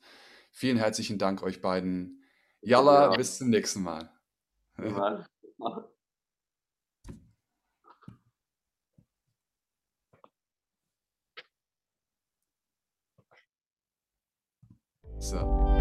Vielen 0.52 0.78
herzlichen 0.78 1.18
Dank 1.18 1.44
euch 1.44 1.60
beiden. 1.60 2.24
Yalla, 2.62 3.18
bis 3.18 3.38
zum 3.38 3.50
nächsten 3.50 3.84
Mal. 3.84 4.10
Ja. 4.82 5.26
so. 15.26 15.75